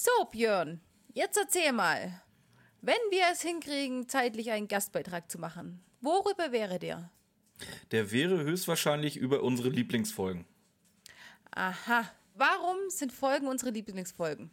So, 0.00 0.26
Björn, 0.30 0.80
jetzt 1.12 1.36
erzähl 1.36 1.72
mal. 1.72 2.22
Wenn 2.82 2.94
wir 3.10 3.24
es 3.32 3.42
hinkriegen, 3.42 4.08
zeitlich 4.08 4.52
einen 4.52 4.68
Gastbeitrag 4.68 5.28
zu 5.28 5.40
machen, 5.40 5.82
worüber 6.00 6.52
wäre 6.52 6.78
der? 6.78 7.10
Der 7.90 8.12
wäre 8.12 8.44
höchstwahrscheinlich 8.44 9.16
über 9.16 9.42
unsere 9.42 9.70
Lieblingsfolgen. 9.70 10.44
Aha. 11.50 12.08
Warum 12.34 12.76
sind 12.90 13.12
Folgen 13.12 13.48
unsere 13.48 13.72
Lieblingsfolgen? 13.72 14.52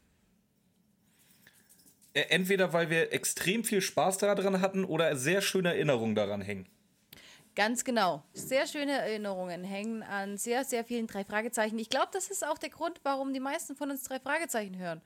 Äh, 2.16 2.22
Entweder 2.30 2.74
weil 2.74 2.90
wir 2.90 3.14
extrem 3.14 3.64
viel 3.64 3.82
Spaß 3.82 4.18
daran 4.18 4.62
hatten 4.62 4.84
oder 4.84 5.16
sehr 5.16 5.44
schöne 5.44 5.76
Erinnerungen 5.76 6.16
daran 6.16 6.42
hängen. 6.42 6.68
Ganz 7.56 7.84
genau. 7.84 8.24
Sehr 8.34 8.66
schöne 8.66 8.94
Erinnerungen 8.94 9.64
hängen 9.64 10.02
an 10.02 10.38
sehr, 10.38 10.66
sehr 10.66 10.84
vielen 10.84 11.06
drei 11.06 11.24
Fragezeichen. 11.24 11.78
Ich 11.78 11.90
glaube, 11.90 12.10
das 12.14 12.32
ist 12.32 12.44
auch 12.46 12.58
der 12.58 12.70
Grund, 12.70 13.00
warum 13.04 13.32
die 13.32 13.40
meisten 13.40 13.76
von 13.76 13.92
uns 13.92 14.02
drei 14.06 14.20
Fragezeichen 14.20 14.80
hören. 14.80 15.04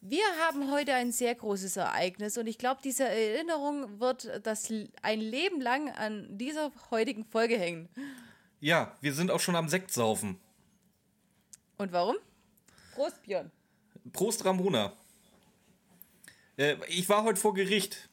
Wir 0.00 0.24
haben 0.40 0.70
heute 0.70 0.94
ein 0.94 1.10
sehr 1.10 1.34
großes 1.34 1.76
Ereignis 1.76 2.38
und 2.38 2.46
ich 2.46 2.58
glaube, 2.58 2.80
diese 2.84 3.08
Erinnerung 3.08 3.98
wird 3.98 4.40
das 4.44 4.72
ein 5.02 5.20
Leben 5.20 5.60
lang 5.60 5.90
an 5.90 6.38
dieser 6.38 6.70
heutigen 6.90 7.24
Folge 7.24 7.58
hängen. 7.58 7.88
Ja, 8.60 8.96
wir 9.00 9.12
sind 9.12 9.30
auch 9.30 9.40
schon 9.40 9.56
am 9.56 9.68
Sektsaufen. 9.68 10.38
Und 11.78 11.92
warum? 11.92 12.16
Prost, 12.94 13.22
Björn. 13.22 13.50
Prost, 14.12 14.44
Ramona. 14.44 14.92
Äh, 16.56 16.76
ich 16.88 17.08
war 17.08 17.24
heute 17.24 17.40
vor 17.40 17.54
Gericht. 17.54 18.08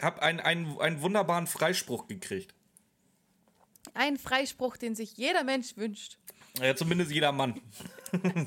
Hab 0.00 0.20
einen, 0.20 0.40
einen, 0.40 0.78
einen 0.80 1.00
wunderbaren 1.00 1.46
Freispruch 1.46 2.08
gekriegt. 2.08 2.54
Ein 3.94 4.18
Freispruch, 4.18 4.76
den 4.76 4.94
sich 4.94 5.16
jeder 5.16 5.44
Mensch 5.44 5.76
wünscht. 5.76 6.18
Ja, 6.60 6.76
zumindest 6.76 7.10
jeder 7.10 7.32
Mann. 7.32 7.60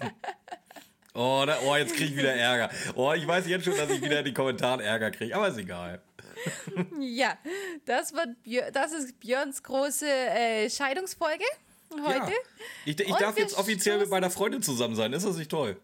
oh, 1.16 1.44
da, 1.46 1.58
oh, 1.66 1.76
jetzt 1.76 1.96
krieg 1.96 2.12
ich 2.12 2.18
wieder 2.18 2.34
Ärger. 2.34 2.70
Oh, 2.96 3.14
ich 3.14 3.26
weiß 3.26 3.48
jetzt 3.48 3.66
schon, 3.66 3.76
dass 3.76 3.90
ich 3.90 4.02
wieder 4.02 4.20
in 4.20 4.26
die 4.26 4.34
Kommentare 4.34 4.84
Ärger 4.84 5.12
kriege, 5.12 5.36
aber 5.36 5.48
ist 5.48 5.58
egal. 5.58 6.02
ja, 6.99 7.38
das, 7.85 8.13
wird 8.13 8.30
das 8.76 8.91
ist 8.94 9.20
Björns 9.20 9.63
große 9.63 10.07
äh, 10.07 10.70
Scheidungsfolge 10.70 11.46
heute. 11.91 12.32
Ja. 12.32 12.38
Ich, 12.85 12.99
ich 12.99 13.16
darf 13.16 13.38
jetzt 13.38 13.57
offiziell 13.57 13.99
mit 13.99 14.10
meiner 14.10 14.30
Freundin 14.30 14.62
zusammen 14.62 14.96
sein. 14.96 15.13
Ist 15.13 15.26
das 15.26 15.38
nicht 15.38 15.49
toll? 15.49 15.77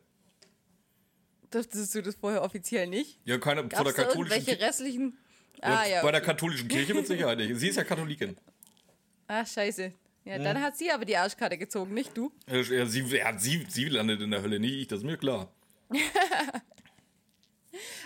Durftest 1.50 1.94
du 1.95 2.02
das 2.02 2.16
vorher 2.16 2.44
offiziell 2.44 2.88
nicht? 2.88 3.20
Ja, 3.26 3.38
keine 3.38 3.64
Gab's 3.68 3.76
von 3.76 3.86
der 3.86 3.94
katholischen 3.94 4.45
Kirche. 4.45 4.62
restlichen. 4.62 5.18
Ja, 5.62 5.80
Ah, 5.80 5.86
ja. 5.86 6.02
Bei 6.02 6.12
der 6.12 6.22
katholischen 6.22 6.68
Kirche 6.68 6.94
mit 6.94 7.08
Sicherheit 7.08 7.38
nicht. 7.38 7.56
Sie 7.58 7.68
ist 7.70 7.76
ja 7.76 7.84
Katholikin. 7.86 8.38
Ach, 9.28 9.45
scheiße. 9.45 9.94
Ja, 10.23 10.38
dann 10.38 10.61
hat 10.61 10.77
sie 10.77 10.91
aber 10.91 11.03
die 11.05 11.17
Arschkarte 11.17 11.58
gezogen, 11.58 11.94
nicht 11.94 12.16
du. 12.16 12.31
Ja, 12.47 12.64
sie, 12.64 13.02
ja, 13.02 13.38
sie, 13.39 13.66
sie 13.67 13.86
landet 13.86 14.22
in 14.22 14.30
der 14.31 14.44
Hölle, 14.44 14.59
nicht 14.59 14.73
ich, 14.73 14.88
das 14.88 15.00
ist 15.00 15.05
mir 15.05 15.17
klar. 15.17 15.52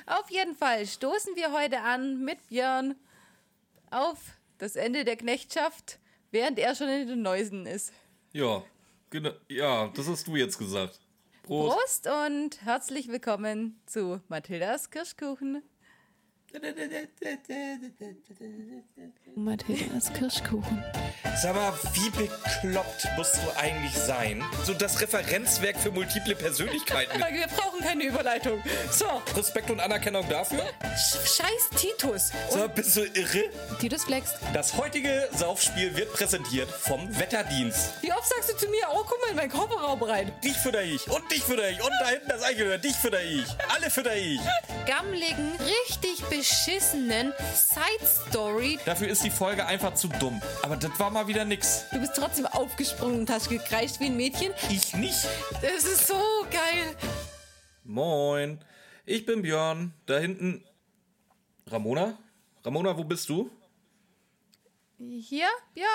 Auf 0.06 0.30
jeden 0.30 0.56
Fall 0.56 0.86
stoßen 0.86 1.36
wir 1.36 1.52
heute 1.52 1.82
an 1.82 2.24
mit 2.24 2.48
Björn 2.48 2.96
auf 3.92 4.18
das 4.60 4.76
Ende 4.76 5.04
der 5.04 5.18
Knechtschaft, 5.18 6.00
während 6.32 6.60
er 6.60 6.76
schon 6.76 6.88
in 6.90 7.08
den 7.08 7.22
Neusen 7.22 7.66
ist. 7.66 7.92
Ja, 8.32 8.64
genau. 9.10 9.32
Ja, 9.50 9.88
das 9.96 10.08
hast 10.08 10.28
du 10.28 10.36
jetzt 10.36 10.58
gesagt. 10.58 11.00
Prost. 11.44 11.78
Prost 11.78 12.08
und 12.08 12.62
herzlich 12.64 13.08
willkommen 13.08 13.82
zu 13.86 14.22
Mathildas 14.30 14.90
Kirschkuchen. 14.90 15.64
Mathildas 19.36 20.12
Kirschkuchen. 20.14 20.84
Sag 21.42 21.56
mal, 21.56 21.74
wie 21.94 22.10
bekloppt 22.12 23.08
musst 23.18 23.36
du 23.36 23.60
eigentlich 23.60 23.94
sein? 23.94 24.44
So 24.64 24.74
das 24.74 25.02
Referenzwerk 25.02 25.78
für 25.78 25.92
multiple 25.92 26.36
Persönlichkeiten. 26.36 27.20
Wir 27.32 27.48
brauchen 27.48 27.82
keine 27.82 28.04
Überleitung. 28.06 28.64
So, 28.92 29.06
Respekt 29.36 29.70
und 29.70 29.80
Anerkennung 29.82 30.28
dafür? 30.30 30.64
sch- 30.96 31.38
scheiß 31.38 31.70
Titus. 31.82 32.32
Sag 32.50 32.60
mal, 32.60 32.70
bist 32.70 32.96
du 32.96 33.02
irre? 33.04 33.50
Titus 33.80 34.06
flext. 34.06 34.36
Das 34.54 34.78
heutige 34.78 35.28
Saufspiel 35.34 35.96
wird 35.96 36.14
präsentiert 36.14 36.70
vom 36.70 37.08
Wetterdienst. 37.20 37.90
Wie 38.02 38.12
oft 38.14 38.28
sagst 38.30 38.52
du 38.52 38.58
zu 38.58 38.68
mir, 38.70 38.88
oh, 38.94 39.04
guck 39.06 39.20
mal 39.22 39.30
in 39.32 39.36
meinen 39.36 39.52
Kofferraum 39.52 40.02
rein. 40.04 40.32
Dich 40.44 40.56
fütter 40.58 40.84
ich 40.84 41.10
und 41.10 41.30
dich 41.32 41.44
fütter 41.44 41.70
ich 41.70 41.82
und 41.82 41.92
da 42.00 42.08
hinten 42.10 42.30
das 42.30 42.42
Eichhörnchen, 42.44 42.82
dich 42.82 42.96
fütter 42.96 43.22
ich. 43.22 43.46
Alle 43.76 43.90
fütter 43.90 44.16
ich. 44.16 44.40
gammligen, 44.86 45.52
richtig 45.60 46.24
beschissenen 46.46 47.34
Side-Story. 47.56 48.78
Dafür 48.86 49.08
ist 49.08 49.24
die 49.24 49.32
Folge 49.32 49.66
einfach 49.66 49.96
zu 49.96 50.08
dumm. 50.08 50.40
Aber 50.62 50.78
das 50.78 50.92
war 51.00 51.10
mal 51.10 51.28
wieder 51.28 51.44
nix. 51.44 51.86
Du 51.92 52.00
bist 52.00 52.14
trotzdem 52.16 52.46
aufgesprungen 52.46 53.22
und 53.22 53.30
hast 53.32 53.50
gekreischt 53.50 54.00
wie 54.00 54.06
ein 54.06 54.16
Mädchen. 54.16 54.52
Ich 54.70 54.94
nicht. 54.94 55.28
Das 55.62 55.86
ist 55.86 56.06
so 56.08 56.14
geil. 56.52 56.96
Moin. 57.84 58.64
Ich 59.06 59.26
bin 59.26 59.42
Björn. 59.42 59.94
Da 60.06 60.20
hinten. 60.20 60.64
Ramona? 61.66 62.18
Ramona, 62.64 62.96
wo 62.96 63.04
bist 63.04 63.28
du? 63.28 63.50
Hier, 65.00 65.48
Björn. 65.74 65.90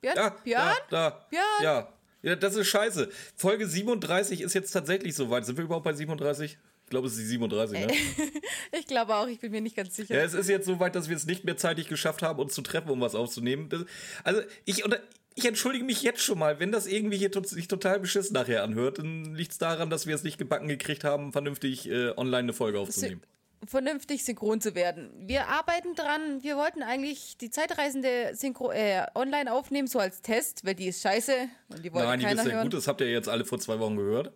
Björn, 0.00 0.16
Ja, 0.16 0.28
Björn. 0.42 0.76
Da, 0.88 1.10
da. 1.10 1.26
Björn? 1.28 1.62
Ja. 1.62 1.88
ja, 2.22 2.36
das 2.36 2.56
ist 2.56 2.68
scheiße. 2.68 3.10
Folge 3.36 3.66
37 3.68 4.40
ist 4.40 4.54
jetzt 4.54 4.70
tatsächlich 4.70 5.14
soweit. 5.14 5.44
Sind 5.44 5.58
wir 5.58 5.64
überhaupt 5.64 5.84
bei 5.84 5.92
37? 5.92 6.56
Ich 6.86 6.90
glaube, 6.90 7.08
es 7.08 7.14
ist 7.14 7.22
die 7.22 7.26
37, 7.26 7.80
ne? 7.80 7.92
Ich 8.78 8.86
glaube 8.86 9.16
auch, 9.16 9.26
ich 9.26 9.40
bin 9.40 9.50
mir 9.50 9.60
nicht 9.60 9.74
ganz 9.74 9.96
sicher. 9.96 10.14
Ja, 10.14 10.22
es 10.22 10.34
ist 10.34 10.48
jetzt 10.48 10.66
soweit, 10.66 10.94
dass 10.94 11.08
wir 11.08 11.16
es 11.16 11.26
nicht 11.26 11.42
mehr 11.42 11.56
zeitig 11.56 11.88
geschafft 11.88 12.22
haben, 12.22 12.38
uns 12.38 12.54
zu 12.54 12.62
treffen, 12.62 12.90
um 12.90 13.00
was 13.00 13.16
aufzunehmen. 13.16 13.68
Das, 13.68 13.84
also, 14.22 14.42
ich, 14.66 14.84
unter, 14.84 15.00
ich 15.34 15.44
entschuldige 15.44 15.84
mich 15.84 16.02
jetzt 16.02 16.22
schon 16.22 16.38
mal, 16.38 16.60
wenn 16.60 16.70
das 16.70 16.86
irgendwie 16.86 17.16
hier 17.16 17.32
tot, 17.32 17.48
sich 17.48 17.66
total 17.66 17.98
beschissen 17.98 18.34
nachher 18.34 18.62
anhört, 18.62 18.98
dann 18.98 19.34
liegt 19.34 19.50
es 19.50 19.58
daran, 19.58 19.90
dass 19.90 20.06
wir 20.06 20.14
es 20.14 20.22
nicht 20.22 20.38
gebacken 20.38 20.68
gekriegt 20.68 21.02
haben, 21.02 21.32
vernünftig 21.32 21.90
äh, 21.90 22.10
online 22.16 22.38
eine 22.38 22.52
Folge 22.52 22.78
aufzunehmen. 22.78 23.20
Vernünftig 23.66 24.24
synchron 24.24 24.60
zu 24.60 24.76
werden. 24.76 25.10
Wir 25.26 25.48
arbeiten 25.48 25.96
dran. 25.96 26.44
Wir 26.44 26.56
wollten 26.56 26.84
eigentlich 26.84 27.36
die 27.36 27.50
Zeitreisende 27.50 28.30
synchro 28.34 28.70
äh, 28.70 29.06
online 29.16 29.52
aufnehmen, 29.52 29.88
so 29.88 29.98
als 29.98 30.22
Test, 30.22 30.64
weil 30.64 30.76
die 30.76 30.86
ist 30.86 31.02
scheiße 31.02 31.32
und 31.70 31.84
die 31.84 31.92
wollte 31.92 32.06
Nein, 32.06 32.20
die 32.20 32.26
ja 32.26 32.44
hören. 32.44 32.62
gut, 32.62 32.74
das 32.74 32.86
habt 32.86 33.00
ihr 33.00 33.10
jetzt 33.10 33.28
alle 33.28 33.44
vor 33.44 33.58
zwei 33.58 33.80
Wochen 33.80 33.96
gehört. 33.96 34.32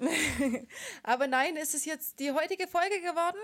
Aber 1.02 1.26
nein, 1.26 1.56
es 1.56 1.74
ist 1.74 1.86
jetzt 1.86 2.20
die 2.20 2.32
heutige 2.32 2.66
Folge 2.66 3.00
geworden. 3.00 3.38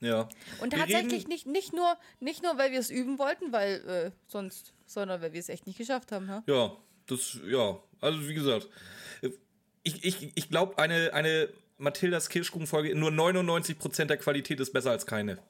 Ja. 0.00 0.28
Und 0.60 0.72
Wir 0.72 0.80
tatsächlich 0.80 1.26
nicht, 1.26 1.46
nicht, 1.46 1.72
nur, 1.72 1.96
nicht 2.20 2.42
nur, 2.42 2.58
weil 2.58 2.72
wir 2.72 2.80
es 2.80 2.90
üben 2.90 3.18
wollten, 3.18 3.52
weil 3.52 3.76
äh, 3.88 4.10
sonst, 4.26 4.74
sondern 4.84 5.22
weil 5.22 5.32
wir 5.32 5.40
es 5.40 5.48
echt 5.48 5.66
nicht 5.66 5.78
geschafft 5.78 6.12
haben. 6.12 6.28
Ha? 6.30 6.42
Ja, 6.46 6.76
das, 7.06 7.38
ja, 7.46 7.78
also 8.00 8.28
wie 8.28 8.34
gesagt, 8.34 8.68
ich, 9.82 10.04
ich, 10.04 10.32
ich 10.34 10.50
glaube, 10.50 10.78
eine, 10.78 11.14
eine 11.14 11.48
Mathildas 11.78 12.28
Kirschkuchen-Folge 12.28 12.90
in 12.90 12.98
nur 12.98 13.10
99% 13.10 14.04
der 14.06 14.16
Qualität 14.16 14.60
ist 14.60 14.72
besser 14.72 14.90
als 14.90 15.06
keine. 15.06 15.38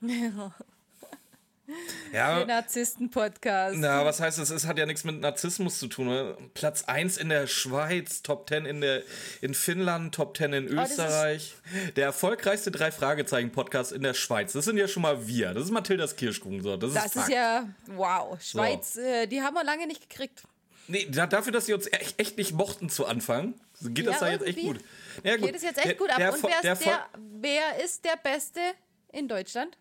Der 0.00 0.32
Ja, 2.12 2.44
Narzissten-Podcast. 2.44 3.76
na, 3.78 4.04
was 4.04 4.20
heißt 4.20 4.38
das? 4.38 4.50
Es 4.50 4.66
hat 4.66 4.78
ja 4.78 4.86
nichts 4.86 5.04
mit 5.04 5.20
Narzissmus 5.20 5.78
zu 5.78 5.88
tun. 5.88 6.06
Ne? 6.08 6.36
Platz 6.54 6.84
1 6.84 7.16
in 7.16 7.28
der 7.30 7.46
Schweiz, 7.46 8.22
Top 8.22 8.48
10 8.48 8.66
in, 8.66 8.80
der, 8.80 9.02
in 9.40 9.54
Finnland, 9.54 10.14
Top 10.14 10.36
10 10.36 10.52
in 10.52 10.72
Oh, 10.72 10.76
das 10.76 10.90
Österreich. 10.90 11.54
Der 11.96 12.04
erfolgreichste 12.06 12.70
Drei-Fragezeichen-Podcast 12.70 13.92
in 13.92 14.02
der 14.02 14.14
Schweiz. 14.14 14.52
Das 14.52 14.64
sind 14.64 14.76
ja 14.76 14.88
schon 14.88 15.02
mal 15.02 15.26
wir. 15.26 15.54
Das 15.54 15.64
ist 15.64 15.70
Mathildas 15.70 16.16
Kirschkuchen. 16.16 16.62
So. 16.62 16.76
Das, 16.76 16.92
Das 16.94 17.06
ist, 17.06 17.16
ist 17.16 17.28
ja, 17.30 17.68
wow, 17.86 18.40
Schweiz, 18.42 18.96
äh, 18.96 19.26
die 19.26 19.40
haben 19.42 19.54
wir 19.54 19.64
lange 19.64 19.86
nicht 19.86 20.08
gekriegt. 20.08 20.42
Nee, 20.88 21.08
da, 21.10 21.26
dafür, 21.26 21.52
dass 21.52 21.66
sie 21.66 21.74
uns 21.74 21.86
echt, 22.18 22.36
nicht 22.36 22.52
mochten 22.52 22.90
zu 22.90 23.06
Anfang, 23.06 23.54
geht 23.80 24.06
das 24.06 24.16
Ja, 24.16 24.26
da 24.26 24.32
jetzt 24.32 24.44
echt 24.46 24.60
gut. 24.60 24.78
Ja, 25.22 25.36
Geht 25.36 25.54
es 25.54 25.62
jetzt 25.62 25.78
echt 25.78 25.86
Der- 25.86 25.94
gut 25.94 26.10
ab. 26.10 26.16
der 26.18 26.34
Und 26.34 26.42
der 26.62 26.76
wer 27.40 27.84
ist 27.84 28.04
der 28.04 28.16
Beste 28.22 28.60
in 29.12 29.28
Deutschland? 29.28 29.76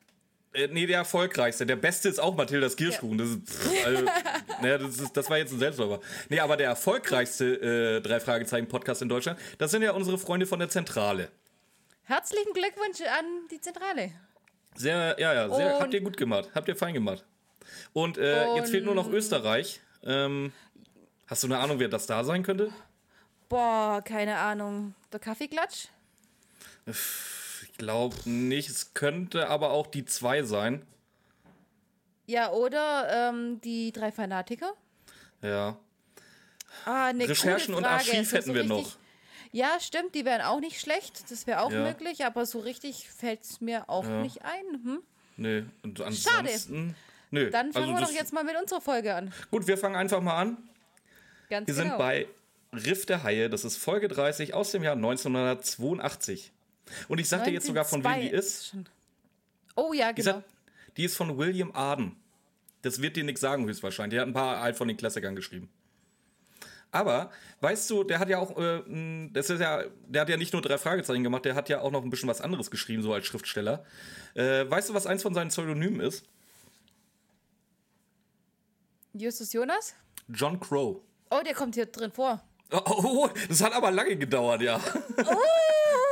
Äh, 0.54 0.68
nee, 0.68 0.86
der 0.86 0.98
erfolgreichste. 0.98 1.66
Der 1.66 1.78
beste 1.78 2.10
ist 2.10 2.20
auch 2.20 2.36
Mathildas 2.36 2.76
Kirschkuchen. 2.76 3.18
Das, 3.18 3.30
ist, 3.30 3.48
pff, 3.50 3.86
also, 3.86 4.04
naja, 4.62 4.78
das, 4.78 5.00
ist, 5.00 5.16
das 5.16 5.30
war 5.30 5.38
jetzt 5.38 5.54
ein 5.54 5.60
Selbstläufer. 5.60 6.02
Nee, 6.30 6.40
aber 6.40 6.58
der 6.58 6.68
erfolgreichste 6.68 7.98
äh, 7.98 8.02
Drei-Fragezeichen-Podcast 8.02 9.02
in 9.02 9.10
Deutschland, 9.10 9.40
das 9.58 9.72
sind 9.72 9.82
ja 9.82 9.92
unsere 9.92 10.18
Freunde 10.18 10.46
von 10.46 10.60
der 10.60 10.70
Zentrale. 10.70 11.30
Herzlichen 12.04 12.52
Glückwunsch 12.54 13.02
an 13.02 13.26
die 13.50 13.62
Zentrale. 13.62 14.12
Sehr, 14.76 15.16
ja, 15.20 15.34
ja, 15.34 15.50
sehr, 15.50 15.76
Und- 15.76 15.82
habt 15.82 15.94
ihr 15.94 16.02
gut 16.02 16.18
gemacht. 16.18 16.50
Habt 16.54 16.68
ihr 16.68 16.76
fein 16.76 16.94
gemacht. 16.94 17.24
Und, 17.94 18.18
äh, 18.18 18.56
jetzt 18.56 18.72
fehlt 18.72 18.84
nur 18.86 18.96
noch 18.96 19.10
Österreich. 19.10 19.80
Ähm, 20.04 20.52
hast 21.28 21.44
du 21.44 21.48
eine 21.48 21.60
Ahnung, 21.60 21.80
wer 21.80 21.88
das 21.88 22.08
da 22.08 22.24
sein 22.24 22.44
könnte? 22.44 22.72
Boah, 23.48 24.02
keine 24.04 24.38
Ahnung. 24.38 24.96
Der 25.14 25.20
Kaffeeklatsch? 25.20 25.88
Ich 26.86 26.96
glaube 27.82 28.16
nicht. 28.26 28.70
Es 28.70 28.94
könnte 28.94 29.50
aber 29.50 29.72
auch 29.72 29.88
die 29.88 30.06
zwei 30.06 30.44
sein. 30.44 30.86
Ja, 32.28 32.52
oder 32.52 33.30
ähm, 33.30 33.60
die 33.62 33.92
drei 33.92 34.12
Fanatiker? 34.12 34.74
Ja. 35.42 35.78
Ah, 36.86 37.08
eine 37.08 37.28
Recherchen 37.28 37.74
coole 37.74 37.86
und. 37.88 37.92
Archiv 37.92 38.30
So- 38.30 38.38
hätten 38.38 38.54
wir 38.54 38.64
noch. 38.64 38.96
Ja, 39.52 39.80
stimmt, 39.82 40.16
die 40.16 40.24
wären 40.24 40.42
auch 40.42 40.60
nicht 40.62 40.80
schlecht. 40.80 41.30
Das 41.30 41.46
wäre 41.48 41.62
auch 41.62 41.72
Ja. 41.72 41.84
möglich, 41.84 42.24
aber 42.24 42.46
so 42.46 42.60
richtig 42.60 43.10
fällt 43.10 43.44
es 43.44 43.60
mir 43.60 43.90
auch 43.90 44.06
nicht 44.06 44.44
ein. 44.44 44.84
Hm? 44.84 45.02
Nee, 45.38 45.64
und 45.84 46.00
ansonsten. 46.00 46.96
Nö, 47.32 47.50
Dann 47.50 47.74
fangen 47.74 47.90
also 47.90 48.00
wir 48.00 48.06
doch 48.08 48.14
jetzt 48.14 48.32
mal 48.34 48.44
mit 48.44 48.56
unserer 48.62 48.82
Folge 48.82 49.16
an. 49.16 49.34
Gut, 49.50 49.66
wir 49.68 49.78
fangen 49.78 49.96
einfach 49.96 50.22
mal 50.22 50.38
an. 50.38 50.58
Ganz 51.50 51.68
Wir 51.68 51.74
genau. 51.76 51.88
sind 51.90 51.98
bei 51.98 52.28
Riff 52.74 53.06
der 53.06 53.24
Haie. 53.24 53.50
Das 53.50 53.66
ist 53.66 53.78
Folge 53.78 54.08
30 54.08 54.54
aus 54.54 54.72
dem 54.72 54.84
Jahr 54.84 54.96
1982. 54.96 56.52
Und 57.08 57.20
ich 57.20 57.30
sag 57.30 57.44
dir 57.44 57.52
jetzt 57.52 57.68
sogar, 57.68 57.86
von 57.86 58.04
wem 58.04 58.22
die 58.22 58.34
1902 58.34 58.38
ist. 58.38 58.76
Oh 59.76 59.94
ja, 59.94 60.12
genau. 60.12 60.32
sag, 60.32 60.44
die 60.98 61.06
ist 61.06 61.16
von 61.16 61.38
William 61.38 61.72
Arden. 61.74 62.16
Das 62.82 63.02
wird 63.02 63.16
dir 63.16 63.24
nichts 63.24 63.42
sagen, 63.42 63.66
höchstwahrscheinlich. 63.66 64.16
Der 64.16 64.22
hat 64.22 64.28
ein 64.28 64.34
paar 64.34 64.62
halt 64.62 64.76
von 64.76 64.88
den 64.88 64.98
Klassikern 64.98 65.36
geschrieben. 65.36 65.70
Aber, 66.92 67.32
weißt 67.62 67.90
du, 67.90 68.04
der 68.04 68.20
hat 68.20 68.28
ja 68.28 68.40
auch, 68.40 68.58
äh, 68.58 69.30
das 69.32 69.50
ist 69.50 69.62
ja, 69.62 69.84
der 70.08 70.22
hat 70.22 70.30
ja 70.30 70.36
nicht 70.36 70.52
nur 70.52 70.62
drei 70.62 70.78
Fragezeichen 70.78 71.24
gemacht, 71.24 71.46
der 71.46 71.56
hat 71.56 71.70
ja 71.70 71.80
auch 71.80 71.92
noch 71.92 72.04
ein 72.04 72.10
bisschen 72.10 72.28
was 72.28 72.42
anderes 72.42 72.70
geschrieben, 72.70 73.02
so 73.02 73.14
als 73.14 73.26
Schriftsteller. 73.26 73.86
Äh, 74.34 74.70
weißt 74.70 74.90
du, 74.90 74.94
was 74.94 75.08
eins 75.08 75.22
von 75.22 75.34
seinen 75.34 75.48
Pseudonymen 75.50 76.02
ist? 76.02 76.26
Justus 79.14 79.54
Jonas? 79.54 79.96
John 80.28 80.60
Crow. 80.60 81.02
Oh, 81.30 81.42
der 81.46 81.54
kommt 81.54 81.76
hier 81.76 81.86
drin 81.86 82.12
vor. 82.12 82.44
Oh, 82.72 82.82
oh, 82.86 83.04
oh, 83.04 83.30
das 83.48 83.62
hat 83.62 83.74
aber 83.74 83.92
lange 83.92 84.18
gedauert, 84.18 84.62
ja. 84.62 84.80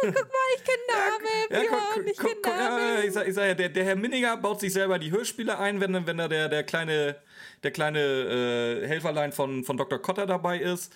Guck 0.02 0.14
mal, 0.14 0.50
ich 0.56 0.64
kenne 0.64 0.84
Namen. 0.92 1.26
Ja, 1.50 1.62
Ja, 1.62 1.80
guck, 1.94 2.08
ich 2.08 2.18
kenne 2.18 2.36
guck, 2.42 2.48
ja, 2.48 2.70
Namen. 2.70 3.04
ich 3.06 3.14
sag, 3.14 3.28
ich 3.28 3.34
sag 3.34 3.48
ja, 3.48 3.54
der, 3.54 3.70
der 3.70 3.86
Herr 3.86 3.96
Minninger 3.96 4.38
baut 4.38 4.60
sich 4.60 4.74
selber 4.74 5.00
die 5.00 5.12
Hörspiele 5.12 5.58
ein, 5.60 5.80
wenn, 5.82 6.06
wenn 6.06 6.18
da 6.18 6.28
der, 6.28 6.50
der 6.50 6.64
kleine, 6.64 7.16
der 7.64 7.72
kleine 7.72 8.00
äh, 8.00 8.88
Helferlein 8.88 9.32
von, 9.32 9.64
von 9.64 9.78
Dr. 9.78 10.00
Cotter 10.02 10.26
dabei 10.26 10.60
ist. 10.60 10.94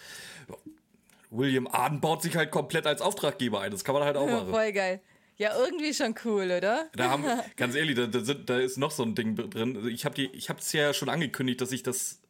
William 1.30 1.68
Arden 1.68 2.00
baut 2.00 2.22
sich 2.22 2.36
halt 2.36 2.52
komplett 2.52 2.86
als 2.86 3.02
Auftraggeber 3.02 3.62
ein. 3.62 3.72
Das 3.72 3.84
kann 3.84 3.96
man 3.96 4.04
halt 4.04 4.18
auch 4.18 4.28
machen. 4.28 4.50
Voll 4.50 4.72
geil. 4.72 5.02
Ja, 5.38 5.58
irgendwie 5.58 5.94
schon 5.94 6.14
cool, 6.26 6.44
oder? 6.46 6.90
Da 6.96 7.10
haben, 7.10 7.26
ganz 7.58 7.76
ehrlich, 7.76 7.96
da, 7.96 8.06
da, 8.06 8.20
sind, 8.20 8.50
da 8.50 8.60
ist 8.60 8.78
noch 8.78 8.92
so 8.92 9.04
ein 9.04 9.16
Ding 9.16 9.36
drin. 9.36 9.88
Ich 9.88 10.06
habe 10.06 10.22
es 10.60 10.74
ja 10.74 10.94
schon 10.94 11.10
angekündigt, 11.10 11.60
dass 11.60 11.72
ich 11.72 11.82
das, 11.82 12.22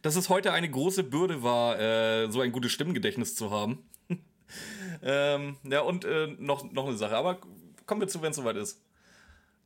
dass 0.00 0.16
es 0.16 0.30
heute 0.30 0.52
eine 0.52 0.70
große 0.70 1.04
Bürde 1.04 1.42
war, 1.42 1.78
äh, 1.78 2.30
so 2.30 2.40
ein 2.40 2.52
gutes 2.52 2.72
Stimmgedächtnis 2.72 3.34
zu 3.34 3.50
haben. 3.50 3.86
Ähm, 5.02 5.56
ja, 5.64 5.80
und 5.80 6.04
äh, 6.04 6.28
noch, 6.38 6.70
noch 6.70 6.86
eine 6.86 6.96
Sache. 6.96 7.16
Aber 7.16 7.38
kommen 7.86 8.00
wir 8.00 8.08
zu, 8.08 8.22
wenn 8.22 8.30
es 8.30 8.36
soweit 8.36 8.56
ist. 8.56 8.80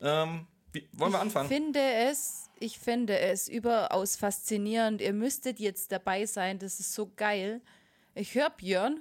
Ähm, 0.00 0.46
wie, 0.72 0.88
wollen 0.92 1.12
wir 1.12 1.20
anfangen? 1.20 1.50
Ich 1.50 1.56
finde 1.56 1.80
es, 1.80 2.50
ich 2.58 2.78
finde 2.78 3.18
es 3.18 3.48
überaus 3.48 4.16
faszinierend. 4.16 5.00
Ihr 5.00 5.12
müsstet 5.12 5.60
jetzt 5.60 5.92
dabei 5.92 6.26
sein. 6.26 6.58
Das 6.58 6.80
ist 6.80 6.92
so 6.94 7.10
geil. 7.16 7.60
Ich 8.14 8.34
höre 8.34 8.50
Björn 8.50 9.00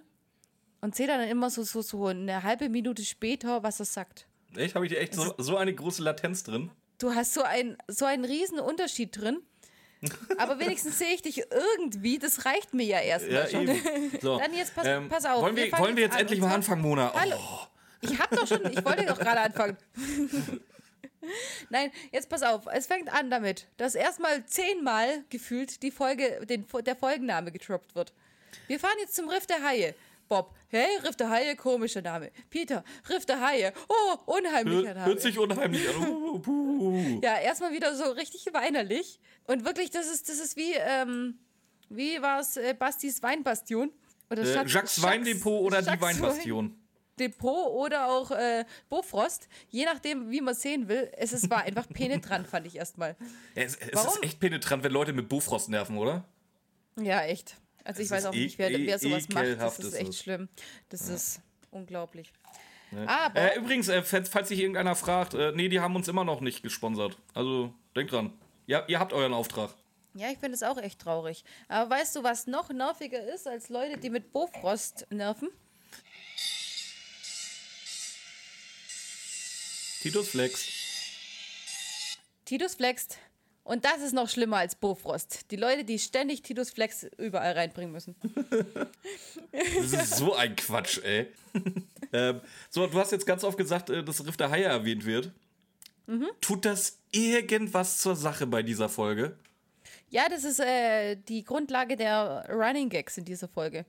und 0.82 0.96
sehe 0.96 1.08
dann 1.08 1.22
immer 1.22 1.50
so, 1.50 1.64
so, 1.64 1.82
so 1.82 2.08
eine 2.08 2.44
halbe 2.44 2.70
Minute 2.70 3.04
später, 3.06 3.64
was 3.64 3.80
er 3.80 3.86
sagt. 3.86 4.28
Echt? 4.56 4.76
Habe 4.76 4.86
ich 4.86 4.98
echt 4.98 5.14
so, 5.14 5.34
so 5.38 5.58
eine 5.58 5.74
große 5.74 6.04
Latenz 6.04 6.44
drin? 6.44 6.72
Du 6.98 7.16
hast 7.16 7.34
so, 7.34 7.42
ein, 7.44 7.78
so 7.88 8.06
einen 8.06 8.26
riesen 8.26 8.60
Unterschied 8.60 9.18
drin. 9.20 9.42
Aber 10.38 10.60
wenigstens 10.60 10.98
sehe 10.98 11.14
ich 11.14 11.22
dich 11.22 11.44
irgendwie. 11.52 12.18
Das 12.18 12.46
reicht 12.46 12.74
mir 12.74 12.86
ja 12.86 13.00
erstmal 13.00 13.50
schon. 13.50 13.68
So, 14.22 14.40
Dann 14.40 14.54
jetzt 14.54 14.74
pass, 14.76 14.86
ähm, 14.88 15.10
pass 15.10 15.26
auf. 15.26 15.42
Wollen 15.44 15.56
wir, 15.56 15.70
fangen 15.70 15.84
wollen 15.84 15.96
wir 15.96 16.04
jetzt 16.04 16.14
an. 16.16 16.22
endlich 16.22 16.40
mal 16.40 16.54
anfangen, 16.54 16.82
Mona? 16.82 17.14
Hallo. 17.14 17.36
Oh, 17.38 17.68
Ich 18.02 18.18
hab 18.20 18.30
doch 18.32 18.48
schon, 18.48 18.66
ich 18.72 18.84
wollte 18.84 19.06
doch 19.06 19.20
gerade 19.20 19.42
anfangen. 19.42 19.78
Nein, 21.70 21.92
jetzt 22.12 22.30
pass 22.30 22.42
auf. 22.42 22.64
Es 22.72 22.88
fängt 22.88 23.14
an 23.14 23.30
damit, 23.30 23.68
dass 23.78 23.94
erstmal 23.96 24.44
zehnmal 24.46 25.24
gefühlt 25.30 25.84
die 25.84 25.92
Folge, 25.92 26.46
den, 26.48 26.66
der 26.84 26.96
Folgenname 26.96 27.52
getroppt 27.52 27.96
wird. 27.96 28.12
Wir 28.68 28.80
fahren 28.80 28.98
jetzt 29.00 29.16
zum 29.16 29.30
Riff 29.30 29.46
der 29.46 29.64
Haie. 29.64 29.94
Bob, 30.32 30.56
hey, 30.70 30.88
Riff 31.04 31.18
der 31.18 31.30
Haie, 31.30 31.58
komischer 31.58 32.02
Name. 32.02 32.32
Peter, 32.50 32.86
Riff 33.10 33.26
der 33.26 33.42
Haie, 33.42 33.74
oh, 33.90 34.32
unheimlicher 34.38 34.94
Name. 34.94 35.06
hört 35.06 35.20
sich 35.20 35.38
unheimlich 35.38 35.90
an. 35.90 36.42
Puh. 36.42 37.20
Ja, 37.22 37.38
erstmal 37.38 37.74
wieder 37.74 37.94
so 37.96 38.06
richtig 38.12 38.46
weinerlich. 38.54 39.20
Und 39.46 39.66
wirklich, 39.66 39.90
das 39.92 40.08
ist, 40.10 40.30
das 40.30 40.40
ist 40.40 40.56
wie, 40.56 40.72
ähm, 40.78 41.38
wie 41.90 42.22
war 42.22 42.40
es, 42.40 42.56
äh, 42.56 42.74
Bastis 42.74 43.22
Weinbastion? 43.22 43.92
Oder 44.30 44.44
Äh, 44.44 44.54
Jacques 44.54 44.72
Schatz- 44.72 45.02
Weindepot 45.02 45.62
oder 45.64 45.82
die 45.82 45.88
Jacques 45.88 46.02
Weinbastion. 46.02 46.78
Depot 47.20 47.68
oder 47.74 48.08
auch 48.08 48.32
äh, 48.32 48.64
Bofrost, 48.90 49.50
je 49.68 49.84
nachdem, 49.84 50.32
wie 50.32 50.40
man 50.40 50.56
sehen 50.56 50.88
will. 50.88 51.12
Es 51.18 51.34
ist, 51.34 51.50
war 51.50 51.64
einfach 51.64 51.90
penetrant, 51.90 52.48
fand 52.48 52.66
ich 52.68 52.78
erstmal. 52.78 53.18
Ja, 53.54 53.64
es, 53.64 53.76
es 53.76 53.88
ist 53.90 53.96
Warum? 53.96 54.24
echt 54.24 54.40
penetrant, 54.40 54.82
wenn 54.86 54.94
Leute 54.94 55.12
mit 55.12 55.28
Bofrost 55.28 55.68
nerven, 55.68 55.98
oder? 55.98 56.24
Ja, 56.98 57.22
echt. 57.24 57.58
Also 57.84 58.02
ich 58.02 58.10
weiß 58.10 58.26
auch 58.26 58.34
nicht, 58.34 58.58
wer, 58.58 58.72
e- 58.72 58.86
wer 58.88 59.00
sowas 59.00 59.28
macht. 59.30 59.46
Das 59.60 59.80
ist 59.80 59.86
ist 59.86 59.94
echt 59.96 60.10
es. 60.10 60.20
schlimm. 60.20 60.50
Das 60.90 61.08
ist 61.10 61.42
unglaublich. 61.72 62.32
Aber 63.06 63.40
Äh, 63.40 63.58
übrigens, 63.58 63.88
äh, 63.88 64.04
falls, 64.04 64.50
sich 64.50 64.60
irgendeiner 64.60 64.96
fragt, 64.96 65.34
äh, 65.34 65.52
nee, 65.56 65.70
die 65.70 65.80
haben 65.80 65.96
uns 65.96 66.08
immer 66.10 66.24
noch 66.26 66.42
nicht 66.42 66.62
gesponsert. 66.62 67.18
Also, 67.34 67.74
denkt 67.96 68.12
dran. 68.12 68.34
Ja, 68.68 68.84
ihr 68.88 69.00
habt 69.00 69.14
euren 69.14 69.34
Auftrag. 69.34 69.74
ja, 70.14 70.30
ich 70.30 70.38
finde 70.40 70.56
es 70.56 70.64
auch 70.64 70.78
echt 70.78 71.00
traurig. 71.00 71.44
Aber 71.70 71.90
weißt 71.90 72.16
du, 72.18 72.24
was 72.24 72.48
noch 72.48 72.70
nerviger 72.70 73.34
ist 73.34 73.48
als 73.48 73.70
Leute, 73.70 73.98
die 73.98 74.10
mit 74.10 74.32
Bofrost 74.34 75.08
nerven? 75.10 75.50
Titus 80.02 80.30
Flex. 80.30 80.68
Titus 82.46 82.76
flext. 82.76 83.18
Und 83.64 83.86
das 83.86 84.02
ist 84.02 84.14
noch 84.14 84.28
schlimmer 84.30 84.58
als 84.58 84.76
Bofrost. 84.76 85.52
Die 85.52 85.56
Leute, 85.56 85.84
die 85.84 86.00
ständig 86.00 86.42
Titus 86.42 86.72
Flex 86.72 87.06
überall 87.18 87.54
reinbringen 87.54 87.92
müssen. 87.92 88.16
Das 89.52 89.94
ist 89.94 90.18
so 90.18 90.34
ein 90.36 90.56
Quatsch, 90.56 91.00
ey. 91.04 91.28
ähm, 92.14 92.42
so, 92.70 92.88
du 92.88 92.98
hast 93.00 93.12
jetzt 93.12 93.26
ganz 93.26 93.44
oft 93.44 93.58
gesagt, 93.58 93.90
äh, 93.90 94.04
dass 94.04 94.26
Riff 94.26 94.38
der 94.38 94.50
Haie 94.50 94.64
erwähnt 94.64 95.06
wird. 95.06 95.32
Mhm. 96.08 96.28
Tut 96.42 96.66
das 96.66 96.98
irgendwas 97.12 98.00
zur 98.00 98.16
Sache 98.16 98.48
bei 98.48 98.64
dieser 98.64 98.90
Folge? 98.90 99.38
Ja, 100.10 100.28
das 100.28 100.44
ist 100.44 100.60
äh, 100.60 101.16
die 101.16 101.44
Grundlage 101.44 101.96
der 101.96 102.46
Running 102.50 102.90
Gags 102.90 103.18
in 103.18 103.26
dieser 103.26 103.48
Folge. 103.48 103.86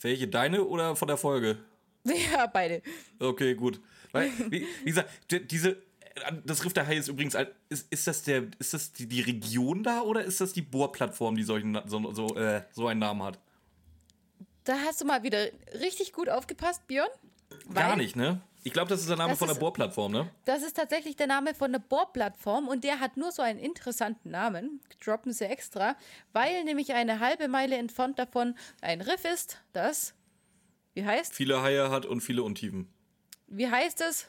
Welche, 0.00 0.26
deine 0.28 0.64
oder 0.64 0.96
von 0.96 1.08
der 1.08 1.16
Folge? 1.16 1.58
Ja, 2.04 2.46
beide. 2.48 2.82
Okay, 3.20 3.54
gut. 3.54 3.80
Weil, 4.10 4.30
wie, 4.50 4.66
wie 4.82 4.84
gesagt, 4.84 5.08
die- 5.30 5.46
diese, 5.46 5.76
das 6.44 6.64
Riff 6.64 6.72
der 6.72 6.86
Haie 6.86 6.98
ist 6.98 7.08
übrigens, 7.08 7.36
ist, 7.68 7.86
ist 7.90 8.06
das, 8.06 8.22
der, 8.22 8.44
ist 8.58 8.74
das 8.74 8.92
die, 8.92 9.06
die 9.06 9.20
Region 9.22 9.82
da 9.82 10.02
oder 10.02 10.22
ist 10.24 10.40
das 10.40 10.52
die 10.52 10.62
Bohrplattform, 10.62 11.36
die 11.36 11.42
solchen, 11.42 11.78
so, 11.86 12.12
so, 12.12 12.36
äh, 12.36 12.62
so 12.72 12.86
einen 12.86 13.00
Namen 13.00 13.22
hat? 13.22 13.38
Da 14.64 14.74
hast 14.86 15.00
du 15.00 15.04
mal 15.04 15.22
wieder 15.22 15.46
richtig 15.80 16.12
gut 16.12 16.28
aufgepasst, 16.28 16.86
Björn. 16.86 17.08
Gar 17.74 17.96
nicht, 17.96 18.14
ne? 18.16 18.40
Ich 18.64 18.72
glaube, 18.72 18.88
das 18.90 19.00
ist 19.00 19.08
der 19.08 19.16
Name 19.16 19.30
Das 19.30 19.38
von 19.40 19.48
der 19.48 19.54
ist- 19.56 19.60
Bohrplattform, 19.60 20.12
ne? 20.12 20.30
Das 20.44 20.62
ist 20.62 20.76
tatsächlich 20.76 21.16
der 21.16 21.26
Name 21.26 21.52
von 21.54 21.72
der 21.72 21.80
Bohrplattform 21.80 22.68
und 22.68 22.84
der 22.84 23.00
hat 23.00 23.16
nur 23.16 23.32
so 23.32 23.42
einen 23.42 23.58
interessanten 23.58 24.30
Namen. 24.30 24.80
Droppen 25.04 25.32
sie 25.32 25.46
extra, 25.46 25.96
weil 26.32 26.62
nämlich 26.64 26.92
eine 26.92 27.18
halbe 27.18 27.48
Meile 27.48 27.76
entfernt 27.76 28.18
davon 28.20 28.54
ein 28.80 29.00
Riff 29.00 29.24
ist, 29.24 29.58
das, 29.72 30.14
wie 30.94 31.04
heißt, 31.04 31.34
Viele 31.34 31.60
Haie 31.60 31.90
hat 31.90 32.06
und 32.06 32.20
viele 32.20 32.44
Untiefen. 32.44 32.88
wie 33.48 33.68
heißt 33.68 34.00
es? 34.02 34.28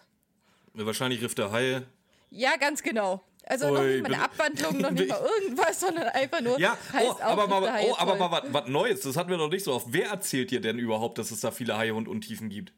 Wahrscheinlich 0.73 1.21
Riff 1.21 1.35
der 1.35 1.51
Haie. 1.51 1.85
Ja, 2.29 2.55
ganz 2.57 2.81
genau. 2.81 3.21
Also 3.45 3.71
noch 3.71 3.81
Ui, 3.81 3.93
nicht 3.95 4.03
mal 4.03 4.13
eine 4.13 4.23
Abwandlung, 4.23 4.77
noch 4.79 4.91
nicht 4.91 5.09
mal 5.09 5.21
irgendwas, 5.21 5.79
sondern 5.79 6.07
einfach 6.09 6.41
nur 6.41 6.57
Ja, 6.59 6.77
heißt 6.93 7.05
oh, 7.05 7.11
auch 7.11 7.21
aber, 7.21 7.47
mal, 7.47 7.83
oh, 7.85 7.95
aber 7.97 8.15
mal 8.15 8.43
was 8.51 8.67
Neues. 8.67 9.01
Das 9.01 9.17
hatten 9.17 9.29
wir 9.29 9.37
noch 9.37 9.49
nicht 9.49 9.63
so 9.65 9.73
oft. 9.73 9.87
Wer 9.89 10.07
erzählt 10.09 10.49
dir 10.51 10.61
denn 10.61 10.79
überhaupt, 10.79 11.17
dass 11.17 11.29
es 11.31 11.41
da 11.41 11.51
viele 11.51 11.77
Haie 11.77 11.93
und 11.93 12.07
Untiefen 12.07 12.49
gibt? 12.49 12.73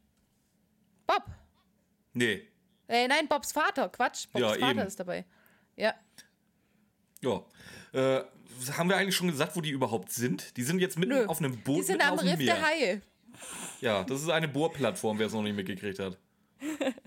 Bob. 1.07 1.23
Nee. 2.13 2.47
Äh, 2.87 3.07
nein, 3.07 3.27
Bobs 3.27 3.51
Vater. 3.51 3.89
Quatsch, 3.89 4.27
Bobs 4.31 4.41
Ja, 4.41 4.49
Vater 4.49 4.71
eben. 4.71 4.79
ist 4.79 4.99
dabei. 4.99 5.25
Ja. 5.75 5.93
Ja. 7.21 7.43
Äh, 7.93 8.23
haben 8.77 8.89
wir 8.89 8.97
eigentlich 8.97 9.15
schon 9.15 9.27
gesagt, 9.29 9.55
wo 9.55 9.61
die 9.61 9.69
überhaupt 9.71 10.11
sind? 10.11 10.57
Die 10.57 10.63
sind 10.63 10.79
jetzt 10.79 10.97
mitten 10.97 11.13
Nö. 11.13 11.25
auf 11.27 11.39
einem 11.39 11.61
Boot 11.61 11.79
Die 11.79 11.83
sind 11.83 12.01
am 12.01 12.13
auf 12.13 12.19
dem 12.21 12.29
Riff 12.29 12.37
Meer. 12.39 12.55
der 12.55 12.65
Haie. 12.65 13.01
Ja, 13.81 14.03
das 14.03 14.21
ist 14.21 14.29
eine 14.29 14.47
Bohrplattform, 14.47 15.19
wer 15.19 15.27
es 15.27 15.33
noch 15.33 15.43
nicht 15.43 15.55
mitgekriegt 15.55 15.99
hat. 15.99 16.17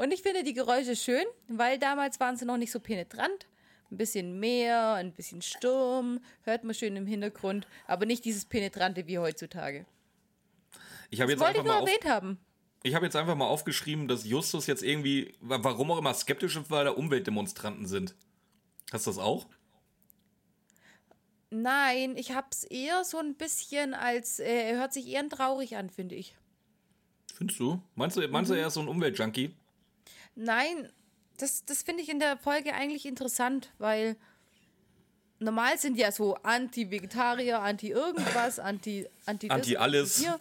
Und 0.00 0.12
ich 0.14 0.22
finde 0.22 0.42
die 0.44 0.54
Geräusche 0.54 0.96
schön, 0.96 1.24
weil 1.46 1.78
damals 1.78 2.18
waren 2.20 2.34
sie 2.36 2.46
noch 2.46 2.56
nicht 2.56 2.72
so 2.72 2.80
penetrant. 2.80 3.46
Ein 3.90 3.98
bisschen 3.98 4.40
Meer, 4.40 4.94
ein 4.94 5.12
bisschen 5.12 5.42
Sturm, 5.42 6.20
hört 6.44 6.64
man 6.64 6.74
schön 6.74 6.96
im 6.96 7.06
Hintergrund, 7.06 7.66
aber 7.86 8.06
nicht 8.06 8.24
dieses 8.24 8.46
Penetrante 8.46 9.06
wie 9.06 9.18
heutzutage. 9.18 9.84
Ich 11.10 11.20
habe 11.20 11.32
jetzt, 11.32 11.40
Wollte 11.40 11.58
einfach 11.58 11.64
ich 11.64 11.66
nur 11.66 11.82
mal 11.82 11.86
erwähnt 11.86 12.04
haben. 12.08 12.38
ich 12.82 12.94
hab 12.94 13.02
jetzt 13.02 13.14
einfach 13.16 13.34
mal 13.34 13.48
aufgeschrieben, 13.48 14.08
dass 14.08 14.24
Justus 14.24 14.66
jetzt 14.68 14.82
irgendwie, 14.82 15.34
wa- 15.40 15.58
warum 15.60 15.90
auch 15.90 15.98
immer, 15.98 16.14
skeptisch 16.14 16.56
ist, 16.56 16.70
weil 16.70 16.86
da 16.86 16.92
Umweltdemonstranten 16.92 17.86
sind. 17.86 18.14
Hast 18.92 19.06
du 19.06 19.10
das 19.10 19.18
auch? 19.18 19.48
Nein, 21.50 22.16
ich 22.16 22.32
hab's 22.32 22.64
eher 22.64 23.04
so 23.04 23.18
ein 23.18 23.34
bisschen 23.34 23.92
als, 23.92 24.38
äh, 24.38 24.70
er 24.70 24.78
hört 24.78 24.92
sich 24.92 25.08
eher 25.08 25.28
traurig 25.28 25.76
an, 25.76 25.90
finde 25.90 26.14
ich. 26.14 26.36
Findest 27.34 27.58
du? 27.60 27.82
Meinst 27.96 28.16
du, 28.16 28.26
meinst 28.28 28.50
du, 28.50 28.54
Mhm. 28.54 28.60
er 28.60 28.66
ist 28.68 28.74
so 28.74 28.80
ein 28.80 28.88
Umweltjunkie? 28.88 29.54
Nein, 30.34 30.90
das, 31.38 31.64
das 31.64 31.82
finde 31.82 32.02
ich 32.02 32.08
in 32.08 32.20
der 32.20 32.36
Folge 32.36 32.74
eigentlich 32.74 33.06
interessant, 33.06 33.72
weil 33.78 34.16
normal 35.38 35.78
sind 35.78 35.96
ja 35.96 36.12
so 36.12 36.34
Anti-Vegetarier, 36.34 37.60
Anti-Irgendwas, 37.60 38.58
Anti, 38.58 39.08
Anti, 39.26 39.48
das, 39.48 39.56
Anti-alles. 39.56 40.18
Hier. 40.18 40.38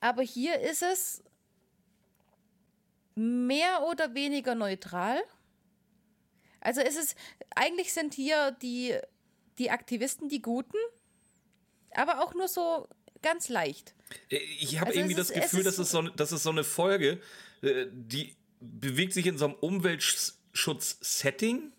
Aber 0.00 0.22
hier 0.22 0.60
ist 0.60 0.82
es 0.82 1.22
mehr 3.14 3.86
oder 3.88 4.14
weniger 4.14 4.54
neutral. 4.54 5.22
Also 6.60 6.80
ist 6.80 6.98
es, 6.98 7.14
eigentlich 7.54 7.92
sind 7.92 8.14
hier 8.14 8.52
die, 8.62 8.96
die 9.58 9.70
Aktivisten 9.70 10.28
die 10.28 10.42
Guten, 10.42 10.76
aber 11.92 12.22
auch 12.22 12.34
nur 12.34 12.48
so 12.48 12.86
ganz 13.22 13.48
leicht. 13.48 13.94
Ich 14.28 14.78
habe 14.78 14.88
also 14.88 15.00
irgendwie 15.00 15.16
das 15.16 15.32
Gefühl, 15.32 15.62
dass 15.62 15.78
es, 15.78 15.90
so, 15.90 16.02
das 16.02 16.32
ist 16.32 16.42
so 16.42 16.50
eine 16.50 16.64
Folge, 16.64 17.20
äh, 17.62 17.86
die 17.90 18.34
bewegt 18.60 19.14
sich 19.14 19.26
in 19.26 19.38
so 19.38 19.46
einem 19.46 19.54
Umweltschutz-Setting, 19.54 21.72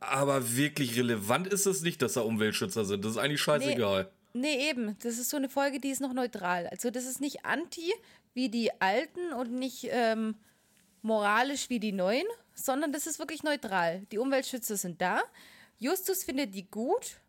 aber 0.00 0.56
wirklich 0.56 0.98
relevant 0.98 1.46
ist 1.46 1.66
es 1.66 1.82
nicht, 1.82 2.02
dass 2.02 2.14
da 2.14 2.20
Umweltschützer 2.20 2.84
sind. 2.84 3.04
Das 3.04 3.12
ist 3.12 3.18
eigentlich 3.18 3.40
scheißegal. 3.40 4.10
Nee, 4.34 4.56
nee, 4.56 4.70
eben. 4.70 4.96
Das 5.00 5.18
ist 5.18 5.30
so 5.30 5.36
eine 5.36 5.48
Folge, 5.48 5.80
die 5.80 5.88
ist 5.88 6.00
noch 6.00 6.12
neutral. 6.12 6.66
Also 6.68 6.90
das 6.90 7.06
ist 7.06 7.20
nicht 7.20 7.44
anti 7.44 7.92
wie 8.34 8.48
die 8.48 8.70
alten 8.80 9.32
und 9.32 9.52
nicht 9.52 9.88
ähm, 9.90 10.36
moralisch 11.02 11.70
wie 11.70 11.80
die 11.80 11.92
neuen, 11.92 12.26
sondern 12.54 12.92
das 12.92 13.06
ist 13.06 13.18
wirklich 13.18 13.42
neutral. 13.42 14.06
Die 14.12 14.18
Umweltschützer 14.18 14.76
sind 14.76 15.00
da. 15.00 15.22
Justus 15.78 16.24
findet 16.24 16.54
die 16.54 16.68
gut. 16.68 17.20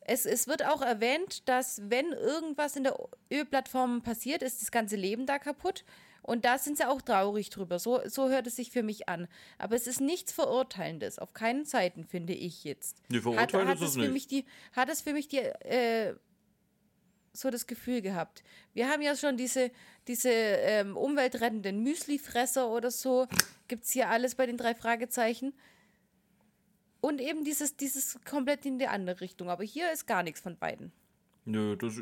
Es, 0.00 0.26
es 0.26 0.48
wird 0.48 0.64
auch 0.64 0.82
erwähnt, 0.82 1.48
dass 1.48 1.82
wenn 1.88 2.12
irgendwas 2.12 2.76
in 2.76 2.84
der 2.84 2.98
Ölplattform 3.30 4.02
passiert, 4.02 4.42
ist 4.42 4.60
das 4.60 4.70
ganze 4.70 4.96
Leben 4.96 5.26
da 5.26 5.38
kaputt. 5.38 5.84
Und 6.22 6.44
da 6.44 6.58
sind 6.58 6.76
sie 6.76 6.86
auch 6.86 7.02
traurig 7.02 7.50
drüber. 7.50 7.78
So, 7.78 8.00
so 8.06 8.28
hört 8.28 8.46
es 8.46 8.56
sich 8.56 8.70
für 8.70 8.82
mich 8.82 9.08
an. 9.08 9.26
Aber 9.58 9.74
es 9.74 9.86
ist 9.86 10.00
nichts 10.00 10.32
Verurteilendes. 10.32 11.18
Auf 11.18 11.32
keinen 11.32 11.64
Seiten, 11.64 12.04
finde 12.04 12.34
ich 12.34 12.64
jetzt. 12.64 12.98
Nee, 13.08 13.20
verurteilen 13.20 13.68
hat, 13.68 13.76
hat 13.76 13.82
ist 13.82 13.90
es 13.90 13.96
nicht. 13.96 14.12
Mich 14.12 14.26
die, 14.26 14.44
hat 14.72 14.88
es 14.88 15.00
für 15.00 15.12
mich 15.12 15.28
die, 15.28 15.38
äh, 15.38 16.14
so 17.32 17.50
das 17.50 17.66
Gefühl 17.66 18.02
gehabt. 18.02 18.42
Wir 18.74 18.88
haben 18.88 19.02
ja 19.02 19.16
schon 19.16 19.36
diese, 19.36 19.70
diese 20.08 20.30
ähm, 20.30 20.96
umweltrettenden 20.96 21.82
Müslifresser 21.82 22.70
oder 22.70 22.90
so. 22.90 23.26
Gibt 23.68 23.84
es 23.84 23.90
hier 23.90 24.08
alles 24.08 24.34
bei 24.34 24.46
den 24.46 24.56
drei 24.56 24.74
Fragezeichen. 24.74 25.54
Und 27.00 27.20
eben 27.20 27.44
dieses, 27.44 27.76
dieses 27.76 28.18
komplett 28.28 28.66
in 28.66 28.78
die 28.78 28.86
andere 28.86 29.20
Richtung. 29.20 29.48
Aber 29.48 29.64
hier 29.64 29.90
ist 29.90 30.06
gar 30.06 30.22
nichts 30.22 30.40
von 30.40 30.58
beiden. 30.58 30.92
Nö, 31.44 31.76
das, 31.76 31.94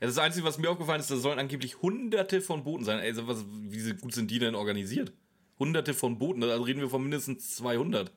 das 0.00 0.18
Einzige, 0.18 0.44
was 0.44 0.58
mir 0.58 0.70
aufgefallen 0.70 1.00
ist, 1.00 1.10
da 1.10 1.16
sollen 1.16 1.38
angeblich 1.38 1.80
hunderte 1.80 2.40
von 2.40 2.64
Booten 2.64 2.84
sein. 2.84 2.98
Also, 2.98 3.26
was, 3.26 3.44
wie 3.48 3.92
gut 3.94 4.12
sind 4.12 4.30
die 4.30 4.38
denn 4.38 4.54
organisiert? 4.54 5.12
Hunderte 5.58 5.94
von 5.94 6.18
Booten, 6.18 6.42
also 6.42 6.62
reden 6.62 6.80
wir 6.80 6.90
von 6.90 7.02
mindestens 7.02 7.54
200. 7.56 8.10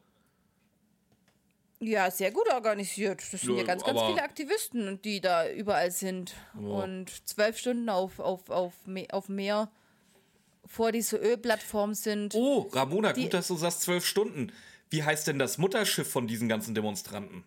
Ja, 1.79 2.09
sehr 2.09 2.31
gut 2.31 2.49
organisiert. 2.49 3.21
Das 3.31 3.41
sind 3.41 3.51
ja, 3.51 3.57
ja 3.57 3.63
ganz, 3.63 3.83
ganz 3.83 4.01
viele 4.01 4.23
Aktivisten, 4.23 5.01
die 5.01 5.19
da 5.19 5.49
überall 5.49 5.91
sind. 5.91 6.33
Ja. 6.53 6.67
Und 6.67 7.27
zwölf 7.27 7.57
Stunden 7.57 7.89
auf, 7.89 8.19
auf, 8.19 8.49
auf, 8.49 8.73
auf 9.11 9.29
Meer 9.29 9.69
vor 10.65 10.91
dieser 10.93 11.21
Ölplattform 11.21 11.93
sind. 11.93 12.33
Oh, 12.35 12.69
Ramona, 12.71 13.11
gut, 13.11 13.33
dass 13.33 13.49
du 13.49 13.57
sagst 13.57 13.81
zwölf 13.81 14.05
Stunden. 14.05 14.51
Wie 14.89 15.03
heißt 15.03 15.27
denn 15.27 15.39
das 15.39 15.57
Mutterschiff 15.57 16.09
von 16.09 16.27
diesen 16.27 16.47
ganzen 16.47 16.73
Demonstranten? 16.73 17.43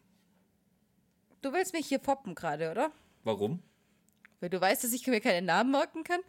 Du 1.40 1.52
willst 1.52 1.72
mich 1.72 1.86
hier 1.86 1.98
poppen 1.98 2.34
gerade, 2.34 2.70
oder? 2.70 2.90
Warum? 3.26 3.60
Weil 4.40 4.50
du 4.50 4.60
weißt, 4.60 4.84
dass 4.84 4.92
ich 4.92 5.06
mir 5.06 5.20
keine 5.20 5.44
Namen 5.44 5.72
merken 5.72 6.04
kann. 6.04 6.20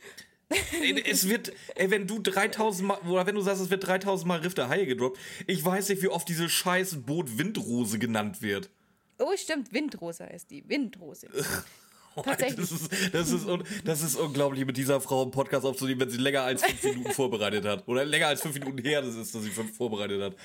es 1.06 1.30
wird, 1.30 1.54
ey, 1.76 1.92
wenn 1.92 2.08
du 2.08 2.20
3000 2.20 2.88
Mal, 2.88 2.98
oder 3.02 3.28
wenn 3.28 3.36
du 3.36 3.42
sagst, 3.42 3.62
es 3.62 3.70
wird 3.70 3.86
3000 3.86 4.28
Mal 4.28 4.40
Riff 4.40 4.56
der 4.56 4.68
Haie 4.68 4.88
gedroppt, 4.88 5.20
ich 5.46 5.64
weiß 5.64 5.90
nicht, 5.90 6.02
wie 6.02 6.08
oft 6.08 6.28
diese 6.28 6.50
scheiß 6.50 7.04
Boot 7.06 7.38
Windrose 7.38 8.00
genannt 8.00 8.42
wird. 8.42 8.72
Oh, 9.20 9.36
stimmt, 9.36 9.74
Windrose 9.74 10.26
heißt 10.26 10.50
die. 10.50 10.68
Windrose. 10.68 11.28
Tatsächlich. 12.24 12.68
Das 12.68 12.72
ist, 12.72 13.14
das, 13.14 13.32
ist 13.32 13.48
das 13.86 14.02
ist 14.02 14.16
unglaublich, 14.16 14.66
mit 14.66 14.76
dieser 14.76 15.00
Frau 15.00 15.22
einen 15.22 15.30
Podcast 15.30 15.68
aufzunehmen, 15.68 16.02
wenn 16.02 16.10
sie 16.10 16.18
länger 16.18 16.42
als 16.42 16.64
fünf 16.64 16.84
Minuten 16.84 17.12
vorbereitet 17.12 17.66
hat. 17.66 17.88
Oder 17.88 18.06
länger 18.06 18.28
als 18.28 18.42
fünf 18.42 18.56
Minuten 18.56 18.80
her 18.80 19.04
das 19.04 19.14
ist, 19.14 19.36
dass 19.36 19.44
sie 19.44 19.52
fünf 19.52 19.78
vorbereitet 19.78 20.20
hat. 20.20 20.36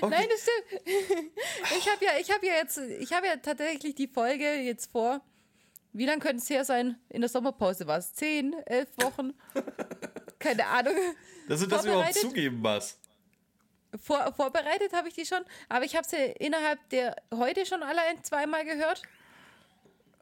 Okay. 0.00 0.14
Nein, 0.16 0.26
das 0.30 0.40
stimmt. 0.40 0.82
Ich 1.78 1.86
habe 1.86 2.02
ja, 2.02 2.12
hab 2.34 2.42
ja 2.42 2.54
jetzt, 2.54 2.78
ich 2.78 3.12
habe 3.12 3.26
ja 3.26 3.36
tatsächlich 3.36 3.94
die 3.94 4.08
Folge 4.08 4.54
jetzt 4.62 4.90
vor 4.90 5.20
wie 5.98 6.06
lange 6.06 6.20
könnte 6.20 6.36
es 6.36 6.48
her 6.48 6.64
sein? 6.64 6.96
In 7.08 7.20
der 7.20 7.28
Sommerpause 7.28 7.86
war 7.86 7.98
es 7.98 8.14
zehn, 8.14 8.54
elf 8.66 8.88
Wochen. 9.02 9.34
Keine 10.38 10.64
Ahnung. 10.66 10.94
Dass 11.48 11.60
du 11.60 11.66
das 11.66 11.84
überhaupt 11.84 12.14
zugeben 12.14 12.62
was. 12.62 12.98
Vor, 14.00 14.32
vorbereitet 14.36 14.92
habe 14.92 15.08
ich 15.08 15.14
die 15.14 15.26
schon, 15.26 15.42
aber 15.68 15.84
ich 15.84 15.96
habe 15.96 16.06
sie 16.06 16.16
innerhalb 16.16 16.78
der 16.90 17.16
heute 17.34 17.66
schon 17.66 17.82
allein 17.82 18.22
zweimal 18.22 18.64
gehört. 18.64 19.02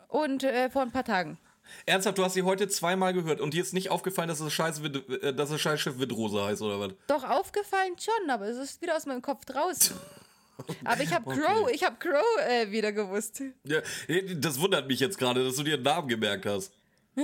Und 0.08 0.44
äh, 0.44 0.70
vor 0.70 0.82
ein 0.82 0.92
paar 0.92 1.04
Tagen. 1.04 1.36
Ernsthaft, 1.84 2.16
du 2.16 2.24
hast 2.24 2.34
sie 2.34 2.42
heute 2.44 2.68
zweimal 2.68 3.12
gehört 3.12 3.40
und 3.40 3.52
dir 3.52 3.60
ist 3.60 3.74
nicht 3.74 3.90
aufgefallen, 3.90 4.28
dass 4.28 4.38
das 4.38 4.52
scheiß, 4.52 4.80
äh, 4.80 5.34
dass 5.34 5.50
das 5.50 5.60
scheiß 5.60 5.80
Schiff 5.80 5.98
Windrose 5.98 6.42
heißt, 6.42 6.62
oder 6.62 6.80
was? 6.80 6.92
Doch, 7.08 7.24
aufgefallen 7.24 7.96
schon, 7.98 8.30
aber 8.30 8.46
es 8.46 8.56
ist 8.56 8.80
wieder 8.80 8.96
aus 8.96 9.04
meinem 9.04 9.22
Kopf 9.22 9.44
draußen. 9.44 9.96
Aber 10.84 11.02
ich 11.02 11.12
habe 11.12 11.24
Crow, 11.24 11.62
okay. 11.62 11.72
ich 11.74 11.84
habe 11.84 11.96
Crow 11.96 12.48
äh, 12.48 12.70
wieder 12.70 12.92
gewusst. 12.92 13.42
Ja, 13.64 13.80
das 14.36 14.60
wundert 14.60 14.88
mich 14.88 15.00
jetzt 15.00 15.18
gerade, 15.18 15.44
dass 15.44 15.56
du 15.56 15.62
dir 15.62 15.74
einen 15.74 15.82
Namen 15.82 16.08
gemerkt 16.08 16.46
hast. 16.46 16.72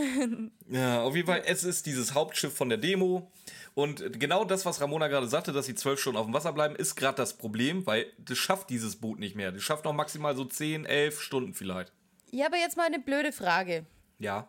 ja, 0.69 1.03
auf 1.03 1.15
jeden 1.15 1.27
Fall, 1.27 1.43
es 1.47 1.65
ist 1.65 1.87
dieses 1.87 2.15
Hauptschiff 2.15 2.55
von 2.55 2.69
der 2.69 2.79
Demo. 2.79 3.31
Und 3.75 4.21
genau 4.21 4.45
das, 4.45 4.67
was 4.67 4.81
Ramona 4.81 5.09
gerade 5.09 5.29
sagte, 5.29 5.53
dass 5.53 5.67
sie 5.67 5.75
zwölf 5.75 6.01
Stunden 6.01 6.19
auf 6.19 6.27
dem 6.27 6.35
Wasser 6.35 6.53
bleiben, 6.53 6.77
ist 6.77 6.95
gerade 6.95 7.17
das 7.17 7.37
Problem, 7.37 7.87
weil 7.87 8.07
das 8.19 8.39
schafft 8.39 8.71
dieses 8.71 8.97
Boot 8.97 9.19
nicht 9.19 9.35
mehr. 9.35 9.53
Das 9.53 9.62
schafft 9.62 9.85
noch 9.85 9.95
maximal 9.95 10.37
so 10.37 10.45
zehn, 10.45 10.85
elf 10.85 11.21
Stunden 11.21 11.55
vielleicht. 11.55 11.93
Ja, 12.31 12.47
aber 12.47 12.59
jetzt 12.59 12.77
mal 12.77 12.87
eine 12.87 12.99
blöde 12.99 13.33
Frage. 13.33 13.87
Ja. 14.19 14.49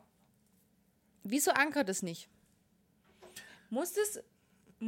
Wieso 1.23 1.51
ankert 1.51 1.89
es 1.89 2.03
nicht? 2.03 2.27
Muss 3.69 3.93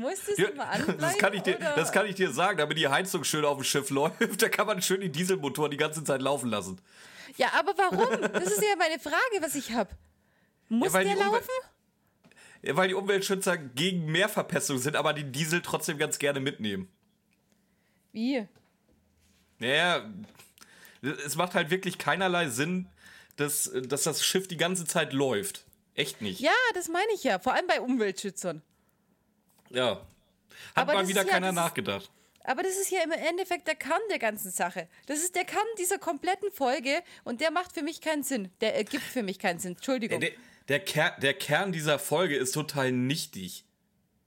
das 0.02 0.10
Musstest 0.10 0.40
ja, 0.40 0.54
mal 0.56 0.66
anbleiben, 0.66 1.00
das 1.00 1.18
kann, 1.18 1.34
ich 1.34 1.42
dir, 1.44 1.58
das 1.58 1.92
kann 1.92 2.06
ich 2.06 2.16
dir 2.16 2.32
sagen, 2.32 2.58
damit 2.58 2.78
die 2.78 2.88
Heizung 2.88 3.24
schön 3.24 3.46
auf 3.46 3.58
dem 3.58 3.64
Schiff 3.64 3.90
läuft, 3.90 4.20
da 4.42 4.50
kann 4.50 4.68
man 4.68 4.82
schön 4.82 5.02
die 5.02 5.10
Dieselmotoren 5.10 5.72
die 5.72 5.78
ganze 5.78 6.04
Zeit 6.04 6.22
laufen 6.22 6.50
lassen. 6.50 6.80
Ja, 7.38 7.52
aber 7.54 7.74
warum? 7.78 8.22
Das 8.34 8.46
ist 8.46 8.62
ja 8.62 8.76
meine 8.78 9.00
Frage, 9.00 9.42
was 9.42 9.56
ich 9.56 9.72
habe. 9.74 9.90
Muss 10.70 10.94
ja, 10.94 11.04
der 11.04 11.16
laufen? 11.16 11.50
Ja, 12.62 12.76
weil 12.76 12.88
die 12.88 12.94
Umweltschützer 12.94 13.58
gegen 13.58 14.06
Mehrverpestung 14.06 14.78
sind, 14.78 14.96
aber 14.96 15.14
die 15.14 15.24
Diesel 15.24 15.62
trotzdem 15.62 15.98
ganz 15.98 16.18
gerne 16.18 16.40
mitnehmen. 16.40 16.90
Wie? 18.12 18.48
Naja, 19.60 20.10
es 21.02 21.36
macht 21.36 21.54
halt 21.54 21.70
wirklich 21.70 21.98
keinerlei 21.98 22.50
Sinn, 22.50 22.88
dass, 23.36 23.72
dass 23.74 24.04
das 24.04 24.26
Schiff 24.26 24.48
die 24.48 24.58
ganze 24.58 24.86
Zeit 24.86 25.14
läuft. 25.14 25.66
Echt 25.94 26.22
nicht. 26.22 26.40
Ja, 26.40 26.52
das 26.74 26.88
meine 26.90 27.12
ich 27.14 27.24
ja. 27.24 27.40
Vor 27.40 27.54
allem 27.54 27.68
bei 27.68 27.80
Umweltschützern. 27.82 28.62
Ja. 29.76 30.02
Hat 30.76 30.90
aber 30.90 30.94
mal 30.94 31.08
wieder 31.08 31.26
keiner 31.26 31.48
ja, 31.48 31.52
nachgedacht. 31.52 32.10
aber 32.44 32.64
das 32.64 32.78
ist 32.78 32.92
ja 32.92 33.02
im 33.04 33.12
Endeffekt 33.12 33.68
der 33.68 33.76
Kern 33.76 34.00
der 34.10 34.20
ganzen 34.20 34.50
Sache. 34.52 34.88
Das 35.06 35.20
ist 35.20 35.36
der 35.36 35.44
Kern 35.44 35.66
dieser 35.78 35.98
kompletten 35.98 36.52
Folge 36.52 37.04
und 37.24 37.42
der 37.42 37.52
macht 37.52 37.74
für 37.74 37.84
mich 37.84 38.02
keinen 38.02 38.24
Sinn. 38.24 38.50
Der 38.62 38.76
ergibt 38.76 39.04
für 39.04 39.22
mich 39.22 39.38
keinen 39.38 39.60
Sinn. 39.60 39.74
Entschuldigung. 39.74 40.22
Der, 40.22 40.32
der, 40.70 40.80
Ker 40.80 41.16
der 41.22 41.34
Kern 41.34 41.72
dieser 41.72 42.00
Folge 42.00 42.38
ist 42.38 42.54
total 42.54 42.92
nichtig. 42.92 43.66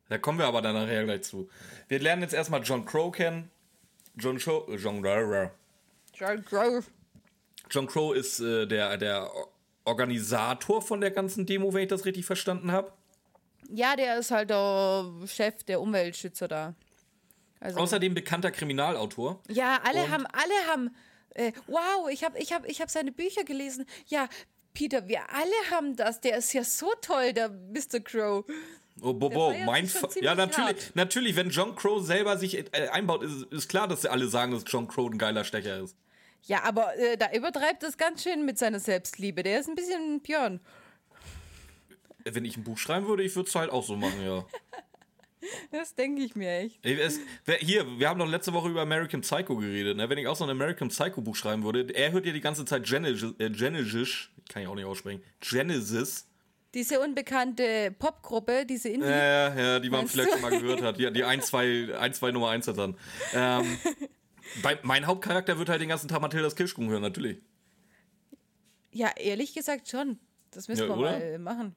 Da 0.09 0.19
kommen 0.19 0.38
wir 0.38 0.47
aber 0.47 0.62
dann 0.62 0.75
nachher 0.75 1.05
gleich 1.05 1.23
zu. 1.23 1.49
Wir 1.88 1.99
lernen 1.99 2.23
jetzt 2.23 2.35
erstmal 2.35 2.62
John 2.62 2.85
Crow 2.85 3.11
kennen. 3.11 3.50
John 4.17 4.38
Crow. 4.38 4.64
John, 4.69 5.02
John 6.14 6.45
Crow. 6.45 6.85
John 7.71 7.87
Crow 7.87 8.14
ist 8.14 8.40
äh, 8.40 8.67
der, 8.67 8.97
der 8.97 9.31
Organisator 9.85 10.83
von 10.83 11.00
der 11.00 11.11
ganzen 11.11 11.47
Demo, 11.47 11.73
wenn 11.73 11.83
ich 11.83 11.88
das 11.88 12.05
richtig 12.05 12.26
verstanden 12.26 12.73
habe. 12.73 12.93
Ja, 13.69 13.97
der 13.97 14.19
ist 14.19 14.31
halt 14.31 14.51
der 14.51 15.05
Chef 15.27 15.63
der 15.65 15.81
Umweltschützer 15.81 16.49
da. 16.49 16.75
Also, 17.61 17.81
Außerdem 17.81 18.15
bekannter 18.15 18.51
Kriminalautor. 18.51 19.43
Ja, 19.49 19.81
alle 19.85 20.05
Und 20.05 20.11
haben, 20.11 20.27
alle 20.27 20.73
haben. 20.73 20.97
Äh, 21.35 21.53
wow, 21.67 22.09
ich 22.11 22.25
habe 22.25 22.39
ich 22.39 22.53
hab, 22.53 22.67
ich 22.67 22.81
hab 22.81 22.91
seine 22.91 23.13
Bücher 23.13 23.45
gelesen. 23.45 23.85
Ja, 24.07 24.29
Peter, 24.75 25.09
wir 25.09 25.21
alle 25.33 25.71
haben 25.71 25.97
das. 25.97 26.21
Der 26.21 26.39
ist 26.39 26.53
ja 26.53 26.65
so 26.65 26.93
toll, 27.03 27.33
der 27.33 27.49
Mr. 27.49 28.01
Crow. 28.03 28.45
Oh, 29.01 29.13
Bobo, 29.13 29.53
mein 29.65 29.89
Ja, 30.21 30.35
natürlich, 30.35 30.87
hart. 30.87 30.97
natürlich, 30.97 31.37
wenn 31.37 31.51
John 31.51 31.77
Crow 31.77 32.05
selber 32.05 32.37
sich 32.37 32.57
äh, 32.59 32.89
einbaut, 32.91 33.23
ist, 33.23 33.45
ist 33.53 33.69
klar, 33.69 33.87
dass 33.87 34.05
alle 34.07 34.27
sagen, 34.29 34.53
dass 34.53 34.65
John 34.67 34.89
Crow 34.89 35.09
ein 35.11 35.19
geiler 35.19 35.45
Stecher 35.45 35.81
ist. 35.81 35.97
Ja, 36.43 36.63
aber 36.65 36.97
äh, 36.97 37.17
da 37.17 37.31
übertreibt 37.33 37.83
es 37.83 37.97
ganz 37.97 38.23
schön 38.23 38.45
mit 38.45 38.59
seiner 38.59 38.81
Selbstliebe. 38.81 39.43
Der 39.43 39.61
ist 39.61 39.69
ein 39.69 39.75
bisschen 39.75 40.21
Björn 40.21 40.61
wenn 42.35 42.44
ich 42.44 42.56
ein 42.56 42.64
Buch 42.64 42.78
schreiben 42.78 43.06
würde, 43.06 43.23
ich 43.23 43.35
würde 43.37 43.49
es 43.49 43.54
halt 43.54 43.70
auch 43.70 43.85
so 43.85 43.97
machen, 43.97 44.23
ja. 44.25 44.47
Das 45.70 45.94
denke 45.94 46.23
ich 46.23 46.35
mir 46.35 46.50
echt. 46.50 46.85
Es, 46.85 47.20
hier, 47.61 47.87
wir 47.99 48.08
haben 48.08 48.18
doch 48.18 48.28
letzte 48.28 48.52
Woche 48.52 48.68
über 48.68 48.82
American 48.82 49.20
Psycho 49.20 49.56
geredet. 49.56 49.97
Ne? 49.97 50.08
Wenn 50.08 50.18
ich 50.18 50.26
auch 50.26 50.37
so 50.37 50.44
ein 50.44 50.50
American 50.50 50.88
Psycho 50.88 51.20
Buch 51.20 51.37
schreiben 51.37 51.62
würde, 51.62 51.94
er 51.94 52.12
hört 52.12 52.26
ja 52.26 52.32
die 52.32 52.40
ganze 52.40 52.64
Zeit 52.64 52.85
Genesis, 52.85 53.35
äh, 53.38 53.49
Genesis 53.50 54.30
kann 54.49 54.62
ich 54.62 54.68
auch 54.68 54.75
nicht 54.75 54.85
aussprechen, 54.85 55.23
Genesis. 55.40 56.26
Diese 56.75 57.00
unbekannte 57.00 57.94
Popgruppe, 57.99 58.66
diese 58.66 58.90
Indie. 58.90 59.06
Ja, 59.06 59.54
ja, 59.54 59.80
die 59.80 59.88
man 59.88 60.06
vielleicht 60.06 60.32
schon 60.32 60.42
mal 60.42 60.50
gehört 60.50 60.82
hat. 60.82 60.99
Die, 60.99 61.11
die 61.12 61.25
1, 61.25 61.47
2, 61.47 61.97
1, 61.99 62.18
2 62.18 62.30
Nummer 62.32 62.50
1 62.50 62.68
hat 62.68 62.78
dann. 62.78 62.97
Ähm, 63.32 63.78
bei, 64.62 64.78
mein 64.82 65.06
Hauptcharakter 65.06 65.58
wird 65.58 65.70
halt 65.70 65.80
den 65.80 65.88
ganzen 65.88 66.08
Tag 66.08 66.20
Mathildas 66.20 66.56
Kirschkuchen 66.56 66.90
hören, 66.90 67.02
natürlich. 67.02 67.38
Ja, 68.92 69.11
ehrlich 69.16 69.54
gesagt 69.54 69.88
schon. 69.88 70.18
Das 70.50 70.68
müssen 70.68 70.82
ja, 70.82 70.88
wir 70.88 70.97
oder? 70.97 71.11
mal 71.12 71.38
machen. 71.38 71.75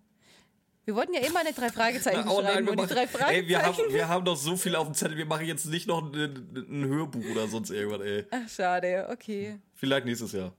Wir 0.85 0.95
wollten 0.95 1.13
ja 1.13 1.21
immer 1.21 1.41
eine 1.41 1.53
drei 1.53 1.69
Fragezeichen 1.69 2.27
oh 2.27 2.41
schreiben 2.41 2.65
nein, 2.65 2.75
machen, 2.75 2.89
drei 2.89 3.07
Fragezeichen. 3.07 3.43
Ey, 3.43 3.47
wir 3.47 3.61
haben, 3.61 3.77
wir 3.89 4.07
haben 4.07 4.25
doch 4.25 4.35
so 4.35 4.55
viel 4.57 4.75
auf 4.75 4.87
dem 4.87 4.95
Zettel, 4.95 5.15
wir 5.15 5.25
machen 5.27 5.45
jetzt 5.45 5.65
nicht 5.65 5.87
noch 5.87 6.01
ein, 6.11 6.15
ein 6.55 6.85
Hörbuch 6.85 7.23
oder 7.31 7.47
sonst 7.47 7.69
irgendwas, 7.69 8.01
ey. 8.01 8.25
Ach, 8.31 8.49
schade, 8.49 9.07
okay. 9.11 9.59
Vielleicht 9.75 10.05
nächstes 10.05 10.31
Jahr. 10.31 10.53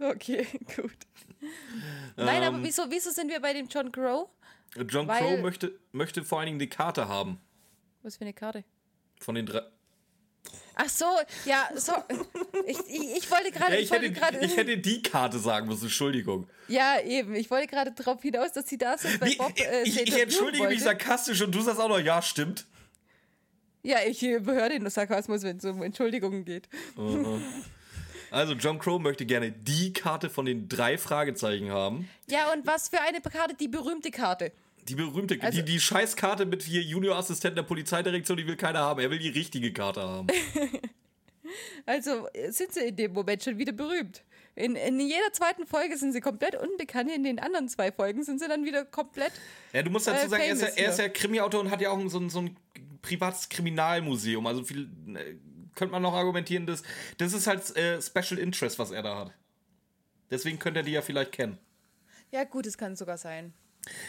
Okay, 0.00 0.46
gut. 0.76 0.96
Nein, 2.16 2.42
aber 2.42 2.62
wieso, 2.62 2.90
wieso 2.90 3.10
sind 3.10 3.30
wir 3.30 3.40
bei 3.40 3.52
dem 3.52 3.68
John 3.68 3.92
Crow? 3.92 4.28
John 4.88 5.06
Weil- 5.06 5.20
Crow 5.20 5.40
möchte, 5.40 5.78
möchte 5.92 6.24
vor 6.24 6.38
allen 6.40 6.46
Dingen 6.46 6.58
die 6.58 6.68
Karte 6.68 7.06
haben. 7.06 7.38
Was 8.02 8.16
für 8.16 8.22
eine 8.22 8.34
Karte? 8.34 8.64
Von 9.20 9.36
den 9.36 9.46
drei. 9.46 9.62
Ach 10.76 10.88
so, 10.88 11.04
ja, 11.44 11.68
so. 11.76 11.92
Ich, 12.66 12.78
ich, 12.88 13.16
ich 13.18 13.30
wollte 13.30 13.52
gerade. 13.52 13.74
Ja, 13.74 13.78
ich 13.78 13.92
ich, 13.92 14.20
hätte, 14.20 14.44
ich 14.44 14.56
hätte 14.56 14.78
die 14.78 15.02
Karte 15.02 15.38
sagen 15.38 15.68
müssen, 15.68 15.84
Entschuldigung. 15.84 16.48
Ja, 16.68 17.00
eben. 17.00 17.34
Ich 17.34 17.50
wollte 17.50 17.68
gerade 17.68 17.92
darauf 17.92 18.20
hinaus, 18.22 18.52
dass 18.52 18.68
sie 18.68 18.78
da 18.78 18.98
sind, 18.98 19.20
weil 19.20 19.36
Bob 19.36 19.52
äh, 19.58 19.82
ich, 19.82 20.00
ich 20.00 20.20
entschuldige 20.20 20.66
mich 20.66 20.82
sarkastisch 20.82 21.40
und 21.42 21.54
du 21.54 21.60
sagst 21.60 21.80
auch 21.80 21.88
noch, 21.88 22.00
ja, 22.00 22.20
stimmt. 22.22 22.66
Ja, 23.82 23.98
ich 24.04 24.22
höre 24.22 24.70
den 24.70 24.88
Sarkasmus, 24.88 25.42
wenn 25.42 25.58
es 25.58 25.64
um 25.64 25.82
Entschuldigungen 25.82 26.44
geht. 26.44 26.68
Also, 28.30 28.54
John 28.54 28.78
Crow 28.78 28.98
möchte 28.98 29.26
gerne 29.26 29.52
die 29.52 29.92
Karte 29.92 30.30
von 30.30 30.46
den 30.46 30.68
drei 30.68 30.98
Fragezeichen 30.98 31.70
haben. 31.70 32.08
Ja, 32.28 32.52
und 32.52 32.66
was 32.66 32.88
für 32.88 33.00
eine 33.00 33.20
Karte? 33.20 33.54
Die 33.54 33.68
berühmte 33.68 34.10
Karte. 34.10 34.52
Die 34.88 34.94
berühmte, 34.94 35.38
Also- 35.40 35.58
die, 35.58 35.64
die 35.64 35.80
Scheißkarte 35.80 36.44
mit 36.46 36.62
hier 36.62 36.82
Juniorassistent 36.82 37.56
der 37.56 37.62
Polizeidirektion, 37.62 38.36
die 38.36 38.46
will 38.46 38.56
keiner 38.56 38.80
haben. 38.80 39.00
Er 39.00 39.10
will 39.10 39.18
die 39.18 39.28
richtige 39.30 39.72
Karte 39.72 40.02
haben. 40.02 40.26
Also 41.86 42.26
sind 42.48 42.72
sie 42.72 42.80
in 42.88 42.96
dem 42.96 43.12
Moment 43.12 43.42
schon 43.42 43.58
wieder 43.58 43.72
berühmt. 43.72 44.24
In, 44.56 44.76
in 44.76 44.98
jeder 45.00 45.32
zweiten 45.32 45.66
Folge 45.66 45.96
sind 45.98 46.12
sie 46.12 46.20
komplett 46.20 46.54
unbekannt, 46.54 47.10
in 47.14 47.22
den 47.22 47.38
anderen 47.38 47.68
zwei 47.68 47.92
Folgen 47.92 48.22
sind 48.24 48.38
sie 48.40 48.48
dann 48.48 48.64
wieder 48.64 48.84
komplett. 48.84 49.32
Ja, 49.72 49.82
du 49.82 49.90
musst 49.90 50.06
dazu 50.06 50.26
Äh, 50.26 50.28
sagen, 50.28 50.42
er 50.42 50.52
ist, 50.52 50.62
ja, 50.62 50.68
er 50.68 50.88
ist 50.90 50.96
hier. 50.96 51.04
ja 51.06 51.10
Krimi-Autor 51.10 51.60
und 51.60 51.70
hat 51.70 51.80
ja 51.80 51.90
auch 51.90 52.08
so 52.08 52.18
ein, 52.18 52.30
so 52.30 52.40
ein 52.40 52.56
privates 53.02 53.48
Kriminalmuseum. 53.48 54.46
Also 54.46 54.64
viel 54.64 54.88
äh, 55.14 55.34
könnte 55.74 55.92
man 55.92 56.02
noch 56.02 56.14
argumentieren, 56.14 56.66
dass 56.66 56.82
das 57.18 57.32
ist 57.34 57.46
halt 57.46 57.76
äh, 57.76 58.00
Special 58.00 58.38
Interest, 58.38 58.78
was 58.78 58.90
er 58.90 59.02
da 59.02 59.16
hat. 59.18 59.34
Deswegen 60.30 60.58
könnte 60.58 60.80
er 60.80 60.84
die 60.84 60.92
ja 60.92 61.02
vielleicht 61.02 61.32
kennen. 61.32 61.58
Ja, 62.30 62.44
gut, 62.44 62.66
es 62.66 62.78
kann 62.78 62.96
sogar 62.96 63.18
sein. 63.18 63.52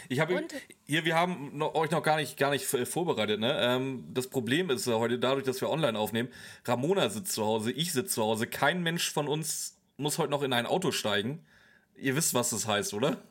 Ich 0.08 0.20
habe 0.20 0.36
Und? 0.36 0.54
hier, 0.84 1.04
wir 1.04 1.14
haben 1.14 1.56
noch, 1.56 1.74
euch 1.74 1.90
noch 1.90 2.02
gar 2.02 2.16
nicht, 2.16 2.36
gar 2.38 2.50
nicht 2.50 2.72
äh, 2.74 2.86
vorbereitet. 2.86 3.40
Ne? 3.40 3.54
Ähm, 3.60 4.04
das 4.14 4.28
Problem 4.28 4.70
ist 4.70 4.86
heute 4.86 5.18
dadurch, 5.18 5.44
dass 5.44 5.60
wir 5.60 5.68
online 5.70 5.98
aufnehmen. 5.98 6.28
Ramona 6.64 7.08
sitzt 7.10 7.32
zu 7.32 7.44
Hause, 7.44 7.72
ich 7.72 7.92
sitze 7.92 8.14
zu 8.14 8.22
Hause. 8.22 8.46
Kein 8.46 8.82
Mensch 8.82 9.10
von 9.12 9.28
uns 9.28 9.76
muss 9.96 10.18
heute 10.18 10.30
noch 10.30 10.42
in 10.42 10.52
ein 10.52 10.66
Auto 10.66 10.92
steigen. 10.92 11.44
Ihr 11.96 12.16
wisst, 12.16 12.34
was 12.34 12.50
das 12.50 12.66
heißt, 12.66 12.94
oder? 12.94 13.22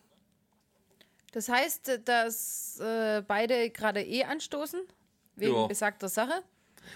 Das 1.31 1.49
heißt, 1.49 2.01
dass 2.05 2.79
äh, 2.79 3.21
beide 3.27 3.69
gerade 3.69 4.01
eh 4.03 4.23
anstoßen, 4.23 4.79
wegen 5.35 5.53
Ja. 5.53 5.67
besagter 5.67 6.07
Sache. 6.09 6.43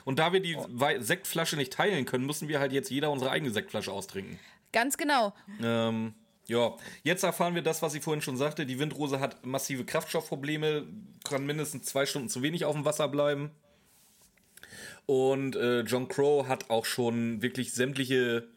Und 0.05 0.19
da 0.19 0.31
wir 0.31 0.39
die 0.39 0.55
Wei- 0.69 0.99
Sektflasche 0.99 1.55
nicht 1.57 1.73
teilen 1.73 2.05
können, 2.05 2.25
müssen 2.25 2.47
wir 2.47 2.59
halt 2.59 2.71
jetzt 2.71 2.89
jeder 2.89 3.11
unsere 3.11 3.31
eigene 3.31 3.51
Sektflasche 3.51 3.91
austrinken. 3.91 4.39
Ganz 4.71 4.97
genau. 4.97 5.33
Ähm, 5.61 6.13
ja, 6.49 6.75
jetzt 7.03 7.23
erfahren 7.23 7.55
wir 7.55 7.61
das, 7.61 7.81
was 7.81 7.93
sie 7.93 8.01
vorhin 8.01 8.21
schon 8.21 8.35
sagte. 8.35 8.65
Die 8.65 8.79
Windrose 8.79 9.19
hat 9.19 9.45
massive 9.45 9.85
Kraftstoffprobleme, 9.85 10.87
kann 11.23 11.45
mindestens 11.45 11.85
zwei 11.85 12.05
Stunden 12.05 12.27
zu 12.27 12.41
wenig 12.41 12.65
auf 12.65 12.75
dem 12.75 12.85
Wasser 12.85 13.07
bleiben. 13.07 13.51
Und 15.05 15.55
äh, 15.55 15.81
John 15.81 16.07
Crow 16.07 16.47
hat 16.47 16.69
auch 16.69 16.85
schon 16.85 17.41
wirklich 17.41 17.73
sämtliche, 17.73 18.47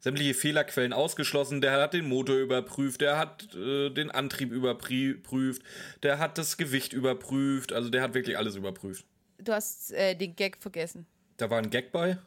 sämtliche 0.00 0.34
Fehlerquellen 0.34 0.92
ausgeschlossen. 0.92 1.60
Der 1.60 1.80
hat 1.80 1.94
den 1.94 2.08
Motor 2.08 2.36
überprüft, 2.36 3.00
der 3.00 3.16
hat 3.16 3.54
äh, 3.54 3.90
den 3.90 4.10
Antrieb 4.10 4.50
überprüft, 4.50 5.62
der 6.02 6.18
hat 6.18 6.36
das 6.36 6.56
Gewicht 6.56 6.92
überprüft. 6.92 7.72
Also 7.72 7.90
der 7.90 8.02
hat 8.02 8.14
wirklich 8.14 8.38
alles 8.38 8.56
überprüft. 8.56 9.04
Du 9.38 9.52
hast 9.52 9.92
äh, 9.92 10.16
den 10.16 10.34
Gag 10.34 10.58
vergessen. 10.58 11.06
Da 11.36 11.48
war 11.48 11.58
ein 11.58 11.70
Gag 11.70 11.92
bei? 11.92 12.18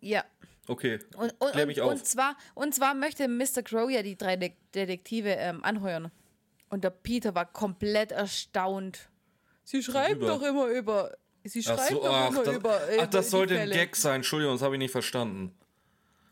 Ja. 0.00 0.24
Okay, 0.68 0.98
Und, 1.16 1.34
und, 1.38 1.52
klär 1.52 1.66
mich 1.66 1.80
und, 1.80 1.86
auf. 1.86 1.92
und, 1.92 2.06
zwar, 2.06 2.36
und 2.54 2.74
zwar 2.74 2.94
möchte 2.94 3.28
Mr. 3.28 3.62
Crow 3.62 3.90
ja 3.90 4.02
die 4.02 4.16
drei 4.16 4.36
De 4.36 4.52
Detektive 4.74 5.30
ähm, 5.30 5.62
anheuern. 5.64 6.10
Und 6.68 6.82
der 6.82 6.90
Peter 6.90 7.34
war 7.34 7.44
komplett 7.46 8.10
erstaunt. 8.12 9.08
Sie 9.64 9.82
schreiben 9.82 10.20
doch 10.20 10.42
immer 10.42 10.66
über. 10.66 11.16
Sie 11.44 11.62
schreiben 11.62 11.82
so, 11.96 12.02
doch 12.02 12.12
ach, 12.12 12.30
immer 12.30 12.42
das, 12.44 12.56
über. 12.56 12.88
äh, 12.90 12.98
ach, 13.02 13.06
das 13.06 13.30
sollte 13.30 13.58
ein. 13.58 13.70
Gag 13.70 13.94
sein. 13.94 14.16
Entschuldigung, 14.16 14.54
das 14.56 14.62
habe 14.62 14.74
ich 14.74 14.80
nicht 14.80 14.90
verstanden. 14.90 15.54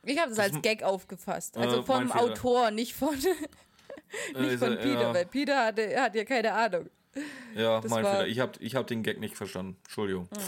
Ich 0.05 0.19
habe 0.19 0.31
das 0.31 0.39
als 0.41 0.61
Gag 0.63 0.83
aufgefasst. 0.83 1.57
Also 1.57 1.79
Äh, 1.81 1.83
vom. 1.85 2.11
Autor, 2.13 2.71
nicht 2.73 2.95
von, 2.95 3.15
nicht 4.35 4.35
Äh, 4.37 4.59
von 4.59 4.73
äh, 4.73 4.77
Peter, 4.83 5.01
ja. 5.03 5.15
weil 5.15 5.27
Peter 5.27 5.65
hatte, 5.67 6.01
hat 6.01 6.15
ja 6.17 6.25
keine 6.25 6.53
Ahnung. 6.53 6.91
Ja, 7.55 7.81
Das 7.81 7.91
mein 7.91 8.03
war- 8.03 8.17
Fehler. 8.17 8.27
Ich 8.27 8.41
habe 8.41 8.53
ich 8.59 8.75
hab 8.75 8.87
den 8.89 9.05
Gag 9.05 9.21
nicht 9.21 9.37
verstanden. 9.37 9.77
Entschuldigung. 9.85 10.29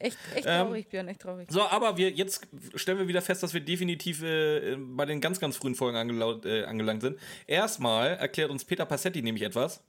Echt, 0.00 0.16
echt 0.34 0.46
Ähm, 0.46 0.66
traurig, 0.66 0.88
Björn, 0.88 1.08
echt 1.08 1.20
traurig. 1.20 1.48
So, 1.50 1.62
aber 1.68 1.96
wir 1.96 2.10
jetzt 2.10 2.46
stellen 2.76 2.98
wir 2.98 3.08
wieder 3.08 3.22
fest, 3.22 3.42
dass 3.42 3.52
wir 3.52 3.60
definitiv 3.60 4.22
äh, 4.22 4.76
bei 4.76 5.04
den 5.06 5.20
ganz, 5.20 5.40
ganz 5.40 5.56
frühen 5.56 5.74
Folgen 5.74 5.96
angelaut, 5.96 6.46
äh, 6.46 6.64
angelangt 6.64 7.02
sind. 7.02 7.18
Erstmal 7.46 8.10
erklärt 8.10 8.50
uns 8.50 8.64
Peter 8.64 8.86
Passetti 8.86 9.22
nämlich 9.22 9.42
etwas. 9.42 9.82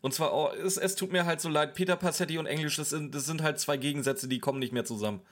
Und 0.00 0.14
zwar, 0.14 0.34
oh, 0.34 0.48
es, 0.52 0.76
es 0.76 0.96
tut 0.96 1.12
mir 1.12 1.26
halt 1.26 1.40
so 1.40 1.48
leid, 1.48 1.74
Peter 1.74 1.96
Passetti 1.96 2.38
und 2.38 2.46
Englisch, 2.46 2.76
das 2.76 2.90
sind, 2.90 3.14
das 3.14 3.24
sind 3.24 3.42
halt 3.42 3.60
zwei 3.60 3.76
Gegensätze, 3.76 4.28
die 4.28 4.40
kommen 4.40 4.58
nicht 4.58 4.72
mehr 4.72 4.84
zusammen. 4.84 5.22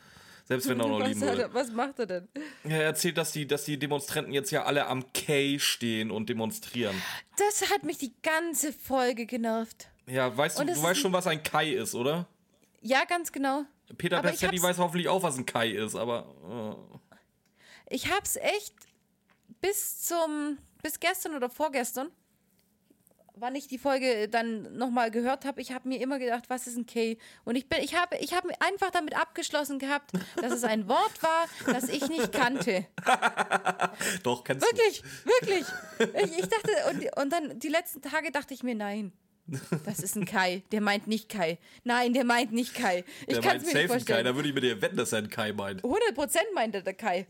Selbst 0.45 0.69
wenn 0.69 0.81
er 0.81 0.89
noch 0.89 1.01
Was, 1.01 1.09
lieben 1.09 1.21
würde. 1.21 1.43
er, 1.43 1.55
was 1.55 1.73
macht 1.73 1.99
er 2.01 2.07
denn? 2.07 2.29
Er 2.65 2.83
erzählt, 2.83 3.17
dass 3.19 3.31
die, 3.33 3.47
dass 3.47 3.65
die 3.65 3.79
Demonstranten 3.79 4.33
jetzt 4.33 4.51
ja 4.51 4.65
alle 4.65 4.87
am 4.87 5.13
K 5.13 5.59
stehen 5.59 6.11
und 6.11 6.29
demonstrieren. 6.29 7.01
Das 7.37 7.71
hat 7.71 7.85
mich 7.85 7.99
die 7.99 8.13
ganze 8.23 8.73
Folge 8.73 9.27
genervt. 9.27 9.89
Ja, 10.07 10.37
weißt 10.37 10.59
du, 10.59 10.63
Und 10.63 10.71
du 10.71 10.83
weißt 10.83 11.01
schon, 11.01 11.13
was 11.13 11.27
ein 11.29 11.43
Kai 11.43 11.71
ist, 11.71 11.95
oder? 11.95 12.27
Ja, 12.83 13.05
ganz 13.05 13.31
genau. 13.31 13.65
Peter 13.99 14.19
Aber 14.19 14.31
weiß 14.63 14.79
hoffentlich 14.79 15.09
auch, 15.09 15.23
was 15.23 15.37
ein 15.39 15.47
Kai 15.47 15.71
ist, 15.71 15.95
aber. 15.95 16.79
Äh. 16.91 17.15
Ich 17.93 18.11
hab's 18.11 18.37
echt 18.37 18.75
bis 19.61 20.03
zum, 20.03 20.59
bis 20.83 21.01
gestern 21.01 21.35
oder 21.35 21.51
vorgestern, 21.51 22.11
wann 23.41 23.55
ich 23.55 23.67
die 23.67 23.79
Folge 23.79 24.29
dann 24.29 24.77
nochmal 24.77 25.11
gehört 25.11 25.45
habe, 25.45 25.61
ich 25.61 25.73
habe 25.73 25.89
mir 25.89 26.01
immer 26.01 26.19
gedacht, 26.19 26.45
was 26.49 26.67
ist 26.67 26.77
ein 26.77 26.87
K? 26.87 27.19
Und 27.45 27.57
ich 27.57 27.69
bin, 27.69 27.81
ich 27.81 27.95
habe, 27.95 28.17
ich 28.19 28.35
habe 28.35 28.49
einfach 28.61 28.91
damit 28.91 29.17
abgeschlossen 29.17 29.79
gehabt, 29.79 30.13
dass 30.37 30.53
es 30.53 30.65
ein 30.65 30.89
Wort 30.89 31.23
war, 31.23 31.47
das 31.67 31.89
ich 31.89 32.09
nicht 32.09 32.33
kannte. 32.33 32.87
Doch, 34.23 34.45
kennst 34.45 34.65
Wirklich, 34.67 35.03
wirklich. 35.25 35.67
Ich, 36.23 36.39
ich 36.39 36.49
dachte, 36.49 36.71
und, 36.91 37.23
und 37.23 37.33
dann 37.33 37.59
die 37.59 37.69
letzten 37.69 38.03
Tage 38.03 38.31
dachte 38.31 38.55
ich 38.55 38.63
mir, 38.63 38.75
nein. 38.75 39.13
Das 39.85 39.99
ist 39.99 40.17
ein 40.17 40.25
Kai. 40.25 40.63
Der 40.71 40.81
meint 40.81 41.07
nicht 41.07 41.29
Kai. 41.29 41.59
Nein, 41.85 42.13
der 42.13 42.25
meint 42.25 42.53
nicht 42.53 42.75
Kai. 42.75 43.05
Ich 43.27 43.35
Der 43.35 43.45
meint 43.45 43.65
mir 43.67 43.73
safe 43.73 43.95
nicht 43.95 44.07
Kai, 44.07 44.23
da 44.23 44.35
würde 44.37 44.49
ich 44.49 44.55
mit 44.55 44.63
dir 44.63 44.81
wetten, 44.81 44.97
dass 44.97 45.13
er 45.13 45.19
ein 45.19 45.29
Kai 45.31 45.53
meint. 45.53 45.83
100% 45.83 46.39
meinte 46.55 46.83
der 46.83 46.95
Kai. 46.95 47.27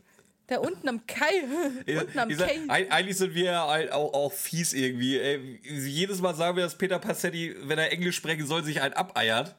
Da 0.47 0.57
unten 0.59 0.87
am 0.89 1.05
Kai. 1.07 1.43
unten 1.99 2.19
am 2.19 2.33
sag, 2.33 2.49
Kai. 2.67 2.91
eigentlich 2.91 3.17
sind 3.17 3.33
wir 3.33 3.45
ja 3.45 3.63
auch, 3.63 4.13
auch 4.13 4.31
fies 4.33 4.73
irgendwie. 4.73 5.17
Ey, 5.17 5.59
jedes 5.63 6.21
Mal 6.21 6.35
sagen 6.35 6.57
wir, 6.57 6.63
dass 6.63 6.77
Peter 6.77 6.99
Passetti, 6.99 7.55
wenn 7.63 7.79
er 7.79 7.91
Englisch 7.91 8.17
sprechen 8.17 8.45
soll, 8.45 8.63
sich 8.63 8.81
ein 8.81 8.93
abeiert. 8.93 9.55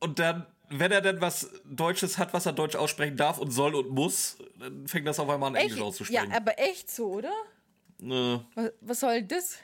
Und 0.00 0.18
dann, 0.20 0.46
wenn 0.68 0.92
er 0.92 1.00
dann 1.00 1.20
was 1.20 1.50
Deutsches 1.64 2.16
hat, 2.16 2.32
was 2.32 2.46
er 2.46 2.52
Deutsch 2.52 2.76
aussprechen 2.76 3.16
darf 3.16 3.38
und 3.38 3.50
soll 3.50 3.74
und 3.74 3.90
muss, 3.90 4.38
dann 4.58 4.86
fängt 4.86 5.06
das 5.06 5.18
auf 5.18 5.28
einmal 5.28 5.48
an, 5.48 5.54
Englisch 5.56 5.72
Echt? 5.72 5.80
Ja, 5.80 5.84
auszusprechen. 5.86 6.32
aber 6.32 6.58
echt 6.58 6.90
so, 6.90 7.08
oder? 7.14 7.32
Äh, 8.00 8.38
Was, 8.54 8.72
was 8.80 9.00
soll 9.00 9.22
das? 9.22 9.58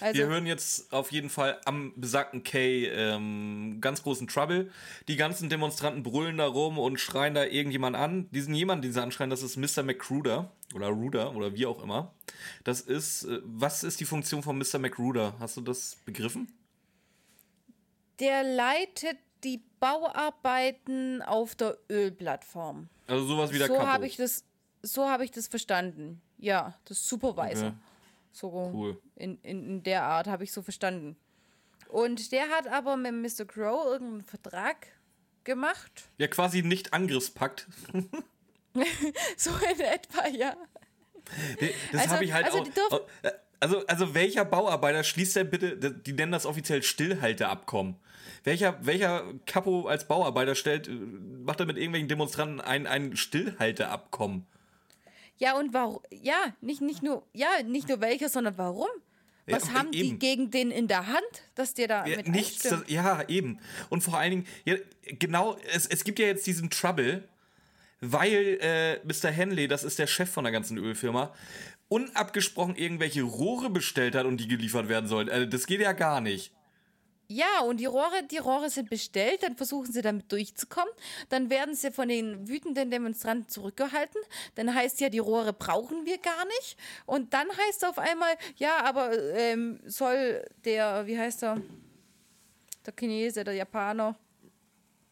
Also, 0.00 0.18
Wir 0.18 0.26
hören 0.26 0.46
jetzt 0.46 0.92
auf 0.92 1.12
jeden 1.12 1.30
Fall 1.30 1.58
am 1.64 1.92
besagten 1.96 2.42
Kay 2.42 2.86
ähm, 2.86 3.78
ganz 3.80 4.02
großen 4.02 4.28
Trouble. 4.28 4.70
Die 5.08 5.16
ganzen 5.16 5.48
Demonstranten 5.48 6.02
brüllen 6.02 6.38
da 6.38 6.46
rum 6.46 6.78
und 6.78 6.98
schreien 6.98 7.34
da 7.34 7.44
irgendjemand 7.44 7.96
an. 7.96 8.28
Diesen 8.30 8.54
jemand, 8.54 8.84
den 8.84 8.92
sie 8.92 9.02
anschreien, 9.02 9.30
das 9.30 9.42
ist 9.42 9.56
Mr. 9.56 9.82
McRuder 9.82 10.52
oder 10.74 10.88
Ruder 10.88 11.34
oder 11.34 11.54
wie 11.54 11.66
auch 11.66 11.82
immer. 11.82 12.14
Das 12.64 12.80
ist, 12.80 13.24
äh, 13.24 13.40
was 13.44 13.84
ist 13.84 14.00
die 14.00 14.04
Funktion 14.04 14.42
von 14.42 14.58
Mr. 14.58 14.78
McRuder? 14.78 15.34
Hast 15.38 15.56
du 15.56 15.60
das 15.60 15.96
begriffen? 16.04 16.48
der 18.20 18.42
leitet 18.42 19.18
die 19.44 19.62
Bauarbeiten 19.80 21.22
auf 21.22 21.54
der 21.54 21.78
Ölplattform. 21.90 22.88
Also 23.06 23.26
sowas 23.26 23.52
wie 23.52 23.58
der 23.58 23.68
So 23.68 23.86
habe 23.86 24.06
ich 24.06 24.16
das, 24.16 24.44
so 24.82 25.08
habe 25.08 25.24
ich 25.24 25.30
das 25.30 25.46
verstanden. 25.46 26.20
Ja, 26.38 26.74
das 26.84 27.08
Supervisor. 27.08 27.68
Okay. 27.68 27.76
So 28.38 28.70
Cool. 28.72 29.00
in, 29.16 29.38
in, 29.42 29.64
in 29.66 29.82
der 29.82 30.04
Art 30.04 30.28
habe 30.28 30.44
ich 30.44 30.52
so 30.52 30.62
verstanden. 30.62 31.16
Und 31.88 32.30
der 32.32 32.48
hat 32.50 32.68
aber 32.68 32.96
mit 32.96 33.12
Mr. 33.12 33.44
Crow 33.46 33.86
irgendeinen 33.86 34.22
Vertrag 34.24 34.86
gemacht. 35.44 36.08
Ja, 36.18 36.28
quasi 36.28 36.62
nicht 36.62 36.92
Angriffspakt. 36.92 37.66
So 39.36 39.50
in 39.50 39.80
etwa, 39.80 40.28
ja. 40.28 40.54
Das 41.90 42.00
Also- 42.02 42.14
habe 42.14 42.24
ich 42.24 42.32
halt 42.32 42.44
also 42.46 42.58
auch. 42.90 43.00
äh, 43.22 43.32
also, 43.60 43.84
also 43.86 44.14
welcher 44.14 44.44
Bauarbeiter 44.44 45.02
schließt 45.02 45.34
denn 45.34 45.50
bitte, 45.50 45.76
die 45.92 46.12
nennen 46.12 46.30
das 46.30 46.46
offiziell 46.46 46.82
Stillhalteabkommen. 46.84 47.96
Welcher, 48.44 48.78
welcher 48.86 49.24
Capo 49.46 49.88
als 49.88 50.06
Bauarbeiter 50.06 50.54
stellt, 50.54 50.86
äh, 50.86 50.92
macht 50.92 51.58
er 51.58 51.66
mit 51.66 51.76
irgendwelchen 51.76 52.06
Demonstranten 52.08 52.60
ein, 52.60 52.86
ein 52.86 53.16
Stillhalteabkommen? 53.16 54.46
Ja, 55.38 55.56
und 55.56 55.72
warum? 55.72 56.00
Ja, 56.10 56.54
nicht, 56.60 56.80
nicht 56.80 57.02
nur, 57.02 57.24
ja, 57.32 57.48
nicht 57.64 57.88
nur 57.88 58.00
welcher, 58.00 58.28
sondern 58.28 58.58
warum? 58.58 58.88
Was 59.46 59.68
Ja, 59.68 59.74
haben 59.74 59.92
die 59.92 60.08
eben. 60.08 60.18
gegen 60.18 60.50
den 60.50 60.70
in 60.70 60.88
der 60.88 61.06
Hand, 61.06 61.24
dass 61.54 61.72
der 61.74 61.88
da 61.88 62.06
Ja, 62.06 62.16
mit 62.18 62.28
nichts, 62.28 62.64
das, 62.64 62.82
ja, 62.86 63.26
eben. 63.28 63.58
Und 63.88 64.02
vor 64.02 64.18
allen 64.18 64.30
Dingen, 64.30 64.46
ja, 64.64 64.76
genau, 65.18 65.56
es, 65.72 65.86
es 65.86 66.04
gibt 66.04 66.18
ja 66.18 66.26
jetzt 66.26 66.46
diesen 66.46 66.68
Trouble, 66.70 67.26
weil 68.00 68.58
äh, 68.60 68.98
Mr. 69.06 69.30
Henley, 69.30 69.66
das 69.66 69.84
ist 69.84 69.98
der 69.98 70.06
Chef 70.06 70.30
von 70.30 70.44
der 70.44 70.52
ganzen 70.52 70.76
Ölfirma, 70.76 71.32
unabgesprochen 71.88 72.76
irgendwelche 72.76 73.22
Rohre 73.22 73.70
bestellt 73.70 74.14
hat 74.14 74.26
und 74.26 74.36
die 74.38 74.48
geliefert 74.48 74.88
werden 74.88 75.06
sollen. 75.08 75.30
Also 75.30 75.46
das 75.46 75.66
geht 75.66 75.80
ja 75.80 75.92
gar 75.92 76.20
nicht. 76.20 76.52
Ja, 77.30 77.60
und 77.60 77.76
die 77.78 77.84
Rohre, 77.84 78.22
die 78.30 78.38
Rohre 78.38 78.70
sind 78.70 78.88
bestellt, 78.88 79.42
dann 79.42 79.54
versuchen 79.54 79.92
sie 79.92 80.00
damit 80.00 80.32
durchzukommen, 80.32 80.88
dann 81.28 81.50
werden 81.50 81.74
sie 81.74 81.90
von 81.90 82.08
den 82.08 82.48
wütenden 82.48 82.90
Demonstranten 82.90 83.48
zurückgehalten, 83.50 84.18
dann 84.54 84.74
heißt 84.74 84.98
ja, 85.02 85.10
die 85.10 85.18
Rohre 85.18 85.52
brauchen 85.52 86.06
wir 86.06 86.16
gar 86.16 86.46
nicht 86.46 86.78
und 87.04 87.34
dann 87.34 87.46
heißt 87.50 87.84
auf 87.84 87.98
einmal, 87.98 88.34
ja, 88.56 88.82
aber 88.82 89.12
ähm, 89.36 89.78
soll 89.84 90.42
der, 90.64 91.06
wie 91.06 91.18
heißt 91.18 91.42
er, 91.42 91.60
der 92.86 92.94
Chinese, 92.98 93.44
der 93.44 93.52
Japaner, 93.52 94.16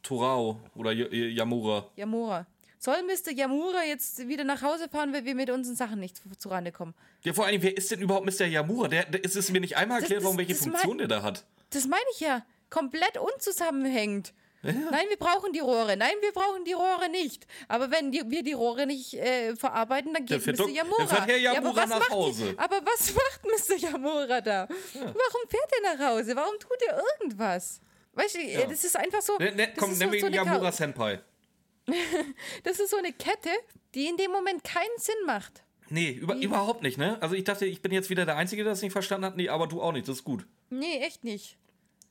Torao 0.02 0.58
oder 0.74 0.92
Y 0.92 1.12
Yamura. 1.36 1.90
Yamura, 1.96 2.46
soll 2.78 3.02
Mr. 3.02 3.32
Yamura 3.32 3.84
jetzt 3.84 4.26
wieder 4.26 4.44
nach 4.44 4.62
Hause 4.62 4.88
fahren, 4.88 5.12
weil 5.12 5.26
wir 5.26 5.34
mit 5.34 5.50
unseren 5.50 5.76
Sachen 5.76 6.00
nicht 6.00 6.22
zurande 6.38 6.72
kommen? 6.72 6.94
Ja, 7.24 7.34
vor 7.34 7.44
allem, 7.44 7.60
wer 7.60 7.76
ist 7.76 7.90
denn 7.90 8.00
überhaupt 8.00 8.24
Mr. 8.24 8.46
Yamura? 8.46 8.88
Der, 8.88 9.04
der 9.04 9.22
ist 9.22 9.36
es 9.36 9.50
mir 9.50 9.60
nicht 9.60 9.76
einmal 9.76 9.98
erklärt, 10.00 10.20
das- 10.20 10.24
warum 10.24 10.38
welche 10.38 10.54
das 10.54 10.62
Funktion 10.62 10.96
mein- 10.96 10.98
der 10.98 11.08
da 11.08 11.22
hat. 11.22 11.44
Das 11.70 11.86
meine 11.86 12.04
ich 12.12 12.20
ja. 12.20 12.44
Komplett 12.70 13.16
unzusammenhängend. 13.18 14.32
Nein, 14.62 15.06
wir 15.08 15.16
brauchen 15.16 15.52
die 15.52 15.60
Rohre. 15.60 15.96
Nein, 15.96 16.14
wir 16.22 16.32
brauchen 16.32 16.64
die 16.64 16.72
Rohre 16.72 17.08
nicht. 17.08 17.46
Aber 17.68 17.92
wenn 17.92 18.10
die, 18.10 18.22
wir 18.28 18.42
die 18.42 18.54
Rohre 18.54 18.84
nicht 18.86 19.14
äh, 19.14 19.54
verarbeiten, 19.54 20.12
dann 20.12 20.26
geht 20.26 20.44
Mr. 20.44 20.68
Yamura. 20.68 21.06
fährt 21.06 21.28
Herr 21.28 21.36
Ja, 21.36 21.50
aber 21.52 21.60
Yamura 21.68 21.82
was 21.82 21.88
nach 21.90 21.98
macht 22.00 22.10
die- 22.10 22.14
Hause. 22.14 22.54
aber 22.56 22.80
was 22.84 23.14
macht 23.14 23.44
Mr. 23.44 23.76
Yamura 23.76 24.40
da? 24.40 24.66
Warum 24.94 25.48
fährt 25.48 25.70
er 25.82 25.94
nach 25.96 26.08
Hause? 26.10 26.34
Warum 26.34 26.58
tut 26.58 26.78
er 26.88 27.00
irgendwas? 27.20 27.80
Weißt 28.14 28.34
du, 28.36 28.40
Ja. 28.40 28.66
das 28.66 28.82
ist 28.82 28.96
einfach 28.96 29.22
so. 29.22 29.36
Ne, 29.38 29.52
ne, 29.52 29.72
komm, 29.76 29.90
wir 30.00 30.18
so 30.20 30.26
eine 30.26 30.36
Yamura 30.36 30.72
Senpai. 30.72 31.20
Das 32.64 32.80
ist 32.80 32.90
so 32.90 32.96
eine 32.96 33.12
Kette, 33.12 33.50
die 33.94 34.06
in 34.08 34.16
dem 34.16 34.32
Moment 34.32 34.64
keinen 34.64 34.98
Sinn 34.98 35.14
macht. 35.26 35.62
Nee, 35.88 36.10
über, 36.10 36.34
überhaupt 36.34 36.82
nicht, 36.82 36.98
ne? 36.98 37.16
Also 37.22 37.36
ich 37.36 37.44
dachte, 37.44 37.64
ich 37.66 37.80
bin 37.80 37.92
jetzt 37.92 38.10
wieder 38.10 38.24
der 38.26 38.36
Einzige, 38.36 38.64
der 38.64 38.72
das 38.72 38.82
nicht 38.82 38.90
verstanden 38.92 39.26
hat. 39.26 39.36
Nee, 39.36 39.48
aber 39.48 39.68
du 39.68 39.80
auch 39.80 39.92
nicht, 39.92 40.08
das 40.08 40.16
ist 40.16 40.24
gut. 40.24 40.44
Nee, 40.70 40.98
echt 40.98 41.24
nicht. 41.24 41.56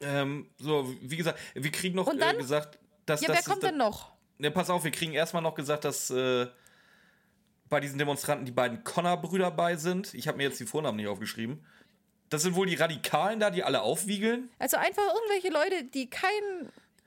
Ähm, 0.02 0.50
so, 0.58 0.94
wie 1.02 1.18
gesagt, 1.18 1.40
wir 1.54 1.72
kriegen 1.72 1.96
noch 1.96 2.08
Und 2.08 2.20
dann? 2.20 2.36
äh, 2.36 2.40
gesagt, 2.40 2.80
dass 3.06 3.22
Ja, 3.22 3.28
das. 3.30 3.38
wer 3.38 3.44
kommt 3.54 3.64
denn 3.64 3.78
noch? 3.78 4.12
Ne, 4.38 4.52
pass 4.52 4.70
auf, 4.70 4.84
wir 4.84 4.92
kriegen 4.92 5.14
erstmal 5.14 5.42
noch 5.42 5.56
gesagt, 5.56 5.86
dass 5.86 6.10
äh, 6.10 6.48
bei 7.70 7.80
diesen 7.80 7.98
Demonstranten 7.98 8.46
die 8.46 8.52
beiden 8.52 8.84
Connor-Brüder 8.84 9.52
bei 9.52 9.76
sind. 9.78 10.14
Ich 10.14 10.28
habe 10.28 10.38
mir 10.38 10.44
jetzt 10.44 10.60
die 10.60 10.66
Vornamen 10.66 10.98
nicht 10.98 11.08
aufgeschrieben. 11.08 11.66
Das 12.30 12.42
sind 12.42 12.56
wohl 12.56 12.68
die 12.68 12.76
Radikalen 12.76 13.40
da, 13.40 13.50
die 13.52 13.64
alle 13.64 13.82
aufwiegeln. 13.82 14.50
Also 14.60 14.78
einfach 14.78 15.04
irgendwelche 15.14 15.50
Leute, 15.54 15.86
die 15.86 16.10
kein, 16.10 16.32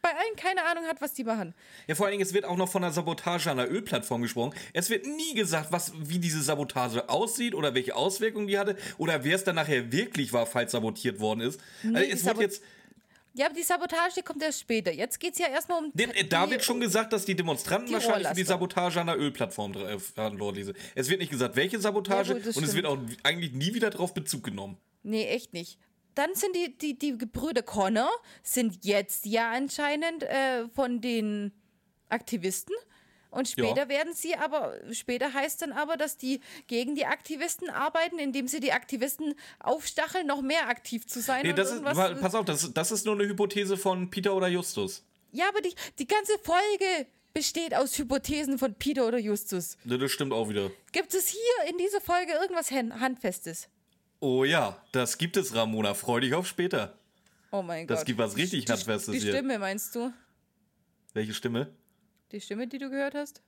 bei 0.03 0.11
allen 0.11 0.37
keine 0.37 0.65
Ahnung 0.65 0.85
hat, 0.85 1.01
was 1.01 1.13
die 1.15 1.25
machen. 1.25 1.55
Ja, 1.87 1.95
vor 1.95 2.07
allen 2.07 2.13
Dingen, 2.13 2.23
es 2.23 2.33
wird 2.35 2.45
auch 2.45 2.57
noch 2.57 2.69
von 2.71 2.83
einer 2.85 2.93
Sabotage 2.93 3.51
an 3.51 3.57
der 3.59 3.71
Ölplattform 3.71 4.23
gesprochen. 4.23 4.55
Es 4.73 4.91
wird 4.91 5.07
nie 5.07 5.35
gesagt, 5.35 5.73
was, 5.73 5.93
wie 5.99 6.19
diese 6.19 6.43
Sabotage 6.43 7.09
aussieht 7.09 7.55
oder 7.55 7.75
welche 7.75 7.95
Auswirkungen 7.97 8.47
die 8.47 8.59
hatte 8.59 8.77
oder 8.99 9.25
wer 9.25 9.37
es 9.37 9.45
dann 9.45 9.57
nachher 9.57 9.91
wirklich 9.93 10.33
war, 10.33 10.47
falls 10.47 10.73
sabotiert 10.73 11.21
worden 11.21 11.41
ist. 11.41 11.61
also 11.85 11.97
die 11.97 12.05
es 12.11 12.25
wird 12.25 12.37
Sabot- 12.37 12.43
jetzt, 12.43 12.63
Ja, 13.35 13.47
aber 13.47 13.55
die 13.55 13.63
Sabotage 13.63 14.15
die 14.17 14.23
kommt 14.23 14.43
erst 14.43 14.61
später. 14.61 14.93
Jetzt 14.93 15.21
geht 15.21 15.35
es 15.35 15.39
ja 15.39 15.47
erstmal 15.49 15.79
um. 15.85 15.91
Nee, 15.95 16.07
die- 16.07 16.29
da 16.29 16.51
wird 16.51 16.65
schon 16.65 16.81
gesagt, 16.81 17.13
dass 17.13 17.25
die 17.25 17.37
Demonstranten 17.37 17.89
die 17.89 17.93
wahrscheinlich 17.95 18.29
für 18.29 18.35
die. 18.35 18.45
Sabotage 18.45 19.01
an 19.01 19.07
der 19.09 19.19
Ölplattform 19.19 19.75
äh, 19.75 19.99
verantwortlich 19.99 20.65
sind. 20.67 20.77
Es 20.95 21.09
wird 21.09 21.21
nicht 21.21 21.31
gesagt, 21.31 21.55
welche 21.57 21.79
Sabotage 21.81 22.33
Ja, 22.33 22.39
gut, 22.39 22.57
und 22.57 22.65
es 22.65 22.75
wird 22.75 22.87
stimmt. 22.87 23.11
auch 23.11 23.25
eigentlich 23.25 23.53
nie 23.53 23.75
wieder 23.75 23.91
darauf 23.91 24.15
Bezug 24.15 24.45
genommen. 24.45 24.77
Nee, 25.05 25.27
echt 25.27 25.53
nicht. 25.53 25.79
Dann 26.19 26.35
sind 26.35 26.57
die, 26.57 26.77
die, 26.77 26.99
die 26.99 27.17
Gebrüder 27.17 27.63
Connor 27.63 28.11
sind 28.43 28.85
jetzt 28.85 29.25
ja 29.25 29.53
anscheinend 29.53 30.25
äh, 30.25 30.67
von 30.75 31.01
den 31.01 31.53
Aktivisten. 32.09 32.75
Und 33.31 33.47
später 33.47 33.83
Ja. 33.83 33.89
werden 33.89 34.15
sie 34.15 34.35
aber, 34.37 34.75
später 34.93 35.33
heißt 35.35 35.61
dann 35.63 35.71
aber, 35.73 35.97
dass 35.99 36.17
die 36.17 36.41
gegen 36.67 36.95
die 36.95 37.05
Aktivisten 37.05 37.69
arbeiten, 37.69 38.19
indem 38.19 38.49
sie 38.49 38.59
die 38.59 38.73
Aktivisten 38.73 39.35
aufstacheln, 39.61 40.27
noch 40.27 40.41
mehr 40.41 40.69
aktiv 40.69 41.07
zu 41.07 41.21
sein. 41.21 41.43
Nee, 41.45 41.53
das 41.53 41.71
ist, 41.71 41.83
pass 41.85 42.35
auf, 42.35 42.47
das, 42.47 42.73
das 42.73 42.91
ist 42.91 43.05
nur 43.05 43.15
eine 43.15 43.29
Hypothese 43.29 43.77
von 43.77 44.09
Peter 44.11 44.35
oder 44.35 44.49
Justus. 44.49 45.05
ja, 45.31 45.47
aber 45.51 45.61
die, 45.61 45.75
die 45.99 46.07
ganze 46.07 46.33
Folge 46.43 47.07
besteht 47.35 47.75
aus 47.75 47.97
Hypothesen 47.99 48.59
von 48.59 48.75
Peter 48.75 49.07
oder 49.07 49.19
Justus. 49.19 49.77
Ne, 49.85 49.99
Das 49.99 50.11
stimmt 50.11 50.33
auch 50.33 50.49
wieder. 50.49 50.71
Gibt 50.93 51.13
es 51.13 51.29
hier 51.29 51.71
in 51.71 51.77
dieser 51.77 52.01
Folge 52.01 52.33
irgendwas 52.33 52.71
Hand- 52.71 52.99
Handfestes? 52.99 53.69
Oh 54.21 54.45
ja, 54.45 54.81
das 54.93 55.19
gibt 55.19 55.37
es, 55.37 55.55
Ramona. 55.55 55.95
Freu 55.95 56.21
dich 56.21 56.35
auf 56.35 56.47
später. 56.47 56.99
Oh 57.51 57.63
mein 57.63 57.87
Das 57.87 58.01
Gott. 58.01 58.07
gibt 58.07 58.19
was 58.19 58.37
richtig 58.37 58.65
die, 58.65 58.73
Handfestes 58.73 59.13
Die 59.15 59.21
hier. 59.21 59.33
Stimme, 59.33 59.59
meinst 59.59 59.95
du? 59.95 60.13
Welche 61.15 61.35
Stimme? 61.35 61.73
Die 62.33 62.41
Stimme, 62.41 62.67
die 62.67 62.79
du 62.79 62.91
gehört 62.91 63.15
hast? 63.15 63.43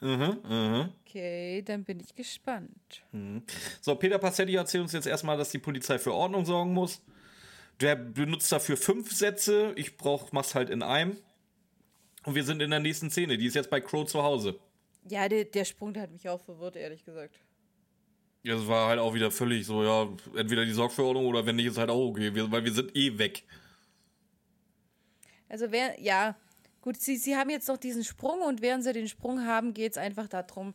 Mhm, 0.00 0.38
mhm. 0.48 0.88
Okay, 1.06 1.62
dann 1.62 1.84
bin 1.84 2.00
ich 2.00 2.14
gespannt. 2.14 3.02
So, 3.80 3.94
Peter 3.96 4.18
Passetti 4.18 4.54
erzählt 4.54 4.82
uns 4.82 4.92
jetzt 4.92 5.06
erstmal, 5.06 5.36
dass 5.36 5.50
die 5.50 5.58
Polizei 5.58 5.98
für 5.98 6.14
Ordnung 6.14 6.44
sorgen 6.46 6.72
muss. 6.72 7.02
Der 7.80 7.96
benutzt 7.96 8.50
dafür 8.52 8.76
fünf 8.76 9.12
Sätze. 9.12 9.72
Ich 9.76 9.96
brauch, 9.96 10.32
mach's 10.32 10.54
halt 10.54 10.70
in 10.70 10.82
einem. 10.82 11.16
Und 12.24 12.34
wir 12.34 12.44
sind 12.44 12.60
in 12.62 12.70
der 12.70 12.80
nächsten 12.80 13.10
Szene. 13.10 13.36
Die 13.38 13.46
ist 13.46 13.54
jetzt 13.54 13.70
bei 13.70 13.80
Crow 13.80 14.06
zu 14.06 14.22
Hause. 14.22 14.58
Ja, 15.08 15.28
der, 15.28 15.44
der 15.46 15.64
Sprung, 15.64 15.92
der 15.94 16.02
hat 16.04 16.10
mich 16.12 16.28
auch 16.28 16.40
verwirrt, 16.40 16.76
ehrlich 16.76 17.04
gesagt. 17.04 17.40
Ja, 18.42 18.54
das 18.54 18.66
war 18.66 18.88
halt 18.88 18.98
auch 18.98 19.12
wieder 19.12 19.30
völlig 19.30 19.66
so, 19.66 19.84
ja, 19.84 20.08
entweder 20.34 20.64
die 20.64 20.72
Sorgverordnung 20.72 21.26
oder 21.26 21.44
wenn 21.44 21.56
nicht, 21.56 21.66
ist 21.66 21.78
halt 21.78 21.90
auch 21.90 22.08
okay, 22.08 22.34
wir, 22.34 22.50
weil 22.50 22.64
wir 22.64 22.72
sind 22.72 22.96
eh 22.96 23.18
weg. 23.18 23.44
Also, 25.48 25.70
wer, 25.70 26.00
ja, 26.00 26.36
gut, 26.80 26.96
sie, 26.96 27.16
sie 27.16 27.36
haben 27.36 27.50
jetzt 27.50 27.68
noch 27.68 27.76
diesen 27.76 28.04
Sprung 28.04 28.40
und 28.40 28.62
während 28.62 28.84
sie 28.84 28.92
den 28.92 29.08
Sprung 29.08 29.44
haben, 29.44 29.74
geht 29.74 29.92
es 29.92 29.98
einfach 29.98 30.28
darum, 30.28 30.74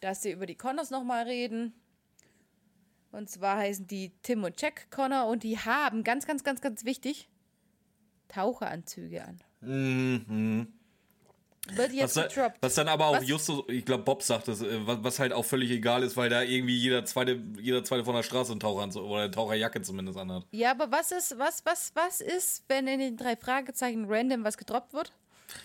dass 0.00 0.22
sie 0.22 0.32
über 0.32 0.44
die 0.46 0.56
Connors 0.56 0.90
nochmal 0.90 1.24
reden. 1.24 1.72
Und 3.12 3.30
zwar 3.30 3.56
heißen 3.58 3.86
die 3.86 4.12
Tim 4.22 4.44
und 4.44 4.60
Jack 4.60 4.90
Connor 4.90 5.26
und 5.26 5.42
die 5.42 5.58
haben, 5.58 6.04
ganz, 6.04 6.26
ganz, 6.26 6.44
ganz, 6.44 6.60
ganz 6.60 6.84
wichtig, 6.84 7.30
Taucheranzüge 8.28 9.24
an. 9.24 9.40
Wird 11.74 11.88
Was, 11.90 11.94
jetzt 11.94 12.16
da, 12.16 12.26
gedroppt. 12.26 12.58
was 12.60 12.74
dann 12.74 12.88
aber 12.88 13.06
auch 13.06 13.16
Was? 13.16 13.28
Justus, 13.28 13.64
ich 13.68 13.84
glaube 13.84 14.04
Bob 14.04 14.22
sagt 14.22 14.48
das, 14.48 14.60
äh, 14.60 14.86
was, 14.86 14.98
was 15.02 15.18
halt 15.18 15.32
auch 15.32 15.44
völlig 15.44 15.70
egal 15.70 16.02
ist, 16.02 16.16
weil 16.16 16.28
da 16.30 16.42
irgendwie 16.42 16.76
jeder 16.76 17.04
zweite, 17.04 17.42
jeder 17.60 17.82
zweite 17.82 18.04
von 18.04 18.14
der 18.14 18.22
Straße 18.22 18.52
einen 18.52 18.60
Taucheranzug 18.60 19.02
oder 19.04 19.22
eine 19.22 19.30
Taucherjacke 19.30 19.82
zumindest 19.82 20.18
anhat. 20.18 20.46
Ja, 20.52 20.70
aber 20.70 20.92
was 20.92 21.10
ist, 21.12 21.38
was, 21.38 21.64
was, 21.64 21.92
was 21.94 22.20
ist, 22.20 22.64
wenn 22.68 22.86
in 22.86 23.00
den 23.00 23.16
drei 23.16 23.36
Fragezeichen 23.36 24.06
random 24.08 24.44
was 24.44 24.56
gedroppt 24.56 24.92
wird? 24.92 25.12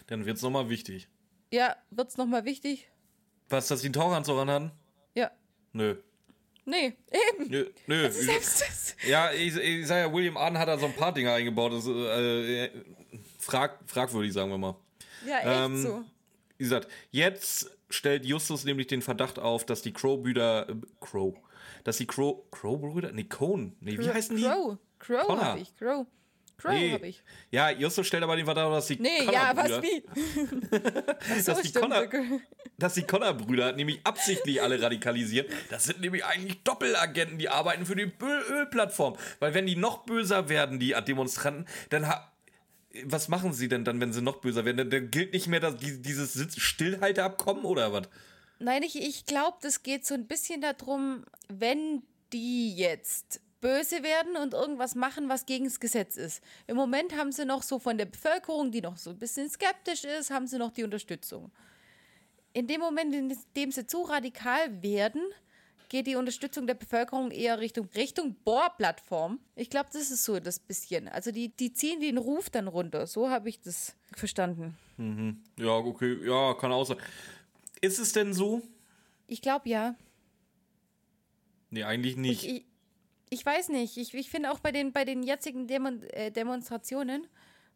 Dann 0.07 0.25
wird's 0.25 0.41
nochmal 0.41 0.69
wichtig. 0.69 1.07
Ja, 1.51 1.75
wird's 1.91 2.17
nochmal 2.17 2.45
wichtig? 2.45 2.87
Was, 3.49 3.67
dass 3.67 3.81
die 3.81 3.87
einen 3.87 3.93
Taucheranzug 3.93 4.39
anhatten? 4.39 4.71
Ja. 5.13 5.29
Nö. 5.73 5.97
Nee, 6.65 6.95
eben. 7.33 7.49
Nö, 7.49 7.69
nö. 7.87 8.09
Selbst 8.11 8.61
das. 8.61 8.95
Ja, 9.07 9.31
ich, 9.31 9.55
ich 9.55 9.87
sag 9.87 9.97
ja, 9.97 10.13
William 10.13 10.37
Arden 10.37 10.57
hat 10.57 10.67
da 10.67 10.77
so 10.77 10.85
ein 10.85 10.95
paar 10.95 11.13
Dinge 11.13 11.31
eingebaut. 11.33 11.73
Das, 11.73 11.87
äh, 11.87 12.65
äh, 12.65 12.69
frag, 13.39 13.79
fragwürdig, 13.87 14.31
sagen 14.31 14.51
wir 14.51 14.57
mal. 14.57 14.75
Ja, 15.27 15.37
echt 15.39 15.47
Ähm, 15.47 15.81
so. 15.81 16.03
Wie 16.57 16.63
gesagt, 16.63 16.87
jetzt 17.11 17.71
stellt 17.89 18.25
Justus 18.25 18.63
nämlich 18.65 18.87
den 18.87 19.01
Verdacht 19.01 19.39
auf, 19.39 19.65
dass 19.65 19.81
die 19.81 19.93
Crow-Brüder. 19.93 20.69
Äh, 20.69 20.75
Crow. 20.99 21.35
Dass 21.83 21.97
die 21.97 22.05
Crow. 22.05 22.43
Crow-Brüder? 22.51 23.11
Nee, 23.11 23.23
Cohn. 23.23 23.75
Nee, 23.79 23.97
wie 23.97 24.09
heißen 24.09 24.35
die? 24.37 24.43
Crow. 24.43 24.77
Crow 24.99 25.25
Connor. 25.25 25.43
habe 25.45 25.59
ich. 25.59 25.75
Crow. 25.77 26.05
Crow 26.57 26.71
Nee. 26.71 26.91
habe 26.93 27.07
ich. 27.07 27.23
Ja, 27.49 27.71
Justus 27.71 28.05
stellt 28.05 28.21
aber 28.23 28.35
den 28.35 28.45
Verdacht 28.45 28.67
auf, 28.67 28.73
dass 28.73 28.85
die 28.85 28.99
Nee, 28.99 29.25
ja, 29.31 29.51
was 29.55 29.81
wie? 29.81 30.03
So, 31.41 31.53
dass 31.53 31.61
die. 31.63 31.71
Connor, 31.71 32.07
dass 32.77 32.93
die 32.93 33.03
Connor-Brüder 33.03 33.73
nämlich 33.73 33.99
absichtlich 34.03 34.61
alle 34.61 34.79
radikalisieren. 34.79 35.47
Das 35.71 35.85
sind 35.85 36.01
nämlich 36.01 36.23
eigentlich 36.23 36.61
Doppelagenten, 36.63 37.39
die 37.39 37.49
arbeiten 37.49 37.85
für 37.87 37.95
die 37.95 38.11
Öl 38.21 38.43
Ölplattform. 38.51 39.15
Weil 39.39 39.55
wenn 39.55 39.65
die 39.65 39.75
noch 39.75 40.05
böser 40.05 40.49
werden, 40.49 40.79
die 40.79 40.95
Demonstranten, 41.07 41.65
dann 41.89 42.07
ha 42.07 42.30
was 43.05 43.27
machen 43.27 43.53
sie 43.53 43.67
denn 43.67 43.85
dann, 43.85 43.99
wenn 44.01 44.13
sie 44.13 44.21
noch 44.21 44.37
böser 44.41 44.65
werden? 44.65 44.89
Dann, 44.89 45.11
gilt 45.11 45.33
nicht 45.33 45.47
mehr 45.47 45.59
das, 45.59 45.77
die- 45.77 46.01
dieses 46.01 46.33
Stillhalteabkommen 46.61 47.63
oder 47.65 47.93
was? 47.93 48.07
Nein, 48.59 48.83
ich, 48.83 48.95
ich 49.01 49.25
glaube, 49.25 49.57
das 49.61 49.83
geht 49.83 50.05
so 50.05 50.13
ein 50.13 50.27
bisschen 50.27 50.61
darum, 50.61 51.23
wenn 51.47 52.03
die 52.33 52.75
jetzt 52.75 53.41
böse 53.59 54.03
werden 54.03 54.35
und 54.37 54.53
irgendwas 54.53 54.95
machen, 54.95 55.29
was 55.29 55.45
gegen 55.45 55.65
das 55.65 55.79
Gesetz 55.79 56.17
ist. 56.17 56.41
Im 56.67 56.75
Moment 56.75 57.15
haben 57.15 57.31
sie 57.31 57.45
noch 57.45 57.63
so 57.63 57.77
von 57.79 57.97
der 57.97 58.05
Bevölkerung, 58.05 58.71
die 58.71 58.81
noch 58.81 58.97
so 58.97 59.11
ein 59.11 59.19
bisschen 59.19 59.49
skeptisch 59.49 60.03
ist, 60.03 60.31
haben 60.31 60.47
sie 60.47 60.57
noch 60.57 60.71
die 60.71 60.83
Unterstützung. 60.83 61.51
In 62.53 62.67
dem 62.67 62.81
Moment, 62.81 63.13
in 63.15 63.37
dem 63.55 63.71
sie 63.71 63.85
zu 63.87 64.01
radikal 64.01 64.81
werden, 64.81 65.21
geht 65.91 66.07
die 66.07 66.15
Unterstützung 66.15 66.67
der 66.67 66.75
Bevölkerung 66.75 67.31
eher 67.31 67.59
Richtung, 67.59 67.89
Richtung 67.95 68.33
Bohrplattform. 68.45 69.41
Ich 69.55 69.69
glaube, 69.69 69.89
das 69.91 70.09
ist 70.09 70.23
so 70.23 70.39
das 70.39 70.57
bisschen. 70.57 71.09
Also 71.09 71.31
die, 71.31 71.49
die 71.49 71.73
ziehen 71.73 71.99
den 71.99 72.17
Ruf 72.17 72.49
dann 72.49 72.69
runter. 72.69 73.05
So 73.07 73.29
habe 73.29 73.49
ich 73.49 73.59
das 73.59 73.97
verstanden. 74.15 74.77
Ja, 75.57 75.75
okay, 75.75 76.17
ja, 76.25 76.53
kann 76.53 76.71
auch 76.71 76.85
sein. 76.85 76.95
Ist 77.81 77.99
es 77.99 78.13
denn 78.13 78.33
so? 78.33 78.61
Ich 79.27 79.41
glaube 79.41 79.67
ja. 79.67 79.95
Nee, 81.71 81.83
eigentlich 81.83 82.15
nicht. 82.15 82.45
Ich, 82.45 82.65
ich 83.29 83.45
weiß 83.45 83.67
nicht. 83.67 83.97
Ich, 83.97 84.13
ich 84.13 84.29
finde 84.29 84.53
auch 84.53 84.59
bei 84.59 84.71
den, 84.71 84.93
bei 84.93 85.03
den 85.03 85.23
jetzigen 85.23 85.67
Demon, 85.67 86.03
äh, 86.11 86.31
Demonstrationen 86.31 87.27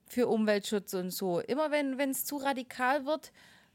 für 0.07 0.27
Umweltschutz 0.27 0.93
und 0.93 1.11
so, 1.11 1.41
immer 1.41 1.69
wenn 1.69 1.99
es 2.11 2.23
zu 2.23 2.37
radikal 2.37 3.05
wird, 3.05 3.33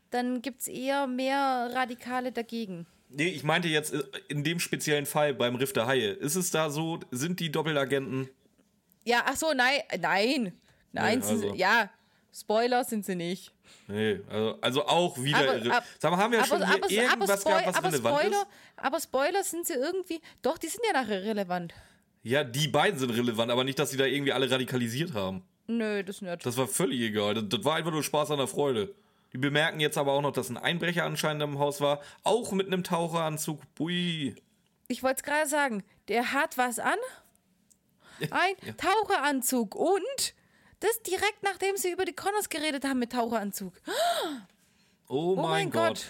dann 0.08 0.40
gibt 0.40 0.62
es 0.62 0.68
eher 0.68 1.06
mehr 1.06 1.70
Radikale 1.74 2.32
dagegen. 2.32 2.86
Nee, 3.12 3.28
ich 3.28 3.42
meinte 3.42 3.68
jetzt 3.68 3.92
äh, 3.92 4.02
in 4.28 4.44
dem 4.44 4.60
speziellen 4.60 5.06
Fall 5.06 5.34
beim 5.34 5.56
Riff 5.56 5.72
der 5.72 5.86
Haie. 5.86 6.10
Ist 6.12 6.36
es 6.36 6.50
da 6.50 6.70
so, 6.70 7.00
sind 7.10 7.40
die 7.40 7.50
Doppelagenten? 7.50 8.28
Ja, 9.04 9.22
ach 9.26 9.36
so, 9.36 9.52
nein, 9.54 9.80
nein. 10.00 10.52
Nein, 10.92 11.18
Nee, 11.20 11.24
also- 11.26 11.52
sie, 11.52 11.56
ja, 11.58 11.90
Spoiler 12.32 12.84
sind 12.84 13.04
sie 13.04 13.16
nicht. 13.16 13.52
Nee, 13.88 14.20
also, 14.28 14.58
also 14.60 14.86
auch 14.86 15.18
wieder. 15.18 15.38
Aber- 15.38 15.54
irre- 15.56 15.70
ab- 15.70 15.84
Sag 15.98 16.10
mal, 16.12 16.18
haben 16.18 16.32
wir 16.32 16.44
schon 16.44 16.58
hier 16.58 16.74
aber, 16.74 16.88
irgendwas 16.90 17.40
Spoil- 17.40 17.52
gehabt, 17.58 17.66
was 17.68 17.76
aber 17.76 17.88
relevant 17.88 18.18
Spoiler, 18.20 18.36
ist? 18.42 18.46
aber 18.76 19.00
Spoiler 19.00 19.44
sind 19.44 19.66
sie 19.66 19.74
irgendwie, 19.74 20.20
doch, 20.42 20.58
die 20.58 20.68
sind 20.68 20.82
ja 20.86 21.00
nachher 21.00 21.22
relevant. 21.24 21.74
Ja, 22.22 22.44
die 22.44 22.68
beiden 22.68 22.98
sind 23.00 23.10
relevant, 23.10 23.50
aber 23.50 23.64
nicht, 23.64 23.78
dass 23.78 23.90
sie 23.90 23.96
da 23.96 24.04
irgendwie 24.04 24.32
alle 24.32 24.48
radikalisiert 24.50 25.14
haben. 25.14 25.42
Nö, 25.66 26.04
das 26.04 26.20
nicht. 26.22 26.44
Das 26.46 26.56
war 26.56 26.68
völlig 26.68 27.00
egal. 27.00 27.34
Das, 27.34 27.44
das 27.48 27.64
war 27.64 27.76
einfach 27.76 27.90
nur 27.92 28.02
Spaß 28.02 28.30
an 28.30 28.38
der 28.38 28.46
Freude. 28.46 28.94
Die 29.32 29.38
bemerken 29.38 29.80
jetzt 29.80 29.96
aber 29.96 30.12
auch 30.12 30.22
noch, 30.22 30.32
dass 30.32 30.48
ein 30.50 30.56
Einbrecher 30.56 31.04
anscheinend 31.04 31.42
im 31.42 31.58
Haus 31.58 31.80
war. 31.80 32.00
Auch 32.24 32.52
mit 32.52 32.66
einem 32.66 32.82
Taucheranzug. 32.82 33.60
Bui. 33.74 34.34
Ich 34.88 35.02
wollte 35.02 35.18
es 35.18 35.22
gerade 35.22 35.48
sagen, 35.48 35.84
der 36.08 36.32
hat 36.32 36.58
was 36.58 36.78
an. 36.78 36.98
Ein 38.30 38.54
Taucheranzug 38.76 39.74
und 39.74 40.34
das 40.80 41.02
direkt 41.02 41.42
nachdem 41.42 41.76
sie 41.76 41.90
über 41.90 42.04
die 42.04 42.12
Connors 42.12 42.48
geredet 42.48 42.84
haben 42.84 42.98
mit 42.98 43.12
Taucheranzug. 43.12 43.72
Oh, 45.08 45.32
Oh 45.32 45.36
mein, 45.36 45.44
mein 45.44 45.70
Gott. 45.70 45.82
Gott. 45.82 46.06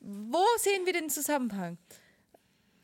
Wo 0.00 0.44
sehen 0.58 0.86
wir 0.86 0.92
den 0.92 1.08
Zusammenhang? 1.10 1.78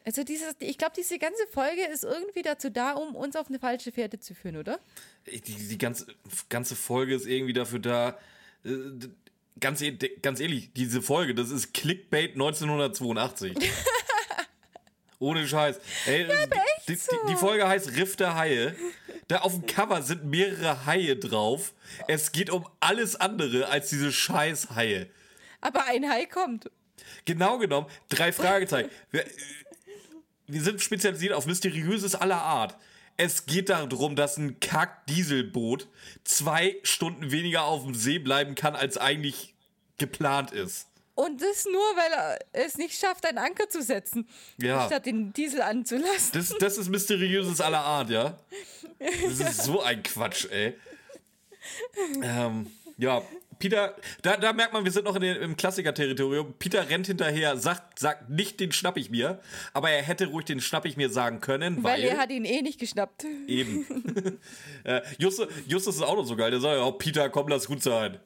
Also 0.05 0.25
dieses, 0.25 0.57
ich 0.59 0.79
glaube, 0.79 0.95
diese 0.97 1.19
ganze 1.19 1.47
Folge 1.47 1.85
ist 1.85 2.03
irgendwie 2.05 2.43
dazu 2.43 2.71
da, 2.71 2.93
um 2.93 3.15
uns 3.15 3.37
auf 3.37 3.49
eine 3.49 3.59
falsche 3.59 3.93
Fährte 3.93 4.19
zu 4.19 4.35
führen, 4.35 4.57
oder? 4.57 4.81
Die, 5.27 5.41
die 5.41 5.79
ganze, 5.79 6.07
ganze 6.49 6.75
Folge 6.75 7.15
ist 7.15 7.27
irgendwie 7.27 7.53
dafür 7.53 7.79
da. 7.79 8.19
Ganz, 9.61 9.81
e- 9.81 9.93
ganz 10.23 10.41
ehrlich, 10.41 10.73
diese 10.75 11.03
Folge, 11.03 11.35
das 11.35 11.51
ist 11.51 11.73
Clickbait 11.75 12.33
1982. 12.33 13.57
Ohne 15.19 15.47
Scheiß. 15.47 15.79
Ey, 16.07 16.27
die, 16.89 16.95
so. 16.97 17.13
die, 17.13 17.33
die 17.33 17.37
Folge 17.37 17.69
heißt 17.69 17.97
Riff 17.97 18.17
der 18.17 18.35
Haie. 18.35 18.75
Da 19.29 19.39
auf 19.39 19.53
dem 19.53 19.67
Cover 19.67 20.03
sind 20.03 20.25
mehrere 20.25 20.85
Haie 20.85 21.17
drauf. 21.17 21.75
Es 22.09 22.33
geht 22.33 22.51
um 22.51 22.67
alles 22.81 23.15
andere 23.15 23.69
als 23.69 23.89
diese 23.91 24.11
scheiß 24.11 24.71
Haie. 24.75 25.09
Aber 25.61 25.85
ein 25.87 26.11
Hai 26.11 26.27
kommt. 26.27 26.71
Genau 27.25 27.59
genommen, 27.59 27.87
drei 28.09 28.33
Fragezeichen. 28.33 28.91
Wir, 29.13 29.25
äh, 29.25 29.31
wir 30.49 30.61
sind 30.61 30.83
spezialisiert 30.83 31.35
auf 31.35 31.47
Mysteriöses 31.47 32.15
aller 32.17 32.43
Art. 32.43 32.77
Es 33.17 33.47
geht 33.47 33.69
darum, 33.69 34.17
dass 34.17 34.37
ein 34.37 34.59
Kack-Dieselboot 34.61 35.89
zwei 36.25 36.77
Stunden 36.83 37.31
weniger 37.31 37.65
auf 37.65 37.85
dem 37.85 37.95
See 37.95 38.19
bleiben 38.19 38.55
kann, 38.55 38.75
als 38.75 38.97
eigentlich 38.99 39.55
geplant 39.99 40.51
ist. 40.53 40.89
Und 41.15 41.43
das 41.43 41.67
nur, 41.67 41.75
weil 41.97 42.11
er 42.13 42.39
es 42.65 42.79
nicht 42.79 42.99
schafft, 42.99 43.27
einen 43.27 43.37
Anker 43.39 43.69
zu 43.69 43.83
setzen, 43.83 44.27
Ja. 44.57 44.87
statt 44.87 45.05
den 45.07 45.33
Diesel 45.35 45.61
anzulassen. 45.61 46.31
Das, 46.33 46.55
das 46.59 46.79
ist 46.79 46.89
Mysteriöses 46.89 47.61
aller 47.61 47.81
Art, 47.81 48.09
ja? 48.11 48.39
Das 48.99 49.41
ist 49.41 49.65
so 49.65 49.83
ein 49.83 50.03
Quatsch, 50.03 50.47
ey. 50.51 50.75
Ähm, 52.23 52.71
ja, 52.97 53.23
Peter, 53.63 53.95
da, 54.23 54.37
da 54.37 54.53
merkt 54.53 54.73
man, 54.73 54.83
wir 54.83 54.91
sind 54.91 55.05
noch 55.05 55.15
in 55.15 55.23
den, 55.23 55.37
im 55.37 55.57
Klassiker-Territorium. 55.57 56.55
Peter 56.59 56.91
rennt 56.91 57.07
hinterher, 57.07 57.57
sagt, 57.57 58.01
sagt 58.01 58.29
nicht, 58.29 58.59
den 58.59 58.73
schnapp 58.73 58.97
ich 58.97 59.09
mir, 59.09 59.39
aber 59.73 59.89
er 59.89 60.03
hätte 60.03 60.27
ruhig 60.27 60.47
den 60.47 60.61
schnapp 60.61 60.85
ich 60.85 60.97
mir 60.97 61.11
sagen 61.11 61.41
können, 61.41 61.85
weil. 61.85 61.93
Weil 61.93 62.03
er 62.03 62.19
hat 62.19 62.33
ihn 62.33 62.45
eh 62.45 62.61
nicht 62.63 62.81
geschnappt. 62.81 63.25
Eben. 63.47 63.87
äh, 64.83 65.03
Justus, 65.17 65.47
Justus 65.69 65.95
ist 65.95 66.03
auch 66.03 66.17
noch 66.17 66.25
so 66.25 66.35
geil. 66.35 66.51
Der 66.51 66.59
sagt 66.59 66.75
ja, 66.75 66.85
oh, 66.85 66.91
Peter, 66.91 67.31
komm, 67.31 67.47
lass 67.47 67.69
gut 67.69 67.85
sein. 67.85 68.19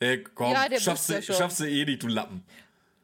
Ey, 0.00 0.24
komm, 0.24 0.50
Ja, 0.50 0.66
schaffst, 0.80 1.10
du, 1.10 1.22
schaffst 1.22 1.60
du 1.60 1.64
eh 1.64 1.84
nicht, 1.84 2.02
du 2.02 2.08
Lappen. 2.08 2.42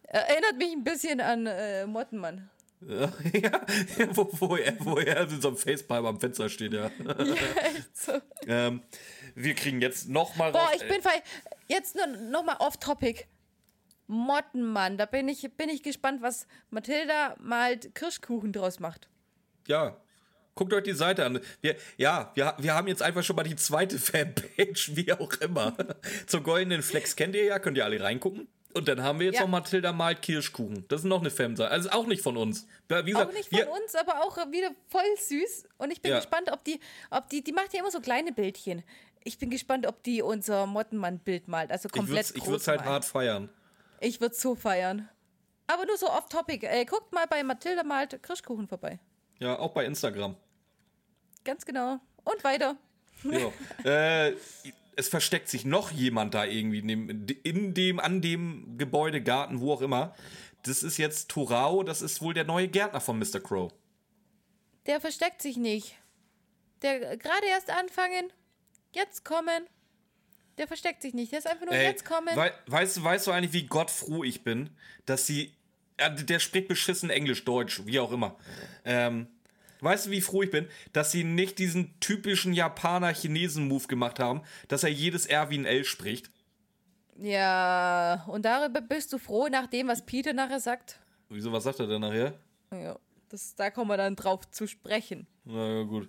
Erinnert 0.03 0.59
mich 0.59 0.73
ein 0.73 0.83
bisschen 0.83 1.21
an 1.21 1.47
äh, 1.47 1.87
Mottenmann. 1.87 2.51
ja, 3.33 3.67
wo, 4.12 4.29
wo, 4.33 4.57
er, 4.57 4.77
wo 4.85 4.97
er 4.99 5.29
in 5.29 5.41
so 5.41 5.49
einem 5.49 5.57
Facepalm 5.57 6.07
am 6.07 6.21
Fenster 6.21 6.49
steht, 6.49 6.73
ja. 6.73 6.91
So. 7.93 8.12
ähm, 8.47 8.83
wir 9.35 9.55
kriegen 9.55 9.81
jetzt 9.81 10.09
noch 10.09 10.37
mal 10.37 10.53
Boah, 10.53 10.67
raus. 10.67 10.77
ich 10.77 10.88
bin 10.88 11.03
frei. 11.03 11.23
Jetzt 11.67 11.97
nur 11.97 12.07
noch 12.07 12.45
mal 12.45 12.57
off 12.61 12.77
topic. 12.77 13.27
Mottenmann, 14.07 14.97
da 14.97 15.07
bin 15.07 15.29
ich, 15.29 15.51
bin 15.57 15.69
ich 15.69 15.83
gespannt, 15.83 16.23
was 16.23 16.47
Mathilda 16.71 17.37
malt 17.41 17.95
Kirschkuchen 17.95 18.53
draus 18.53 18.81
macht. 18.81 19.09
Ja. 19.67 20.01
Guckt 20.55 20.73
euch 20.73 20.83
die 20.83 20.93
Seite 20.93 21.25
an. 21.25 21.41
Wir, 21.61 21.77
ja, 21.99 22.33
wir, 22.35 22.55
wir 22.59 22.75
haben 22.75 22.88
jetzt 22.88 23.03
einfach 23.03 23.23
schon 23.23 23.37
mal 23.37 23.45
die 23.45 23.55
zweite 23.57 23.99
Fanpage, 23.99 24.97
wie 24.97 25.12
auch 25.12 25.33
immer. 25.35 25.77
Zur 26.27 26.43
goldenen 26.43 26.83
Flex 26.83 27.17
kennt 27.17 27.35
ihr 27.35 27.45
ja, 27.45 27.59
könnt 27.59 27.77
ihr 27.77 27.85
alle 27.85 28.01
reingucken. 28.01 28.49
Und 28.79 28.88
dann 28.88 29.03
haben 29.03 29.19
wir 29.19 29.27
jetzt 29.27 29.35
Ja. 29.37 29.41
noch 29.43 29.49
Mathilda 29.49 29.93
malt 29.93 30.23
Kirschkuchen. 30.23 30.85
Das 30.88 31.01
ist 31.01 31.05
noch 31.07 31.21
eine 31.21 31.31
Fanseite. 31.31 31.71
Also 31.71 31.91
auch 31.91 32.07
nicht 32.07 32.23
von 32.23 32.37
uns. 32.37 32.67
Wie 32.88 33.03
gesagt, 33.11 33.31
Auch 33.31 33.35
nicht 33.35 33.49
von 33.51 33.61
uns, 33.83 33.95
aber 33.95 34.23
auch 34.25 34.37
wieder 34.51 34.71
voll 34.88 35.03
süß. 35.19 35.64
Und 35.79 35.91
ich 35.91 36.01
bin 36.01 36.12
Ja. 36.12 36.19
gespannt, 36.19 36.51
ob 36.53 36.62
die, 36.64 36.79
ob 37.11 37.29
die, 37.29 37.43
die 37.43 37.53
macht 37.53 37.73
ja 37.75 37.81
immer 37.81 37.91
so 37.91 38.01
kleine 38.01 38.33
Bildchen. 38.33 38.83
Ich 39.25 39.38
bin 39.38 39.51
gespannt, 39.51 39.87
ob 39.87 40.03
die 40.05 40.23
unser 40.23 40.67
Mottenmann-Bild 40.67 41.49
malt. 41.49 41.71
Also 41.73 41.88
Ich 41.88 41.93
komplett 41.93 42.35
würde 42.47 42.57
es 42.57 42.69
halt 42.69 42.85
hart 42.85 43.05
feiern. 43.05 43.49
Ich 44.01 44.21
würde 44.21 44.35
so 44.35 44.55
feiern. 44.55 45.09
Aber 45.67 45.85
nur 45.85 45.97
so 45.99 46.09
off 46.09 46.29
topic. 46.29 46.64
Äh, 46.67 46.85
guckt 46.85 47.12
mal 47.12 47.27
bei 47.27 47.43
Mathilda 47.43 47.83
malt 47.83 48.23
Kirschkuchen 48.23 48.69
vorbei. 48.69 49.01
Ja, 49.41 49.59
auch 49.59 49.73
bei 49.73 49.85
Instagram. 49.85 50.37
Ganz 51.45 51.67
genau. 51.67 51.99
Und 52.25 52.43
weiter. 52.45 52.77
Ja. 53.25 53.51
äh, 54.29 54.35
es 54.99 55.09
versteckt 55.09 55.49
sich 55.49 55.65
noch 55.65 55.91
jemand 55.93 56.35
da 56.35 56.45
irgendwie 56.45 56.81
in 56.81 56.89
dem, 56.89 57.27
in 57.45 57.73
dem, 57.75 58.01
an 58.01 58.21
dem 58.21 58.77
Gebäude, 58.79 59.23
Garten, 59.23 59.61
wo 59.61 59.73
auch 59.73 59.81
immer. 59.81 60.15
Das 60.65 60.83
ist 60.83 60.97
jetzt 60.99 61.29
Turao, 61.29 61.83
das 61.85 62.03
ist 62.03 62.21
wohl 62.21 62.35
der 62.35 62.45
neue 62.45 62.69
Gärtner 62.69 63.01
von 63.01 63.19
Mr. 63.19 63.41
Crow. 63.41 63.73
Der 64.87 65.01
versteckt 65.01 65.41
sich 65.41 65.57
nicht. 65.57 65.95
Der 66.83 67.13
äh, 67.13 67.17
gerade 67.17 67.47
erst 67.47 67.71
anfangen, 67.71 68.33
jetzt 68.93 69.25
kommen. 69.25 69.67
Der 70.59 70.67
versteckt 70.67 71.03
sich 71.03 71.15
nicht. 71.15 71.31
Der 71.31 71.39
ist 71.39 71.47
einfach 71.47 71.67
nur 71.67 71.75
Ey, 71.75 71.87
jetzt 71.87 72.05
kommen. 72.05 72.35
wei 72.35 72.53
weißt, 72.67 72.97
du- 72.97 73.05
weißt 73.05 73.27
du 73.29 73.31
eigentlich, 73.31 73.53
wie 73.53 73.67
gottfroh 73.67 74.25
ich 74.25 74.43
bin, 74.43 74.71
dass 75.07 75.27
sie. 75.27 75.55
Ja, 76.01 76.09
der 76.11 76.39
spricht 76.39 76.69
beschissen 76.69 77.11
Englisch, 77.11 77.45
Deutsch, 77.45 77.83
wie 77.85 77.99
auch 78.01 78.13
immer. 78.13 78.37
Ähm, 78.85 79.27
weißt 79.81 80.07
du, 80.07 80.11
wie 80.11 80.21
froh 80.21 80.43
ich 80.43 80.51
bin, 80.51 80.69
dass 80.93 81.12
sie 81.12 81.25
nicht 81.25 81.59
diesen 81.59 81.99
typischen 82.01 82.53
Japaner-Chinesen-Move 82.53 83.87
gemacht 83.87 84.19
haben, 84.19 84.43
dass 84.69 84.85
er 84.85 84.91
jedes 84.91 85.27
R 85.27 85.51
wie 85.51 85.59
ein 85.59 85.64
L 85.64 85.85
spricht? 85.85 86.31
Ja, 87.19 88.25
und 88.29 88.45
darüber 88.45 88.81
bist 88.81 89.12
du 89.12 89.19
froh, 89.19 89.49
nach 89.49 89.67
dem, 89.67 89.88
was 89.88 90.07
Peter 90.07 90.33
nachher 90.33 90.61
sagt. 90.61 91.01
Wieso, 91.29 91.53
was 91.53 91.64
sagt 91.64 91.81
er 91.81 91.87
denn 91.87 92.01
nachher? 92.01 92.35
Ja, 92.73 92.97
das, 93.29 93.55
da 93.55 93.71
kommen 93.71 93.91
wir 93.91 93.97
dann 93.97 94.14
drauf 94.14 94.49
zu 94.51 94.67
sprechen. 94.67 95.27
Na 95.45 95.67
ja, 95.67 95.83
gut. 95.83 96.09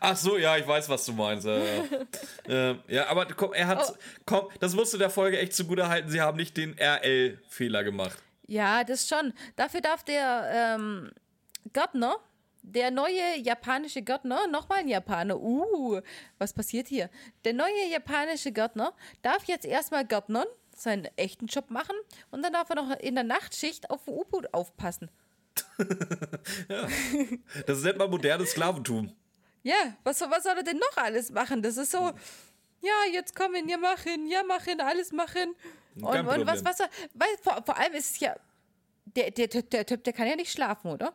Ach 0.00 0.16
so, 0.16 0.36
ja, 0.36 0.56
ich 0.56 0.66
weiß, 0.66 0.88
was 0.88 1.06
du 1.06 1.12
meinst. 1.12 1.46
Ja, 1.46 1.58
ja. 1.58 1.84
ähm, 2.48 2.80
ja 2.88 3.08
aber 3.08 3.26
komm, 3.26 3.52
er 3.52 3.66
hat. 3.66 3.88
Oh. 3.88 3.96
Komm, 4.24 4.48
das 4.60 4.74
musst 4.74 4.92
du 4.92 4.98
der 4.98 5.10
Folge 5.10 5.38
echt 5.38 5.54
zugute 5.54 5.88
halten. 5.88 6.10
Sie 6.10 6.20
haben 6.20 6.36
nicht 6.36 6.56
den 6.56 6.76
RL-Fehler 6.78 7.84
gemacht. 7.84 8.18
Ja, 8.46 8.84
das 8.84 9.08
schon. 9.08 9.32
Dafür 9.56 9.80
darf 9.80 10.04
der 10.04 10.76
ähm, 10.76 11.10
Gärtner, 11.72 12.16
der 12.66 12.90
neue 12.90 13.38
japanische 13.38 14.02
Gärtner, 14.02 14.48
nochmal 14.48 14.80
ein 14.80 14.88
Japaner, 14.88 15.38
uh, 15.38 16.00
was 16.38 16.52
passiert 16.52 16.88
hier? 16.88 17.08
Der 17.44 17.52
neue 17.52 17.88
japanische 17.90 18.50
Gärtner 18.50 18.92
darf 19.22 19.44
jetzt 19.44 19.64
erstmal 19.64 20.04
Gärtnern, 20.04 20.46
seinen 20.74 21.04
echten 21.16 21.46
Job 21.46 21.70
machen 21.70 21.94
und 22.30 22.42
dann 22.42 22.52
darf 22.52 22.68
er 22.68 22.76
noch 22.76 22.90
in 22.98 23.14
der 23.14 23.24
Nachtschicht 23.24 23.88
auf 23.88 24.04
dem 24.04 24.14
U-Boot 24.14 24.52
aufpassen. 24.52 25.10
Das 27.66 27.82
nennt 27.82 27.98
man 27.98 28.10
modernes 28.10 28.50
Sklaventum. 28.50 29.14
Ja, 29.62 29.96
was, 30.04 30.20
was 30.20 30.42
soll 30.42 30.56
er 30.56 30.62
denn 30.62 30.78
noch 30.78 30.96
alles 30.96 31.30
machen? 31.30 31.62
Das 31.62 31.76
ist 31.76 31.92
so, 31.92 32.12
ja, 32.80 32.92
jetzt 33.12 33.34
kommen, 33.34 33.68
ja, 33.68 33.78
machen, 33.78 34.26
ja, 34.26 34.42
machen, 34.42 34.80
alles 34.80 35.12
machen. 35.12 35.54
Und, 35.94 36.26
und 36.26 36.46
was, 36.46 36.64
was, 36.64 36.80
weil 37.14 37.28
vor, 37.42 37.62
vor 37.64 37.78
allem 37.78 37.94
ist 37.94 38.12
es 38.12 38.20
ja, 38.20 38.36
der, 39.04 39.30
der, 39.30 39.48
der, 39.48 39.62
der 39.62 39.86
Typ, 39.86 40.04
der 40.04 40.12
kann 40.12 40.26
ja 40.26 40.36
nicht 40.36 40.52
schlafen, 40.52 40.90
oder? 40.90 41.14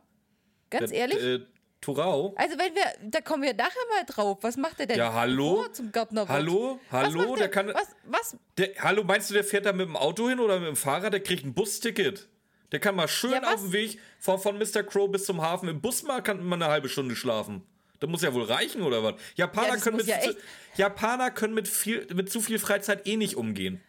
Ganz 0.72 0.90
Der- 0.90 1.00
ehrlich? 1.00 1.24
Äh, 1.24 1.40
Turao? 1.82 2.34
Also 2.38 2.58
wenn 2.60 2.76
wir, 2.76 2.84
da 3.10 3.22
kommen 3.22 3.42
wir 3.44 3.54
nachher 3.56 3.80
mal 3.90 4.04
drauf. 4.06 4.38
Was 4.42 4.56
macht 4.56 4.80
er 4.80 4.86
denn? 4.86 4.98
Ja, 4.98 5.14
hallo? 5.14 5.66
Zum 5.72 5.92
Gärtner 5.92 6.22
wird? 6.22 6.30
Hallo? 6.30 6.80
Hallo? 6.92 7.28
macht 7.30 7.40
Der 7.40 7.50
kann. 7.50 7.68
Was, 7.74 7.96
was? 8.06 8.38
Der, 8.58 8.70
hallo, 8.80 9.04
meinst 9.04 9.30
du, 9.30 9.34
der 9.34 9.44
fährt 9.44 9.66
da 9.66 9.74
mit 9.74 9.88
dem 9.88 9.96
Auto 9.96 10.30
hin 10.30 10.40
oder 10.40 10.60
mit 10.60 10.68
dem 10.68 10.76
Fahrrad? 10.76 11.12
Der 11.14 11.22
kriegt 11.22 11.44
ein 11.44 11.54
Busticket. 11.56 12.28
Der 12.72 12.80
kann 12.80 12.96
mal 12.96 13.08
schön 13.08 13.32
Ja, 13.32 13.54
auf 13.54 13.62
dem 13.62 13.74
Weg 13.74 14.00
von, 14.20 14.40
von 14.40 14.58
Mr. 14.60 14.84
Crow 14.84 15.10
bis 15.12 15.26
zum 15.26 15.42
Hafen 15.42 15.68
im 15.70 15.82
Bus 15.82 16.04
mal, 16.04 16.22
kann 16.22 16.46
man 16.46 16.62
eine 16.62 16.72
halbe 16.72 16.88
Stunde 16.88 17.16
schlafen. 17.16 17.64
Das 18.00 18.10
muss 18.10 18.22
ja 18.22 18.34
wohl 18.34 18.44
reichen, 18.44 18.82
oder 18.84 19.04
was? 19.04 19.16
Japaner, 19.36 19.76
Ja, 19.76 19.78
können 19.78 19.98
mit, 19.98 20.06
ja 20.08 20.20
zu, 20.22 20.36
Japaner 20.76 21.32
können 21.32 21.54
mit, 21.54 21.68
viel, 21.68 22.08
mit 22.14 22.32
zu 22.32 22.42
viel 22.42 22.60
Freizeit 22.60 23.06
eh 23.08 23.18
nicht 23.18 23.36
umgehen. 23.36 23.82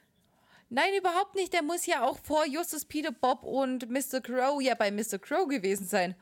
Nein, 0.71 0.95
überhaupt 0.99 1.35
nicht. 1.35 1.53
Der 1.53 1.63
muss 1.63 1.85
ja 1.87 2.03
auch 2.05 2.19
vor 2.23 2.47
Justus, 2.47 2.87
Peter, 2.87 3.13
Bob 3.13 3.43
und 3.45 3.91
Mr. 3.91 4.21
Crow 4.23 4.61
ja 4.63 4.75
bei 4.75 4.91
Mr. 4.91 5.19
Crow 5.21 5.47
gewesen 5.47 5.87
sein. 5.87 6.15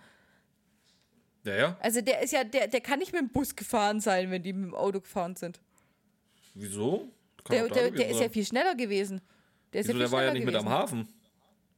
Ja, 1.44 1.54
ja. 1.56 1.78
Also 1.80 2.00
der 2.00 2.20
ist 2.22 2.32
ja, 2.32 2.44
der, 2.44 2.68
der 2.68 2.80
kann 2.80 2.98
nicht 2.98 3.12
mit 3.12 3.20
dem 3.22 3.28
Bus 3.30 3.54
gefahren 3.56 4.00
sein, 4.00 4.30
wenn 4.30 4.42
die 4.42 4.52
mit 4.52 4.66
dem 4.70 4.74
Auto 4.74 5.00
gefahren 5.00 5.36
sind. 5.36 5.60
Wieso? 6.54 7.10
Kann 7.44 7.56
Der, 7.56 7.68
der, 7.68 7.82
gewesen 7.90 7.96
der 7.96 8.08
ist 8.10 8.20
ja 8.20 8.28
viel 8.28 8.44
schneller 8.44 8.74
gewesen. 8.74 9.20
Der 9.72 9.80
ist 9.80 9.88
Wieso, 9.88 9.98
ja 9.98 10.04
der 10.04 10.12
war 10.12 10.24
ja 10.24 10.32
nicht 10.32 10.44
mit 10.44 10.54
am 10.54 10.64
gewesen. 10.64 10.78
Hafen. 10.78 11.08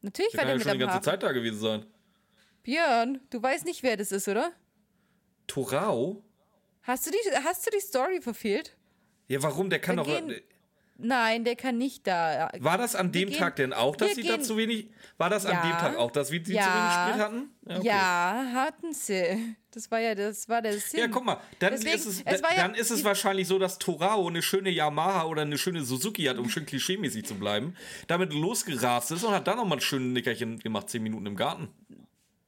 Natürlich 0.00 0.32
Der 0.32 0.38
war 0.38 0.44
der 0.46 0.52
ja 0.54 0.58
mit 0.58 0.66
schon 0.68 0.78
die 0.78 0.84
am 0.84 0.90
ganze. 0.90 1.10
Zeit 1.10 1.22
da 1.22 1.32
gewesen 1.32 1.60
sein. 1.60 1.86
Björn, 2.64 3.20
du 3.30 3.42
weißt 3.42 3.64
nicht, 3.64 3.82
wer 3.82 3.96
das 3.96 4.10
ist, 4.12 4.26
oder? 4.28 4.52
Torau? 5.46 6.22
Hast 6.82 7.06
du 7.06 7.10
die, 7.10 7.18
hast 7.44 7.66
du 7.66 7.70
die 7.70 7.80
Story 7.80 8.20
verfehlt? 8.20 8.76
Ja, 9.28 9.42
warum? 9.42 9.70
Der 9.70 9.78
kann 9.80 9.96
doch. 9.96 10.06
gehen- 10.06 10.40
Nein, 10.98 11.44
der 11.44 11.56
kann 11.56 11.78
nicht 11.78 12.06
da. 12.06 12.50
War 12.60 12.78
das 12.78 12.94
an 12.94 13.10
dem 13.12 13.30
gehen- 13.30 13.38
Tag 13.38 13.56
denn 13.56 13.72
auch, 13.72 13.96
dass 13.96 14.14
sie 14.14 14.22
da 14.22 14.36
gehen- 14.36 14.44
zu 14.44 14.56
wenig. 14.56 14.88
War 15.18 15.30
das 15.30 15.46
an 15.46 15.52
Ja. 15.54 15.62
dem 15.62 15.72
Tag 15.72 15.96
auch, 15.96 16.10
dass 16.10 16.30
wir 16.30 16.38
sie 16.38 16.44
zu 16.44 16.50
wenig 16.50 16.64
Ja. 16.66 17.06
Sprit 17.08 17.20
hatten? 17.22 17.50
okay. 17.66 17.86
Ja, 17.86 18.44
hatten 18.54 18.92
sie. 18.92 19.56
Das 19.72 19.90
war 19.90 19.98
ja, 20.00 20.14
das 20.14 20.48
war 20.48 20.60
der 20.62 20.74
Sinn. 20.78 21.00
Ja, 21.00 21.08
guck 21.08 21.24
mal, 21.24 21.38
dann 21.58 21.72
Deswegen, 21.72 21.94
ist 21.96 22.06
es, 22.06 22.22
es 22.24 22.40
ja- 22.40 22.54
dann 22.56 22.74
ist 22.74 22.90
es 22.90 23.02
wahrscheinlich 23.04 23.48
so, 23.48 23.58
dass 23.58 23.78
Torao 23.78 24.28
eine 24.28 24.42
schöne 24.42 24.70
Yamaha 24.70 25.24
oder 25.24 25.42
eine 25.42 25.56
schöne 25.58 25.82
Suzuki 25.82 26.24
hat, 26.24 26.38
um 26.38 26.48
schön 26.50 26.66
klischeemäßig 26.66 27.24
zu 27.24 27.34
bleiben, 27.36 27.74
damit 28.06 28.32
losgerast 28.32 29.10
ist 29.12 29.24
und 29.24 29.32
hat 29.32 29.46
dann 29.48 29.56
nochmal 29.56 29.78
ein 29.78 29.80
schönes 29.80 30.12
Nickerchen 30.12 30.58
gemacht, 30.58 30.90
zehn 30.90 31.02
Minuten 31.02 31.26
im 31.26 31.36
Garten. 31.36 31.68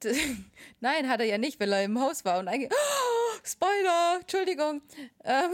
Nein, 0.81 1.09
hat 1.09 1.21
er 1.21 1.27
ja 1.27 1.39
nicht, 1.39 1.59
weil 1.61 1.73
er 1.73 1.83
im 1.85 1.99
Haus 1.99 2.25
war 2.25 2.39
und 2.39 2.49
eigentlich. 2.49 2.71
Oh, 2.71 3.14
Spoiler! 3.45 4.19
Entschuldigung. 4.21 4.83
Ähm, 5.23 5.51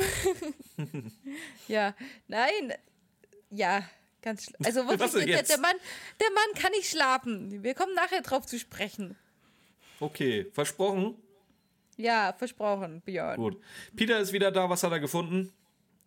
ja, 1.68 1.94
nein. 2.28 2.74
Ja, 3.50 3.82
ganz 4.22 4.44
schlimm. 4.44 4.60
Also 4.64 4.80
Was 4.86 4.98
wirklich, 5.00 5.24
der, 5.26 5.36
jetzt? 5.38 5.50
der, 5.50 5.58
Mann, 5.58 5.76
der 6.20 6.30
Mann 6.30 6.62
kann 6.62 6.70
nicht 6.72 6.88
schlafen. 6.88 7.62
Wir 7.62 7.74
kommen 7.74 7.94
nachher 7.94 8.22
drauf 8.22 8.46
zu 8.46 8.58
sprechen. 8.58 9.16
Okay, 9.98 10.46
versprochen. 10.52 11.16
Ja, 11.96 12.32
versprochen, 12.38 13.02
Björn. 13.02 13.36
Gut. 13.36 13.60
Peter 13.94 14.18
ist 14.20 14.32
wieder 14.32 14.50
da, 14.50 14.70
was 14.70 14.82
hat 14.82 14.92
er 14.92 15.00
gefunden? 15.00 15.52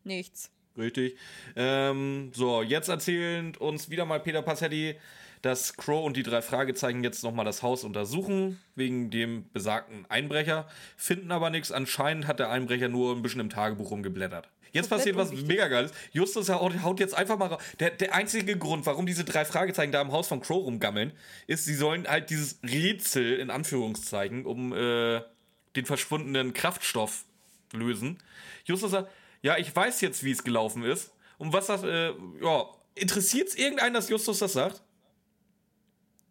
Nichts. 0.03 0.49
Richtig. 0.77 1.17
Ähm, 1.55 2.31
so, 2.33 2.63
jetzt 2.63 2.87
erzählt 2.87 3.57
uns 3.57 3.89
wieder 3.89 4.05
mal 4.05 4.19
Peter 4.19 4.41
Passetti, 4.41 4.95
dass 5.43 5.75
Crow 5.75 6.05
und 6.05 6.15
die 6.15 6.23
drei 6.23 6.41
Fragezeichen 6.41 7.03
jetzt 7.03 7.21
nochmal 7.21 7.43
das 7.43 7.61
Haus 7.61 7.83
untersuchen, 7.83 8.59
wegen 8.75 9.11
dem 9.11 9.51
besagten 9.51 10.05
Einbrecher, 10.07 10.67
finden 10.95 11.31
aber 11.31 11.49
nichts. 11.49 11.71
Anscheinend 11.71 12.27
hat 12.27 12.39
der 12.39 12.49
Einbrecher 12.49 12.87
nur 12.87 13.13
ein 13.13 13.21
bisschen 13.21 13.41
im 13.41 13.49
Tagebuch 13.49 13.91
rumgeblättert. 13.91 14.47
Jetzt 14.71 14.89
Komplett 14.89 14.99
passiert 14.99 15.15
was 15.17 15.29
unwichtig. 15.29 15.49
mega 15.49 15.67
geiles. 15.67 15.91
Justus 16.13 16.49
haut, 16.49 16.99
jetzt 16.99 17.13
einfach 17.13 17.37
mal 17.37 17.47
raus. 17.47 17.61
Der, 17.79 17.91
der 17.91 18.15
einzige 18.15 18.57
Grund, 18.57 18.85
warum 18.85 19.05
diese 19.05 19.25
drei 19.25 19.43
Fragezeichen 19.43 19.91
da 19.91 20.01
im 20.01 20.13
Haus 20.13 20.29
von 20.29 20.39
Crow 20.39 20.63
rumgammeln, 20.63 21.11
ist, 21.45 21.65
sie 21.65 21.75
sollen 21.75 22.07
halt 22.07 22.29
dieses 22.29 22.59
Rätsel 22.63 23.37
in 23.37 23.49
Anführungszeichen 23.49 24.45
um 24.45 24.73
äh, 24.73 25.21
den 25.75 25.85
verschwundenen 25.85 26.53
Kraftstoff 26.53 27.25
lösen. 27.73 28.17
Justus 28.63 28.91
sagt, 28.91 29.11
ja, 29.41 29.57
ich 29.57 29.75
weiß 29.75 29.99
jetzt, 29.99 30.23
wie 30.23 30.31
es 30.31 30.43
gelaufen 30.45 30.83
ist. 30.83 31.11
Und 31.37 31.51
was 31.51 31.67
sagt, 31.67 31.83
äh, 31.83 32.13
ja, 32.41 32.65
interessiert 32.95 33.49
es 33.49 33.55
irgendeinen, 33.55 33.93
dass 33.93 34.09
Justus 34.09 34.39
das 34.39 34.53
sagt? 34.53 34.81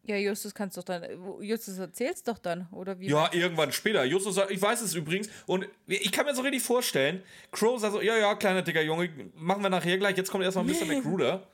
Ja, 0.05 0.17
Justus 0.17 0.53
kannst 0.53 0.77
doch 0.77 0.83
dann. 0.83 1.05
Justus 1.41 1.79
erzähl's 1.79 2.25
doch 2.25 2.39
dann, 2.39 2.67
oder 2.73 2.99
wie? 2.99 3.09
Ja, 3.09 3.33
irgendwann 3.33 3.71
später. 3.71 4.05
Justus 4.05 4.35
sagt, 4.35 4.51
ich 4.51 4.61
weiß 4.61 4.81
es 4.81 4.95
übrigens. 4.95 5.29
Und 5.47 5.69
ich 5.87 6.11
kann 6.11 6.27
mir 6.27 6.35
so 6.35 6.43
richtig 6.43 6.63
vorstellen, 6.63 7.23
Crow 7.53 7.81
sagt 7.81 7.93
so, 7.93 8.01
ja, 8.01 8.17
ja, 8.17 8.35
kleiner 8.35 8.63
dicker 8.63 8.83
Junge, 8.83 9.11
machen 9.37 9.63
wir 9.63 9.71
nachher 9.71 9.99
gleich. 9.99 10.17
Jetzt 10.17 10.31
kommt 10.31 10.43
erstmal 10.43 10.65
Mr. 10.65 10.87
McGruder. 10.87 11.47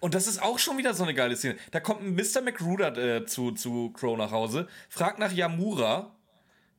Und 0.00 0.14
das 0.14 0.26
ist 0.26 0.42
auch 0.42 0.58
schon 0.58 0.76
wieder 0.76 0.92
so 0.92 1.02
eine 1.02 1.14
geile 1.14 1.34
Szene. 1.36 1.56
Da 1.70 1.80
kommt 1.80 2.02
ein 2.02 2.14
Mr. 2.14 2.42
McGruder 2.42 2.96
äh, 2.98 3.26
zu, 3.26 3.52
zu 3.52 3.90
Crow 3.90 4.18
nach 4.18 4.30
Hause, 4.30 4.68
fragt 4.90 5.18
nach 5.18 5.32
Yamura, 5.32 6.14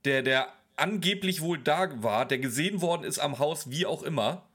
der, 0.05 0.21
der 0.21 0.53
angeblich 0.75 1.41
wohl 1.41 1.57
da 1.57 2.03
war, 2.03 2.27
der 2.27 2.37
gesehen 2.37 2.81
worden 2.81 3.03
ist 3.03 3.19
am 3.19 3.39
Haus, 3.39 3.69
wie 3.71 3.85
auch 3.85 4.03
immer. 4.03 4.47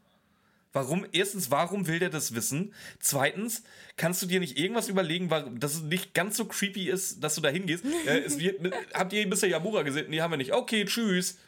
Warum? 0.72 1.06
Erstens, 1.12 1.50
warum 1.50 1.86
will 1.86 1.98
der 1.98 2.10
das 2.10 2.34
wissen? 2.34 2.74
Zweitens, 3.00 3.62
kannst 3.96 4.20
du 4.22 4.26
dir 4.26 4.38
nicht 4.38 4.58
irgendwas 4.58 4.88
überlegen, 4.88 5.30
warum, 5.30 5.58
dass 5.58 5.74
es 5.74 5.82
nicht 5.82 6.14
ganz 6.14 6.36
so 6.36 6.44
creepy 6.44 6.90
ist, 6.90 7.24
dass 7.24 7.34
du 7.34 7.40
da 7.40 7.48
hingehst? 7.48 7.84
äh, 8.06 8.18
es 8.18 8.38
wird, 8.38 8.60
habt 8.94 9.12
ihr 9.12 9.26
Mr. 9.26 9.46
Yamura 9.46 9.82
gesehen? 9.82 10.10
Nee, 10.10 10.20
haben 10.20 10.30
wir 10.30 10.36
nicht. 10.36 10.52
Okay, 10.52 10.84
tschüss. 10.84 11.38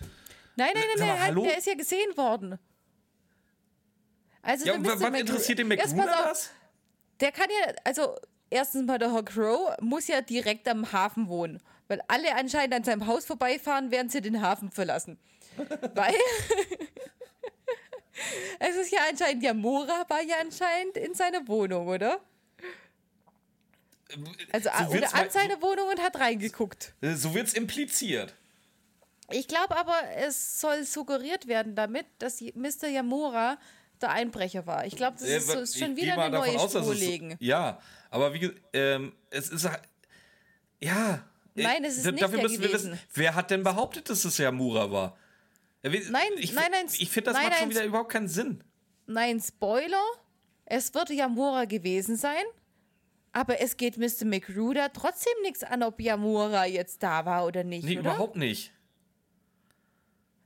Nein, 0.57 0.71
nein, 0.75 0.85
nein, 0.97 1.09
nein, 1.09 1.21
hallo? 1.21 1.43
der 1.45 1.59
ist 1.59 1.67
ja 1.67 1.75
gesehen 1.75 2.17
worden. 2.17 2.59
Also 4.43 4.67
Ja, 4.67 4.75
und 4.75 4.87
was 4.87 5.01
interessiert 5.01 5.59
den 5.59 5.71
auf, 5.73 6.07
das? 6.29 6.51
Der 7.21 7.33
kann 7.33 7.49
ja, 7.51 7.75
also 7.85 8.17
erstens 8.49 8.87
mal 8.87 8.99
der 8.99 9.13
Herr 9.13 9.23
Crow 9.23 9.77
muss 9.81 10.09
ja 10.09 10.23
direkt 10.23 10.67
am 10.69 10.93
Hafen 10.93 11.29
wohnen. 11.29 11.61
Weil 11.89 12.01
alle 12.09 12.37
anscheinend 12.37 12.75
an 12.75 12.85
seinem 12.85 13.07
Haus 13.07 13.25
vorbeifahren, 13.27 13.91
während 13.91 14.13
sie 14.13 14.21
den 14.21 14.41
Hafen 14.41 14.71
verlassen. 14.71 15.19
weil 15.95 16.15
es 18.59 18.77
ist 18.77 18.93
ja 18.93 19.01
anscheinend, 19.09 19.43
ja, 19.43 19.55
Mora 19.55 20.05
war 20.09 20.23
ja 20.23 20.37
anscheinend 20.41 20.97
in 20.97 21.15
seiner 21.15 21.47
Wohnung, 21.49 21.89
oder? 21.89 22.21
Also 24.53 24.69
So 24.87 24.93
wird's 24.93 25.13
oder 25.13 25.23
an 25.23 25.31
seine 25.31 25.63
Wohnung 25.63 25.89
und 25.89 26.01
hat 26.01 26.19
reingeguckt. 26.19 26.95
Äh, 27.01 27.15
So 27.15 27.35
wird's 27.35 27.53
impliziert. 27.55 28.35
Ich 29.31 29.47
glaube 29.47 29.77
aber, 29.77 29.95
es 30.17 30.61
soll 30.61 30.83
suggeriert 30.85 31.47
werden 31.47 31.77
damit, 31.77 32.07
dass 32.19 32.41
Mr. 32.41 32.89
Yamura 32.89 33.59
der 34.01 34.11
Einbrecher 34.11 34.67
war. 34.67 34.87
Ich 34.87 34.97
glaube, 34.97 35.19
das 35.21 35.29
Äh, 35.29 35.37
ist, 35.37 35.47
so, 35.49 35.59
ist 35.61 35.79
schon 35.79 35.93
ich 35.97 36.03
wieder 36.03 36.19
eine 36.19 36.37
neue 36.37 36.59
aus, 36.59 36.73
Spur 36.73 36.93
es- 36.93 36.99
legen. 36.99 37.37
Ja, 37.39 37.81
aber 38.11 38.35
wie 38.35 38.51
ähm, 38.73 39.13
es 39.31 39.51
ist 39.51 39.69
halt- 39.69 39.83
ja. 40.81 41.25
äh, 41.55 41.63
Nein, 41.63 41.85
es 41.85 41.99
ist 41.99 42.07
da- 42.07 42.11
nicht 42.11 42.23
Dafür 42.25 42.39
der 42.39 42.49
müssen 42.49 42.63
wir 42.63 42.69
gewesen. 42.69 42.93
wissen, 42.93 43.01
wer 43.15 43.35
hat 43.37 43.51
denn 43.53 43.63
behauptet, 43.63 44.11
dass 44.11 44.25
es 44.25 44.37
Yamura 44.39 44.91
war? 44.91 45.17
Nein, 45.83 46.31
ich, 46.37 46.53
nein, 46.53 46.71
nein, 46.71 46.87
Ich 46.99 47.11
finde, 47.11 47.31
das 47.31 47.35
nein, 47.39 47.49
macht 47.49 47.59
schon 47.59 47.69
nein, 47.69 47.77
wieder 47.77 47.85
überhaupt 47.87 48.13
keinen 48.13 48.29
Sinn. 48.29 48.63
Nein, 49.07 49.41
Spoiler. 49.41 50.05
Es 50.67 50.95
wird 50.95 51.11
Yamura 51.11 51.65
gewesen 51.65 52.17
sein. 52.17 52.45
Aber 53.33 53.61
es 53.61 53.77
geht 53.77 53.97
Mr. 53.97 54.25
McGruder 54.25 54.93
trotzdem 54.93 55.33
nichts 55.43 55.63
an, 55.63 55.83
ob 55.83 56.01
Yamura 56.01 56.67
jetzt 56.67 57.03
da 57.03 57.25
war 57.25 57.47
oder 57.47 57.63
nicht, 57.65 57.85
Nee, 57.85 57.99
oder? 57.99 58.11
überhaupt 58.11 58.37
nicht. 58.37 58.73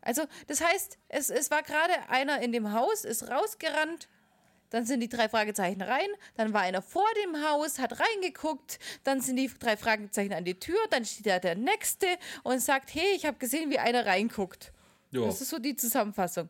Also, 0.02 0.24
das 0.48 0.60
heißt, 0.62 0.98
es, 1.08 1.30
es 1.30 1.50
war 1.50 1.62
gerade 1.62 1.94
einer 2.10 2.42
in 2.42 2.52
dem 2.52 2.72
Haus, 2.72 3.06
ist 3.06 3.30
rausgerannt, 3.30 4.10
dann 4.68 4.84
sind 4.84 5.00
die 5.00 5.08
drei 5.08 5.30
Fragezeichen 5.30 5.80
rein, 5.80 6.08
dann 6.36 6.52
war 6.52 6.60
einer 6.60 6.82
vor 6.82 7.06
dem 7.24 7.42
Haus, 7.42 7.78
hat 7.78 7.98
reingeguckt, 7.98 8.78
dann 9.02 9.22
sind 9.22 9.36
die 9.36 9.48
drei 9.58 9.78
Fragezeichen 9.78 10.34
an 10.34 10.44
die 10.44 10.58
Tür, 10.58 10.76
dann 10.90 11.06
steht 11.06 11.26
da 11.26 11.38
der 11.38 11.54
Nächste 11.54 12.06
und 12.42 12.60
sagt, 12.60 12.94
hey, 12.94 13.14
ich 13.16 13.24
habe 13.24 13.38
gesehen, 13.38 13.70
wie 13.70 13.78
einer 13.78 14.04
reinguckt. 14.04 14.73
Ja. 15.14 15.26
Das 15.26 15.40
ist 15.40 15.50
so 15.50 15.58
die 15.58 15.76
Zusammenfassung. 15.76 16.48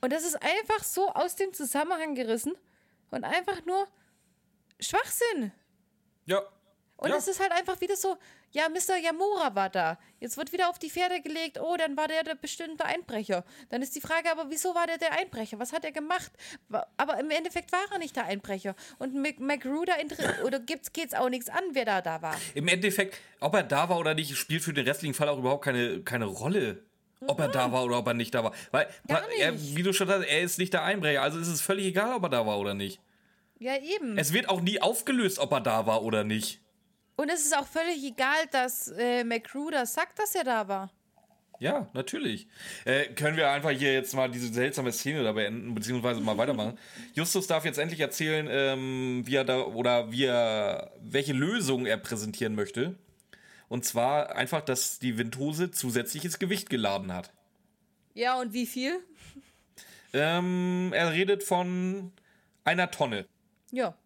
Und 0.00 0.12
das 0.12 0.24
ist 0.24 0.36
einfach 0.42 0.84
so 0.84 1.08
aus 1.08 1.34
dem 1.36 1.52
Zusammenhang 1.54 2.14
gerissen 2.14 2.52
und 3.10 3.24
einfach 3.24 3.64
nur 3.64 3.88
Schwachsinn. 4.78 5.50
Ja. 6.26 6.42
Und 6.96 7.10
ja. 7.10 7.16
es 7.16 7.26
ist 7.26 7.40
halt 7.40 7.52
einfach 7.52 7.80
wieder 7.80 7.96
so, 7.96 8.16
ja, 8.50 8.68
Mr. 8.68 8.96
Yamura 8.96 9.54
war 9.54 9.68
da. 9.68 9.98
Jetzt 10.20 10.36
wird 10.36 10.52
wieder 10.52 10.68
auf 10.70 10.78
die 10.78 10.90
Pferde 10.90 11.20
gelegt, 11.20 11.58
oh, 11.60 11.76
dann 11.76 11.96
war 11.96 12.06
der 12.06 12.22
der 12.22 12.36
bestimmte 12.36 12.84
Einbrecher. 12.84 13.44
Dann 13.70 13.82
ist 13.82 13.96
die 13.96 14.00
Frage 14.00 14.30
aber, 14.30 14.48
wieso 14.48 14.74
war 14.74 14.86
der 14.86 14.98
der 14.98 15.12
Einbrecher? 15.12 15.58
Was 15.58 15.72
hat 15.72 15.84
er 15.84 15.90
gemacht? 15.92 16.30
Aber 16.96 17.18
im 17.18 17.30
Endeffekt 17.30 17.72
war 17.72 17.84
er 17.90 17.98
nicht 17.98 18.14
der 18.14 18.26
Einbrecher. 18.26 18.76
Und 18.98 19.14
Mac 19.14 19.64
inter- 19.64 20.44
oder 20.44 20.60
gibt's, 20.60 20.92
geht's 20.92 21.14
auch 21.14 21.30
nichts 21.30 21.48
an, 21.48 21.64
wer 21.72 21.84
da 21.84 22.00
da 22.00 22.22
war. 22.22 22.36
Im 22.54 22.68
Endeffekt, 22.68 23.18
ob 23.40 23.54
er 23.54 23.64
da 23.64 23.88
war 23.88 23.98
oder 23.98 24.14
nicht, 24.14 24.36
spielt 24.36 24.62
für 24.62 24.72
den 24.72 24.86
restlichen 24.86 25.14
Fall 25.14 25.28
auch 25.28 25.38
überhaupt 25.38 25.64
keine, 25.64 26.02
keine 26.02 26.26
Rolle. 26.26 26.84
Ob 27.26 27.40
er 27.40 27.48
da 27.48 27.72
war 27.72 27.84
oder 27.84 27.98
ob 27.98 28.06
er 28.06 28.14
nicht 28.14 28.34
da 28.34 28.44
war. 28.44 28.52
Weil, 28.70 28.88
er, 29.38 29.54
wie 29.58 29.82
du 29.82 29.92
schon 29.92 30.08
sagst, 30.08 30.28
er 30.28 30.40
ist 30.40 30.58
nicht 30.58 30.72
der 30.72 30.82
Einbrecher. 30.82 31.22
Also 31.22 31.38
ist 31.38 31.48
es 31.48 31.60
völlig 31.60 31.86
egal, 31.86 32.14
ob 32.14 32.24
er 32.24 32.28
da 32.28 32.46
war 32.46 32.58
oder 32.58 32.74
nicht. 32.74 33.00
Ja, 33.58 33.76
eben. 33.76 34.18
Es 34.18 34.32
wird 34.32 34.48
auch 34.48 34.60
nie 34.60 34.80
aufgelöst, 34.80 35.38
ob 35.38 35.52
er 35.52 35.60
da 35.60 35.86
war 35.86 36.02
oder 36.02 36.24
nicht. 36.24 36.60
Und 37.16 37.30
es 37.30 37.42
ist 37.42 37.56
auch 37.56 37.66
völlig 37.66 38.02
egal, 38.04 38.46
dass 38.50 38.88
äh, 38.88 39.24
Magruder 39.24 39.86
sagt, 39.86 40.18
dass 40.18 40.34
er 40.34 40.44
da 40.44 40.66
war. 40.66 40.90
Ja, 41.60 41.88
natürlich. 41.94 42.48
Äh, 42.84 43.06
können 43.14 43.36
wir 43.36 43.50
einfach 43.50 43.70
hier 43.70 43.92
jetzt 43.94 44.14
mal 44.14 44.28
diese 44.28 44.52
seltsame 44.52 44.92
Szene 44.92 45.22
da 45.22 45.32
beenden, 45.32 45.74
beziehungsweise 45.74 46.20
mal 46.20 46.36
weitermachen. 46.36 46.78
Justus 47.14 47.46
darf 47.46 47.64
jetzt 47.64 47.78
endlich 47.78 48.00
erzählen, 48.00 48.48
ähm, 48.50 49.22
wie 49.24 49.36
er 49.36 49.44
da 49.44 49.60
oder 49.62 50.10
wie 50.10 50.24
er, 50.24 50.92
welche 51.00 51.32
Lösung 51.32 51.86
er 51.86 51.96
präsentieren 51.96 52.54
möchte. 52.54 52.96
Und 53.68 53.84
zwar 53.84 54.36
einfach, 54.36 54.60
dass 54.60 54.98
die 54.98 55.18
Ventose 55.18 55.70
zusätzliches 55.70 56.38
Gewicht 56.38 56.70
geladen 56.70 57.12
hat. 57.12 57.32
Ja, 58.14 58.38
und 58.40 58.52
wie 58.52 58.66
viel? 58.66 59.00
Ähm, 60.12 60.92
er 60.94 61.12
redet 61.12 61.42
von 61.42 62.12
einer 62.64 62.90
Tonne. 62.90 63.26
Ja. 63.72 63.96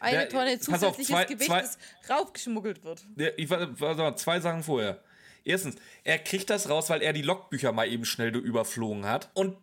Eine 0.00 0.18
Der- 0.18 0.28
Tonne 0.30 0.56
pass 0.58 0.82
auf, 0.82 0.96
zusätzliches 0.96 1.06
zwei- 1.08 1.24
Gewicht, 1.26 1.50
zwei- 1.50 1.60
das 1.60 1.78
raufgeschmuggelt 2.08 2.82
wird. 2.84 3.06
Der- 3.16 3.38
Ich 3.38 3.50
war, 3.50 4.16
zwei 4.16 4.40
Sachen 4.40 4.62
vorher. 4.62 5.02
Erstens, 5.44 5.76
er 6.04 6.18
kriegt 6.18 6.50
das 6.50 6.68
raus, 6.68 6.90
weil 6.90 7.02
er 7.02 7.12
die 7.12 7.22
Logbücher 7.22 7.72
mal 7.72 7.86
eben 7.88 8.04
schnell 8.04 8.34
überflogen 8.36 9.06
hat. 9.06 9.30
Und 9.34 9.56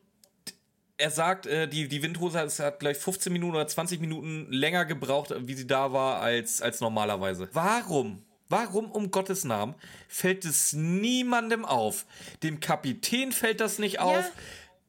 er 0.98 1.12
sagt, 1.12 1.46
äh, 1.46 1.68
die, 1.68 1.88
die 1.88 2.02
Windhose 2.02 2.40
hat 2.40 2.80
gleich 2.80 2.98
15 2.98 3.32
Minuten 3.34 3.56
oder 3.56 3.68
20 3.68 4.00
Minuten 4.00 4.52
länger 4.52 4.86
gebraucht, 4.86 5.34
wie 5.38 5.54
sie 5.54 5.68
da 5.68 5.92
war, 5.94 6.22
als, 6.22 6.62
als 6.62 6.82
normalerweise. 6.82 7.50
Warum? 7.54 8.24
Warum 8.50 8.92
um 8.92 9.12
Gottes 9.12 9.44
Namen 9.44 9.76
fällt 10.08 10.46
es 10.46 10.74
niemandem 10.74 11.66
auf? 11.66 12.06
Dem 12.44 12.60
Kapitän 12.60 13.32
fällt 13.32 13.60
das 13.60 13.80
nicht 13.80 14.00
auf. 14.00 14.32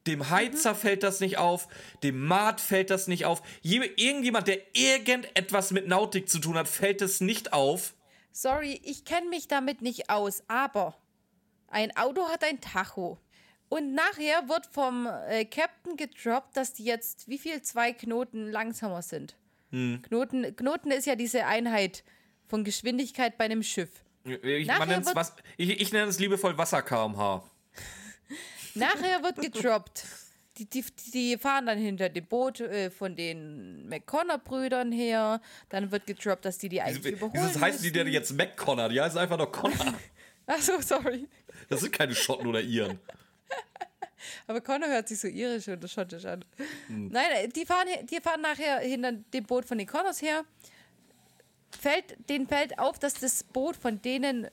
dem 0.07 0.31
Heizer 0.31 0.75
fällt 0.75 1.03
das 1.03 1.21
nicht 1.21 1.37
auf, 1.37 1.69
dem 2.03 2.25
Maat 2.25 2.63
fällt 2.63 2.89
das 2.89 3.09
nicht 3.09 3.27
auf. 3.27 3.43
Je, 3.61 3.79
irgendjemand, 3.97 4.49
der 4.49 4.59
irgendetwas 4.75 5.71
mit 5.71 5.87
Nautik 5.87 6.31
zu 6.31 6.39
tun 6.39 6.57
hat, 6.57 6.67
fällt 6.67 7.03
es 7.03 7.21
nicht 7.21 7.53
auf. 7.53 7.95
Sorry, 8.33 8.81
ich 8.85 9.05
kenne 9.05 9.29
mich 9.29 9.49
damit 9.49 9.83
nicht 9.83 10.09
aus, 10.09 10.45
aber 10.49 10.97
ein 11.69 11.95
Auto 11.97 12.29
hat 12.29 12.43
ein 12.43 12.61
Tacho. 12.61 13.19
Und 13.69 13.93
nachher 13.93 14.49
wird 14.49 14.67
vom 14.67 15.07
äh, 15.29 15.45
Captain 15.45 15.97
gedroppt, 15.97 16.57
dass 16.57 16.73
die 16.73 16.85
jetzt, 16.85 17.29
wie 17.29 17.37
viel, 17.37 17.61
zwei 17.61 17.93
Knoten 17.93 18.51
langsamer 18.51 19.03
sind. 19.03 19.37
Hm. 19.71 20.01
Knoten, 20.03 20.57
Knoten 20.57 20.91
ist 20.91 21.07
ja 21.07 21.17
diese 21.17 21.45
Einheit 21.45 22.03
von 22.49 22.65
Geschwindigkeit 22.65 23.39
bei 23.39 23.45
einem 23.45 23.63
Schiff. 23.63 23.91
Ich, 24.25 24.43
wird- 24.43 25.15
was, 25.15 25.35
ich, 25.57 25.81
ich 25.81 25.93
nenne 25.93 26.09
es 26.09 26.19
liebevoll 26.19 26.57
Wasser-KMH. 26.59 27.43
Nachher 28.75 29.23
wird 29.23 29.37
gedroppt. 29.41 30.05
Die, 30.59 30.67
die, 30.69 30.85
die 31.15 31.39
fahren 31.39 31.67
dann 31.67 31.79
hinter 31.79 32.09
dem 32.09 32.27
Boot 32.27 32.61
äh, 32.61 32.91
von 32.91 33.15
den 33.15 33.89
McConnor-Brüdern 33.89 34.91
her. 34.91 35.41
Dann 35.69 35.91
wird 35.93 36.07
gedroppt, 36.07 36.45
dass 36.45 36.59
die 36.59 36.69
die 36.69 36.83
eigentlich 36.83 37.13
überholen 37.13 37.33
Dieses 37.47 37.61
heißen 37.61 37.83
die 37.83 37.93
denn 37.93 38.09
jetzt 38.09 38.33
McConnor? 38.33 38.89
Die 38.89 39.01
heißen 39.01 39.19
einfach 39.19 39.39
nur 39.39 39.53
Connor. 39.53 39.95
Achso, 40.47 40.81
sorry. 40.81 41.29
Das 41.69 41.81
sind 41.81 41.93
keine 41.93 42.15
Schotten 42.15 42.47
oder 42.47 42.61
Iren. 42.61 42.99
Aber 44.49 44.61
Connor 44.61 44.89
hört 44.89 45.07
sich 45.09 45.21
so 45.21 45.29
irisch 45.29 45.69
oder 45.69 45.87
schottisch 45.87 46.25
an. 46.25 46.45
Hm. 46.89 47.09
Nein, 47.09 47.27
äh, 47.37 47.49
die 47.49 47.65
fahren, 47.65 47.87
die 48.11 48.21
fahren 48.21 48.41
nachher 48.41 48.81
hinter 48.81 49.13
dem 49.13 49.45
Boot 49.45 49.65
von 49.65 49.79
den 49.79 49.87
Connors 49.87 50.23
her. 50.23 50.45
Fällt, 51.71 52.17
denen 52.29 52.49
fällt 52.49 52.79
auf, 52.79 52.99
dass 52.99 53.15
das 53.15 53.45
Boot 53.45 53.77
von 53.77 54.01
denen 54.03 54.49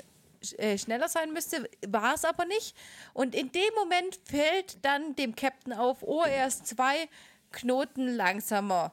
äh, 0.57 0.77
schneller 0.77 1.07
sein 1.07 1.33
müsste, 1.33 1.69
war 1.87 2.13
es 2.13 2.25
aber 2.25 2.45
nicht. 2.45 2.75
Und 3.13 3.35
in 3.35 3.51
dem 3.51 3.73
Moment 3.75 4.19
fällt 4.25 4.83
dann 4.83 5.15
dem 5.15 5.35
Captain 5.35 5.73
auf, 5.73 6.03
oh, 6.03 6.23
er 6.23 6.47
ist 6.47 6.67
zwei 6.67 7.09
Knoten 7.51 8.07
langsamer. 8.07 8.91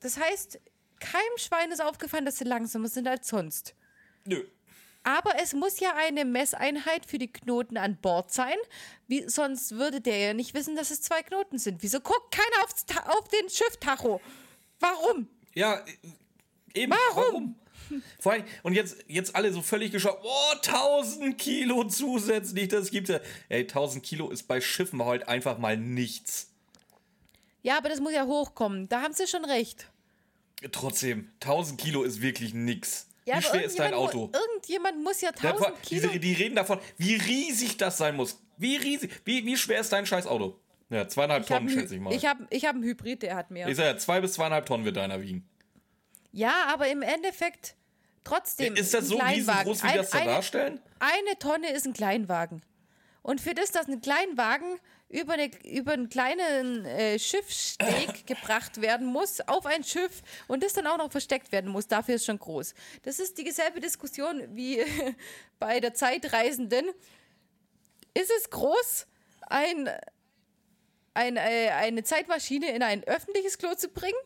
Das 0.00 0.18
heißt, 0.18 0.58
keinem 0.98 1.36
Schwein 1.38 1.70
ist 1.70 1.82
aufgefallen, 1.82 2.24
dass 2.24 2.38
sie 2.38 2.44
langsamer 2.44 2.88
sind 2.88 3.06
als 3.06 3.28
sonst. 3.28 3.74
Nö. 4.24 4.44
Aber 5.04 5.32
es 5.40 5.52
muss 5.52 5.80
ja 5.80 5.94
eine 5.96 6.24
Messeinheit 6.24 7.06
für 7.06 7.18
die 7.18 7.32
Knoten 7.32 7.76
an 7.76 7.96
Bord 7.96 8.32
sein. 8.32 8.56
Wie, 9.08 9.28
sonst 9.28 9.72
würde 9.72 10.00
der 10.00 10.18
ja 10.18 10.34
nicht 10.34 10.54
wissen, 10.54 10.76
dass 10.76 10.90
es 10.90 11.02
zwei 11.02 11.22
Knoten 11.22 11.58
sind. 11.58 11.82
Wieso 11.82 12.00
guckt 12.00 12.32
keiner 12.32 12.64
aufs, 12.64 12.86
auf 13.06 13.28
den 13.28 13.48
Schifftacho? 13.50 14.20
Warum? 14.78 15.28
Ja, 15.54 15.74
äh, 16.74 16.80
eben. 16.82 16.92
Warum? 17.14 17.54
Vor 18.18 18.32
allem, 18.32 18.44
und 18.62 18.72
jetzt, 18.72 18.96
jetzt 19.06 19.36
alle 19.36 19.52
so 19.52 19.60
völlig 19.60 19.92
geschockt. 19.92 20.24
Oh, 20.24 20.52
1000 20.66 21.36
Kilo 21.36 21.84
zusätzlich, 21.84 22.68
das 22.68 22.90
gibt's 22.90 23.10
ja. 23.10 23.20
Ey, 23.50 23.62
1000 23.62 24.02
Kilo 24.02 24.30
ist 24.30 24.44
bei 24.48 24.60
Schiffen 24.60 25.04
halt 25.04 25.28
einfach 25.28 25.58
mal 25.58 25.76
nichts. 25.76 26.48
Ja, 27.62 27.76
aber 27.76 27.88
das 27.90 28.00
muss 28.00 28.12
ja 28.12 28.24
hochkommen. 28.26 28.88
Da 28.88 29.02
haben 29.02 29.12
sie 29.12 29.26
schon 29.26 29.44
recht. 29.44 29.88
Trotzdem, 30.72 31.30
1000 31.40 31.80
Kilo 31.80 32.02
ist 32.02 32.22
wirklich 32.22 32.54
nix. 32.54 33.08
Ja, 33.24 33.38
Wie 33.38 33.42
schwer 33.42 33.64
ist 33.64 33.78
dein 33.78 33.92
irgendjemand 33.92 34.14
mu- 34.14 34.22
Auto? 34.24 34.38
Irgendjemand 34.50 35.02
muss 35.04 35.20
ja 35.20 35.30
Davor- 35.32 35.66
1000 35.68 35.82
Kilo. 35.82 36.08
diese, 36.08 36.20
die 36.20 36.32
reden 36.32 36.56
davon, 36.56 36.78
wie 36.98 37.14
riesig 37.16 37.76
das 37.76 37.98
sein 37.98 38.16
muss. 38.16 38.38
Wie 38.56 38.76
riesig. 38.76 39.10
Wie, 39.24 39.44
wie 39.44 39.56
schwer 39.56 39.80
ist 39.80 39.92
dein 39.92 40.06
scheiß 40.06 40.26
Auto? 40.26 40.58
Ja, 40.92 41.08
zweieinhalb 41.08 41.44
ich 41.44 41.50
habe 41.50 41.64
Tonnen, 41.66 41.78
schätze 41.80 41.94
ich 41.94 42.00
mal. 42.00 42.12
ich 42.12 42.26
hab, 42.26 42.36
ich 42.50 42.64
hab 42.66 42.74
einen 42.74 42.84
Hybrid, 42.84 43.22
der 43.22 43.34
hat 43.34 43.50
mehr. 43.50 43.66
Ich 43.68 43.76
sag 43.76 43.84
ja, 43.86 43.96
zwei 43.96 44.20
bis 44.20 44.34
zweieinhalb 44.34 44.66
Tonnen 44.66 44.84
wird 44.84 44.96
deiner 44.96 45.20
wiegen. 45.20 45.48
ja, 46.32 46.66
aber 46.72 46.88
im 46.88 47.02
Endeffekt 47.02 47.74
trotzdem. 48.24 48.74
Ist 48.76 48.92
das 48.94 49.08
so 49.08 49.16
riesengroß, 49.18 49.82
wie 49.82 49.86
Ein- 49.88 49.96
das 49.96 50.10
da 50.10 50.18
eine, 50.18 50.30
darstellen? 50.30 50.80
Eine 51.00 51.38
Tonne 51.38 51.72
ist 51.72 51.86
ein 51.86 51.92
Kleinwagen. 51.94 52.62
Und 53.22 53.40
für 53.40 53.54
das, 53.54 53.70
dass 53.70 53.86
ein 53.88 54.00
Kleinwagen 54.00 54.78
über, 55.08 55.34
eine, 55.34 55.50
über 55.64 55.92
einen 55.92 56.08
kleinen 56.08 56.84
äh, 56.84 57.18
Schiffssteg 57.18 58.26
gebracht 58.26 58.80
werden 58.80 59.06
muss, 59.06 59.40
auf 59.42 59.64
ein 59.66 59.84
Schiff 59.84 60.22
und 60.48 60.62
das 60.64 60.72
dann 60.72 60.86
auch 60.86 60.98
noch 60.98 61.10
versteckt 61.10 61.52
werden 61.52 61.70
muss, 61.70 61.86
dafür 61.86 62.16
ist 62.16 62.24
schon 62.26 62.38
groß. 62.38 62.74
Das 63.02 63.18
ist 63.20 63.38
dieselbe 63.38 63.80
Diskussion 63.80 64.42
wie 64.56 64.82
bei 65.58 65.80
der 65.80 65.94
Zeitreisenden. 65.94 66.86
Ist 68.14 68.30
es 68.38 68.50
groß, 68.50 69.06
ein, 69.48 69.88
ein, 71.14 71.36
äh, 71.36 71.70
eine 71.74 72.04
Zeitmaschine 72.04 72.74
in 72.74 72.82
ein 72.82 73.04
öffentliches 73.04 73.58
Klo 73.58 73.74
zu 73.74 73.88
bringen? 73.88 74.18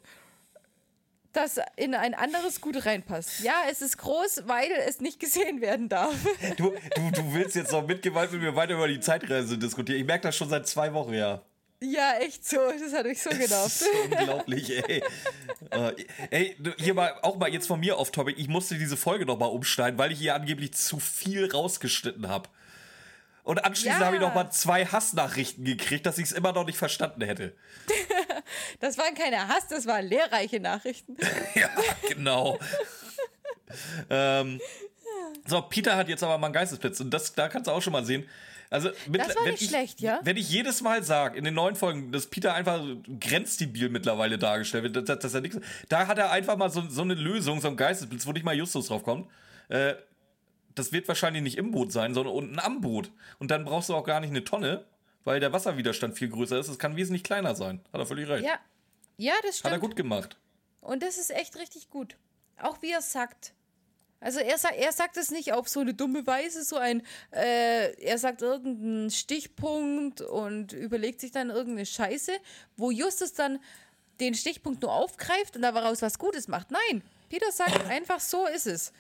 das 1.37 1.61
in 1.77 1.95
ein 1.95 2.15
anderes 2.15 2.61
Gut 2.61 2.87
reinpasst. 2.87 3.41
Ja, 3.41 3.55
es 3.71 3.83
ist 3.83 3.99
groß, 3.99 4.45
weil 4.47 4.71
es 4.87 5.01
nicht 5.01 5.21
gesehen 5.21 5.61
werden 5.61 5.89
darf. 5.89 6.15
Du, 6.57 6.73
du, 6.95 7.11
du 7.11 7.35
willst 7.35 7.57
jetzt 7.57 7.73
noch 7.73 7.87
mit 7.87 8.01
Gewalt 8.01 8.33
mit 8.33 8.41
mir 8.41 8.57
weiter 8.57 8.75
über 8.75 8.89
die 8.89 9.01
Zeitreise 9.01 9.59
diskutieren. 9.59 10.01
Ich 10.01 10.07
merke 10.07 10.23
das 10.29 10.37
schon 10.37 10.49
seit 10.49 10.67
zwei 10.67 10.95
Wochen, 10.95 11.13
ja. 11.13 11.43
Ja, 11.83 12.15
echt 12.21 12.49
so. 12.49 12.57
Das 12.81 12.93
hat 12.95 13.05
mich 13.05 13.21
so 13.23 13.29
Das 13.29 13.39
genervt. 13.39 13.83
ist 13.83 13.89
unglaublich, 14.05 14.89
ey. 14.89 15.03
Äh, 15.71 16.05
ey, 16.31 16.57
hier 16.79 16.95
mal, 16.95 17.13
auch 17.23 17.37
mal 17.37 17.53
jetzt 17.53 17.67
von 17.67 17.79
mir 17.81 17.99
auf 17.99 18.11
Topic. 18.11 18.41
Ich 18.41 18.49
musste 18.49 18.79
diese 18.79 18.97
Folge 18.97 19.27
noch 19.27 19.39
mal 19.39 19.47
umschneiden, 19.47 19.99
weil 19.99 20.13
ich 20.13 20.19
hier 20.19 20.35
angeblich 20.35 20.73
zu 20.73 20.99
viel 20.99 21.51
rausgeschnitten 21.51 22.29
habe. 22.29 22.49
Und 23.47 23.65
anschließend 23.65 24.01
Ja. 24.01 24.07
habe 24.07 24.17
ich 24.17 24.21
noch 24.23 24.35
mal 24.35 24.51
zwei 24.51 24.85
Hassnachrichten 24.85 25.65
gekriegt, 25.65 26.05
dass 26.05 26.19
ich 26.19 26.25
es 26.25 26.33
immer 26.33 26.53
noch 26.53 26.67
nicht 26.67 26.77
verstanden 26.79 27.23
hätte. 27.23 27.55
Das 28.81 28.97
waren 28.99 29.15
keine 29.15 29.49
Hass, 29.49 29.67
das 29.69 29.87
waren 29.87 30.07
lehrreiche 30.07 30.61
Nachrichten. 30.61 31.17
Ja, 31.55 31.69
genau. 32.09 32.59
ähm, 34.11 34.61
so, 35.47 35.63
Peter 35.63 35.97
hat 35.97 36.09
jetzt 36.09 36.23
aber 36.23 36.39
mal 36.39 36.47
einen 36.49 36.55
Geistesblitz 36.55 37.01
und 37.01 37.11
das, 37.11 37.35
da 37.35 37.49
kannst 37.49 37.67
du 37.67 37.73
auch 37.73 37.83
schon 37.83 37.93
mal 37.93 38.05
sehen. 38.05 38.29
Also, 38.71 38.91
mit, 39.09 39.21
Das 39.21 39.35
war 39.37 39.45
wenn 39.45 39.53
nicht 39.53 39.63
ich, 39.63 39.69
schlecht, 39.69 40.01
ja? 40.01 40.21
Wenn 40.23 40.37
ich 40.37 40.49
jedes 40.51 40.81
Mal 40.83 41.03
sage, 41.03 41.39
in 41.39 41.45
den 41.45 41.55
neuen 41.55 41.77
Folgen, 41.77 42.11
dass 42.13 42.27
Peter 42.27 42.55
einfach 42.55 42.83
grenzdebil 43.21 43.89
mittlerweile 43.89 44.39
dargestellt 44.39 44.93
wird, 44.93 45.09
dass, 45.09 45.19
dass 45.21 45.35
er 45.35 45.41
nichts. 45.41 45.59
Da 45.89 46.07
hat 46.09 46.19
er 46.19 46.31
einfach 46.33 46.57
mal 46.57 46.71
so, 46.71 46.83
so 46.89 47.03
eine 47.03 47.15
Lösung, 47.15 47.61
so 47.61 47.69
einen 47.69 47.77
Geistesblitz, 47.77 48.27
wo 48.27 48.33
nicht 48.33 48.45
mal 48.45 48.55
Justus 48.57 48.89
drauf 48.89 49.03
kommt. 49.05 49.29
Äh, 49.69 49.95
das 50.77 50.93
wird 50.93 51.09
wahrscheinlich 51.09 51.43
nicht 51.43 51.59
im 51.59 51.73
Boot 51.73 51.91
sein, 51.91 52.15
sondern 52.15 52.35
unten 52.35 52.59
am 52.61 52.81
Boot. 52.81 53.11
Und 53.39 53.51
dann 53.51 53.65
brauchst 53.65 53.89
du 53.89 53.95
auch 53.95 54.05
gar 54.05 54.21
nicht 54.21 54.31
eine 54.31 54.45
Tonne, 54.45 54.87
weil 55.25 55.41
der 55.41 55.53
Wasserwiderstand 55.53 56.17
viel 56.17 56.29
größer 56.29 56.59
ist. 56.59 56.69
Es 56.69 56.79
kann 56.79 56.95
wesentlich 56.97 57.25
kleiner 57.25 57.57
sein. 57.57 57.81
Hat 57.93 58.01
er 58.01 58.07
völlig 58.07 58.29
recht. 58.29 58.45
Ja. 58.45 58.59
Ja, 59.19 59.33
das 59.43 59.65
Hat 59.65 59.73
er 59.73 59.79
stimmt. 59.79 59.81
gut 59.81 59.97
gemacht. 59.97 60.37
Und 60.83 61.03
das 61.03 61.19
ist 61.19 61.31
echt 61.31 61.57
richtig 61.57 61.91
gut. 61.91 62.17
Auch 62.63 62.81
wie 62.83 62.93
er 62.93 63.01
es 63.01 63.11
sagt. 63.11 63.55
Also 64.21 64.41
er, 64.41 64.57
er 64.77 64.93
sagt 64.93 65.17
es 65.17 65.31
nicht 65.31 65.53
auf 65.53 65.69
so 65.69 65.81
eine 65.81 65.95
dumme 65.95 66.27
Weise, 66.27 66.65
so 66.65 66.77
ein, 66.77 67.03
äh, 67.33 67.93
er 68.03 68.19
sagt 68.19 68.43
irgendeinen 68.43 69.11
Stichpunkt 69.11 70.21
und 70.21 70.73
überlegt 70.73 71.21
sich 71.21 71.33
dann 71.33 71.51
irgendeine 71.51 71.87
Scheiße, 71.87 72.33
wo 72.77 72.91
Justus 72.91 73.35
dann 73.35 73.59
den 74.21 74.35
Stichpunkt 74.35 74.83
nur 74.83 74.93
aufgreift 74.93 75.57
und 75.57 75.63
daraus 75.63 76.03
was 76.03 76.19
Gutes 76.19 76.49
macht. 76.49 76.71
Nein, 76.71 77.03
Peter 77.29 77.51
sagt 77.53 77.87
einfach, 77.87 78.21
so 78.21 78.47
ist 78.47 78.67
es. 78.67 78.93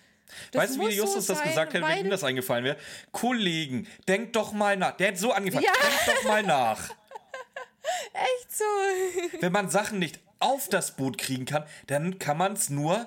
Das 0.52 0.62
weißt 0.62 0.76
du, 0.76 0.80
wie 0.88 0.94
Justus 0.94 1.26
so 1.26 1.32
das 1.32 1.38
sein, 1.42 1.48
gesagt 1.50 1.74
hätte, 1.74 1.86
wenn 1.86 1.98
ihm 2.06 2.10
das 2.10 2.24
eingefallen 2.24 2.64
wäre? 2.64 2.76
Kollegen, 3.12 3.86
denkt 4.08 4.36
doch 4.36 4.52
mal 4.52 4.76
nach. 4.76 4.96
Der 4.96 5.08
hat 5.08 5.18
so 5.18 5.32
angefangen. 5.32 5.64
Ja. 5.64 5.72
Denkt 5.72 6.18
doch 6.24 6.28
mal 6.28 6.42
nach. 6.42 6.90
Echt 8.12 8.56
so. 8.56 8.64
Wenn 9.40 9.52
man 9.52 9.68
Sachen 9.70 9.98
nicht 9.98 10.18
auf 10.40 10.68
das 10.68 10.96
Boot 10.96 11.18
kriegen 11.18 11.44
kann, 11.44 11.64
dann 11.86 12.18
kann 12.18 12.36
man 12.36 12.52
es 12.54 12.68
nur 12.68 13.06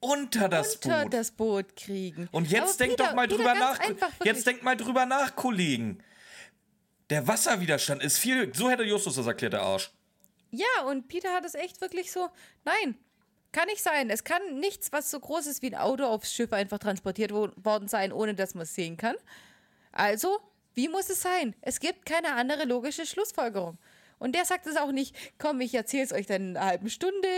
unter 0.00 0.48
das 0.48 0.76
Unter 0.76 1.02
Boot. 1.04 1.14
das 1.14 1.30
Boot 1.30 1.76
kriegen. 1.76 2.28
Und 2.32 2.50
jetzt 2.50 2.62
Aber 2.62 2.72
denkt 2.78 2.96
Peter- 2.96 3.08
doch 3.08 3.14
mal 3.16 3.26
Peter, 3.28 3.36
drüber 3.38 3.54
nach. 3.54 3.78
jetzt 4.24 4.46
denkt 4.46 4.62
mal 4.62 4.76
drüber 4.76 5.06
nach, 5.06 5.34
Kollegen. 5.36 6.02
Der 7.10 7.26
Wasserwiderstand 7.26 8.02
ist 8.02 8.18
viel. 8.18 8.54
So 8.54 8.70
hätte 8.70 8.84
Justus 8.84 9.16
das 9.16 9.26
erklärt, 9.26 9.52
der 9.54 9.62
Arsch. 9.62 9.90
Ja, 10.52 10.84
und 10.86 11.08
Peter 11.08 11.32
hat 11.32 11.44
es 11.44 11.54
echt 11.54 11.80
wirklich 11.80 12.10
so, 12.12 12.28
nein, 12.64 12.96
kann 13.52 13.66
nicht 13.66 13.82
sein. 13.82 14.10
Es 14.10 14.24
kann 14.24 14.58
nichts, 14.60 14.92
was 14.92 15.10
so 15.10 15.18
groß 15.20 15.46
ist 15.46 15.62
wie 15.62 15.74
ein 15.74 15.80
Auto 15.80 16.04
aufs 16.04 16.32
Schiff 16.32 16.52
einfach 16.52 16.78
transportiert 16.78 17.32
wo- 17.32 17.50
worden 17.56 17.88
sein, 17.88 18.12
ohne 18.12 18.34
dass 18.34 18.54
man 18.54 18.62
es 18.62 18.74
sehen 18.74 18.96
kann. 18.96 19.16
Also, 19.92 20.38
wie 20.74 20.88
muss 20.88 21.10
es 21.10 21.20
sein? 21.22 21.54
Es 21.60 21.80
gibt 21.80 22.06
keine 22.06 22.34
andere 22.34 22.64
logische 22.64 23.04
Schlussfolgerung. 23.06 23.78
Und 24.18 24.34
der 24.34 24.44
sagt 24.44 24.66
es 24.66 24.76
auch 24.76 24.92
nicht, 24.92 25.16
komm, 25.38 25.60
ich 25.62 25.74
erzähl's 25.74 26.12
euch 26.12 26.26
dann 26.26 26.50
in 26.50 26.56
einer 26.56 26.66
halben 26.66 26.90
Stunde, 26.90 27.28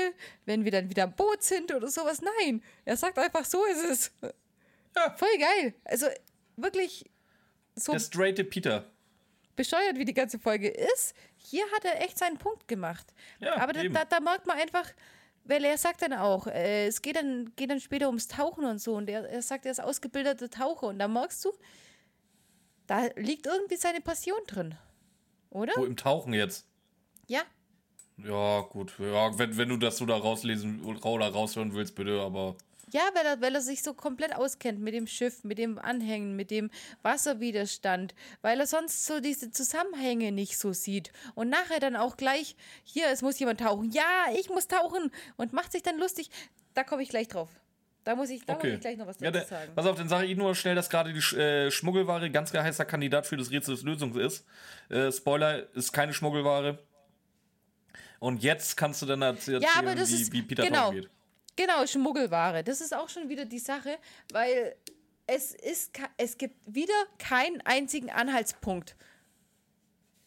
wenn 0.47 0.65
wir 0.65 0.73
dann 0.73 0.91
wieder 0.91 1.05
am 1.05 1.15
Boot 1.15 1.43
sind 1.43 1.73
oder 1.73 1.89
sowas. 1.89 2.21
Nein, 2.41 2.63
er 2.85 2.97
sagt 2.97 3.19
einfach, 3.19 3.45
so 3.45 3.65
ist 3.67 3.85
es. 3.85 4.13
Ja. 4.97 5.11
Voll 5.17 5.39
geil. 5.39 5.75
Also, 5.85 6.07
wirklich 6.57 7.09
so 7.77 7.93
Der 7.93 8.01
straighte 8.01 8.45
Peter. 8.45 8.91
bescheuert, 9.57 9.97
wie 9.97 10.05
die 10.05 10.13
ganze 10.13 10.39
Folge 10.39 10.69
ist, 10.69 11.15
hier 11.37 11.65
hat 11.75 11.85
er 11.85 12.03
echt 12.03 12.19
seinen 12.19 12.37
Punkt 12.39 12.67
gemacht. 12.69 13.07
Ja, 13.39 13.57
Aber 13.57 13.73
da, 13.73 13.83
da, 13.85 14.05
da 14.05 14.21
merkt 14.21 14.47
man 14.47 14.59
einfach, 14.59 14.87
weil 15.45 15.65
er 15.65 15.77
sagt 15.77 16.03
dann 16.03 16.13
auch, 16.13 16.47
äh, 16.47 16.87
es 16.87 17.03
geht 17.03 17.17
dann, 17.17 17.53
geht 17.57 17.71
dann 17.71 17.81
später 17.81 18.07
ums 18.07 18.29
Tauchen 18.29 18.65
und 18.65 18.81
so. 18.81 18.95
Und 18.95 19.09
er, 19.09 19.29
er 19.29 19.43
sagt, 19.43 19.67
er 19.67 19.73
ist 19.73 19.81
ausgebildeter 19.81 20.51
Taucher. 20.51 20.89
Und 20.89 20.99
da 20.99 21.09
merkst 21.09 21.45
du, 21.45 21.53
da 22.87 23.07
liegt 23.17 23.47
irgendwie 23.47 23.77
seine 23.77 24.01
Passion 24.01 24.39
drin. 24.47 24.75
Oder? 25.51 25.73
Wo 25.77 25.85
im 25.85 25.97
Tauchen 25.97 26.33
jetzt? 26.33 26.67
Ja. 27.27 27.43
Ja, 28.19 28.61
gut. 28.61 28.95
Ja, 28.99 29.37
wenn, 29.39 29.57
wenn 29.57 29.69
du 29.69 29.77
das 29.77 29.97
so 29.97 30.07
da 30.07 30.17
rauslesen 30.17 30.85
oder 30.85 31.29
raushören 31.29 31.75
willst, 31.75 31.95
bitte, 31.95 32.21
aber. 32.21 32.57
Ja, 32.93 33.01
weil 33.15 33.25
er, 33.25 33.41
weil 33.41 33.55
er 33.55 33.61
sich 33.63 33.83
so 33.83 33.95
komplett 33.95 34.35
auskennt 34.37 34.81
mit 34.81 34.93
dem 34.95 35.07
Schiff, 35.07 35.45
mit 35.45 35.59
dem 35.59 35.79
Anhängen, 35.79 36.37
mit 36.37 36.51
dem 36.51 36.71
Wasserwiderstand, 37.03 38.15
weil 38.43 38.61
er 38.61 38.67
sonst 38.67 39.07
so 39.07 39.21
diese 39.21 39.51
Zusammenhänge 39.51 40.31
nicht 40.33 40.59
so 40.59 40.73
sieht. 40.73 41.11
Und 41.35 41.49
nachher 41.49 41.81
dann 41.81 41.97
auch 41.97 42.17
gleich, 42.17 42.55
hier, 42.85 43.07
es 43.09 43.23
muss 43.23 43.39
jemand 43.39 43.61
tauchen. 43.61 43.91
Ja, 43.93 44.27
ich 44.39 44.51
muss 44.51 44.69
tauchen. 44.69 45.11
Und 45.37 45.53
macht 45.53 45.73
sich 45.73 45.83
dann 45.83 45.99
lustig. 45.99 46.31
Da 46.75 46.85
komme 46.85 47.03
ich 47.03 47.09
gleich 47.09 47.29
drauf. 47.29 47.49
Da 48.05 48.17
muss 48.17 48.31
ich, 48.31 48.45
da 48.45 48.55
Okay. 48.55 48.67
muss 48.69 48.75
ich 48.75 48.81
gleich 48.81 48.97
noch 48.99 49.07
was 49.07 49.21
Ja, 49.21 49.31
dazu 49.31 49.49
der, 49.49 49.59
sagen. 49.59 49.73
pass 49.75 49.87
auf, 49.87 49.97
dann 49.97 50.09
sage 50.09 50.27
ich 50.27 50.37
nur 50.37 50.55
schnell, 50.55 50.75
dass 50.75 50.91
gerade 50.91 51.13
die 51.13 51.37
äh, 51.37 51.71
Schmuggelware 51.71 52.31
ganz 52.31 52.53
heißer 52.53 52.85
Kandidat 52.85 53.27
für 53.27 53.37
das 53.37 53.51
Rätsels 53.51 53.83
Lösung 53.83 54.15
ist. 54.19 54.45
Äh, 54.89 55.13
Spoiler, 55.13 55.73
ist 55.75 55.93
keine 55.93 56.13
Schmuggelware. 56.13 56.79
Und 58.19 58.43
jetzt 58.43 58.77
kannst 58.77 59.03
du 59.03 59.07
dann 59.07 59.23
erzählen, 59.23 59.63
Ja, 59.63 59.69
aber 59.77 59.95
das 59.95 60.11
wie, 60.11 60.23
ist, 60.23 60.33
wie 60.33 60.43
Peter 60.43 60.65
genau, 60.65 60.91
geht. 60.91 61.09
Genau, 61.57 61.87
Schmuggelware. 61.87 62.65
Das 62.65 62.81
ist 62.81 62.95
auch 62.95 63.09
schon 63.09 63.29
wieder 63.29 63.45
die 63.45 63.59
Sache, 63.59 63.99
weil 64.33 64.77
es 65.27 65.55
ist, 65.55 65.93
es 66.17 66.37
gibt 66.37 66.57
wieder 66.67 66.95
keinen 67.19 67.61
einzigen 67.63 68.11
Anhaltspunkt. 68.11 68.97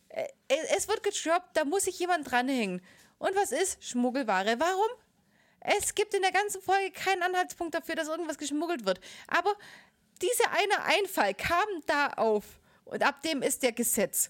Äh, 0.10 0.28
Es 0.48 0.88
wird 0.88 1.04
gestoppt, 1.04 1.56
da 1.58 1.66
muss 1.66 1.84
sich 1.84 2.00
jemand 2.00 2.30
dranhängen. 2.30 2.82
Und 3.18 3.36
was 3.36 3.52
ist 3.52 3.84
Schmuggelware? 3.84 4.60
Warum? 4.60 4.90
Es 5.60 5.96
gibt 5.96 6.14
in 6.14 6.22
der 6.22 6.32
ganzen 6.32 6.62
Folge 6.62 6.92
keinen 6.92 7.24
Anhaltspunkt 7.24 7.74
dafür, 7.74 7.96
dass 7.96 8.08
irgendwas 8.08 8.38
geschmuggelt 8.38 8.86
wird. 8.86 9.00
Aber 9.28 9.54
dieser 10.22 10.52
eine 10.52 10.84
Einfall 10.84 11.34
kam 11.34 11.66
da 11.88 12.10
auf 12.14 12.46
und 12.86 13.04
ab 13.04 13.22
dem 13.24 13.42
ist 13.42 13.64
der 13.64 13.72
Gesetz. 13.72 14.30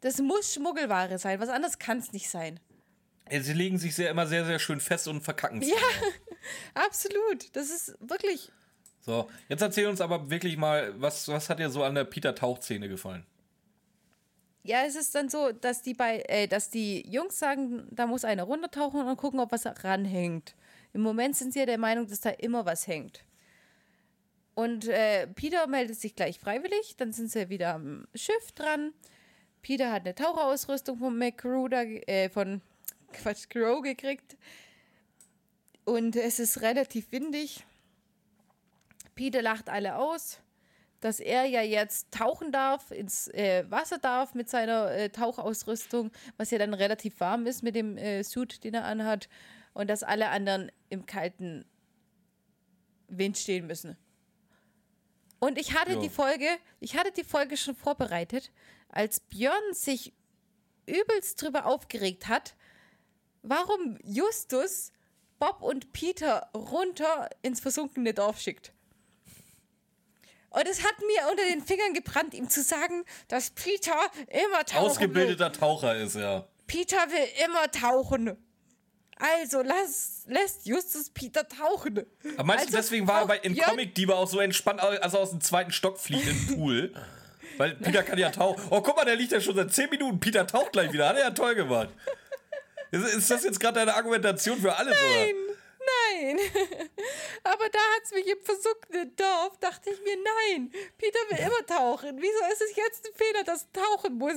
Das 0.00 0.18
muss 0.18 0.52
Schmuggelware 0.52 1.18
sein, 1.18 1.40
was 1.40 1.48
anderes 1.48 1.78
kann 1.78 1.98
es 1.98 2.12
nicht 2.12 2.28
sein. 2.28 2.60
Äh, 3.26 3.40
Sie 3.40 3.52
legen 3.52 3.78
sich 3.78 3.94
sehr, 3.94 4.10
immer 4.10 4.26
sehr, 4.26 4.44
sehr 4.44 4.58
schön 4.58 4.80
fest 4.80 5.08
und 5.08 5.22
verkacken 5.22 5.62
es. 5.62 5.68
Ja, 5.68 5.76
absolut. 6.74 7.54
Das 7.54 7.70
ist 7.70 7.96
wirklich. 8.00 8.50
So, 9.00 9.28
jetzt 9.48 9.60
erzähl 9.60 9.86
uns 9.86 10.00
aber 10.00 10.30
wirklich 10.30 10.56
mal, 10.56 10.94
was, 11.00 11.28
was 11.28 11.50
hat 11.50 11.58
dir 11.58 11.68
so 11.70 11.82
an 11.84 11.94
der 11.94 12.04
Peter-Tauchszene 12.04 12.88
gefallen? 12.88 13.26
Ja, 14.62 14.84
es 14.86 14.96
ist 14.96 15.14
dann 15.14 15.28
so, 15.28 15.52
dass 15.52 15.82
die 15.82 15.92
bei, 15.92 16.20
äh, 16.26 16.48
dass 16.48 16.70
die 16.70 17.06
Jungs 17.06 17.38
sagen, 17.38 17.86
da 17.90 18.06
muss 18.06 18.24
einer 18.24 18.44
runtertauchen 18.44 19.06
und 19.06 19.16
gucken, 19.18 19.40
ob 19.40 19.52
was 19.52 19.66
ranhängt. 19.84 20.54
Im 20.94 21.02
Moment 21.02 21.36
sind 21.36 21.52
sie 21.52 21.58
ja 21.58 21.66
der 21.66 21.76
Meinung, 21.76 22.06
dass 22.06 22.20
da 22.20 22.30
immer 22.30 22.64
was 22.64 22.86
hängt. 22.86 23.24
Und 24.54 24.88
äh, 24.88 25.26
Peter 25.26 25.66
meldet 25.66 25.98
sich 25.98 26.14
gleich 26.14 26.38
freiwillig, 26.38 26.96
dann 26.96 27.12
sind 27.12 27.30
sie 27.30 27.50
wieder 27.50 27.74
am 27.74 28.06
Schiff 28.14 28.52
dran. 28.52 28.94
Peter 29.60 29.92
hat 29.92 30.02
eine 30.04 30.14
Taucherausrüstung 30.14 30.98
von 30.98 31.18
McGruder, 31.18 31.84
äh, 32.08 32.30
von 32.30 32.62
Quatsch, 33.14 33.48
Crow 33.48 33.82
gekriegt. 33.82 34.36
Und 35.84 36.16
es 36.16 36.38
ist 36.38 36.60
relativ 36.62 37.10
windig. 37.12 37.64
Peter 39.14 39.42
lacht 39.42 39.68
alle 39.68 39.96
aus, 39.96 40.40
dass 41.00 41.20
er 41.20 41.44
ja 41.44 41.62
jetzt 41.62 42.10
tauchen 42.10 42.50
darf, 42.52 42.90
ins 42.90 43.28
äh, 43.28 43.64
Wasser 43.70 43.98
darf 43.98 44.34
mit 44.34 44.48
seiner 44.48 44.90
äh, 44.92 45.10
Tauchausrüstung, 45.10 46.10
was 46.36 46.50
ja 46.50 46.58
dann 46.58 46.74
relativ 46.74 47.20
warm 47.20 47.46
ist 47.46 47.62
mit 47.62 47.74
dem 47.74 47.96
äh, 47.98 48.22
Suit, 48.24 48.64
den 48.64 48.74
er 48.74 48.84
anhat. 48.84 49.28
Und 49.74 49.88
dass 49.90 50.02
alle 50.02 50.28
anderen 50.28 50.70
im 50.88 51.04
kalten 51.04 51.64
Wind 53.08 53.36
stehen 53.36 53.66
müssen. 53.66 53.96
Und 55.40 55.58
ich 55.58 55.74
hatte 55.74 55.94
Ja. 55.94 56.00
die 56.00 56.08
Folge, 56.08 56.46
ich 56.80 56.96
hatte 56.96 57.12
die 57.12 57.24
Folge 57.24 57.56
schon 57.56 57.74
vorbereitet, 57.74 58.50
als 58.88 59.20
Björn 59.20 59.72
sich 59.72 60.14
übelst 60.86 61.42
drüber 61.42 61.66
aufgeregt 61.66 62.28
hat, 62.28 62.54
warum 63.44 63.98
Justus 64.02 64.90
Bob 65.38 65.62
und 65.62 65.92
Peter 65.92 66.48
runter 66.54 67.28
ins 67.42 67.60
versunkene 67.60 68.14
Dorf 68.14 68.40
schickt. 68.40 68.72
Und 70.50 70.68
es 70.68 70.84
hat 70.84 70.94
mir 71.00 71.30
unter 71.30 71.44
den 71.44 71.62
Fingern 71.62 71.94
gebrannt, 71.94 72.32
ihm 72.32 72.48
zu 72.48 72.62
sagen, 72.62 73.04
dass 73.28 73.50
Peter 73.50 73.92
immer 74.28 74.64
tauchen 74.64 74.84
will. 74.84 74.90
Ausgebildeter 74.90 75.52
Taucher 75.52 75.96
ist 75.96 76.14
er. 76.14 76.48
Peter 76.66 76.96
will 76.96 77.44
immer 77.44 77.70
tauchen. 77.70 78.36
Also 79.16 79.62
lass, 79.62 80.22
lässt 80.26 80.66
Justus 80.66 81.10
Peter 81.10 81.46
tauchen. 81.46 82.04
Aber 82.36 82.44
meinst 82.44 82.64
du, 82.64 82.68
Also 82.68 82.76
deswegen 82.78 83.06
war 83.06 83.22
er 83.22 83.26
bei, 83.26 83.38
in 83.38 83.56
Comic 83.56 83.94
Diebe 83.94 84.14
auch 84.14 84.28
so 84.28 84.40
entspannt, 84.40 84.80
als 84.80 85.14
er 85.14 85.20
aus 85.20 85.30
dem 85.30 85.40
zweiten 85.40 85.72
Stock 85.72 85.98
fliegt 85.98 86.26
im 86.26 86.56
Pool? 86.56 86.94
Weil 87.56 87.74
Peter 87.76 88.02
kann 88.02 88.18
ja 88.18 88.30
tauchen. 88.30 88.62
Oh, 88.70 88.80
guck 88.80 88.96
mal, 88.96 89.04
der 89.04 89.16
liegt 89.16 89.32
ja 89.32 89.40
schon 89.40 89.54
seit 89.54 89.72
10 89.72 89.90
Minuten. 89.90 90.18
Peter 90.18 90.46
taucht 90.46 90.72
gleich 90.72 90.92
wieder. 90.92 91.08
Hat 91.08 91.16
er 91.16 91.22
ja 91.22 91.30
toll 91.30 91.54
gemacht. 91.54 91.90
Ist, 92.94 93.30
das 93.30 93.44
jetzt 93.44 93.60
gerade 93.60 93.80
deine 93.80 93.94
Argumentation 93.94 94.60
für 94.60 94.74
alles, 94.76 94.94
oder? 94.94 95.26
Nein. 96.14 96.38
Aber 97.44 97.68
da 97.68 97.78
hat 97.78 98.02
es 98.04 98.12
mich 98.12 98.26
im 98.26 98.38
versunkenen 98.42 99.14
Dorf, 99.16 99.58
dachte 99.60 99.90
ich 99.90 100.00
mir, 100.00 100.16
nein, 100.16 100.70
Peter 100.96 101.18
will 101.28 101.38
immer 101.38 101.66
tauchen. 101.66 102.16
Wieso 102.18 102.52
ist 102.52 102.62
es 102.70 102.76
jetzt 102.76 103.06
ein 103.06 103.14
Fehler, 103.14 103.44
dass 103.44 103.66
er 103.74 103.82
tauchen 103.82 104.16
muss? 104.16 104.34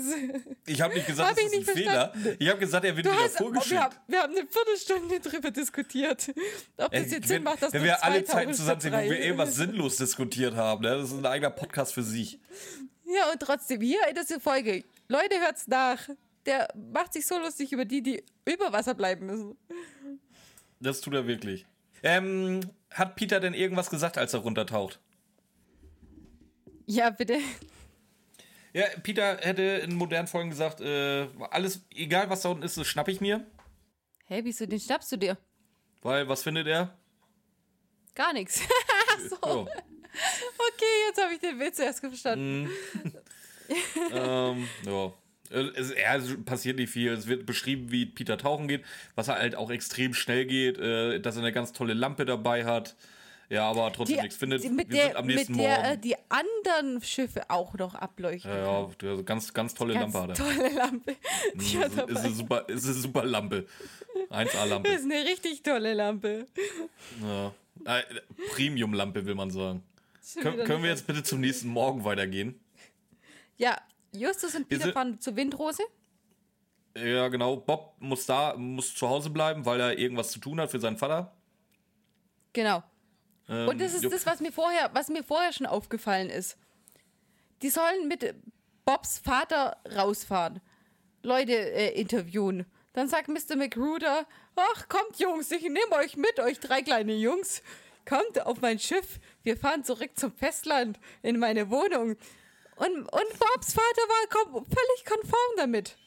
Ich 0.65 0.81
habe 0.81 0.93
nicht 0.93 1.07
gesagt, 1.07 1.29
Hab 1.29 1.35
das 1.37 1.45
ist 1.45 1.53
ein 1.53 1.59
nicht 1.59 1.71
Fehler. 1.71 2.11
verstanden. 2.11 2.35
Ich 2.39 2.49
habe 2.49 2.59
gesagt, 2.59 2.85
er 2.85 2.97
wird 2.97 3.05
Du 3.05 3.11
wieder 3.11 3.23
hast, 3.23 3.35
oh, 3.35 3.45
wir, 3.45 3.45
vorgeschickt. 3.53 3.79
haben, 3.81 3.95
wir 4.07 4.21
haben 4.23 4.35
eine 4.35 4.47
Viertelstunde 4.47 5.19
drüber 5.21 5.51
diskutiert, 5.51 6.33
ob 6.77 6.91
das 6.91 7.11
jetzt 7.11 7.27
Sinn 7.29 7.43
macht, 7.43 7.61
dass 7.61 7.71
wenn 7.71 7.83
wir 7.83 8.03
alle 8.03 8.25
Zeiten 8.25 8.53
zusammen 8.53 8.81
sind, 8.81 8.93
wo 8.93 8.97
wir 8.97 9.19
irgendwas 9.19 9.55
sinnlos 9.55 9.95
diskutiert 9.95 10.55
haben, 10.55 10.81
ne? 10.81 10.97
das 10.97 11.11
ist 11.11 11.17
ein 11.17 11.25
eigener 11.25 11.51
Podcast 11.51 11.93
für 11.93 12.03
sich. 12.03 12.39
Ja, 13.05 13.31
und 13.31 13.39
trotzdem, 13.39 13.79
hier 13.79 14.05
in 14.09 14.15
dieser 14.15 14.41
Folge, 14.41 14.83
Leute, 15.07 15.39
hört's 15.39 15.67
nach. 15.67 16.09
Der 16.47 16.67
macht 16.75 17.13
sich 17.13 17.27
so 17.27 17.37
lustig 17.37 17.71
über 17.73 17.85
die, 17.85 18.01
die 18.01 18.23
über 18.45 18.71
Wasser 18.73 18.93
bleiben 18.95 19.25
müssen. 19.27 19.57
Das 20.79 21.01
tut 21.01 21.13
er 21.13 21.27
wirklich. 21.27 21.65
Ähm, 22.03 22.61
hat 22.91 23.15
Peter 23.15 23.39
denn 23.39 23.53
irgendwas 23.53 23.89
gesagt, 23.89 24.17
als 24.17 24.33
er 24.33 24.39
runtertaucht? 24.39 24.99
Ja, 26.85 27.09
bitte. 27.09 27.39
Ja, 28.73 28.85
Peter 29.03 29.37
hätte 29.37 29.61
in 29.61 29.95
modernen 29.95 30.27
Folgen 30.27 30.49
gesagt, 30.49 30.79
äh, 30.81 31.27
alles, 31.51 31.81
egal 31.93 32.29
was 32.29 32.41
da 32.43 32.49
unten 32.49 32.63
ist, 32.63 32.77
das 32.77 32.87
schnapp 32.87 33.07
ich 33.07 33.19
mir. 33.19 33.45
Hey, 34.25 34.43
wieso, 34.45 34.65
den 34.65 34.79
schnappst 34.79 35.11
du 35.11 35.17
dir? 35.17 35.37
Weil, 36.01 36.27
was 36.29 36.43
findet 36.43 36.67
er? 36.67 36.97
Gar 38.15 38.33
nichts. 38.33 38.61
so, 39.29 39.37
Oh. 39.41 39.61
okay, 39.67 41.07
jetzt 41.07 41.21
habe 41.21 41.33
ich 41.33 41.39
den 41.39 41.59
Witz 41.59 41.79
erst 41.79 41.99
verstanden. 41.99 42.69
ähm, 44.11 44.67
ja. 44.85 45.13
Es, 45.49 45.93
ja, 45.95 46.15
es 46.15 46.35
passiert 46.45 46.77
nicht 46.77 46.89
viel. 46.91 47.11
Es 47.11 47.27
wird 47.27 47.45
beschrieben, 47.45 47.91
wie 47.91 48.05
Peter 48.05 48.37
tauchen 48.37 48.67
geht, 48.67 48.83
was 49.15 49.27
er 49.27 49.35
halt 49.35 49.55
auch 49.55 49.69
extrem 49.71 50.13
schnell 50.13 50.45
geht, 50.45 50.77
äh, 50.77 51.19
dass 51.19 51.35
er 51.35 51.41
eine 51.43 51.51
ganz 51.53 51.73
tolle 51.73 51.93
Lampe 51.93 52.25
dabei 52.25 52.65
hat. 52.65 52.95
Ja, 53.49 53.69
aber 53.69 53.93
trotzdem 53.93 54.19
nichts 54.19 54.35
findet. 54.35 54.61
die- 54.63 54.69
mit 54.69 54.91
der, 54.91 55.15
am 55.17 55.25
nächsten 55.25 55.53
mit 55.53 55.61
der 55.61 55.77
äh, 55.81 55.87
Morgen. 55.89 56.01
die 56.01 56.15
anderen 56.27 57.01
Schiffe 57.01 57.49
auch 57.49 57.73
noch 57.75 57.95
ableuchten. 57.95 58.51
Ja, 58.51 58.81
ja, 58.81 58.89
der- 59.01 59.23
ganz, 59.23 59.53
ganz 59.53 59.73
tolle 59.73 59.93
Ganz 59.93 60.13
Lampe 60.13 60.33
hat 60.33 60.39
er. 60.39 60.45
tolle 60.45 60.69
Lampe. 60.75 61.15
Die 61.55 61.77
hat 61.79 61.93
Ist, 61.93 62.09
ist, 62.09 62.17
eine 62.25 62.33
super, 62.35 62.67
ist 62.67 62.83
eine 62.85 62.93
super 62.95 63.23
Lampe. 63.23 63.65
1A-Lampe. 64.31 64.89
Das 64.89 64.99
ist 64.99 65.05
eine 65.05 65.23
richtig 65.23 65.63
tolle 65.63 65.93
Lampe. 65.93 66.45
Ja. 67.23 67.53
Äh, 67.85 68.03
Premium-Lampe, 68.53 69.25
will 69.25 69.35
man 69.35 69.49
sagen. 69.49 69.81
Kön 70.41 70.57
können 70.65 70.83
wir 70.83 70.89
jetzt 70.89 71.07
bitte 71.07 71.23
zum 71.23 71.39
nächsten 71.39 71.69
Morgen 71.69 72.03
weitergehen? 72.03 72.59
Ja, 73.57 73.77
Justus 74.17 74.55
und 74.55 74.67
Peter 74.67 74.91
fahren 74.91 75.19
zur 75.19 75.35
Windrose. 75.35 75.83
Ja, 76.95 77.27
genau. 77.27 77.57
Bob 77.57 77.95
muss 77.99 78.25
da, 78.25 78.55
muss 78.57 78.95
zu 78.95 79.07
Hause 79.07 79.29
bleiben, 79.29 79.65
weil 79.65 79.79
er 79.79 79.97
irgendwas 79.97 80.31
zu 80.31 80.39
tun 80.39 80.59
hat 80.59 80.71
für 80.71 80.79
seinen 80.79 80.97
Vater. 80.97 81.31
Genau. 82.53 82.83
Ähm, 83.47 83.67
Und 83.67 83.79
das 83.81 83.93
ist 83.93 84.03
jupp. 84.03 84.13
das, 84.13 84.25
was 84.25 84.39
mir 84.39 84.51
vorher, 84.51 84.89
was 84.93 85.09
mir 85.09 85.23
vorher 85.23 85.53
schon 85.53 85.67
aufgefallen 85.67 86.29
ist. 86.29 86.57
Die 87.61 87.69
sollen 87.69 88.07
mit 88.07 88.35
Bobs 88.85 89.19
Vater 89.19 89.77
rausfahren, 89.95 90.61
Leute 91.23 91.53
äh, 91.53 91.99
interviewen. 91.99 92.65
Dann 92.93 93.07
sagt 93.07 93.27
Mr. 93.27 93.55
McGruder, 93.55 94.25
ach 94.55 94.87
kommt 94.87 95.19
Jungs, 95.19 95.51
ich 95.51 95.61
nehme 95.61 95.91
euch 95.99 96.17
mit, 96.17 96.39
euch 96.39 96.59
drei 96.59 96.81
kleine 96.81 97.15
Jungs. 97.15 97.61
Kommt 98.07 98.43
auf 98.45 98.61
mein 98.61 98.79
Schiff, 98.79 99.19
wir 99.43 99.57
fahren 99.57 99.83
zurück 99.83 100.11
zum 100.15 100.31
Festland, 100.31 100.97
in 101.21 101.37
meine 101.37 101.69
Wohnung. 101.69 102.15
Und, 102.77 102.99
und 102.99 103.39
Bobs 103.39 103.73
Vater 103.73 104.01
war 104.07 104.63
völlig 104.63 105.05
konform 105.05 105.51
damit. 105.57 105.97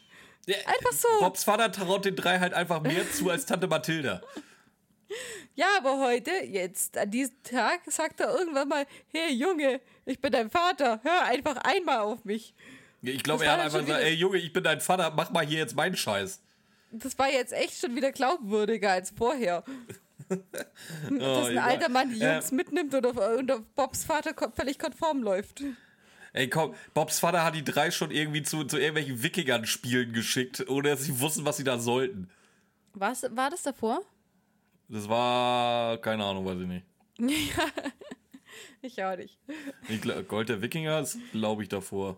Ja, 0.46 0.56
einfach 0.66 0.92
so. 0.92 1.08
Bobs 1.20 1.44
Vater 1.44 1.70
traut 1.72 2.04
den 2.04 2.16
drei 2.16 2.38
halt 2.38 2.54
einfach 2.54 2.80
mehr 2.80 3.10
zu 3.12 3.28
als 3.30 3.46
Tante 3.46 3.66
Mathilda. 3.66 4.22
Ja, 5.54 5.66
aber 5.78 5.98
heute, 5.98 6.30
jetzt 6.44 6.96
an 6.96 7.10
diesem 7.10 7.42
Tag, 7.42 7.80
sagt 7.86 8.20
er 8.20 8.32
irgendwann 8.32 8.68
mal, 8.68 8.86
hey 9.08 9.32
Junge, 9.32 9.80
ich 10.06 10.20
bin 10.20 10.30
dein 10.32 10.48
Vater, 10.50 11.00
hör 11.02 11.24
einfach 11.24 11.56
einmal 11.56 11.98
auf 12.00 12.24
mich. 12.24 12.54
Ich 13.02 13.22
glaube, 13.22 13.44
er 13.44 13.52
hat 13.52 13.60
einfach 13.60 13.80
gesagt, 13.80 13.88
wieder- 14.00 14.02
ey 14.08 14.14
Junge, 14.14 14.38
ich 14.38 14.52
bin 14.52 14.62
dein 14.62 14.80
Vater, 14.80 15.12
mach 15.16 15.30
mal 15.30 15.44
hier 15.44 15.58
jetzt 15.58 15.74
meinen 15.74 15.96
Scheiß. 15.96 16.40
Das 16.92 17.18
war 17.18 17.28
jetzt 17.30 17.52
echt 17.52 17.80
schon 17.80 17.94
wieder 17.96 18.12
glaubwürdiger 18.12 18.90
als 18.92 19.10
vorher. 19.10 19.64
Dass 20.28 21.46
ein 21.48 21.54
ja. 21.54 21.64
alter 21.64 21.88
Mann 21.88 22.10
die 22.14 22.20
Äh, 22.20 22.34
Jungs 22.34 22.52
mitnimmt 22.52 22.94
und 22.94 23.04
auf, 23.06 23.16
und 23.38 23.50
auf 23.50 23.62
Bobs 23.74 24.04
Vater 24.04 24.32
völlig 24.54 24.78
konform 24.78 25.22
läuft. 25.22 25.62
Ey, 26.32 26.48
komm, 26.48 26.74
Bobs 26.94 27.18
Vater 27.18 27.42
hat 27.44 27.54
die 27.54 27.64
drei 27.64 27.90
schon 27.90 28.10
irgendwie 28.10 28.42
zu, 28.42 28.64
zu 28.64 28.76
irgendwelchen 28.78 29.22
Wikingern 29.22 29.66
spielen 29.66 30.12
geschickt, 30.12 30.68
ohne 30.68 30.90
dass 30.90 31.02
sie 31.02 31.18
wussten, 31.20 31.44
was 31.44 31.56
sie 31.56 31.64
da 31.64 31.78
sollten. 31.78 32.30
Was, 32.94 33.24
war 33.36 33.50
das 33.50 33.62
davor? 33.62 34.02
Das 34.88 35.08
war, 35.08 35.98
keine 35.98 36.24
Ahnung, 36.24 36.44
weiß 36.46 36.58
ich 36.60 36.66
nicht. 36.66 36.84
Ich 38.82 39.02
auch 39.04 39.14
nicht. 39.16 39.38
Ich, 39.88 40.00
Gold 40.26 40.48
der 40.48 40.62
Wikinger 40.62 41.00
ist, 41.00 41.18
glaube 41.32 41.62
ich, 41.62 41.68
davor. 41.68 42.16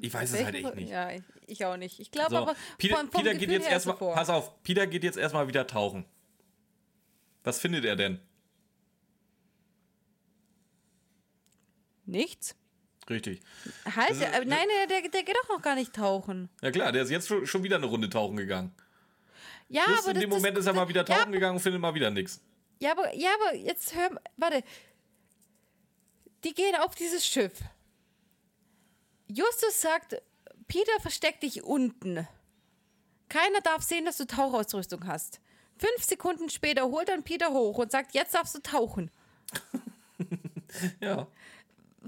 Ich 0.00 0.12
weiß 0.12 0.30
es 0.32 0.44
halt 0.44 0.52
Welchen- 0.54 0.66
echt 0.68 0.76
nicht. 0.76 0.90
Ja, 0.90 1.10
ich, 1.10 1.22
ich 1.46 1.64
auch 1.64 1.76
nicht. 1.76 1.98
Ich 2.00 2.10
glaube 2.10 2.30
So, 2.30 2.36
aber, 2.36 2.54
Peter, 2.76 2.96
vom, 2.96 3.10
vom 3.10 3.22
Peter 3.22 3.34
geht 3.34 3.50
jetzt 3.50 3.68
erstmal, 3.68 3.96
pass 3.96 4.28
auf, 4.28 4.62
Peter 4.62 4.86
geht 4.86 5.04
jetzt 5.04 5.16
erstmal 5.16 5.48
wieder 5.48 5.66
tauchen. 5.66 6.04
Was 7.44 7.58
findet 7.60 7.84
er 7.84 7.96
denn? 7.96 8.20
Nichts? 12.06 12.54
Richtig. 13.10 13.40
Halt, 13.84 14.10
Das 14.10 14.16
ist- 14.18 14.22
äh, 14.24 14.44
nein, 14.44 14.66
der, 14.78 14.86
der, 15.00 15.10
der 15.10 15.22
geht 15.22 15.36
doch 15.42 15.48
noch 15.56 15.62
gar 15.62 15.74
nicht 15.74 15.92
tauchen. 15.94 16.48
Ja 16.62 16.70
klar, 16.70 16.90
der 16.92 17.02
ist 17.02 17.10
jetzt 17.10 17.28
schon, 17.28 17.62
wieder 17.62 17.76
eine 17.76 17.86
Runde 17.86 18.08
tauchen 18.08 18.36
gegangen. 18.36 18.74
Ja, 19.68 19.82
Just 19.88 20.00
aber 20.02 20.08
in 20.10 20.14
das, 20.14 20.20
dem 20.22 20.30
Moment 20.30 20.58
ist 20.58 20.66
er 20.66 20.72
mal 20.74 20.88
wieder 20.88 21.04
ja, 21.06 21.16
tauchen 21.16 21.32
gegangen 21.32 21.56
und 21.56 21.62
findet 21.62 21.80
mal 21.80 21.94
wieder 21.94 22.10
nichts. 22.10 22.40
Ja, 22.80 22.92
aber, 22.92 23.14
ja, 23.14 23.30
aber 23.40 23.56
jetzt 23.56 23.94
hör, 23.94 24.10
warte. 24.36 24.62
Die 26.44 26.52
gehen 26.54 26.74
auf 26.76 26.94
dieses 26.94 27.26
Schiff. 27.26 27.60
Justus 29.28 29.80
sagt, 29.80 30.20
Peter, 30.68 30.92
versteck 31.00 31.40
dich 31.40 31.62
unten. 31.62 32.26
Keiner 33.30 33.60
darf 33.62 33.82
sehen, 33.82 34.04
dass 34.04 34.18
du 34.18 34.26
Tauchausrüstung 34.26 35.06
hast. 35.06 35.40
Fünf 35.78 36.04
Sekunden 36.04 36.50
später 36.50 36.84
holt 36.84 37.08
dann 37.08 37.22
Peter 37.24 37.50
hoch 37.50 37.78
und 37.78 37.90
sagt, 37.90 38.14
jetzt 38.14 38.34
darfst 38.34 38.54
du 38.54 38.60
tauchen. 38.60 39.10
Ja. 41.00 41.28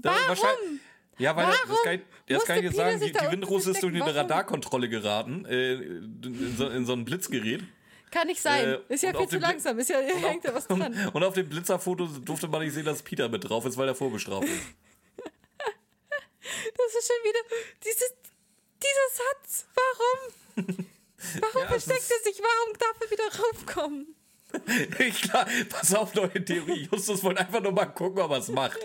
Da- 0.01 0.15
Warum? 0.27 0.79
Ja, 1.19 1.35
weil 1.35 1.47
das 1.47 1.57
Warum 1.65 1.83
kann 1.83 1.93
ich, 1.95 2.01
das 2.27 2.45
kann 2.45 2.55
ich 2.63 2.69
dir 2.69 2.75
sagen, 2.75 2.99
die, 2.99 3.11
die 3.11 3.31
Windrose 3.31 3.71
ist 3.71 3.81
durch 3.81 3.95
eine? 4.01 4.15
Radarkontrolle 4.15 4.87
geraten, 4.87 5.45
äh, 5.45 5.73
in, 5.73 6.55
so, 6.55 6.67
in 6.69 6.85
so 6.85 6.93
ein 6.93 7.05
Blitzgerät. 7.05 7.63
Kann 8.11 8.27
nicht 8.27 8.39
sein. 8.41 8.65
Äh, 8.89 8.93
ist 8.93 9.03
ja 9.03 9.13
viel 9.17 9.27
zu 9.27 9.39
langsam. 9.39 9.79
Ist 9.79 9.89
ja, 9.89 9.97
hängt 9.99 10.45
da 10.45 10.53
was 10.53 10.67
dran. 10.67 11.09
und 11.13 11.23
auf 11.23 11.33
dem 11.33 11.49
Blitzerfoto 11.49 12.05
durfte 12.05 12.47
man 12.47 12.61
nicht 12.61 12.73
sehen, 12.73 12.85
dass 12.85 13.01
Peter 13.01 13.27
mit 13.29 13.49
drauf 13.49 13.65
ist, 13.65 13.77
weil 13.77 13.87
er 13.87 13.95
vorbestraft 13.95 14.47
ist. 14.47 14.61
Das 16.77 16.95
ist 16.95 17.07
schon 17.07 17.23
wieder 17.23 17.39
dieses, 17.83 18.13
dieser 18.81 19.09
Satz. 19.11 19.65
Warum? 19.75 20.65
Warum 21.41 21.61
Ja, 21.63 21.67
versteckt 21.67 22.09
er 22.09 22.31
sich? 22.31 22.41
Warum 22.41 22.77
darf 22.77 22.95
er 23.01 23.11
wieder 23.11 23.43
raufkommen? 23.43 24.15
Klar, 25.21 25.47
pass 25.69 25.93
auf, 25.93 26.13
neue 26.13 26.45
Theorie. 26.45 26.87
Justus 26.91 27.21
wollte 27.23 27.41
einfach 27.41 27.61
nur 27.61 27.73
mal 27.73 27.85
gucken, 27.87 28.21
ob 28.21 28.31
er 28.31 28.37
es 28.37 28.47
macht. 28.47 28.79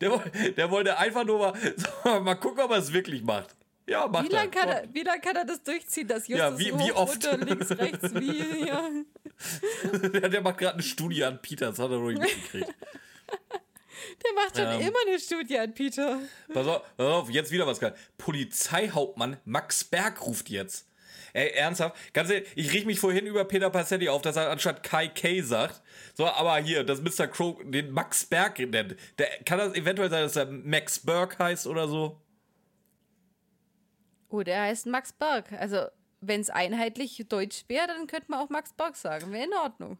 Der, 0.00 0.18
der 0.56 0.70
wollte 0.70 0.96
einfach 0.98 1.24
nur 1.24 1.38
mal, 1.38 1.52
so, 2.04 2.20
mal 2.20 2.34
gucken, 2.36 2.60
ob 2.64 2.70
er 2.70 2.78
es 2.78 2.92
wirklich 2.92 3.22
macht. 3.22 3.54
Ja, 3.86 4.06
macht 4.06 4.28
Wie 4.28 4.32
lange 4.32 4.50
kann, 4.50 4.68
er. 4.68 4.84
wie 4.92 5.02
lang 5.02 5.20
kann 5.20 5.34
er 5.36 5.44
das 5.44 5.62
durchziehen, 5.62 6.06
dass 6.06 6.28
Justus 6.28 6.38
Ja, 6.38 6.58
wie- 6.58 6.78
wie 6.78 6.92
oft? 6.92 7.26
runter, 7.26 7.44
links, 7.44 7.70
rechts, 7.72 8.14
wie, 8.14 8.66
ja. 8.68 8.88
Der, 10.12 10.28
der 10.28 10.40
macht 10.42 10.58
gerade 10.58 10.74
eine 10.74 10.82
Studie 10.82 11.24
an 11.24 11.40
Peter, 11.42 11.66
das 11.70 11.78
hat 11.78 11.90
er 11.90 11.98
nicht 11.98 12.20
mitgekriegt. 12.20 12.72
Der 14.24 14.32
macht 14.34 14.56
schon 14.56 14.66
Ähm. 14.66 14.88
immer 14.88 14.98
eine 15.06 15.18
Studie 15.18 15.58
an 15.58 15.74
Peter. 15.74 16.18
Pass 16.52 16.66
auf, 16.66 16.82
pass 16.96 17.06
auf, 17.06 17.30
jetzt 17.30 17.50
wieder 17.52 17.66
was 17.66 17.78
geil. 17.80 17.94
Polizeihauptmann 18.18 19.36
Max 19.44 19.84
Berg 19.84 20.24
ruft 20.26 20.48
jetzt. 20.50 20.86
Ey, 21.32 21.50
ernsthaft? 21.50 21.96
Ganz 22.12 22.30
ehrlich, 22.30 22.48
ich 22.54 22.72
riech 22.72 22.86
mich 22.86 22.98
vorhin 23.00 23.26
über 23.26 23.44
Peter 23.44 23.70
Passetti 23.70 24.08
auf, 24.08 24.22
dass 24.22 24.36
er 24.36 24.50
anstatt 24.50 24.82
Kai 24.82 25.08
K 25.08 25.42
sagt. 25.42 25.82
So, 26.14 26.26
aber 26.26 26.56
hier, 26.58 26.84
dass 26.84 27.00
Mr. 27.00 27.26
Crow 27.28 27.56
den 27.64 27.90
Max 27.92 28.24
Berg 28.26 28.58
nennt. 28.58 28.96
Der, 29.18 29.28
kann 29.44 29.58
das 29.58 29.74
eventuell 29.74 30.10
sein, 30.10 30.22
dass 30.22 30.36
er 30.36 30.46
Max 30.46 30.98
Berg 30.98 31.38
heißt 31.38 31.66
oder 31.66 31.88
so? 31.88 32.20
Oh, 34.28 34.42
der 34.42 34.62
heißt 34.62 34.86
Max 34.86 35.12
Berg. 35.12 35.52
Also, 35.52 35.86
wenn 36.20 36.40
es 36.40 36.50
einheitlich 36.50 37.24
deutsch 37.28 37.64
wäre, 37.68 37.86
dann 37.86 38.06
könnte 38.06 38.26
man 38.28 38.40
auch 38.40 38.48
Max 38.50 38.72
Berg 38.72 38.96
sagen. 38.96 39.32
Wäre 39.32 39.44
in 39.44 39.54
Ordnung. 39.54 39.98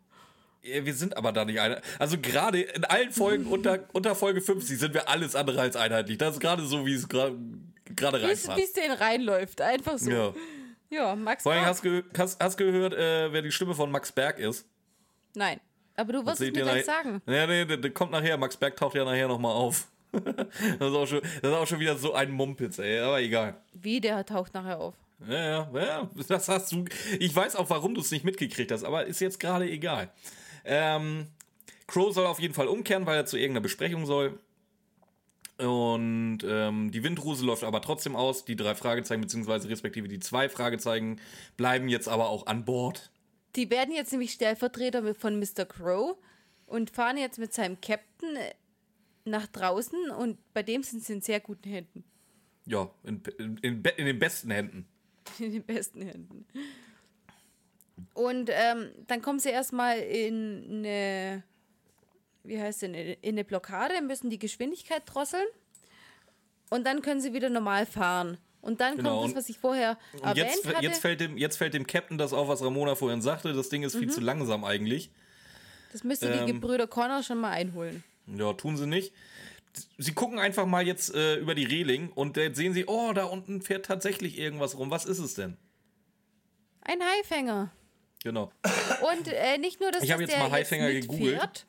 Wir 0.62 0.95
sind 0.95 1.16
aber 1.16 1.33
da 1.33 1.45
nicht 1.45 1.59
einer. 1.59 1.81
Also 1.99 2.18
gerade 2.18 2.61
in 2.61 2.85
allen 2.85 3.12
Folgen 3.12 3.47
unter, 3.51 3.89
unter 3.93 4.14
Folge 4.14 4.41
50 4.41 4.78
sind 4.78 4.95
wir 4.95 5.09
alles 5.09 5.35
andere 5.35 5.61
als 5.61 5.74
einheitlich. 5.74 6.18
Das 6.18 6.35
ist 6.35 6.41
gerade 6.41 6.64
so, 6.66 6.85
wie 6.85 6.95
es 6.95 7.09
gerade 7.09 7.39
Wie 7.39 8.31
es 8.31 8.49
reinpasst. 8.49 8.76
den 8.76 8.93
reinläuft. 8.93 9.61
Einfach 9.62 9.99
so. 9.99 10.11
Ja, 10.11 10.35
Ja. 10.91 11.14
Max 11.14 11.45
Vor 11.45 11.53
allem 11.53 11.64
hast 11.64 11.84
du 11.84 12.05
hast, 12.16 12.43
hast 12.43 12.57
gehört, 12.57 12.95
äh, 12.95 13.32
wer 13.32 13.43
die 13.43 13.53
Stimme 13.53 13.74
von 13.74 13.91
Max 13.91 14.12
Berg 14.12 14.38
ist. 14.38 14.66
Nein. 15.34 15.61
Aber 15.97 16.12
du 16.12 16.26
wirst 16.26 16.41
es 16.41 16.53
mir 16.53 16.62
gleich 16.62 16.84
sagen. 16.84 17.22
Ja, 17.26 17.47
nee, 17.47 17.64
der, 17.64 17.76
der 17.76 17.91
kommt 17.91 18.12
nachher. 18.12 18.36
Max 18.36 18.57
Berg 18.57 18.76
taucht 18.76 18.95
ja 18.95 19.05
nachher 19.05 19.28
nochmal 19.28 19.53
auf. 19.53 19.86
das, 20.12 20.88
ist 20.88 20.97
auch 20.97 21.07
schon, 21.07 21.20
das 21.20 21.51
ist 21.51 21.57
auch 21.57 21.66
schon 21.66 21.80
wieder 21.80 21.97
so 21.97 22.14
ein 22.14 22.30
Mumpitz, 22.30 22.78
ey. 22.78 22.99
Aber 23.01 23.20
egal. 23.20 23.61
Wie, 23.72 24.01
der 24.01 24.24
taucht 24.24 24.55
nachher 24.55 24.78
auf. 24.78 24.95
Ja, 25.28 25.36
ja, 25.36 25.70
ja, 25.74 26.11
das 26.28 26.49
hast 26.49 26.72
du. 26.72 26.84
Ich 27.18 27.34
weiß 27.34 27.55
auch, 27.57 27.68
warum 27.68 27.95
du 27.95 28.01
es 28.01 28.11
nicht 28.11 28.24
mitgekriegt 28.24 28.72
hast, 28.72 28.84
aber 28.84 29.05
ist 29.05 29.20
jetzt 29.20 29.38
gerade 29.38 29.68
egal. 29.68 30.11
Ähm, 30.64 31.26
Crow 31.86 32.12
soll 32.14 32.26
auf 32.26 32.41
jeden 32.41 32.55
Fall 32.55 32.68
umkehren, 32.68 33.05
weil 33.05 33.16
er 33.16 33.26
zu 33.26 33.36
irgendeiner 33.36 33.62
Besprechung 33.62 34.07
soll. 34.07 34.38
Und 35.61 36.39
ähm, 36.45 36.91
die 36.91 37.03
Windruse 37.03 37.45
läuft 37.45 37.65
aber 37.65 37.83
trotzdem 37.83 38.17
aus. 38.17 38.45
Die 38.45 38.57
drei 38.57 38.75
Fragezeichen, 38.75 39.21
beziehungsweise 39.21 39.69
respektive 39.69 40.09
die 40.09 40.21
zwei 40.21 40.49
Fragezeichen, 40.49 41.21
bleiben 41.57 41.89
jetzt 41.89 42.09
aber 42.09 42.29
auch 42.29 42.47
an 42.47 42.65
Bord. 42.65 43.11
Die 43.57 43.71
werden 43.71 43.95
jetzt 43.95 44.13
nämlich 44.13 44.33
Stellvertreter 44.33 45.15
von 45.15 45.39
Mr. 45.39 45.65
Crow 45.67 46.17
und 46.67 46.91
fahren 46.91 47.17
jetzt 47.17 47.39
mit 47.39 47.53
seinem 47.53 47.81
Captain 47.81 48.37
äh, 48.37 48.55
nach 49.25 49.47
draußen 49.49 50.11
und 50.11 50.39
bei 50.55 50.63
dem 50.63 50.83
sind 50.83 51.05
sie 51.05 51.15
in 51.15 51.21
sehr 51.21 51.41
guten 51.41 51.69
Händen. 51.69 52.05
Ja, 52.67 52.91
in, 53.05 53.23
in, 53.39 53.83
in, 53.83 53.83
den 53.83 54.19
besten 54.19 54.51
Händen. 54.51 54.87
In 55.39 55.53
den 55.53 55.63
besten 55.63 56.03
Händen. 56.03 56.47
Und 58.15 58.51
ähm, 58.53 58.91
dann 59.07 59.21
kommen 59.23 59.39
sie 59.39 59.51
erstmal 59.51 59.99
in 59.99 60.65
eine, 60.71 61.43
wie 62.45 62.61
heißt 62.61 62.82
denn, 62.82 62.95
in 62.95 63.16
eine 63.22 63.45
Blockade, 63.45 64.01
müssen 64.03 64.30
die 64.30 64.38
Geschwindigkeit 64.38 65.03
drosseln 65.07 65.47
und 66.70 66.86
dann 66.86 67.03
können 67.03 67.20
sie 67.20 67.32
wieder 67.32 67.51
normal 67.51 67.86
fahren. 67.86 68.38
Und 68.62 68.80
dann 68.82 68.97
Genau, 68.97 69.20
kommt 69.22 69.34
das, 69.36 69.45
was 69.45 69.49
ich 69.49 69.59
vorher 69.59 69.97
Und 70.12 70.22
erwähnt 70.22 70.36
jetzt, 70.49 70.66
hatte. 70.66 70.84
jetzt, 70.84 71.01
fällt 71.01 71.20
dem, 71.20 71.38
jetzt 71.38 71.57
fällt 71.57 71.72
dem 71.72 71.86
Captain 71.86 72.18
das 72.18 72.32
auf, 72.34 72.47
was 72.49 72.62
Ramona 72.62 72.95
vorhin 72.95 73.22
sagte. 73.22 73.55
Das 73.55 73.70
Ding 73.70 73.82
ist 73.82 73.97
viel 73.97 74.11
zu 74.11 74.20
langsam 74.20 74.64
eigentlich. 74.64 75.11
das 75.93 76.05
müsste 76.05 76.30
die 76.30 76.38
ähm, 76.41 76.47
Gebrüder 76.47 76.86
Connor 76.86 77.22
schon 77.22 77.38
mal 77.38 77.53
einholen. 77.53 78.05
Ja, 78.26 78.53
tun 78.53 78.76
sie 78.76 78.86
nicht. 78.86 79.14
Sie 79.97 80.12
gucken 80.12 80.38
einfach 80.38 80.66
mal 80.66 80.86
jetzt 80.86 81.14
äh, 81.14 81.36
über 81.36 81.55
die 81.55 81.64
Reling 81.64 82.11
und 82.11 82.36
dann 82.36 82.55
sehen 82.55 82.74
sie, 82.74 82.84
oh, 82.86 83.12
da 83.14 83.24
unten 83.24 83.62
fährt 83.62 83.86
tatsächlich 83.86 84.36
irgendwas 84.38 84.76
rum. 84.76 84.91
Was 84.91 85.07
ist 85.07 85.20
es 85.20 85.34
denn? 85.34 85.57
Ein 86.82 86.99
Haifänger. 87.03 87.70
Genau. 88.22 88.53
Und 89.12 89.28
äh, 89.28 89.57
nicht 89.59 89.80
nur, 89.80 89.91
dass 89.91 90.03
Ich 90.03 90.11
das 90.11 90.20
jetzt 90.20 90.32
der 90.32 90.38
mal 90.41 90.51
Haifänger 90.51 90.88
jetzt 90.91 91.03
gegoogelt. 91.09 91.30
mitfährt, 91.32 91.66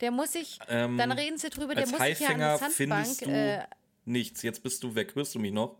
Der 0.00 0.10
muss 0.12 0.32
sich, 0.32 0.58
Ähm, 0.68 0.96
dann 0.96 1.10
reden 1.12 1.38
sie 1.38 1.50
drüber, 1.50 1.74
der 1.74 1.88
muss 1.88 1.98
sich 2.00 2.20
ja 2.20 2.28
an 2.28 2.34
die 2.36 2.40
Sandbank. 2.40 2.72
findest 2.74 3.26
du 3.26 3.30
Äh, 3.30 3.64
nichts. 4.04 4.42
Jetzt 4.42 4.62
bist 4.62 4.82
du 4.82 4.94
weg. 4.94 5.14
Hörst 5.14 5.34
du 5.34 5.38
mich 5.40 5.52
noch? 5.52 5.76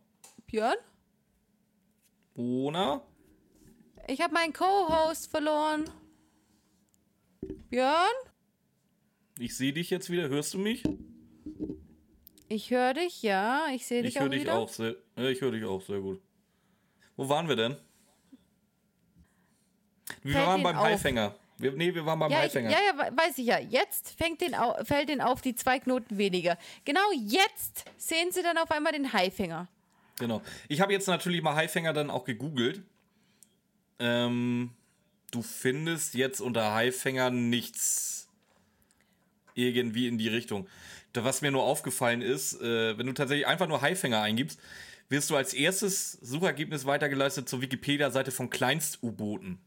Björn? 0.46 0.74
Ona? 2.34 3.02
Ich 4.08 4.20
habe 4.20 4.32
meinen 4.34 4.52
Co-Host 4.52 5.30
verloren. 5.30 5.84
Björn? 7.70 8.06
Ich 9.38 9.56
sehe 9.56 9.72
dich 9.72 9.90
jetzt 9.90 10.10
wieder. 10.10 10.28
Hörst 10.28 10.54
du 10.54 10.58
mich? 10.58 10.82
Ich 12.48 12.70
höre 12.70 12.94
dich, 12.94 13.22
ja. 13.22 13.66
Ich 13.74 13.86
sehe 13.86 14.02
dich 14.02 14.14
Ich 14.14 14.18
auch 14.18 14.22
höre 14.22 14.30
dich 14.30 14.40
wieder. 14.42 14.54
auch 14.58 14.68
sehr. 14.68 14.96
ja, 15.16 15.24
Ich 15.28 15.40
höre 15.40 15.52
dich 15.52 15.64
auch 15.64 15.82
sehr 15.82 16.00
gut. 16.00 16.20
Wo 17.16 17.28
waren 17.28 17.48
wir 17.48 17.56
denn? 17.56 17.76
Wir 20.22 20.32
Fällt 20.32 20.46
waren 20.46 20.62
beim 20.62 20.76
auf. 20.76 20.84
Haifänger. 20.84 21.34
Wir, 21.58 21.72
nee, 21.72 21.92
wir 21.94 22.06
waren 22.06 22.18
beim 22.18 22.30
Ja, 22.30 22.38
ich, 22.38 22.44
Haifänger. 22.44 22.70
ja, 22.70 22.78
ja, 22.86 22.96
we- 22.98 23.16
weiß 23.16 23.38
ich 23.38 23.46
ja. 23.46 23.58
Jetzt 23.58 24.10
fängt 24.16 24.40
den 24.40 24.54
fällt 24.84 25.08
den 25.08 25.20
auf 25.20 25.40
die 25.40 25.54
zwei 25.56 25.78
Knoten 25.80 26.16
weniger. 26.18 26.56
Genau 26.84 27.00
jetzt 27.26 27.84
sehen 27.96 28.30
sie 28.30 28.42
dann 28.42 28.58
auf 28.58 28.70
einmal 28.70 28.92
den 28.92 29.12
Haifänger. 29.12 29.66
Genau. 30.18 30.40
Ich 30.68 30.80
habe 30.80 30.92
jetzt 30.92 31.06
natürlich 31.08 31.42
mal 31.42 31.54
Haifänger 31.56 31.92
dann 31.92 32.10
auch 32.10 32.24
gegoogelt. 32.24 32.82
Ähm, 33.98 34.70
du 35.30 35.42
findest 35.42 36.14
jetzt 36.14 36.40
unter 36.40 36.74
Haifänger 36.74 37.30
nichts 37.30 38.28
irgendwie 39.54 40.06
in 40.06 40.18
die 40.18 40.28
Richtung. 40.28 40.68
Da, 41.12 41.24
was 41.24 41.40
mir 41.42 41.50
nur 41.50 41.64
aufgefallen 41.64 42.22
ist, 42.22 42.60
äh, 42.60 42.96
wenn 42.98 43.06
du 43.06 43.12
tatsächlich 43.12 43.46
einfach 43.46 43.66
nur 43.66 43.80
Haifänger 43.80 44.20
eingibst, 44.20 44.60
wirst 45.08 45.30
du 45.30 45.36
als 45.36 45.54
erstes 45.54 46.12
Suchergebnis 46.12 46.84
weitergeleistet 46.84 47.48
zur 47.48 47.60
Wikipedia-Seite 47.62 48.30
von 48.30 48.50
Kleinst-U-Booten. 48.50 49.58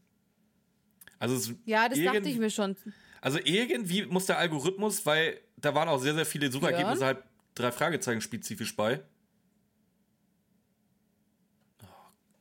Also, 1.22 1.52
Ja, 1.66 1.88
das 1.88 2.02
dachte 2.02 2.28
ich 2.28 2.36
mir 2.36 2.50
schon. 2.50 2.76
also 3.20 3.38
irgendwie 3.44 4.04
muss 4.06 4.26
der 4.26 4.38
Algorithmus, 4.38 5.06
weil 5.06 5.40
da 5.56 5.72
waren 5.72 5.88
auch 5.88 6.00
sehr, 6.00 6.14
sehr 6.16 6.26
viele 6.26 6.50
Suchergebnisse 6.50 6.98
Björn? 6.98 7.14
halt 7.14 7.24
drei 7.54 7.70
Fragezeichen 7.70 8.20
spezifisch 8.20 8.74
bei. 8.74 9.00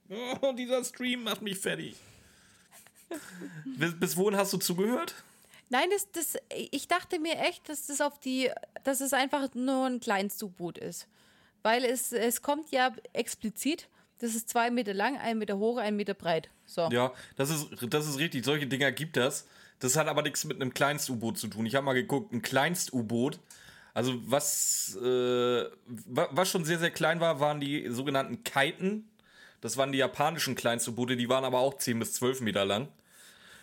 Oh, 0.09 0.51
dieser 0.57 0.83
Stream 0.83 1.23
macht 1.25 1.43
mich 1.43 1.59
fertig. 1.59 1.95
bis, 3.77 3.99
bis 3.99 4.17
wohin 4.17 4.35
hast 4.35 4.51
du 4.53 4.57
zugehört? 4.57 5.13
Nein, 5.69 5.87
das, 5.91 6.09
das, 6.11 6.37
ich 6.71 6.87
dachte 6.87 7.19
mir 7.19 7.37
echt, 7.37 7.69
dass 7.69 7.85
das 7.85 8.01
auf 8.01 8.19
die, 8.19 8.49
dass 8.83 8.99
es 8.99 9.13
einfach 9.13 9.53
nur 9.53 9.85
ein 9.85 9.99
kleines 9.99 10.41
U-Boot 10.41 10.79
ist. 10.79 11.07
Weil 11.61 11.85
es, 11.85 12.13
es 12.13 12.41
kommt 12.41 12.71
ja 12.71 12.91
explizit 13.13 13.89
Das 14.21 14.35
ist 14.35 14.49
zwei 14.49 14.69
Meter 14.69 14.93
lang, 14.93 15.17
ein 15.17 15.39
Meter 15.39 15.57
hoch, 15.57 15.77
ein 15.77 15.95
Meter 15.95 16.13
breit. 16.13 16.49
So. 16.67 16.89
Ja, 16.91 17.11
das 17.37 17.49
ist, 17.49 17.69
das 17.89 18.07
ist 18.07 18.19
richtig. 18.19 18.45
Solche 18.45 18.67
Dinger 18.67 18.91
gibt 18.91 19.17
das. 19.17 19.47
Das 19.79 19.97
hat 19.97 20.07
aber 20.07 20.21
nichts 20.21 20.45
mit 20.45 20.61
einem 20.61 20.75
Kleinst-U-Boot 20.75 21.39
zu 21.39 21.47
tun. 21.47 21.65
Ich 21.65 21.73
habe 21.73 21.85
mal 21.85 21.93
geguckt, 21.93 22.31
ein 22.31 22.43
Kleinst-U-Boot, 22.43 23.39
also 23.95 24.13
was, 24.27 24.95
äh, 25.01 25.65
was 25.87 26.49
schon 26.49 26.65
sehr, 26.65 26.77
sehr 26.77 26.91
klein 26.91 27.19
war, 27.19 27.39
waren 27.39 27.59
die 27.59 27.89
sogenannten 27.89 28.43
Kiten. 28.43 29.09
Das 29.59 29.77
waren 29.77 29.91
die 29.91 29.97
japanischen 29.97 30.55
Kleinst-U-Boote, 30.55 31.17
die 31.17 31.27
waren 31.27 31.43
aber 31.43 31.59
auch 31.59 31.77
10 31.77 31.97
bis 31.97 32.13
12 32.13 32.41
Meter 32.41 32.63
lang. 32.63 32.89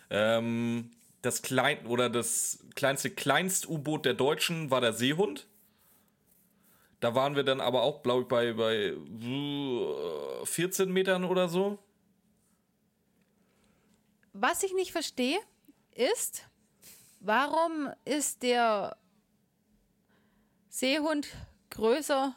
Ähm, 0.09 0.91
das 1.21 1.41
klein 1.41 1.85
oder 1.85 2.09
das 2.09 2.59
kleinste 2.75 3.09
Kleinst-U-Boot 3.09 4.05
der 4.05 4.13
Deutschen 4.13 4.71
war 4.71 4.81
der 4.81 4.91
Seehund. 4.91 5.47
Da 6.99 7.15
waren 7.15 7.35
wir 7.35 7.43
dann 7.43 7.61
aber 7.61 7.81
auch, 7.83 8.03
glaube 8.03 8.23
ich, 8.23 8.27
bei, 8.27 8.53
bei 8.53 8.93
14 10.45 10.91
Metern 10.91 11.23
oder 11.23 11.47
so. 11.47 11.79
Was 14.33 14.63
ich 14.63 14.73
nicht 14.73 14.91
verstehe, 14.91 15.39
ist, 15.95 16.43
warum 17.19 17.89
ist 18.05 18.43
der 18.43 18.97
Seehund 20.69 21.27
größer 21.69 22.35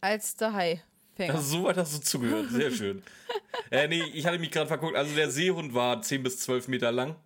als 0.00 0.36
der 0.36 0.52
Hai? 0.52 0.82
Also, 1.18 1.40
so 1.40 1.64
weit 1.64 1.78
hast 1.78 1.96
du 1.96 2.00
zugehört, 2.02 2.50
sehr 2.50 2.70
schön. 2.70 3.02
äh, 3.70 3.88
nee, 3.88 4.02
ich 4.12 4.26
hatte 4.26 4.38
mich 4.38 4.50
gerade 4.50 4.66
verguckt. 4.66 4.96
Also 4.96 5.14
der 5.14 5.30
Seehund 5.30 5.72
war 5.72 6.02
10 6.02 6.22
bis 6.22 6.40
12 6.40 6.68
Meter 6.68 6.92
lang. 6.92 7.16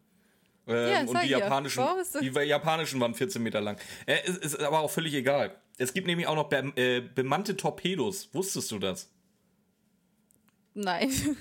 Ähm, 0.68 0.88
ja, 0.88 1.00
und 1.00 1.22
die 1.24 1.28
japanischen, 1.28 1.84
die 2.20 2.28
japanischen 2.28 3.00
waren 3.00 3.14
14 3.14 3.42
Meter 3.42 3.60
lang. 3.60 3.78
Äh, 4.06 4.24
ist, 4.28 4.44
ist 4.44 4.60
aber 4.60 4.80
auch 4.80 4.90
völlig 4.90 5.14
egal. 5.14 5.56
Es 5.80 5.94
gibt 5.94 6.06
nämlich 6.06 6.26
auch 6.26 6.34
noch 6.34 6.48
be 6.48 6.72
äh, 6.76 7.00
bemannte 7.00 7.56
Torpedos. 7.56 8.28
Wusstest 8.34 8.70
du 8.70 8.78
das? 8.78 9.10
Nein. 10.74 11.10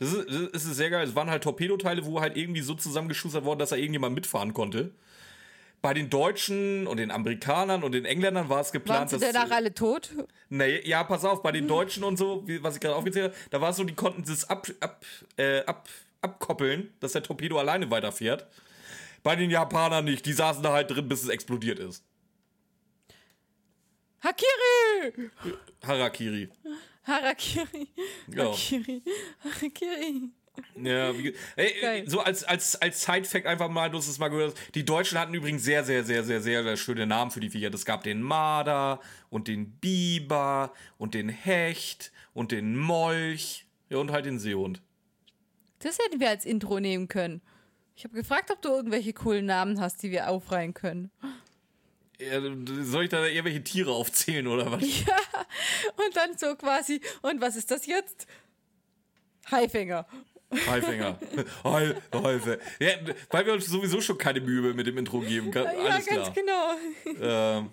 Das 0.00 0.12
ist, 0.12 0.28
das 0.28 0.64
ist 0.64 0.76
sehr 0.76 0.90
geil. 0.90 1.08
Es 1.08 1.16
waren 1.16 1.28
halt 1.28 1.42
Torpedoteile, 1.42 2.04
wo 2.06 2.20
halt 2.20 2.36
irgendwie 2.36 2.60
so 2.60 2.74
zusammengeschustert 2.74 3.44
worden, 3.44 3.58
dass 3.58 3.70
da 3.70 3.76
irgendjemand 3.76 4.14
mitfahren 4.14 4.54
konnte. 4.54 4.92
Bei 5.82 5.92
den 5.92 6.08
Deutschen 6.08 6.86
und 6.86 6.98
den 6.98 7.10
Amerikanern 7.10 7.82
und 7.82 7.90
den 7.90 8.04
Engländern 8.04 8.48
war 8.48 8.60
es 8.60 8.70
geplant, 8.70 9.10
Waren 9.10 9.20
sie 9.20 9.32
danach 9.32 9.50
alle 9.50 9.74
tot? 9.74 10.10
Nee, 10.50 10.86
ja, 10.88 11.02
pass 11.02 11.24
auf, 11.24 11.42
bei 11.42 11.50
den 11.50 11.66
Deutschen 11.76 12.04
und 12.04 12.16
so, 12.16 12.44
was 12.60 12.76
ich 12.76 12.80
gerade 12.80 12.94
aufgezählt 12.94 13.32
habe, 13.32 13.36
da 13.50 13.60
war 13.60 13.70
es 13.70 13.76
so, 13.76 13.82
die 13.82 13.96
konnten 13.96 14.22
das 14.24 14.48
ab, 14.48 14.68
ab, 14.78 15.04
äh, 15.36 15.64
ab, 15.64 15.88
abkoppeln, 16.22 16.92
dass 17.00 17.10
der 17.10 17.24
Torpedo 17.24 17.58
alleine 17.58 17.90
weiterfährt. 17.90 18.46
Bei 19.24 19.34
den 19.34 19.50
Japanern 19.50 20.04
nicht. 20.04 20.24
Die 20.26 20.32
saßen 20.32 20.62
da 20.62 20.74
halt 20.74 20.92
drin, 20.92 21.08
bis 21.08 21.24
es 21.24 21.28
explodiert 21.28 21.80
ist. 21.80 22.04
Hakiri! 24.20 25.30
Harakiri. 25.84 26.48
Harakiri. 27.04 27.88
Genau. 28.28 28.44
Harakiri. 28.44 29.02
Harakiri. 29.44 30.30
Ja, 30.74 31.16
wie, 31.16 31.34
ey, 31.56 32.04
so 32.08 32.20
als, 32.20 32.42
als, 32.44 32.74
als 32.76 33.02
Side-Fact 33.02 33.46
einfach 33.46 33.68
mal, 33.68 33.90
du 33.90 33.98
hast 33.98 34.08
es 34.08 34.18
mal 34.18 34.28
gehört. 34.28 34.56
Die 34.74 34.84
Deutschen 34.84 35.18
hatten 35.18 35.34
übrigens 35.34 35.62
sehr, 35.62 35.84
sehr, 35.84 36.04
sehr, 36.04 36.24
sehr, 36.24 36.40
sehr, 36.40 36.62
sehr 36.62 36.76
schöne 36.76 37.06
Namen 37.06 37.30
für 37.30 37.40
die 37.40 37.50
Viecher. 37.50 37.72
Es 37.72 37.84
gab 37.84 38.02
den 38.02 38.20
Marder 38.22 39.00
und 39.30 39.48
den 39.48 39.70
Biber 39.78 40.72
und 40.96 41.14
den 41.14 41.28
Hecht 41.28 42.12
und 42.34 42.52
den 42.52 42.76
Molch 42.76 43.66
ja, 43.88 43.98
und 43.98 44.10
halt 44.10 44.26
den 44.26 44.38
Seehund. 44.38 44.82
Das 45.80 45.98
hätten 45.98 46.20
wir 46.20 46.28
als 46.28 46.44
Intro 46.44 46.80
nehmen 46.80 47.08
können. 47.08 47.40
Ich 47.94 48.04
habe 48.04 48.14
gefragt, 48.14 48.50
ob 48.50 48.62
du 48.62 48.68
irgendwelche 48.68 49.12
coolen 49.12 49.46
Namen 49.46 49.80
hast, 49.80 50.02
die 50.02 50.10
wir 50.10 50.28
aufreihen 50.28 50.74
können. 50.74 51.10
Soll 52.82 53.04
ich 53.04 53.10
da 53.10 53.24
irgendwelche 53.26 53.62
Tiere 53.62 53.92
aufzählen 53.92 54.46
oder 54.46 54.70
was? 54.72 54.82
Ja, 55.06 55.16
und 56.04 56.16
dann 56.16 56.36
so 56.36 56.56
quasi, 56.56 57.00
und 57.22 57.40
was 57.40 57.56
ist 57.56 57.70
das 57.70 57.86
jetzt? 57.86 58.26
Haifänger. 59.50 60.06
Haifänger. 60.66 61.18
Heilfe. 61.64 62.58
Ja, 62.80 62.92
weil 63.30 63.46
wir 63.46 63.52
uns 63.52 63.66
sowieso 63.66 64.00
schon 64.00 64.16
keine 64.16 64.40
Mühe 64.40 64.72
mit 64.74 64.86
dem 64.86 64.96
Intro 64.98 65.20
geben. 65.20 65.54
Alles 65.54 66.06
ja, 66.06 66.14
ganz 66.14 66.32
klar. 66.32 66.32
genau. 66.32 66.74
Ähm, 67.20 67.72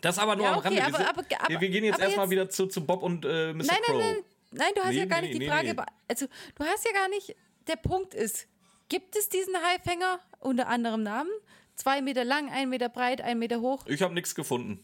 das 0.00 0.18
aber 0.18 0.36
nur 0.36 0.44
ja, 0.44 0.56
okay, 0.56 0.68
am 0.68 0.74
Rande. 0.74 0.84
Aber, 0.84 0.98
wir, 0.98 1.40
aber, 1.40 1.44
aber, 1.54 1.60
wir 1.60 1.68
gehen 1.68 1.84
jetzt 1.84 2.00
erstmal 2.00 2.30
wieder 2.30 2.48
zu, 2.48 2.66
zu 2.66 2.84
Bob 2.84 3.02
und 3.02 3.24
äh, 3.24 3.52
Mr. 3.52 3.64
Nein, 3.64 3.76
Crow. 3.82 3.96
Nein, 3.96 3.98
nein, 3.98 4.24
nein, 4.52 4.72
du 4.74 4.80
hast 4.82 4.90
nee, 4.90 4.98
ja 4.98 5.04
gar 5.06 5.20
nee, 5.20 5.28
nicht 5.28 5.42
die 5.42 5.48
Frage. 5.48 5.74
Nee. 5.74 5.82
Also, 6.08 6.26
du 6.54 6.64
hast 6.64 6.84
ja 6.84 6.92
gar 6.92 7.08
nicht. 7.08 7.34
Der 7.66 7.76
Punkt 7.76 8.14
ist, 8.14 8.46
gibt 8.88 9.16
es 9.16 9.28
diesen 9.28 9.56
Haifänger 9.56 10.20
unter 10.38 10.68
anderem 10.68 11.02
Namen? 11.02 11.30
Zwei 11.76 12.02
Meter 12.02 12.24
lang, 12.24 12.50
ein 12.50 12.68
Meter 12.70 12.88
breit, 12.88 13.20
ein 13.20 13.38
Meter 13.38 13.60
hoch. 13.60 13.84
Ich 13.86 14.02
habe 14.02 14.14
nichts 14.14 14.34
gefunden. 14.34 14.82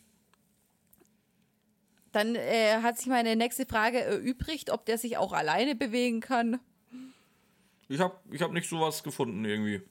Dann 2.13 2.37
äh, 2.37 2.77
hat 2.83 2.99
sich 2.99 3.07
meine 3.07 3.35
nächste 3.35 3.65
Frage 3.65 4.01
erübrigt, 4.01 4.71
ob 4.71 4.85
der 4.85 4.99
sich 4.99 5.17
auch 5.17 5.33
alleine 5.33 5.75
bewegen 5.75 6.21
kann. 6.21 6.61
Ich 7.89 8.01
habe 8.01 8.17
ich 8.31 8.43
hab 8.43 8.53
nicht 8.53 8.69
sowas 8.69 9.03
gefunden 9.03 9.45
irgendwie. 9.45 9.83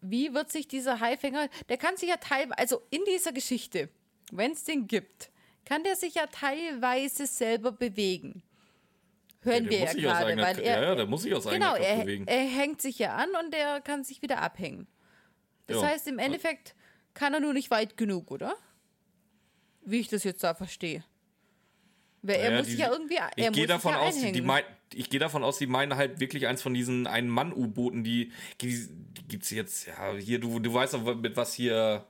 Wie 0.00 0.32
wird 0.32 0.50
sich 0.50 0.66
dieser 0.66 1.00
Haifänger, 1.00 1.48
der 1.68 1.76
kann 1.76 1.98
sich 1.98 2.08
ja 2.08 2.16
teilweise, 2.16 2.58
also 2.58 2.82
in 2.88 3.02
dieser 3.06 3.32
Geschichte, 3.32 3.90
wenn 4.32 4.52
es 4.52 4.64
den 4.64 4.86
gibt, 4.86 5.30
kann 5.66 5.84
der 5.84 5.96
sich 5.96 6.14
ja 6.14 6.26
teilweise 6.26 7.26
selber 7.26 7.72
bewegen. 7.72 8.42
Hören 9.42 9.64
ja, 9.64 9.70
wir 9.70 9.78
ja 9.78 9.92
gerade, 9.92 10.36
weil 10.38 10.58
er, 10.60 10.80
ja, 10.80 10.88
ja, 10.88 10.94
der 10.94 11.06
muss 11.06 11.22
sich 11.22 11.34
aus 11.34 11.44
genau, 11.44 11.74
eigener 11.74 11.86
Kraft 11.86 12.04
bewegen. 12.04 12.26
er 12.26 12.40
hängt 12.40 12.80
sich 12.80 12.98
ja 12.98 13.14
an 13.16 13.28
und 13.44 13.54
er 13.54 13.80
kann 13.82 14.04
sich 14.04 14.22
wieder 14.22 14.40
abhängen. 14.40 14.86
Das 15.70 15.82
ja. 15.82 15.88
heißt, 15.88 16.08
im 16.08 16.18
Endeffekt 16.18 16.74
kann 17.14 17.34
er 17.34 17.40
nur 17.40 17.52
nicht 17.52 17.70
weit 17.70 17.96
genug, 17.96 18.30
oder? 18.30 18.54
Wie 19.82 20.00
ich 20.00 20.08
das 20.08 20.24
jetzt 20.24 20.42
da 20.42 20.54
verstehe. 20.54 21.04
Weil 22.22 22.36
er 22.36 22.56
muss 22.58 22.66
die, 22.66 22.72
sich 22.72 22.80
ja 22.80 22.90
irgendwie. 22.90 23.16
Er 23.16 23.30
ich 23.34 23.52
gehe 23.52 23.66
davon 23.66 23.92
ja 23.92 24.00
aus, 24.00 24.20
die 24.20 24.42
mein, 24.42 24.62
ich 24.92 25.08
gehe 25.08 25.20
davon 25.20 25.42
aus, 25.42 25.58
die 25.58 25.66
meinen 25.66 25.96
halt 25.96 26.20
wirklich 26.20 26.46
eins 26.46 26.60
von 26.60 26.74
diesen 26.74 27.06
Ein-Mann-U-Booten, 27.06 28.04
die, 28.04 28.32
die, 28.60 28.88
die 28.88 29.28
gibt 29.28 29.44
es 29.44 29.50
jetzt, 29.50 29.86
ja, 29.86 30.12
hier, 30.14 30.38
du, 30.38 30.58
du 30.58 30.72
weißt 30.72 30.94
doch, 30.94 31.16
mit 31.16 31.36
was 31.36 31.54
hier. 31.54 32.06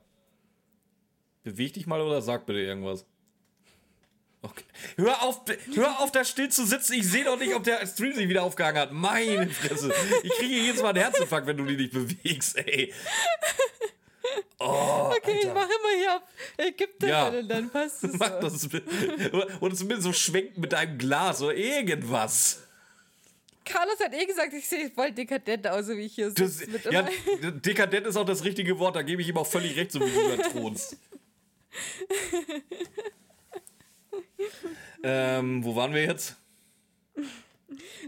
Beweg 1.42 1.72
dich 1.72 1.86
mal 1.86 2.00
oder 2.02 2.20
sag 2.20 2.44
bitte 2.44 2.60
irgendwas. 2.60 3.06
Okay. 4.42 4.64
Hör 4.96 5.22
auf, 5.22 5.42
hör 5.74 6.00
auf, 6.00 6.12
da 6.12 6.24
still 6.24 6.48
zu 6.48 6.64
sitzen. 6.64 6.94
Ich 6.94 7.06
sehe 7.06 7.24
doch 7.24 7.38
nicht, 7.38 7.54
ob 7.54 7.62
der 7.62 7.86
Stream 7.86 8.14
sich 8.14 8.28
wieder 8.28 8.42
aufgehangen 8.42 8.80
hat. 8.80 8.92
Meine 8.92 9.50
Fresse. 9.50 9.92
Ich 10.22 10.32
kriege 10.32 10.54
jedes 10.54 10.80
Mal 10.80 10.90
einen 10.90 10.98
Herzinfarkt, 11.02 11.46
wenn 11.46 11.58
du 11.58 11.64
dich 11.64 11.76
nicht 11.76 11.92
bewegst, 11.92 12.56
ey. 12.56 12.92
Oh, 14.58 15.10
okay, 15.16 15.32
Alter. 15.32 15.48
ich 15.48 15.54
mache 15.54 15.70
immer 15.72 15.98
hier 15.98 16.16
auf 16.16 16.22
Ägypter 16.56 17.08
ja. 17.08 17.28
und 17.28 17.48
dann 17.48 17.70
passt 17.70 18.04
es. 18.04 18.12
Mach 18.18 18.40
das 18.40 18.68
Oder 19.60 19.74
zumindest 19.74 20.02
so 20.02 20.12
schwenken 20.12 20.60
mit 20.60 20.72
deinem 20.72 20.98
Glas 20.98 21.42
oder 21.42 21.54
irgendwas. 21.54 22.62
Carlos 23.64 24.00
hat 24.00 24.12
eh 24.14 24.26
gesagt, 24.26 24.52
ich 24.52 24.68
sehe 24.68 24.90
voll 24.90 25.12
dekadent 25.12 25.66
aus, 25.66 25.86
so 25.86 25.96
wie 25.96 26.06
ich 26.06 26.14
hier 26.14 26.30
sitze. 26.30 26.66
Ja, 26.90 27.08
dekadent 27.42 28.06
ist 28.06 28.16
auch 28.16 28.24
das 28.24 28.44
richtige 28.44 28.78
Wort, 28.78 28.96
da 28.96 29.02
gebe 29.02 29.22
ich 29.22 29.28
ihm 29.28 29.36
auch 29.36 29.46
völlig 29.46 29.76
recht, 29.76 29.92
so 29.92 30.00
wie 30.00 30.10
du 30.10 30.36
da 30.36 30.48
thronst. 30.48 30.96
ähm, 35.02 35.64
wo 35.64 35.76
waren 35.76 35.92
wir 35.94 36.02
jetzt? 36.02 36.36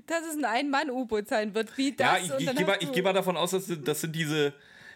Dass 0.06 0.24
es 0.26 0.36
ein 0.36 0.44
Ein-Mann-U-Boot 0.44 1.28
sein 1.28 1.54
wird, 1.54 1.76
wie 1.78 1.92
das. 1.92 2.28
Ja, 2.28 2.36
ich, 2.36 2.46
ich, 2.46 2.56
gehe 2.56 2.66
mal, 2.66 2.78
geh 2.78 3.02
mal 3.02 3.12
davon 3.12 3.36
aus, 3.36 3.52
dass 3.52 3.70
das 3.84 4.00
sind 4.00 4.14
diese, 4.14 4.52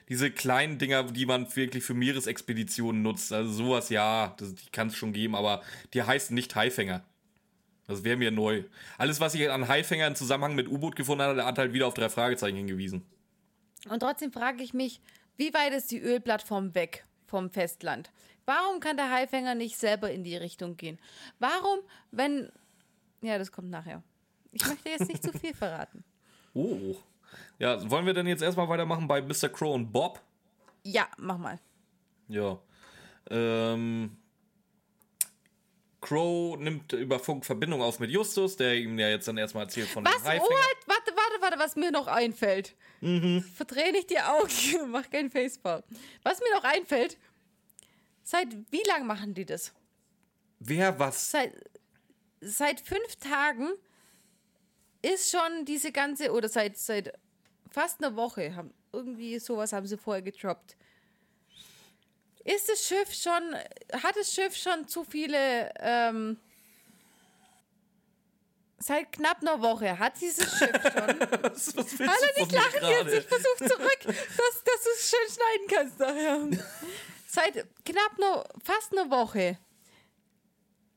diese 0.08 0.30
kleinen 0.30 0.78
Dinger, 0.78 1.04
die 1.04 1.26
man 1.26 1.54
wirklich 1.54 1.84
für 1.84 1.94
Meeresexpeditionen 1.94 3.02
nutzt. 3.02 3.32
Also 3.32 3.52
sowas, 3.52 3.90
ja, 3.90 4.34
das, 4.38 4.54
die 4.54 4.70
kann 4.70 4.88
es 4.88 4.96
schon 4.96 5.12
geben, 5.12 5.34
aber 5.34 5.62
die 5.94 6.02
heißen 6.02 6.34
nicht 6.34 6.54
Haifänger. 6.54 7.04
Das 7.86 8.02
wäre 8.02 8.16
mir 8.16 8.30
neu. 8.30 8.64
Alles, 8.98 9.20
was 9.20 9.34
ich 9.34 9.48
an 9.48 9.68
Haifänger 9.68 10.08
im 10.08 10.16
Zusammenhang 10.16 10.54
mit 10.54 10.68
U-Boot 10.68 10.96
gefunden 10.96 11.22
habe, 11.22 11.44
hat 11.44 11.58
halt 11.58 11.72
wieder 11.72 11.86
auf 11.86 11.94
drei 11.94 12.08
Fragezeichen 12.08 12.56
hingewiesen. 12.56 13.04
Und 13.88 14.00
trotzdem 14.00 14.32
frage 14.32 14.62
ich 14.62 14.74
mich, 14.74 15.00
wie 15.36 15.54
weit 15.54 15.72
ist 15.72 15.90
die 15.92 16.00
Ölplattform 16.00 16.74
weg 16.74 17.04
vom 17.26 17.50
Festland? 17.50 18.10
Warum 18.46 18.80
kann 18.80 18.96
der 18.96 19.10
Haifänger 19.10 19.54
nicht 19.54 19.76
selber 19.76 20.10
in 20.10 20.24
die 20.24 20.36
Richtung 20.36 20.76
gehen? 20.76 20.98
Warum, 21.38 21.80
wenn. 22.10 22.50
Ja, 23.20 23.38
das 23.38 23.52
kommt 23.52 23.70
nachher. 23.70 24.02
Ich 24.52 24.66
möchte 24.66 24.88
jetzt 24.88 25.08
nicht 25.08 25.22
zu 25.22 25.32
viel 25.32 25.54
verraten. 25.54 26.02
Oh. 26.58 26.96
Ja, 27.58 27.90
wollen 27.90 28.06
wir 28.06 28.14
denn 28.14 28.26
jetzt 28.26 28.40
erstmal 28.42 28.66
weitermachen 28.66 29.06
bei 29.06 29.20
Mr. 29.20 29.50
Crow 29.50 29.74
und 29.74 29.92
Bob? 29.92 30.22
Ja, 30.84 31.06
mach 31.18 31.36
mal. 31.36 31.58
Ja. 32.28 32.58
Ähm. 33.28 34.16
Crow 36.00 36.56
nimmt 36.56 36.92
über 36.94 37.18
Funk 37.18 37.44
Verbindung 37.44 37.82
auf 37.82 37.98
mit 37.98 38.10
Justus, 38.10 38.56
der 38.56 38.76
ihm 38.76 38.98
ja 38.98 39.08
jetzt 39.08 39.28
dann 39.28 39.36
erstmal 39.36 39.64
erzählt 39.64 39.88
von 39.88 40.02
was? 40.04 40.14
dem 40.14 40.24
Haifänger. 40.24 40.48
Oh, 40.48 40.86
warte, 40.86 41.10
warte, 41.14 41.42
warte, 41.42 41.58
was 41.58 41.76
mir 41.76 41.90
noch 41.90 42.06
einfällt. 42.06 42.74
Mhm. 43.00 43.42
Verdreh 43.42 43.92
nicht 43.92 44.08
die 44.08 44.20
Augen, 44.20 44.48
mach 44.90 45.10
kein 45.10 45.30
Facepalm. 45.30 45.82
Was 46.22 46.40
mir 46.40 46.54
noch 46.54 46.64
einfällt, 46.64 47.18
Seit 48.28 48.48
wie 48.72 48.82
lang 48.88 49.06
machen 49.06 49.34
die 49.34 49.46
das? 49.46 49.72
Wer 50.58 50.98
was? 50.98 51.30
Seit, 51.30 51.52
seit 52.40 52.80
fünf 52.80 53.14
Tagen 53.20 53.68
ist 55.00 55.30
schon 55.30 55.64
diese 55.64 55.92
ganze, 55.92 56.32
oder 56.32 56.48
seit, 56.48 56.76
seit 56.76 57.12
fast 57.70 58.02
einer 58.02 58.16
Woche, 58.16 58.56
haben, 58.56 58.74
irgendwie 58.92 59.38
sowas 59.38 59.72
haben 59.72 59.86
sie 59.86 59.96
vorher 59.96 60.22
getroppt. 60.22 60.76
Ist 62.42 62.68
das 62.68 62.84
Schiff 62.84 63.14
schon, 63.14 63.54
hat 63.92 64.16
das 64.16 64.34
Schiff 64.34 64.56
schon 64.56 64.88
zu 64.88 65.04
viele 65.04 65.72
ähm, 65.78 66.36
Seit 68.78 69.10
knapp 69.12 69.40
einer 69.40 69.62
Woche 69.62 69.98
hat 69.98 70.20
dieses 70.20 70.58
Schiff 70.58 70.70
schon. 70.82 71.20
Was, 71.42 71.76
was 71.76 71.86
du 71.96 72.40
nicht 72.40 72.52
lachen 72.52 72.88
jetzt. 72.88 73.14
Ich 73.14 73.24
versuche 73.24 73.68
zurück, 73.68 73.98
dass, 74.04 74.64
dass 74.64 74.82
du 74.82 74.90
es 74.94 75.10
schön 75.10 75.28
schneiden 75.34 75.66
kannst 75.68 75.98
nachher. 75.98 76.48
Seit 77.36 77.66
knapp 77.84 78.18
noch, 78.18 78.44
fast 78.64 78.96
einer 78.96 79.10
Woche 79.10 79.58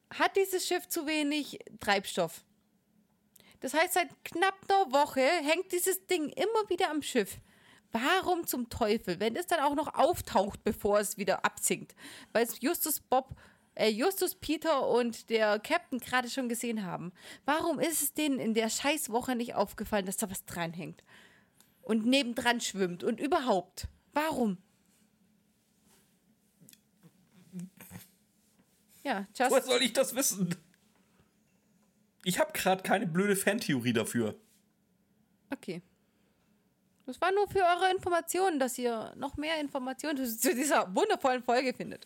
hat 0.10 0.38
dieses 0.38 0.66
Schiff 0.66 0.88
zu 0.88 1.06
wenig 1.06 1.60
Treibstoff. 1.82 2.46
Das 3.60 3.74
heißt, 3.74 3.96
seit 3.96 4.08
knapp 4.24 4.56
einer 4.70 4.90
Woche 4.94 5.20
hängt 5.20 5.70
dieses 5.74 6.08
Ding 6.08 6.30
immer 6.30 6.70
wieder 6.70 6.92
am 6.92 7.02
Schiff. 7.02 7.40
Warum 7.92 8.48
zum 8.48 8.70
Teufel, 8.70 9.20
wenn 9.20 9.36
es 9.36 9.48
dann 9.48 9.60
auch 9.60 9.76
noch 9.76 9.94
auftaucht, 9.96 10.64
bevor 10.64 11.02
es 11.02 11.18
wieder 11.18 11.44
absinkt? 11.44 11.94
Weil 12.32 12.46
es 12.46 12.62
Justus 12.62 13.02
Bob, 13.02 13.36
äh, 13.76 13.90
Justus 13.90 14.36
Peter 14.36 14.88
und 14.88 15.30
der 15.30 15.60
Captain 15.60 16.00
gerade 16.00 16.30
schon 16.30 16.48
gesehen 16.48 16.86
haben. 16.86 17.12
Warum 17.44 17.82
ist 17.82 18.02
es 18.02 18.14
denen 18.14 18.40
in 18.40 18.54
der 18.54 18.70
Scheißwoche 18.70 19.36
nicht 19.36 19.56
aufgefallen, 19.56 20.06
dass 20.06 20.16
da 20.16 20.32
was 20.32 20.46
dranhängt? 20.46 21.04
Und 21.82 22.06
nebendran 22.06 22.62
schwimmt 22.62 23.04
und 23.04 23.20
überhaupt? 23.20 23.90
Warum? 24.14 24.58
Ja, 29.04 29.28
just 29.38 29.52
Woher 29.52 29.64
soll 29.64 29.82
ich 29.82 29.93
das 29.93 30.16
wissen? 30.16 30.56
Ich 32.24 32.39
habe 32.39 32.52
gerade 32.54 32.84
keine 32.84 33.08
blöde 33.08 33.36
Fantheorie 33.36 33.93
dafür. 33.93 34.36
Okay. 35.52 35.82
Das 37.06 37.20
war 37.22 37.32
nur 37.32 37.47
für 37.47 37.60
eure 37.60 37.91
Informationen, 37.91 38.60
dass 38.60 38.78
ihr 38.78 39.14
noch 39.16 39.36
mehr 39.38 39.60
Informationen 39.60 40.26
zu 40.26 40.54
dieser 40.54 40.93
wundervollen 40.93 41.41
Folge 41.41 41.74
findet. 41.74 42.06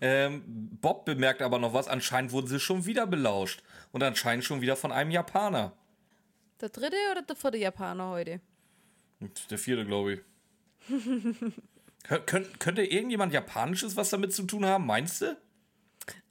Ähm, 0.00 0.42
Bob 0.80 1.04
bemerkt 1.04 1.42
aber 1.42 1.58
noch 1.58 1.72
was. 1.72 1.86
Anscheinend 1.86 2.32
wurden 2.32 2.46
sie 2.46 2.60
schon 2.60 2.86
wieder 2.86 3.06
belauscht. 3.06 3.62
Und 3.92 4.02
anscheinend 4.02 4.44
schon 4.44 4.60
wieder 4.60 4.76
von 4.76 4.90
einem 4.90 5.10
Japaner. 5.10 5.72
Der 6.60 6.70
dritte 6.70 6.96
oder 7.10 7.22
der 7.22 7.36
vierte 7.36 7.58
Japaner 7.58 8.10
heute? 8.10 8.40
Der 9.50 9.58
vierte, 9.58 9.84
glaube 9.84 10.14
ich. 10.14 10.20
Kön 12.04 12.26
könnt, 12.26 12.60
könnte 12.60 12.82
irgendjemand 12.84 13.32
Japanisches 13.32 13.96
was 13.96 14.10
damit 14.10 14.34
zu 14.34 14.42
tun 14.44 14.64
haben, 14.66 14.86
meinst 14.86 15.22
du? 15.22 15.36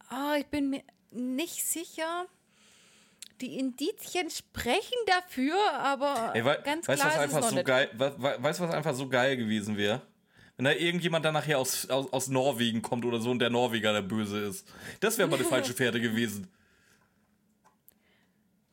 Ah, 0.09 0.36
ich 0.38 0.45
bin 0.47 0.69
mir 0.69 0.84
nicht 1.11 1.65
sicher. 1.65 2.26
Die 3.39 3.57
Indizien 3.57 4.30
sprechen 4.30 4.97
dafür, 5.07 5.55
aber 5.74 6.32
Ey, 6.36 6.45
wei 6.45 6.57
ganz 6.57 6.88
weißt 6.88 7.01
klar 7.01 7.15
was 7.15 7.15
ist 7.15 7.19
es 7.19 7.24
einfach 7.24 7.41
noch 7.41 7.49
so 7.49 7.55
nicht. 7.55 7.65
geil, 7.65 7.89
we 7.93 8.13
we 8.17 8.43
weißt 8.43 8.59
du, 8.59 8.63
was 8.63 8.74
einfach 8.76 8.93
so 8.93 9.09
geil 9.09 9.36
gewesen 9.38 9.78
wäre? 9.78 10.01
Wenn 10.57 10.65
da 10.65 10.74
irgendjemand 10.74 11.26
dann 11.26 11.34
nachher 11.34 11.57
aus, 11.57 11.89
aus, 11.89 12.11
aus 12.13 12.28
Norwegen 12.28 12.82
kommt 12.84 13.03
oder 13.05 13.19
so 13.19 13.32
und 13.32 13.39
der 13.39 13.49
Norweger 13.49 13.93
der 13.93 14.03
Böse 14.03 14.39
ist. 14.41 14.67
Das 14.99 15.17
wäre 15.17 15.28
mal 15.28 15.38
eine 15.38 15.45
falsche 15.49 15.74
Fährte 15.74 15.99
gewesen. 15.99 16.51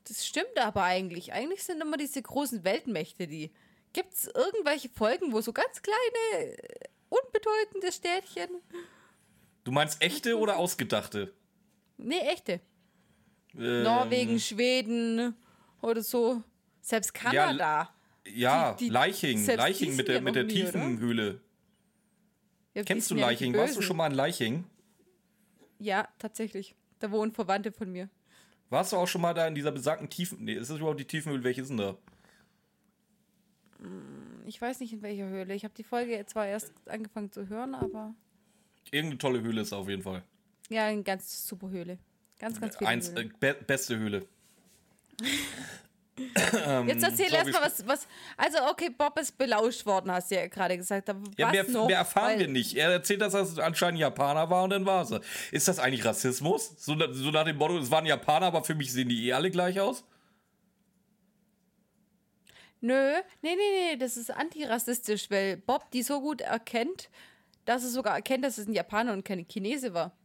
Das 0.07 0.27
stimmt 0.27 0.59
aber 0.59 0.83
eigentlich. 0.83 1.33
Eigentlich 1.33 1.63
sind 1.65 1.81
immer 1.81 1.97
diese 1.97 2.21
großen 2.21 2.65
Weltmächte, 2.65 3.27
die. 3.27 3.51
Gibt 3.93 4.13
es 4.15 4.27
irgendwelche 4.35 4.89
Folgen, 4.89 5.33
wo 5.33 5.41
so 5.41 5.53
ganz 5.53 5.81
kleine, 5.83 6.47
äh, 6.51 6.57
unbedeutende 7.09 7.91
Städtchen. 7.93 8.49
Du 9.65 9.73
meinst 9.73 10.01
echte 10.03 10.39
oder 10.39 10.57
ausgedachte? 10.59 11.33
Nee, 11.97 12.21
echte. 12.21 12.61
Ähm, 13.57 13.83
Norwegen, 13.83 14.39
Schweden 14.39 15.35
oder 15.81 16.03
so. 16.03 16.43
Selbst 16.81 17.13
Kanada. 17.15 17.93
Ja, 18.27 18.75
Die- 18.75 18.85
die- 18.85 18.91
Leiching. 18.91 19.45
die 19.47 19.53
Leiching 19.53 19.89
sind 19.89 19.97
mit 19.97 20.09
der, 20.09 20.15
ja 20.17 20.21
mit 20.21 20.35
der 20.35 20.45
nie? 20.45 20.53
Tiefenhöhle. 20.53 21.41
Ja, 22.75 22.83
Kennst 22.85 23.11
du 23.11 23.15
sind 23.15 23.19
ja 23.19 23.27
Leiching? 23.27 23.55
Warst 23.57 23.77
du 23.77 23.83
schon 23.83 23.97
mal 23.97 24.07
in 24.11 24.15
Leiching? 24.15 24.65
Ja, 25.79 26.09
tatsächlich. 26.19 26.75
Da 26.99 27.11
wohnen 27.11 27.33
Verwandte 27.33 27.73
von 27.73 27.91
mir. 27.91 28.09
Warst 28.71 28.93
du 28.93 28.97
auch 28.97 29.07
schon 29.09 29.23
mal 29.23 29.33
da 29.33 29.47
in 29.49 29.55
dieser 29.55 29.73
besagten 29.73 30.11
Tiefen... 30.11 30.45
Nee, 30.45 30.55
ist 30.55 30.71
das 30.71 30.79
überhaupt 30.79 31.01
die 31.01 31.07
Tiefenhöhle? 31.07 31.43
Welche 31.43 31.63
ist 31.63 31.69
denn 31.69 31.79
da? 31.79 31.97
Ich 34.47 34.61
weiß 34.61 34.81
nicht 34.81 34.93
in 34.93 35.03
welcher 35.03 35.29
Höhle. 35.29 35.55
Ich 35.55 35.65
habe 35.65 35.75
die 35.77 35.85
Folge 35.85 36.25
zwar 36.27 36.47
erst 36.47 36.73
angefangen 36.87 37.31
zu 37.33 37.49
hören, 37.49 37.75
aber 37.75 38.15
Irgendeine 38.91 39.19
tolle 39.19 39.41
Höhle 39.43 39.61
ist 39.61 39.73
auf 39.73 39.89
jeden 39.89 40.03
Fall. 40.03 40.23
ja, 40.71 40.87
eine 40.87 41.03
ganz 41.03 41.47
super 41.47 41.69
Höhle. 41.71 41.99
Ganz, 42.39 42.61
ganz 42.61 42.77
viele 42.77 42.89
Eins, 42.89 43.09
äh, 43.11 43.17
Höhlen. 43.17 43.35
be 43.39 43.55
beste 43.67 43.99
Höhle. 43.99 44.27
Jetzt 46.87 47.05
erzähl 47.05 47.29
so, 47.29 47.35
erst 47.37 47.47
wir 47.47 47.53
mal 47.53 47.63
was, 47.63 47.87
was. 47.87 48.09
Also, 48.37 48.59
okay, 48.71 48.91
Bob 48.91 49.17
ist 49.21 49.39
belauscht 49.39 49.87
worden, 49.87 50.11
hast 50.11 50.31
du 50.31 50.35
ja 50.35 50.49
gerade 50.49 50.77
gesagt. 50.77 51.09
Aber 51.09 51.21
Ja, 51.37 51.47
was 51.47 51.53
mehr, 51.53 51.69
noch? 51.71 51.87
mehr 51.87 51.99
erfahren 51.99 52.31
Weil- 52.33 52.39
wir 52.41 52.49
nicht. 52.49 52.75
Er 52.77 52.91
erzählt, 52.91 53.21
dass 53.21 53.35
er 53.35 53.65
anscheinend 53.65 54.01
Japaner 54.01 54.51
war 54.51 54.65
und 54.65 54.71
dann 54.71 54.85
war 54.85 55.03
es. 55.03 55.13
Ist 55.53 55.69
das 55.69 55.79
eigentlich 55.79 56.05
Rassismus? 56.05 56.75
So, 56.77 56.97
so 57.13 57.31
nach 57.31 57.45
dem 57.45 57.57
Motto, 57.57 57.79
es 57.79 57.91
waren 57.93 58.05
Japaner, 58.07 58.47
aber 58.47 58.65
für 58.65 58.75
mich 58.75 58.93
sehen 58.93 59.09
die 59.09 59.29
eh 59.29 59.33
alle 59.33 59.51
gleich 59.53 59.79
aus? 59.81 60.05
Nö, 62.81 63.15
nee, 63.43 63.57
nee, 63.57 63.57
nee, 63.57 63.97
das 63.97 64.17
ist 64.17 64.31
antirassistisch, 64.31 65.31
weil 65.31 65.57
Bob 65.57 65.91
die 65.91 66.03
so 66.03 66.21
gut 66.21 66.41
erkennt, 66.41 67.11
dass 67.65 67.83
er 67.83 67.91
sogar 67.91 68.15
erkennt, 68.15 68.45
dass 68.45 68.59
es 68.59 68.67
ein 68.67 68.73
Japaner 68.73 69.13
und 69.13 69.25
keine 69.25 69.45
Chinese 69.45 69.95
war. 69.95 70.17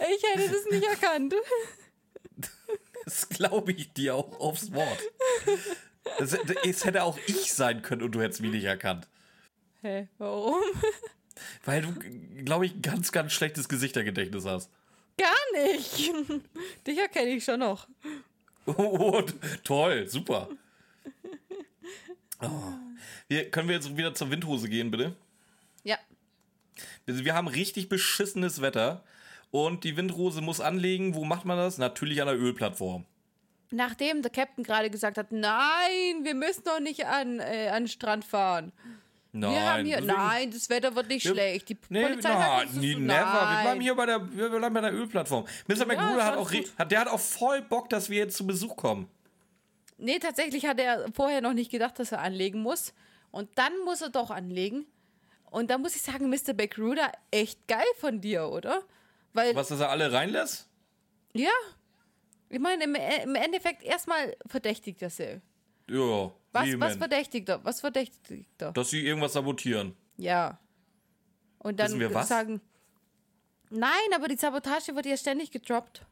ich 0.00 0.22
hätte 0.22 0.50
das 0.50 0.66
nicht 0.70 0.84
erkannt. 0.84 1.34
Das 3.04 3.28
glaube 3.28 3.72
ich 3.72 3.92
dir 3.92 4.14
auch 4.14 4.40
aufs 4.40 4.72
Wort. 4.72 4.98
Das, 6.18 6.36
es 6.64 6.84
hätte 6.84 7.02
auch 7.02 7.18
ich 7.26 7.52
sein 7.52 7.82
können 7.82 8.02
und 8.02 8.12
du 8.12 8.22
hättest 8.22 8.40
mich 8.40 8.50
nicht 8.50 8.64
erkannt. 8.64 9.08
Hä, 9.82 10.08
warum? 10.18 10.62
Weil 11.64 11.82
du, 11.82 11.94
glaube 12.44 12.66
ich, 12.66 12.74
ein 12.74 12.82
ganz, 12.82 13.12
ganz 13.12 13.32
schlechtes 13.32 13.68
Gesichtergedächtnis 13.68 14.44
hast. 14.44 14.70
Gar 15.18 15.64
nicht. 15.64 16.12
Dich 16.86 16.98
erkenne 16.98 17.30
ich 17.30 17.44
schon 17.44 17.60
noch. 17.60 17.88
Oh, 18.66 18.72
oh, 18.76 19.22
toll, 19.62 20.08
super. 20.08 20.48
Oh. 22.40 22.48
Wir, 23.28 23.50
können 23.50 23.68
wir 23.68 23.74
jetzt 23.74 23.96
wieder 23.96 24.14
zur 24.14 24.30
Windhose 24.30 24.68
gehen, 24.68 24.90
bitte? 24.90 25.16
Ja. 25.82 25.98
Also 27.06 27.24
wir 27.24 27.34
haben 27.34 27.48
richtig 27.48 27.88
beschissenes 27.88 28.60
Wetter 28.60 29.04
und 29.50 29.84
die 29.84 29.96
Windrose 29.96 30.40
muss 30.40 30.60
anlegen. 30.60 31.14
Wo 31.14 31.24
macht 31.24 31.44
man 31.44 31.56
das? 31.56 31.78
Natürlich 31.78 32.20
an 32.20 32.28
der 32.28 32.38
Ölplattform. 32.38 33.06
Nachdem 33.70 34.22
der 34.22 34.30
Captain 34.30 34.64
gerade 34.64 34.90
gesagt 34.90 35.18
hat, 35.18 35.32
nein, 35.32 36.22
wir 36.22 36.34
müssen 36.34 36.64
doch 36.64 36.80
nicht 36.80 37.06
an, 37.06 37.40
äh, 37.40 37.68
an 37.68 37.84
den 37.84 37.88
Strand 37.88 38.24
fahren. 38.24 38.72
Nein. 39.36 39.52
wir 39.52 39.60
haben 39.72 39.84
hier, 39.84 40.00
nein, 40.00 40.50
das 40.52 40.70
Wetter 40.70 40.94
wird 40.94 41.08
nicht 41.08 41.24
Wir- 41.24 41.32
schlecht. 41.32 41.68
Die 41.68 41.76
Nee, 41.88 42.02
Polizei 42.06 42.28
na, 42.32 42.38
sagt, 42.60 42.74
nie, 42.74 42.92
ist- 42.92 42.98
never. 42.98 43.16
Wir 43.16 43.24
nein. 43.42 43.62
bleiben 43.64 43.80
hier 43.80 43.94
bei 43.96 44.06
der, 44.06 44.32
wir 44.36 44.48
bleiben 44.48 44.74
bei 44.74 44.80
der 44.80 44.92
Ölplattform. 44.94 45.44
Mr. 45.66 45.86
McGruder 45.86 46.18
ist 46.18 46.24
hat 46.24 46.36
auch, 46.36 46.52
hat, 46.78 46.90
der 46.92 47.00
hat 47.00 47.08
auch 47.08 47.18
voll 47.20 47.62
Bock, 47.62 47.88
dass 47.90 48.08
wir 48.08 48.18
jetzt 48.18 48.36
zu 48.36 48.46
Besuch 48.46 48.76
kommen. 48.76 49.08
Nee, 49.98 50.18
tatsächlich 50.20 50.66
hat 50.66 50.78
er 50.78 51.06
vorher 51.14 51.40
noch 51.40 51.52
nicht 51.52 51.70
gedacht, 51.70 51.98
dass 51.98 52.12
er 52.12 52.20
anlegen 52.20 52.60
muss. 52.62 52.94
Und 53.32 53.48
dann 53.56 53.72
muss 53.84 54.02
er 54.02 54.10
doch 54.10 54.30
anlegen. 54.30 54.86
Und 55.50 55.68
da 55.70 55.78
muss 55.78 55.96
ich 55.96 56.02
sagen, 56.02 56.30
Mr. 56.30 56.52
Backruder, 56.52 57.10
echt 57.32 57.66
geil 57.66 57.84
von 57.98 58.20
dir, 58.20 58.48
oder? 58.48 58.82
Weil, 59.32 59.54
Was, 59.56 59.68
dass 59.68 59.80
er 59.80 59.90
alle 59.90 60.12
reinlässt? 60.12 60.68
ja, 61.32 61.50
ich 62.50 62.60
meine, 62.60 62.84
im, 62.84 62.94
im 62.94 63.34
Endeffekt 63.34 63.82
erstmal 63.82 64.36
verdächtigt 64.46 65.02
er 65.02 65.10
sie. 65.10 65.40
Ja, 65.88 66.32
Was, 66.52 66.68
was 66.80 66.96
verdächtigt 66.96 67.48
er? 67.48 67.64
Was 67.64 67.80
verdächtigt 67.80 68.48
er? 68.62 68.72
Dass 68.72 68.90
sie 68.90 69.04
irgendwas 69.06 69.32
sabotieren. 69.34 69.94
Ja. 70.16 70.58
Und 71.58 71.78
dann 71.80 71.88
Wissen 71.88 72.00
wir 72.00 72.14
was? 72.14 72.28
sagen, 72.28 72.60
nein, 73.70 73.90
aber 74.14 74.28
die 74.28 74.36
Sabotage 74.36 74.94
wird 74.94 75.06
ja 75.06 75.16
ständig 75.16 75.50
gedroppt. 75.50 76.02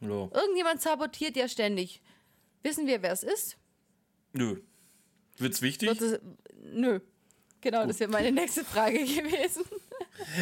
Ja. 0.00 0.28
Irgendjemand 0.32 0.80
sabotiert 0.80 1.36
ja 1.36 1.48
ständig. 1.48 2.02
Wissen 2.62 2.86
wir, 2.86 3.02
wer 3.02 3.12
es 3.12 3.22
ist? 3.22 3.56
Nö. 4.32 4.60
Wird's 5.38 5.62
wichtig? 5.62 5.88
Wird 5.88 6.00
es, 6.00 6.20
nö. 6.72 7.00
Genau, 7.60 7.86
das 7.86 7.98
wäre 7.98 8.10
meine 8.10 8.30
nächste 8.30 8.64
Frage 8.64 8.98
gewesen. 9.04 9.64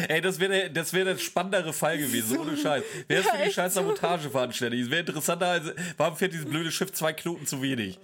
Ey, 0.07 0.21
das 0.21 0.39
wäre 0.39 0.69
das 0.69 0.93
wär 0.93 1.05
der 1.05 1.17
spannendere 1.17 1.73
Fall 1.73 1.97
gewesen, 1.97 2.37
ohne 2.37 2.57
Scheiß. 2.57 2.83
Wer 3.07 3.19
ist 3.21 3.29
für 3.29 3.43
die 3.45 3.51
scheiß. 3.51 3.73
Sabotage 3.73 4.29
verantwortlich? 4.29 4.81
Es 4.81 4.89
wäre 4.89 4.99
interessanter, 5.01 5.47
als 5.47 5.73
warum 5.97 6.15
fährt 6.17 6.33
dieses 6.33 6.45
blöde 6.45 6.71
Schiff 6.71 6.91
zwei 6.91 7.13
Knoten 7.13 7.45
zu 7.47 7.61
wenig? 7.61 7.97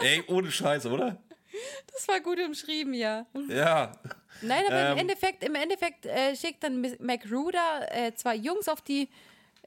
Ey, 0.00 0.22
ohne 0.28 0.50
Scheiß, 0.50 0.86
oder? 0.86 1.22
Das 1.92 2.08
war 2.08 2.20
gut 2.20 2.38
umschrieben, 2.40 2.94
ja. 2.94 3.26
Ja. 3.48 3.92
Nein, 4.40 4.64
aber 4.66 4.80
im 4.80 4.92
Ähm. 4.92 4.98
Endeffekt, 4.98 5.44
im 5.44 5.54
Endeffekt 5.54 6.06
äh, 6.06 6.34
schickt 6.34 6.64
dann 6.64 6.80
McRuder 7.00 7.88
äh, 7.90 8.14
zwei 8.14 8.34
Jungs 8.36 8.68
auf 8.68 8.80
die. 8.80 9.08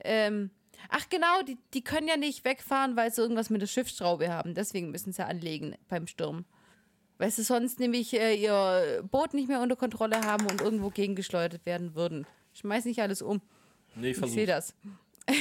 Ähm, 0.04 0.50
ach 0.90 1.08
genau, 1.10 1.42
die, 1.44 1.58
die 1.74 1.84
können 1.84 2.08
ja 2.08 2.18
nicht 2.18 2.44
wegfahren, 2.44 2.96
weil 2.96 3.14
sie 3.14 3.22
irgendwas 3.22 3.50
mit 3.50 3.62
der 3.62 3.68
Schiffsschraube 3.68 4.30
haben. 4.30 4.56
Deswegen 4.56 4.92
müssen 4.92 5.14
sie 5.14 5.26
anlegen 5.26 5.76
beim 5.88 6.08
Sturm. 6.08 6.46
Weil 7.18 7.32
sie 7.32 7.44
sonst 7.44 7.80
nämlich 7.80 8.14
äh, 8.14 8.36
ihr 8.36 9.04
Boot 9.10 9.34
nicht 9.34 9.48
mehr 9.48 9.62
unter 9.62 9.76
Kontrolle 9.78 10.22
haben 10.22 10.48
und 10.48 10.62
irgendwo 10.62 10.90
gegengeschleudert 10.90 11.66
werden 11.66 11.96
würden. 11.96 12.26
Schmeiß 12.54 12.86
nicht 12.86 13.02
alles 13.02 13.22
um. 13.22 13.42
Nee, 13.96 14.12
ich 14.12 14.22
Ich 14.22 14.32
sehe 14.32 14.48
das. 14.48 14.74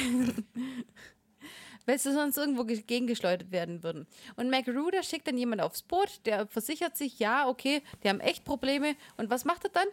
Weil 1.86 1.98
sie 1.98 2.12
sonst 2.12 2.36
irgendwo 2.38 2.64
ge- 2.64 2.82
gegengeschleudert 2.82 3.50
werden 3.52 3.82
würden. 3.82 4.06
Und 4.36 4.50
McRuder 4.50 5.02
schickt 5.02 5.26
dann 5.28 5.36
jemand 5.36 5.60
aufs 5.60 5.82
Boot, 5.82 6.20
der 6.24 6.46
versichert 6.46 6.96
sich, 6.96 7.18
ja, 7.18 7.46
okay, 7.48 7.82
die 8.02 8.08
haben 8.08 8.20
echt 8.20 8.44
Probleme. 8.44 8.96
Und 9.16 9.28
was 9.30 9.44
macht 9.44 9.64
er 9.64 9.70
dann? 9.70 9.88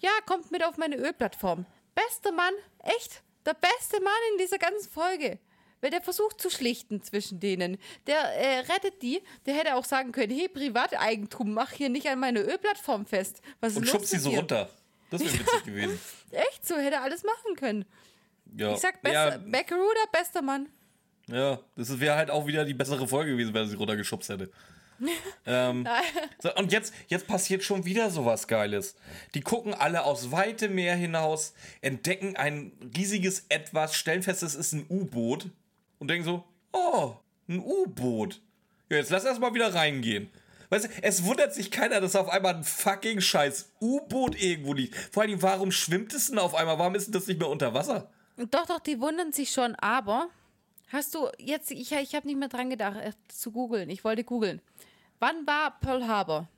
Ja, 0.00 0.10
kommt 0.26 0.50
mit 0.50 0.64
auf 0.64 0.76
meine 0.76 0.96
Ölplattform. 0.96 1.64
Bester 1.94 2.32
Mann, 2.32 2.52
echt, 2.82 3.22
der 3.46 3.54
beste 3.54 4.00
Mann 4.02 4.12
in 4.32 4.38
dieser 4.38 4.58
ganzen 4.58 4.90
Folge. 4.90 5.38
Weil 5.82 5.90
der 5.90 6.00
versucht 6.02 6.40
zu 6.40 6.50
schlichten 6.50 7.02
zwischen 7.02 7.38
denen. 7.38 7.76
Der 8.06 8.18
äh, 8.18 8.58
rettet 8.60 9.02
die. 9.02 9.22
Der 9.44 9.54
hätte 9.54 9.74
auch 9.76 9.84
sagen 9.84 10.10
können: 10.10 10.32
Hey, 10.36 10.48
Privateigentum, 10.48 11.52
mach 11.52 11.70
hier 11.70 11.90
nicht 11.90 12.08
an 12.08 12.18
meine 12.18 12.40
Ölplattform 12.40 13.04
fest. 13.06 13.42
Was 13.60 13.72
ist 13.72 13.78
Und 13.78 13.88
schubst 13.88 14.08
sie 14.10 14.18
so 14.18 14.30
dir? 14.30 14.38
runter. 14.38 14.70
Das 15.10 15.20
wäre 15.22 15.34
witzig 15.34 15.64
gewesen. 15.64 16.00
Echt 16.30 16.66
so, 16.66 16.76
hätte 16.76 16.96
er 16.96 17.02
alles 17.02 17.22
machen 17.24 17.56
können. 17.56 17.84
Ja. 18.56 18.72
Ich 18.72 18.80
sag, 18.80 19.02
bester, 19.02 19.38
ja, 19.46 20.06
bester 20.10 20.40
Mann. 20.42 20.68
Ja, 21.28 21.58
das 21.76 21.98
wäre 22.00 22.16
halt 22.16 22.30
auch 22.30 22.46
wieder 22.46 22.64
die 22.64 22.74
bessere 22.74 23.06
Folge 23.08 23.32
gewesen, 23.32 23.54
wenn 23.54 23.62
er 23.62 23.68
sie 23.68 23.76
runtergeschubst 23.76 24.28
hätte. 24.28 24.50
ähm, 25.46 25.86
so, 26.42 26.54
und 26.54 26.72
jetzt, 26.72 26.94
jetzt 27.08 27.26
passiert 27.26 27.62
schon 27.62 27.84
wieder 27.84 28.10
sowas 28.10 28.48
Geiles. 28.48 28.96
Die 29.34 29.42
gucken 29.42 29.74
alle 29.74 30.04
aus 30.04 30.32
weitem 30.32 30.74
Meer 30.74 30.94
hinaus, 30.94 31.54
entdecken 31.82 32.36
ein 32.36 32.72
riesiges 32.96 33.44
Etwas, 33.48 33.94
stellen 33.94 34.22
fest, 34.22 34.42
es 34.42 34.54
ist 34.54 34.72
ein 34.72 34.86
U-Boot 34.88 35.50
und 35.98 36.08
denken 36.08 36.24
so: 36.24 36.44
Oh, 36.72 37.16
ein 37.48 37.60
U-Boot. 37.60 38.40
Ja, 38.88 38.98
jetzt 38.98 39.10
lass 39.10 39.24
erst 39.24 39.40
mal 39.40 39.54
wieder 39.54 39.74
reingehen. 39.74 40.30
Weißt 40.68 40.86
du, 40.86 40.88
es 41.02 41.24
wundert 41.24 41.54
sich 41.54 41.70
keiner, 41.70 42.00
dass 42.00 42.16
auf 42.16 42.28
einmal 42.28 42.56
ein 42.56 42.64
fucking 42.64 43.20
scheiß 43.20 43.72
U-Boot 43.80 44.40
irgendwo 44.40 44.72
liegt. 44.72 44.96
Vor 45.12 45.22
allem, 45.22 45.40
warum 45.42 45.70
schwimmt 45.70 46.12
es 46.12 46.28
denn 46.28 46.38
auf 46.38 46.54
einmal? 46.54 46.78
Warum 46.78 46.94
ist 46.94 47.06
denn 47.06 47.12
das 47.12 47.26
nicht 47.26 47.38
mehr 47.38 47.48
unter 47.48 47.72
Wasser? 47.74 48.10
Doch, 48.36 48.66
doch, 48.66 48.80
die 48.80 49.00
wundern 49.00 49.32
sich 49.32 49.50
schon, 49.50 49.74
aber 49.76 50.28
hast 50.88 51.14
du 51.14 51.28
jetzt, 51.38 51.70
ich, 51.70 51.92
ich 51.92 52.14
habe 52.14 52.26
nicht 52.26 52.38
mehr 52.38 52.48
dran 52.48 52.70
gedacht, 52.70 52.96
äh, 52.96 53.12
zu 53.28 53.52
googeln. 53.52 53.90
Ich 53.90 54.04
wollte 54.04 54.24
googeln. 54.24 54.60
Wann 55.18 55.46
war 55.46 55.78
Pearl 55.80 56.06
Harbor? 56.06 56.48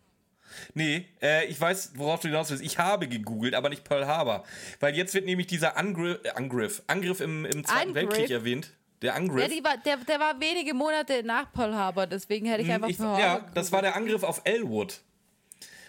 Nee, 0.75 1.07
äh, 1.21 1.47
ich 1.47 1.61
weiß, 1.61 1.93
worauf 1.95 2.21
du 2.21 2.29
hinaus 2.29 2.51
willst. 2.51 2.63
Ich 2.63 2.79
habe 2.79 3.09
gegoogelt, 3.09 3.55
aber 3.55 3.69
nicht 3.69 3.85
Pearl 3.85 4.07
Harbor. 4.07 4.45
Weil 4.81 4.97
jetzt 4.97 5.15
wird 5.15 5.27
nämlich 5.27 5.47
dieser 5.47 5.77
Angriff, 5.77 6.21
äh, 6.25 6.31
Angriff, 6.31 6.83
Angriff 6.87 7.21
im, 7.21 7.45
im 7.45 7.65
Zweiten 7.65 7.89
Angriff? 7.89 7.95
Weltkrieg 7.95 8.31
erwähnt. 8.31 8.71
Der 9.03 9.15
Angriff. 9.15 9.43
Ja, 9.43 9.49
die 9.49 9.63
war, 9.63 9.77
der, 9.77 9.97
der 9.99 10.19
war 10.19 10.41
wenige 10.41 10.75
Monate 10.75 11.23
nach 11.23 11.53
Pearl 11.53 11.75
Harbor, 11.75 12.07
deswegen 12.07 12.47
hätte 12.47 12.63
ich 12.63 12.73
einfach 12.73 12.89
Hm, 12.89 12.93
ich, 12.93 12.99
Pearl 12.99 13.21
ja, 13.21 13.29
Harbor 13.33 13.51
das 13.55 13.71
war 13.71 13.83
der 13.83 13.95
Angriff 13.95 14.23
auf 14.23 14.41
Elwood. 14.45 15.01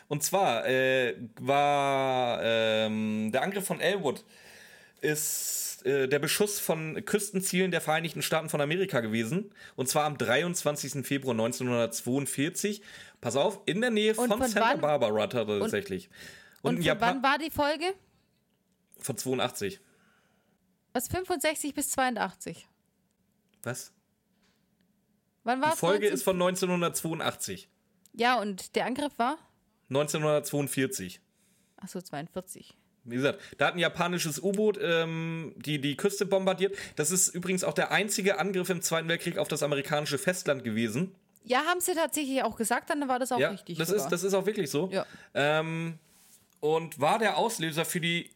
Und 0.08 0.24
zwar 0.24 0.68
äh, 0.68 1.16
war 1.40 2.40
ähm, 2.44 3.32
der 3.32 3.44
Angriff 3.44 3.66
von 3.66 3.80
Elwood 3.80 4.24
ist 5.02 5.69
äh, 5.84 6.08
der 6.08 6.20
Beschuss 6.20 6.60
von 6.60 7.04
Küstenzielen 7.06 7.72
der 7.72 7.82
Vereinigten 7.82 8.22
Staaten 8.22 8.50
von 8.50 8.62
Amerika 8.62 9.00
gewesen. 9.00 9.52
Und 9.76 9.88
zwar 9.90 10.06
am 10.06 10.18
23. 10.18 11.06
Februar 11.06 11.34
1942. 11.34 12.82
Pass 13.22 13.36
auf, 13.36 13.62
in 13.66 13.82
der 13.82 13.90
Nähe 13.92 14.16
von, 14.16 14.30
von 14.30 14.42
Santa 14.42 14.62
wann? 14.62 14.82
Barbara 14.82 15.28
tatsächlich. 15.28 16.10
Und 16.62 16.72
in 16.72 16.78
von 16.78 16.86
Japan 16.86 17.16
wann 17.16 17.24
war 17.24 17.38
die 17.38 17.52
Folge? 17.52 17.94
von 19.00 19.18
82. 19.18 19.80
Aus 20.94 21.08
65 21.08 21.74
bis 21.74 21.90
82. 21.92 22.68
Was? 23.64 23.94
Wann 25.44 25.62
war 25.62 25.72
Die? 25.72 25.78
Folge 25.78 26.06
19? 26.06 26.14
ist 26.14 26.24
von 26.24 26.36
1982. 26.36 27.70
Ja, 28.14 28.40
und 28.40 28.76
der 28.76 28.86
Angriff 28.86 29.18
war? 29.18 29.38
1942. 29.90 31.22
Achso, 31.78 32.02
42. 32.02 32.76
Wie 33.12 33.16
gesagt, 33.16 33.40
da 33.58 33.68
hat 33.68 33.76
ein 33.76 33.80
japanisches 33.80 34.42
U-Boot 34.42 34.80
ähm, 34.82 35.54
die, 35.58 35.80
die 35.80 35.96
Küste 35.96 36.26
bombardiert. 36.26 36.76
Das 36.96 37.12
ist 37.12 37.30
übrigens 37.30 37.64
auch 37.64 37.74
der 37.74 37.92
einzige 37.92 38.40
Angriff 38.40 38.70
im 38.70 38.82
Zweiten 38.82 39.08
Weltkrieg 39.08 39.38
auf 39.38 39.48
das 39.48 39.64
amerikanische 39.64 40.18
Festland 40.18 40.64
gewesen. 40.64 41.14
Ja, 41.44 41.66
haben 41.66 41.80
sie 41.80 41.94
tatsächlich 41.94 42.44
auch 42.44 42.56
gesagt, 42.56 42.90
dann 42.90 43.08
war 43.08 43.20
das 43.20 43.32
auch 43.32 43.40
ja, 43.40 43.50
richtig. 43.50 43.78
das 43.78 43.88
sogar. 43.88 44.04
ist, 44.04 44.12
das 44.12 44.24
ist 44.24 44.34
auch 44.34 44.46
wirklich 44.46 44.70
so. 44.70 44.90
Ja. 44.92 45.06
Ähm, 45.34 45.98
und 46.60 47.00
war 47.00 47.20
der 47.20 47.38
Auslöser 47.38 47.86
für 47.86 48.00
die. 48.00 48.30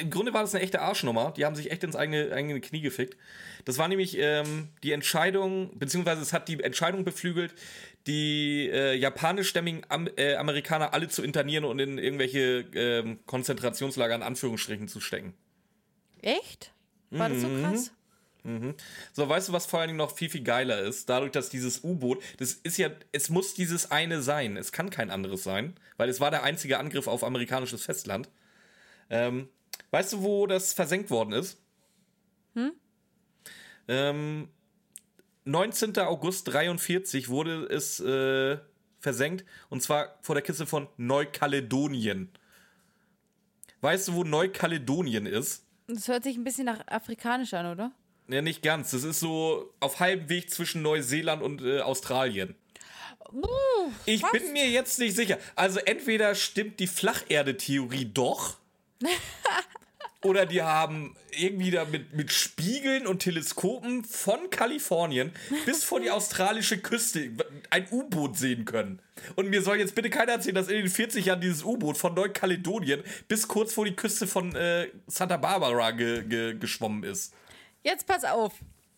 Im 0.00 0.10
Grunde 0.10 0.32
war 0.34 0.42
das 0.42 0.54
eine 0.54 0.62
echte 0.62 0.80
Arschnummer. 0.80 1.32
Die 1.36 1.44
haben 1.44 1.54
sich 1.56 1.70
echt 1.70 1.84
ins 1.84 1.96
eigene, 1.96 2.32
eigene 2.32 2.60
Knie 2.60 2.80
gefickt. 2.80 3.16
Das 3.64 3.78
war 3.78 3.88
nämlich 3.88 4.16
ähm, 4.18 4.68
die 4.82 4.92
Entscheidung, 4.92 5.78
beziehungsweise 5.78 6.22
es 6.22 6.32
hat 6.32 6.48
die 6.48 6.62
Entscheidung 6.62 7.04
beflügelt, 7.04 7.54
die 8.06 8.68
äh, 8.72 8.94
japanischstämmigen 8.94 9.84
Am 9.88 10.08
äh, 10.16 10.36
Amerikaner 10.36 10.94
alle 10.94 11.08
zu 11.08 11.22
internieren 11.22 11.64
und 11.64 11.78
in 11.80 11.98
irgendwelche 11.98 12.64
ähm, 12.74 13.18
Konzentrationslager 13.26 14.14
in 14.14 14.22
Anführungsstrichen 14.22 14.88
zu 14.88 15.00
stecken. 15.00 15.34
Echt? 16.22 16.72
War 17.10 17.28
das 17.28 17.40
so 17.40 17.48
Mhm. 17.48 17.62
krass? 17.62 17.92
So, 19.12 19.28
weißt 19.28 19.48
du, 19.48 19.52
was 19.52 19.66
vor 19.66 19.80
allen 19.80 19.88
Dingen 19.88 19.98
noch 19.98 20.14
viel, 20.16 20.30
viel 20.30 20.44
geiler 20.44 20.78
ist? 20.80 21.08
Dadurch, 21.08 21.32
dass 21.32 21.48
dieses 21.48 21.82
U-Boot, 21.82 22.22
das 22.38 22.52
ist 22.52 22.76
ja, 22.76 22.90
es 23.10 23.28
muss 23.28 23.54
dieses 23.54 23.90
eine 23.90 24.22
sein. 24.22 24.56
Es 24.56 24.70
kann 24.70 24.90
kein 24.90 25.10
anderes 25.10 25.42
sein, 25.42 25.74
weil 25.96 26.08
es 26.08 26.20
war 26.20 26.30
der 26.30 26.44
einzige 26.44 26.78
Angriff 26.78 27.08
auf 27.08 27.24
amerikanisches 27.24 27.84
Festland. 27.84 28.28
Ähm, 29.10 29.48
weißt 29.96 30.12
du, 30.12 30.22
wo 30.22 30.46
das 30.46 30.74
versenkt 30.74 31.10
worden 31.10 31.32
ist? 31.32 31.58
Hm? 32.54 32.72
Ähm, 33.88 34.48
19. 35.44 35.96
August 36.00 36.48
43 36.48 37.30
wurde 37.30 37.64
es 37.64 37.98
äh, 38.00 38.58
versenkt 39.00 39.46
und 39.70 39.82
zwar 39.82 40.18
vor 40.20 40.34
der 40.34 40.42
Kiste 40.42 40.66
von 40.66 40.86
Neukaledonien. 40.98 42.28
Weißt 43.80 44.08
du, 44.08 44.14
wo 44.14 44.24
Neukaledonien 44.24 45.24
ist? 45.24 45.64
Das 45.86 46.08
hört 46.08 46.24
sich 46.24 46.36
ein 46.36 46.44
bisschen 46.44 46.66
nach 46.66 46.86
afrikanisch 46.88 47.54
an, 47.54 47.72
oder? 47.72 47.92
Ja, 48.28 48.42
nicht 48.42 48.60
ganz. 48.62 48.90
Das 48.90 49.02
ist 49.02 49.20
so 49.20 49.72
auf 49.80 49.98
halbem 49.98 50.28
Weg 50.28 50.50
zwischen 50.50 50.82
Neuseeland 50.82 51.42
und 51.42 51.62
äh, 51.62 51.80
Australien. 51.80 52.54
ich 54.04 54.22
was? 54.22 54.32
bin 54.32 54.52
mir 54.52 54.68
jetzt 54.68 54.98
nicht 54.98 55.16
sicher. 55.16 55.38
Also 55.54 55.78
entweder 55.80 56.34
stimmt 56.34 56.80
die 56.80 56.86
Flacherde-Theorie 56.86 58.10
doch. 58.12 58.58
oder 60.26 60.44
die 60.44 60.62
haben 60.62 61.14
irgendwie 61.30 61.70
da 61.70 61.84
mit, 61.84 62.12
mit 62.12 62.32
Spiegeln 62.32 63.06
und 63.06 63.20
Teleskopen 63.20 64.04
von 64.04 64.50
Kalifornien 64.50 65.32
bis 65.64 65.84
vor 65.84 66.00
die 66.00 66.10
australische 66.10 66.78
Küste 66.78 67.30
ein 67.70 67.86
U-Boot 67.90 68.36
sehen 68.36 68.64
können. 68.64 69.00
Und 69.36 69.48
mir 69.48 69.62
soll 69.62 69.78
jetzt 69.78 69.94
bitte 69.94 70.10
keiner 70.10 70.32
erzählen, 70.32 70.56
dass 70.56 70.68
in 70.68 70.76
den 70.76 70.88
40 70.88 71.24
Jahren 71.24 71.40
dieses 71.40 71.62
U-Boot 71.62 71.96
von 71.96 72.14
Neukaledonien 72.14 73.02
bis 73.28 73.46
kurz 73.46 73.72
vor 73.72 73.84
die 73.84 73.94
Küste 73.94 74.26
von 74.26 74.54
äh, 74.54 74.88
Santa 75.06 75.36
Barbara 75.36 75.92
ge 75.92 76.24
ge 76.24 76.54
geschwommen 76.58 77.04
ist. 77.04 77.32
Jetzt 77.82 78.06
pass 78.06 78.24
auf. 78.24 78.54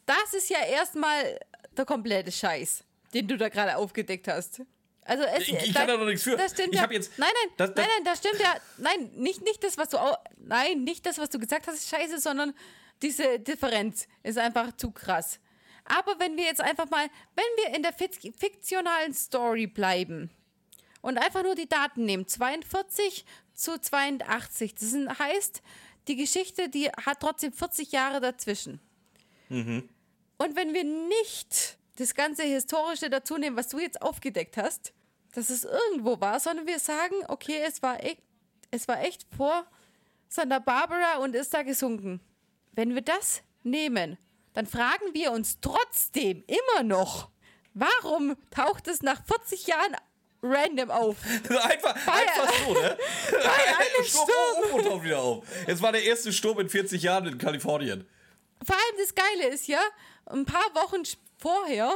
Das 0.07 0.33
ist 0.33 0.49
ja 0.49 0.65
erstmal 0.65 1.39
der 1.77 1.85
komplette 1.85 2.33
Scheiß, 2.33 2.85
den 3.13 3.29
du 3.29 3.37
da 3.37 3.51
gerade 3.51 3.77
aufgedeckt 3.77 4.29
hast. 4.29 4.63
Also 5.09 5.25
es, 5.25 5.49
Ich- 5.49 5.55
ich 5.55 5.75
kann 5.75 5.89
da 5.89 5.97
doch 5.97 6.05
nichts 6.05 6.23
für. 6.23 6.37
Das 6.37 6.53
stimmt 6.53 6.75
Ich 6.75 6.81
ja. 6.81 6.91
jetzt- 6.91 7.19
nein, 7.19 7.31
nein, 7.43 7.53
das- 7.57 7.75
das- 7.75 7.77
nein, 7.87 7.89
nein, 7.97 8.05
das 8.05 8.19
stimmt 8.19 8.41
ja. 8.41 8.57
Nein, 8.77 9.11
nicht, 9.17 9.43
nicht 9.43 9.65
das, 9.65 9.79
was 9.79 9.89
du 9.89 9.99
au- 9.99 10.17
Nein, 10.37 10.85
nicht 10.85 11.07
das, 11.07 11.19
was 11.19 11.31
du 11.31 11.39
gesagt 11.39 11.67
hast, 11.67 11.77
ist 11.77 11.89
scheiße, 11.89 12.19
sondern 12.21 12.55
diese 13.03 13.39
Differenz 13.41 14.07
ist 14.23 14.37
einfach 14.39 14.77
zu 14.77 14.91
krass. 14.91 15.41
Aber 15.87 16.19
wenn 16.21 16.37
wir 16.37 16.45
jetzt 16.45 16.61
einfach 16.61 16.91
mal, 16.91 17.07
wenn 17.35 17.45
wir 17.65 17.75
in 17.77 17.83
der 17.83 17.95
fiktionalen 17.95 19.15
Story 19.15 19.67
bleiben 19.67 20.31
und 21.01 21.17
einfach 21.17 21.43
nur 21.43 21.55
die 21.55 21.69
Daten 21.69 22.05
nehmen, 22.05 22.27
42 22.29 23.25
zu 23.55 23.81
82, 23.81 24.75
das 24.75 24.93
heißt, 25.19 25.63
die 26.07 26.17
Geschichte, 26.17 26.69
die 26.69 26.91
hat 26.91 27.21
trotzdem 27.21 27.53
40 27.55 27.93
Jahre 27.93 28.21
dazwischen. 28.21 28.81
Und 29.49 30.57
wenn 30.57 30.75
wir 30.75 30.85
nicht 30.85 31.79
das 31.97 32.15
ganze 32.15 32.43
Historische 32.45 33.09
dazu 33.11 33.39
nehmen, 33.39 33.57
was 33.57 33.69
du 33.69 33.79
jetzt 33.79 34.03
aufgedeckt 34.03 34.57
hast, 34.57 34.93
dass 35.35 35.51
es 35.51 35.65
irgendwo 35.65 36.21
war, 36.21 36.41
sondern 36.41 36.67
wir 36.67 36.79
sagen, 36.79 37.15
okay, 37.29 37.63
es 37.67 37.83
war 37.83 38.03
echt, 38.03 38.23
es 38.71 38.89
war 38.89 39.01
echt 39.03 39.27
vor 39.37 39.67
Santa 40.29 40.59
Barbara 40.59 41.19
und 41.19 41.35
ist 41.35 41.55
da 41.55 41.63
gesunken. 41.63 42.21
Wenn 42.73 42.95
wir 42.95 43.03
das 43.03 43.43
nehmen, 43.63 44.19
dann 44.55 44.67
fragen 44.67 45.15
wir 45.15 45.33
uns 45.33 45.61
trotzdem 45.61 46.45
immer 46.47 46.83
noch, 46.83 47.31
warum 47.75 48.37
taucht 48.51 48.89
es 48.89 49.03
nach 49.03 49.25
40 49.25 49.67
Jahren 49.67 49.97
random 50.43 50.91
auf? 50.91 51.17
einfach, 51.49 51.95
einfach 52.07 52.53
so, 52.67 52.73
ne? 52.75 52.97
Sturm, 54.05 54.27
oh, 54.29 54.67
U-Boot 54.75 54.85
taucht 54.85 55.05
wieder 55.05 55.19
auf. 55.21 55.45
Es 55.67 55.81
war 55.83 55.93
der 55.93 56.03
erste 56.03 56.33
Sturm 56.33 56.61
in 56.61 56.69
40 56.69 57.03
Jahren 57.03 57.27
in 57.27 57.39
Kalifornien. 57.39 58.07
Vor 58.65 58.77
allem 58.77 58.97
das 58.99 59.15
Geile 59.15 59.49
ist 59.53 59.69
ja, 59.69 59.81
ein 60.27 60.45
paar 60.45 60.75
Wochen 60.75 61.03
vorher, 61.39 61.93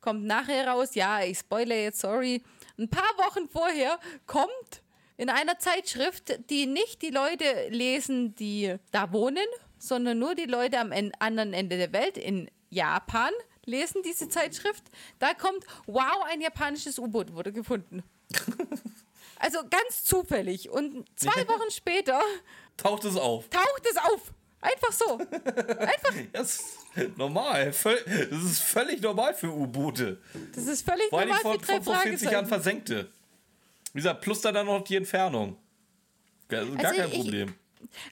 kommt 0.00 0.24
nachher 0.24 0.68
raus, 0.68 0.94
ja, 0.94 1.22
ich 1.22 1.38
spoilere 1.38 1.82
jetzt, 1.82 2.00
sorry, 2.00 2.42
ein 2.78 2.88
paar 2.88 3.16
Wochen 3.18 3.48
vorher 3.48 3.98
kommt 4.26 4.82
in 5.16 5.30
einer 5.30 5.58
Zeitschrift, 5.58 6.38
die 6.50 6.66
nicht 6.66 7.02
die 7.02 7.10
Leute 7.10 7.68
lesen, 7.70 8.34
die 8.34 8.76
da 8.92 9.12
wohnen, 9.12 9.46
sondern 9.78 10.18
nur 10.18 10.34
die 10.34 10.44
Leute 10.44 10.78
am 10.78 10.92
en 10.92 11.12
anderen 11.18 11.52
Ende 11.52 11.76
der 11.78 11.92
Welt 11.92 12.18
in 12.18 12.50
Japan 12.70 13.32
lesen 13.64 14.02
diese 14.04 14.28
Zeitschrift. 14.28 14.84
Da 15.18 15.34
kommt, 15.34 15.64
wow, 15.86 16.24
ein 16.30 16.40
japanisches 16.40 16.98
U-Boot 16.98 17.32
wurde 17.34 17.52
gefunden. 17.52 18.02
Also 19.38 19.58
ganz 19.68 20.02
zufällig. 20.02 20.70
Und 20.70 21.04
zwei 21.14 21.46
Wochen 21.46 21.70
später 21.70 22.22
Taucht 22.78 23.04
es 23.04 23.16
auf. 23.16 23.48
taucht 23.50 23.86
es 23.90 23.96
auf. 23.98 24.32
Einfach 24.62 24.92
so. 24.92 25.18
Das 26.32 26.54
ist 26.54 26.85
normal. 27.16 27.66
Das 27.66 28.42
ist 28.44 28.62
völlig 28.62 29.00
normal 29.02 29.34
für 29.34 29.52
U-Boote. 29.52 30.20
Das 30.54 30.66
ist 30.66 30.82
völlig 30.88 31.08
Vor 31.10 31.18
allem 31.20 31.28
normal 31.28 31.42
vor, 31.42 31.52
für 31.54 31.58
drei 31.66 31.80
vor, 31.80 31.94
vor 31.94 32.02
40 32.02 32.30
Jahren 32.30 32.46
versenkte. 32.46 33.10
Wie 33.92 33.98
gesagt, 33.98 34.20
plus 34.20 34.40
dann, 34.40 34.54
dann 34.54 34.66
noch 34.66 34.82
die 34.84 34.96
Entfernung. 34.96 35.56
Gar, 36.48 36.64
gar 36.66 36.86
Also 36.86 37.00
kein 37.02 37.12
ich- 37.12 37.18
Problem. 37.18 37.54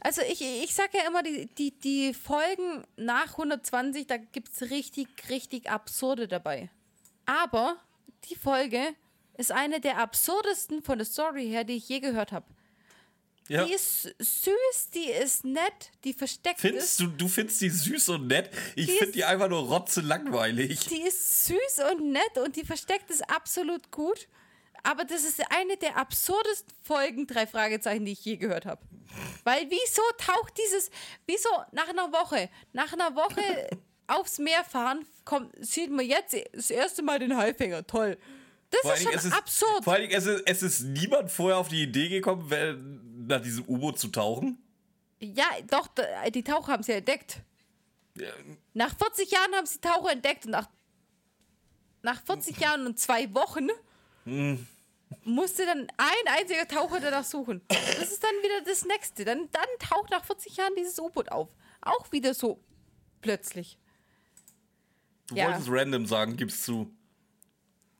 Also 0.00 0.22
ich, 0.22 0.40
ich 0.40 0.74
sage 0.74 0.98
ja 0.98 1.06
immer, 1.08 1.22
die, 1.22 1.46
die, 1.58 1.72
die 1.78 2.14
Folgen 2.14 2.84
nach 2.96 3.32
120, 3.32 4.06
da 4.06 4.16
gibt 4.18 4.50
es 4.54 4.70
richtig, 4.70 5.08
richtig 5.28 5.68
absurde 5.68 6.28
dabei. 6.28 6.70
Aber 7.26 7.76
die 8.30 8.36
Folge 8.36 8.80
ist 9.36 9.50
eine 9.50 9.80
der 9.80 9.98
absurdesten 9.98 10.82
von 10.82 10.98
der 10.98 11.06
Story 11.06 11.48
her, 11.48 11.64
die 11.64 11.74
ich 11.74 11.88
je 11.88 12.00
gehört 12.00 12.30
habe. 12.32 12.46
Ja. 13.48 13.64
Die 13.64 13.74
ist 13.74 14.02
süß, 14.18 14.90
die 14.94 15.10
ist 15.10 15.44
nett, 15.44 15.90
die 16.04 16.14
versteckt 16.14 16.60
Findest 16.60 16.92
ist. 16.92 17.00
du, 17.00 17.06
du 17.08 17.28
findest 17.28 17.60
die 17.60 17.68
süß 17.68 18.08
und 18.10 18.26
nett? 18.26 18.50
Ich 18.74 18.90
finde 18.90 19.12
die 19.12 19.24
einfach 19.24 19.48
nur 19.48 19.60
rotze 19.68 20.00
langweilig. 20.00 20.86
Die 20.88 21.02
ist 21.02 21.46
süß 21.46 21.80
und 21.92 22.12
nett 22.12 22.38
und 22.42 22.56
die 22.56 22.64
versteckt 22.64 23.10
ist 23.10 23.28
absolut 23.28 23.90
gut. 23.90 24.28
Aber 24.82 25.04
das 25.04 25.24
ist 25.24 25.42
eine 25.50 25.76
der 25.76 25.96
absurdesten 25.96 26.74
Folgen, 26.82 27.26
drei 27.26 27.46
Fragezeichen, 27.46 28.04
die 28.04 28.12
ich 28.12 28.24
je 28.24 28.36
gehört 28.36 28.66
habe. 28.66 28.82
Weil 29.42 29.66
wieso 29.70 30.02
taucht 30.18 30.54
dieses, 30.58 30.90
wieso 31.26 31.48
nach 31.72 31.88
einer 31.88 32.12
Woche, 32.12 32.48
nach 32.72 32.92
einer 32.92 33.14
Woche 33.14 33.68
aufs 34.06 34.38
Meer 34.38 34.64
fahren, 34.64 35.06
kommt, 35.24 35.54
sieht 35.64 35.90
man 35.90 36.04
jetzt 36.06 36.34
das 36.52 36.70
erste 36.70 37.02
Mal 37.02 37.18
den 37.18 37.36
Haifänger. 37.36 37.86
Toll. 37.86 38.18
Das 38.70 38.98
ist 38.98 39.04
schon 39.04 39.12
ist, 39.12 39.32
absurd. 39.32 39.84
Vor 39.84 39.92
allen 39.92 40.08
Dingen, 40.08 40.14
es 40.18 40.26
ist, 40.26 40.42
es 40.46 40.62
ist 40.62 40.80
niemand 40.80 41.30
vorher 41.30 41.58
auf 41.58 41.68
die 41.68 41.82
Idee 41.82 42.08
gekommen, 42.08 42.50
wenn- 42.50 43.00
nach 43.26 43.40
diesem 43.40 43.64
U-Boot 43.68 43.98
zu 43.98 44.08
tauchen. 44.08 44.58
Ja, 45.20 45.46
doch, 45.70 45.88
die 46.32 46.42
Taucher 46.42 46.72
haben 46.72 46.82
sie 46.82 46.92
entdeckt. 46.92 47.38
Nach 48.74 48.96
40 48.96 49.30
Jahren 49.30 49.54
haben 49.54 49.66
sie 49.66 49.80
Taucher 49.80 50.12
entdeckt 50.12 50.44
und 50.46 50.52
nach, 50.52 50.68
nach 52.02 52.22
40 52.24 52.58
Jahren 52.58 52.86
und 52.86 52.98
zwei 52.98 53.32
Wochen 53.34 53.68
musste 55.24 55.66
dann 55.66 55.86
ein 55.96 56.38
einziger 56.38 56.66
Taucher 56.68 57.00
danach 57.00 57.24
suchen. 57.24 57.60
Das 57.68 58.10
ist 58.12 58.22
dann 58.22 58.34
wieder 58.42 58.60
das 58.64 58.84
nächste. 58.84 59.24
Dann, 59.24 59.48
dann 59.52 59.66
taucht 59.78 60.10
nach 60.10 60.24
40 60.24 60.56
Jahren 60.56 60.74
dieses 60.76 60.98
U-Boot 60.98 61.30
auf. 61.30 61.48
Auch 61.80 62.10
wieder 62.12 62.34
so 62.34 62.60
plötzlich. 63.20 63.78
Du 65.28 65.36
Ja. 65.36 65.46
wolltest 65.48 65.68
random 65.70 66.06
sagen, 66.06 66.36
gibst 66.36 66.64
zu. 66.64 66.90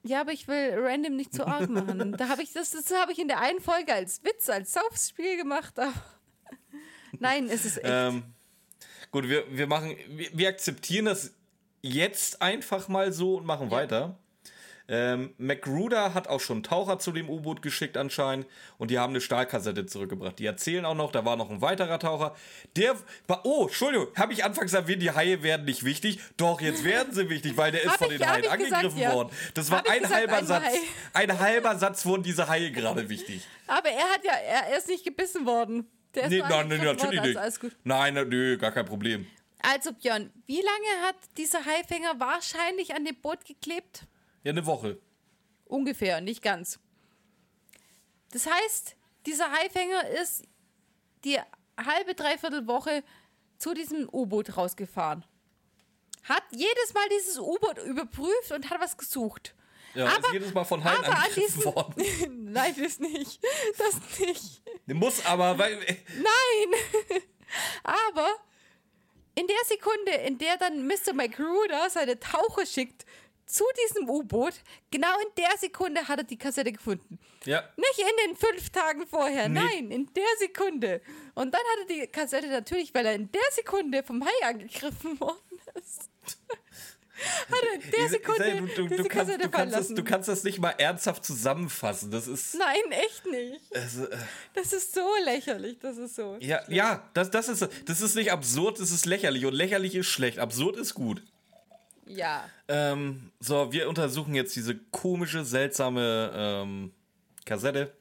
Ja, 0.06 0.20
aber 0.20 0.32
ich 0.32 0.46
will 0.46 0.74
random 0.76 1.16
nicht 1.16 1.34
zu 1.34 1.46
arg 1.46 1.68
machen. 1.70 2.12
Da 2.18 2.28
habe 2.28 2.42
ich 2.42 2.52
das, 2.52 2.70
das 2.70 2.90
habe 2.94 3.12
ich 3.12 3.18
in 3.18 3.28
der 3.28 3.40
einen 3.40 3.60
Folge 3.60 3.92
als 3.92 4.22
Witz, 4.22 4.48
als 4.48 4.74
Saufspiel 4.74 5.36
gemacht. 5.36 5.78
Aber 5.78 5.92
Nein, 7.18 7.48
es 7.48 7.64
ist 7.64 7.78
echt. 7.78 7.86
Ähm, 7.88 8.22
gut, 9.10 9.28
wir, 9.28 9.44
wir 9.50 9.66
machen, 9.66 9.96
wir, 10.08 10.28
wir 10.32 10.48
akzeptieren 10.48 11.06
das 11.06 11.32
jetzt 11.80 12.42
einfach 12.42 12.88
mal 12.88 13.12
so 13.12 13.36
und 13.36 13.46
machen 13.46 13.70
weiter. 13.70 14.18
Ähm, 14.86 15.32
McGruder 15.38 16.12
hat 16.12 16.28
auch 16.28 16.40
schon 16.40 16.62
Taucher 16.62 16.98
zu 16.98 17.10
dem 17.10 17.30
U-Boot 17.30 17.62
geschickt 17.62 17.96
anscheinend 17.96 18.46
und 18.76 18.90
die 18.90 18.98
haben 18.98 19.12
eine 19.12 19.22
Stahlkassette 19.22 19.86
zurückgebracht. 19.86 20.38
Die 20.38 20.44
erzählen 20.44 20.84
auch 20.84 20.94
noch, 20.94 21.10
da 21.10 21.24
war 21.24 21.36
noch 21.36 21.48
ein 21.50 21.62
weiterer 21.62 21.98
Taucher. 21.98 22.36
Der 22.76 22.94
war, 23.26 23.46
oh, 23.46 23.64
Entschuldigung, 23.64 24.08
habe 24.14 24.34
ich 24.34 24.44
anfangs 24.44 24.74
erwähnt, 24.74 25.00
die 25.00 25.10
Haie 25.10 25.42
werden 25.42 25.64
nicht 25.64 25.84
wichtig. 25.84 26.18
Doch, 26.36 26.60
jetzt 26.60 26.84
werden 26.84 27.14
sie 27.14 27.30
wichtig, 27.30 27.56
weil 27.56 27.72
der 27.72 27.82
ist 27.82 27.92
Hab 27.92 27.98
von 27.98 28.10
ich- 28.12 28.18
den 28.18 28.28
Haien 28.28 28.44
ich 28.44 28.50
gesagt, 28.50 28.74
angegriffen 28.74 28.98
ja. 29.00 29.14
worden. 29.14 29.30
Das 29.54 29.70
war 29.70 29.86
ein 29.88 30.02
gesagt, 30.02 30.14
halber 30.14 30.44
Satz. 30.44 30.64
Hai. 30.64 30.78
Ein 31.14 31.38
halber 31.38 31.78
Satz 31.78 32.04
wurden 32.04 32.22
diese 32.22 32.46
Haie 32.48 32.70
gerade 32.70 33.08
wichtig. 33.08 33.42
aber 33.66 33.88
er 33.88 34.04
hat 34.10 34.24
ja, 34.24 34.32
er, 34.34 34.76
ist 34.76 34.88
nicht 34.88 35.04
gebissen 35.04 35.46
worden. 35.46 35.86
Der 36.14 36.24
ist 36.24 36.30
Nee, 36.30 36.38
nein, 36.40 36.52
angegriffen 36.52 36.84
natürlich 36.84 37.18
worden, 37.20 37.28
nicht. 37.30 37.38
also 37.38 37.60
gut. 37.60 37.76
Nein, 37.84 38.14
nö, 38.14 38.58
gar 38.58 38.70
kein 38.72 38.84
Problem. 38.84 39.26
Also 39.62 39.94
Björn, 39.94 40.30
wie 40.46 40.60
lange 40.60 41.06
hat 41.08 41.16
dieser 41.38 41.64
Haifänger 41.64 42.20
wahrscheinlich 42.20 42.94
an 42.94 43.06
dem 43.06 43.16
Boot 43.16 43.46
geklebt? 43.46 44.02
Ja, 44.44 44.50
eine 44.52 44.64
Woche. 44.66 44.98
Ungefähr, 45.64 46.20
nicht 46.20 46.42
ganz. 46.42 46.78
Das 48.30 48.46
heißt, 48.46 48.96
dieser 49.26 49.50
Haifänger 49.52 50.08
ist 50.10 50.44
die 51.24 51.38
halbe, 51.78 52.14
dreiviertel 52.14 52.66
Woche 52.66 53.02
zu 53.58 53.74
diesem 53.74 54.08
U-Boot 54.12 54.56
rausgefahren. 54.56 55.24
Hat 56.24 56.42
jedes 56.52 56.94
Mal 56.94 57.08
dieses 57.18 57.38
U-Boot 57.38 57.78
überprüft 57.84 58.52
und 58.52 58.70
hat 58.70 58.80
was 58.80 58.96
gesucht. 58.96 59.54
Ja, 59.94 60.06
Aber- 60.06 60.26
ist 60.28 60.32
jedes 60.32 60.52
Mal 60.54 60.64
von 60.64 60.82
Haien 60.82 60.98
aber 60.98 61.06
an 61.08 61.12
angegriffen 61.14 61.54
diesem- 61.60 61.74
worden. 61.74 62.52
Nein, 62.52 62.74
das 62.78 62.98
nicht. 62.98 63.40
Das 63.78 64.18
nicht. 64.18 64.62
Muss 64.86 65.24
aber, 65.24 65.56
weil. 65.58 65.78
Nein! 66.16 67.22
Aber 67.84 68.28
in 69.36 69.46
der 69.46 69.56
Sekunde, 69.66 70.10
in 70.26 70.38
der 70.38 70.56
dann 70.56 70.86
Mr. 70.88 71.12
McGruder 71.12 71.88
seine 71.90 72.18
Taucher 72.18 72.66
schickt 72.66 73.04
zu 73.46 73.64
diesem 73.88 74.08
U-Boot, 74.08 74.54
genau 74.90 75.14
in 75.20 75.28
der 75.36 75.56
Sekunde 75.58 76.06
hat 76.08 76.18
er 76.18 76.24
die 76.24 76.38
Kassette 76.38 76.72
gefunden. 76.72 77.18
Ja, 77.44 77.62
Nicht 77.76 77.98
in 77.98 78.28
den 78.30 78.36
fünf 78.36 78.70
Tagen 78.70 79.06
vorher, 79.06 79.48
Nee. 79.48 79.60
nein, 79.60 79.90
in 79.90 80.06
der 80.14 80.24
Sekunde. 80.38 81.02
Und 81.34 81.52
dann 81.52 81.60
hat 81.60 81.88
er 81.90 81.94
die 81.94 82.06
Kassette 82.06 82.48
natürlich, 82.48 82.94
weil 82.94 83.04
er 83.06 83.14
in 83.14 83.30
der 83.30 83.42
Sekunde 83.52 84.02
vom 84.02 84.24
Hai 84.24 84.46
angegriffen 84.46 85.18
worden 85.20 85.38
ist. 85.74 86.08
hat 87.50 87.62
er 87.62 87.74
in 87.74 87.80
der 87.80 87.98
Ich- 87.98 88.04
ich 88.06 88.10
Sekunde 88.10 88.44
sag, 88.44 88.58
du, 88.58 88.66
du, 88.66 88.88
du, 88.88 88.96
kannst, 88.96 89.10
Kassette 89.10 89.38
du, 89.44 89.50
kannst 89.50 89.74
das, 89.76 89.88
du 89.88 90.04
kannst 90.04 90.28
das 90.28 90.44
nicht 90.44 90.58
mal 90.58 90.70
ernsthaft 90.78 91.24
zusammenfassen. 91.24 92.10
Das 92.10 92.26
ist. 92.26 92.54
Nein, 92.54 92.90
echt 92.90 93.26
nicht. 93.26 93.60
Also, 93.74 94.06
äh, 94.06 94.16
Das 94.54 94.72
ist 94.72 94.94
so 94.94 95.06
lächerlich, 95.24 95.78
das 95.78 95.96
ist 95.98 96.16
so. 96.16 96.38
ja, 96.40 96.62
ja 96.68 97.08
das, 97.14 97.30
das, 97.30 97.48
ist, 97.48 97.68
das 97.84 98.00
ist 98.00 98.14
nicht 98.16 98.32
absurd, 98.32 98.80
das 98.80 98.90
ist 98.90 99.04
lächerlich. 99.06 99.44
Und 99.44 99.52
lächerlich 99.52 99.94
ist 99.94 100.06
schlecht. 100.08 100.38
Absurd 100.38 100.76
ist 100.76 100.94
gut. 100.94 101.22
Ja. 102.06 102.48
Ähm, 102.68 103.30
so, 103.40 103.72
wir 103.72 103.88
untersuchen 103.88 104.34
jetzt 104.34 104.54
diese 104.56 104.76
komische, 104.76 105.44
seltsame 105.44 106.30
ähm, 106.34 106.92
Kassette. 107.44 107.92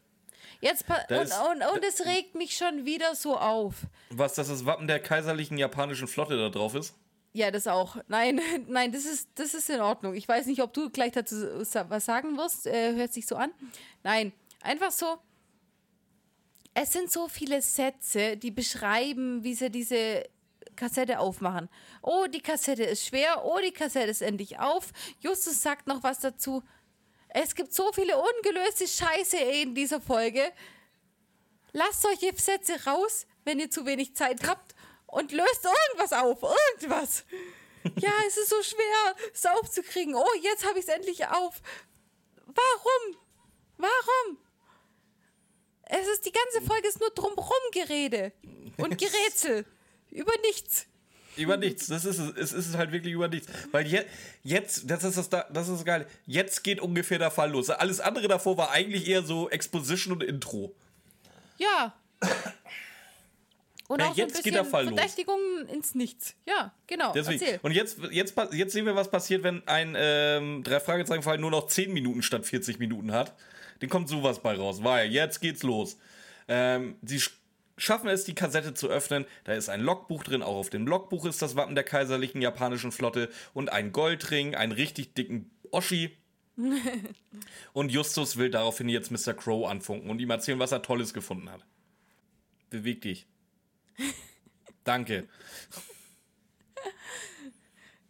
Jetzt 0.61 0.85
und, 0.89 1.11
ist- 1.17 1.33
und, 1.39 1.61
und 1.75 1.83
es 1.83 2.05
regt 2.05 2.35
mich 2.35 2.55
schon 2.55 2.85
wieder 2.85 3.15
so 3.15 3.37
auf. 3.37 3.75
Was, 4.09 4.35
dass 4.35 4.47
das 4.47 4.65
Wappen 4.65 4.87
der 4.87 4.99
kaiserlichen 5.01 5.57
japanischen 5.57 6.07
Flotte 6.07 6.37
da 6.37 6.49
drauf 6.49 6.73
ist? 6.75 6.95
Ja, 7.33 7.51
das 7.51 7.67
auch. 7.67 7.97
Nein, 8.07 8.39
nein, 8.67 8.91
das 8.91 9.05
ist, 9.05 9.27
das 9.35 9.53
ist 9.53 9.69
in 9.69 9.81
Ordnung. 9.81 10.13
Ich 10.13 10.27
weiß 10.27 10.45
nicht, 10.45 10.61
ob 10.61 10.73
du 10.73 10.89
gleich 10.89 11.11
dazu 11.11 11.35
was 11.35 12.05
sagen 12.05 12.37
wirst. 12.37 12.67
Äh, 12.67 12.95
hört 12.95 13.11
sich 13.11 13.25
so 13.25 13.35
an. 13.35 13.51
Nein, 14.03 14.31
einfach 14.61 14.91
so. 14.91 15.17
Es 16.75 16.93
sind 16.93 17.11
so 17.11 17.27
viele 17.27 17.61
Sätze, 17.61 18.37
die 18.37 18.49
beschreiben, 18.51 19.43
wie 19.43 19.53
sie 19.53 19.69
diese 19.69 20.23
Kassette 20.73 21.19
aufmachen. 21.19 21.69
Oh, 22.01 22.25
die 22.27 22.41
Kassette 22.41 22.83
ist 22.83 23.05
schwer. 23.05 23.43
Oh, 23.45 23.59
die 23.63 23.71
Kassette 23.71 24.09
ist 24.11 24.21
endlich 24.21 24.59
auf. 24.59 24.91
Justus 25.19 25.61
sagt 25.61 25.87
noch 25.87 26.03
was 26.03 26.19
dazu. 26.19 26.63
Es 27.29 27.55
gibt 27.55 27.73
so 27.73 27.91
viele 27.93 28.17
ungelöste 28.17 28.87
Scheiße 28.87 29.37
in 29.37 29.73
dieser 29.73 29.99
Folge. 29.99 30.51
Lasst 31.71 32.03
solche 32.03 32.33
Sätze 32.35 32.85
raus, 32.85 33.25
wenn 33.43 33.59
ihr 33.59 33.71
zu 33.71 33.85
wenig 33.85 34.15
Zeit 34.15 34.47
habt 34.47 34.75
und 35.07 35.31
löst 35.31 35.65
irgendwas 35.65 36.13
auf. 36.13 36.43
Irgendwas. 36.43 37.25
Ja, 37.99 38.11
es 38.27 38.37
ist 38.37 38.49
so 38.49 38.61
schwer, 38.61 39.15
es 39.33 39.45
aufzukriegen. 39.45 40.15
Oh, 40.15 40.33
jetzt 40.41 40.65
habe 40.65 40.79
ich 40.79 40.85
es 40.85 40.93
endlich 40.93 41.25
auf. 41.27 41.61
Warum? 42.45 43.17
Warum? 43.77 44.37
Es 45.85 46.07
ist 46.07 46.25
die 46.25 46.31
ganze 46.31 46.61
Folge 46.61 46.87
ist 46.87 46.99
nur 46.99 47.09
drumrum 47.11 47.51
Gerede 47.71 48.31
und 48.77 48.97
Gerätsel 48.97 49.65
über 50.13 50.31
nichts. 50.45 50.85
Über 51.35 51.57
nichts. 51.57 51.87
Das 51.87 52.05
ist 52.05 52.19
es. 52.19 52.53
Es 52.53 52.53
ist 52.67 52.77
halt 52.77 52.91
wirklich 52.91 53.13
über 53.13 53.27
nichts. 53.27 53.47
Weil 53.71 53.87
je, 53.87 54.01
jetzt, 54.43 54.89
das 54.89 55.03
ist 55.03 55.17
das, 55.17 55.29
da- 55.29 55.47
das 55.51 55.67
ist 55.67 55.77
das 55.77 55.85
Geile. 55.85 56.05
Jetzt 56.27 56.63
geht 56.63 56.79
ungefähr 56.79 57.17
der 57.17 57.31
Fall 57.31 57.49
los. 57.51 57.69
Alles 57.71 57.99
andere 57.99 58.27
davor 58.27 58.55
war 58.57 58.69
eigentlich 58.71 59.07
eher 59.07 59.23
so 59.23 59.49
Exposition 59.49 60.13
und 60.13 60.21
Intro. 60.23 60.75
Ja. 61.57 61.95
Und 63.87 63.99
Ja, 63.99 64.05
auch 64.09 64.15
so 64.15 64.21
ein 64.21 64.27
jetzt 64.29 64.43
geht 64.43 64.53
der 64.55 64.65
Fall 64.65 64.85
los. 64.89 64.99
Ins 65.71 65.93
Nichts. 65.95 66.35
Ja, 66.47 66.73
genau. 66.87 67.11
Deswegen. 67.13 67.41
Erzähl. 67.41 67.59
Und 67.63 67.71
jetzt, 67.73 67.97
jetzt, 68.11 68.35
jetzt 68.51 68.73
sehen 68.73 68.85
wir, 68.85 68.95
was 68.95 69.09
passiert, 69.11 69.43
wenn 69.43 69.67
ein 69.67 69.95
ähm, 69.97 70.63
Drei-Fragezeichen-Fall 70.63 71.37
nur 71.37 71.51
noch 71.51 71.67
10 71.67 71.91
Minuten 71.91 72.21
statt 72.23 72.45
40 72.45 72.79
Minuten 72.79 73.11
hat. 73.11 73.33
Dann 73.79 73.89
kommt 73.89 74.07
sowas 74.07 74.39
bei 74.41 74.55
raus, 74.55 74.83
weil 74.83 75.11
jetzt 75.11 75.41
geht's 75.41 75.63
los. 75.63 75.97
Ähm, 76.47 76.95
sie 77.01 77.19
schaffen 77.77 78.09
es, 78.09 78.23
die 78.23 78.35
Kassette 78.35 78.73
zu 78.73 78.87
öffnen. 78.87 79.25
Da 79.43 79.53
ist 79.53 79.69
ein 79.69 79.81
Logbuch 79.81 80.23
drin. 80.23 80.43
Auch 80.43 80.55
auf 80.55 80.69
dem 80.69 80.87
Logbuch 80.87 81.25
ist 81.25 81.41
das 81.41 81.55
Wappen 81.55 81.75
der 81.75 81.83
kaiserlichen 81.83 82.41
japanischen 82.41 82.91
Flotte 82.91 83.29
und 83.53 83.71
ein 83.71 83.91
Goldring, 83.91 84.55
einen 84.55 84.71
richtig 84.71 85.13
dicken 85.15 85.51
Oschi. 85.71 86.17
und 87.73 87.91
Justus 87.91 88.37
will 88.37 88.51
daraufhin 88.51 88.89
jetzt 88.89 89.11
Mr. 89.11 89.33
Crow 89.33 89.67
anfunken 89.67 90.09
und 90.09 90.19
ihm 90.19 90.29
erzählen, 90.29 90.59
was 90.59 90.71
er 90.71 90.83
Tolles 90.83 91.13
gefunden 91.13 91.49
hat. 91.49 91.65
Beweg 92.69 93.01
dich. 93.01 93.25
Danke. 94.83 95.27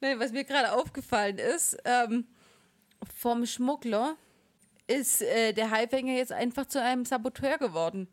Nein, 0.02 0.20
was 0.20 0.34
mir 0.34 0.44
gerade 0.44 0.74
aufgefallen 0.74 1.38
ist, 1.38 1.78
ähm, 1.86 2.28
vom 3.16 3.46
Schmuggler 3.46 4.18
ist 4.88 5.22
äh, 5.22 5.54
der 5.54 5.72
Haifänger 5.72 6.14
jetzt 6.14 6.34
einfach 6.34 6.66
zu 6.66 6.82
einem 6.82 7.06
Saboteur 7.06 7.58
geworden. 7.58 8.10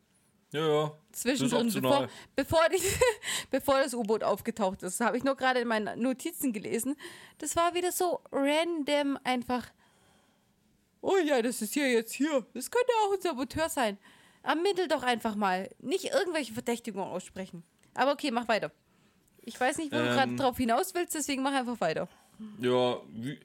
Ja, 0.52 0.66
ja. 0.66 0.92
Zwischendrin, 1.12 1.72
bevor, 1.72 2.08
bevor, 2.34 2.68
die, 2.70 2.82
bevor 3.50 3.80
das 3.80 3.94
U-Boot 3.94 4.24
aufgetaucht 4.24 4.82
ist. 4.82 5.00
Habe 5.00 5.16
ich 5.16 5.24
nur 5.24 5.36
gerade 5.36 5.60
in 5.60 5.68
meinen 5.68 6.00
Notizen 6.00 6.52
gelesen. 6.52 6.96
Das 7.38 7.54
war 7.56 7.74
wieder 7.74 7.92
so 7.92 8.20
random 8.32 9.18
einfach. 9.22 9.66
Oh 11.02 11.16
ja, 11.16 11.40
das 11.40 11.62
ist 11.62 11.74
hier 11.74 11.90
jetzt 11.90 12.12
hier. 12.12 12.44
Das 12.52 12.70
könnte 12.70 12.92
auch 13.04 13.14
ein 13.14 13.20
Saboteur 13.20 13.68
sein. 13.68 13.96
ermittel 14.42 14.88
doch 14.88 15.02
einfach 15.02 15.34
mal. 15.34 15.70
Nicht 15.78 16.06
irgendwelche 16.06 16.52
Verdächtigungen 16.52 17.08
aussprechen. 17.08 17.62
Aber 17.94 18.12
okay, 18.12 18.30
mach 18.30 18.48
weiter. 18.48 18.70
Ich 19.42 19.58
weiß 19.58 19.78
nicht, 19.78 19.92
wo 19.92 19.96
du 19.96 20.04
gerade 20.04 20.30
Ähm. 20.30 20.36
drauf 20.36 20.56
hinaus 20.56 20.94
willst, 20.94 21.14
deswegen 21.14 21.42
mach 21.42 21.52
einfach 21.52 21.80
weiter. 21.80 22.08
Ja, 22.58 22.96
wie, 23.08 23.38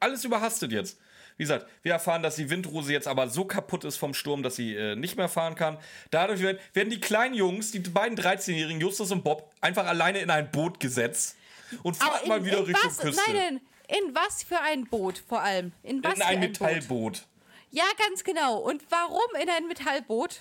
alles 0.00 0.24
überhastet 0.24 0.72
jetzt. 0.72 0.98
Wie 1.36 1.42
gesagt, 1.42 1.66
wir 1.82 1.92
erfahren, 1.92 2.22
dass 2.22 2.36
die 2.36 2.48
Windrose 2.48 2.92
jetzt 2.92 3.08
aber 3.08 3.28
so 3.28 3.44
kaputt 3.44 3.84
ist 3.84 3.96
vom 3.96 4.14
Sturm, 4.14 4.42
dass 4.42 4.56
sie 4.56 4.74
äh, 4.74 4.94
nicht 4.94 5.16
mehr 5.16 5.28
fahren 5.28 5.56
kann. 5.56 5.78
Dadurch 6.10 6.40
werden, 6.40 6.58
werden 6.72 6.90
die 6.90 7.00
kleinen 7.00 7.34
Jungs, 7.34 7.72
die 7.72 7.80
beiden 7.80 8.16
13-Jährigen, 8.16 8.80
Justus 8.80 9.10
und 9.10 9.24
Bob, 9.24 9.52
einfach 9.60 9.86
alleine 9.86 10.20
in 10.20 10.30
ein 10.30 10.50
Boot 10.50 10.78
gesetzt 10.78 11.36
und 11.82 11.96
fahren 11.96 12.28
mal 12.28 12.44
wieder 12.44 12.66
Richtung 12.66 12.90
was, 12.90 12.98
Küste. 12.98 13.22
Nein, 13.32 13.36
nein, 13.36 13.60
in 13.88 14.14
was 14.14 14.44
für 14.44 14.60
ein 14.60 14.84
Boot 14.86 15.22
vor 15.28 15.42
allem? 15.42 15.72
In 15.82 16.02
was 16.04 16.14
in 16.14 16.20
für 16.20 16.24
ein 16.26 16.34
ein 16.36 16.40
Boot? 16.52 16.60
Metallboot. 16.60 17.22
Ja, 17.70 17.84
ganz 17.98 18.22
genau. 18.22 18.58
Und 18.58 18.82
warum 18.90 19.20
in 19.42 19.50
ein 19.50 19.66
Metallboot? 19.66 20.40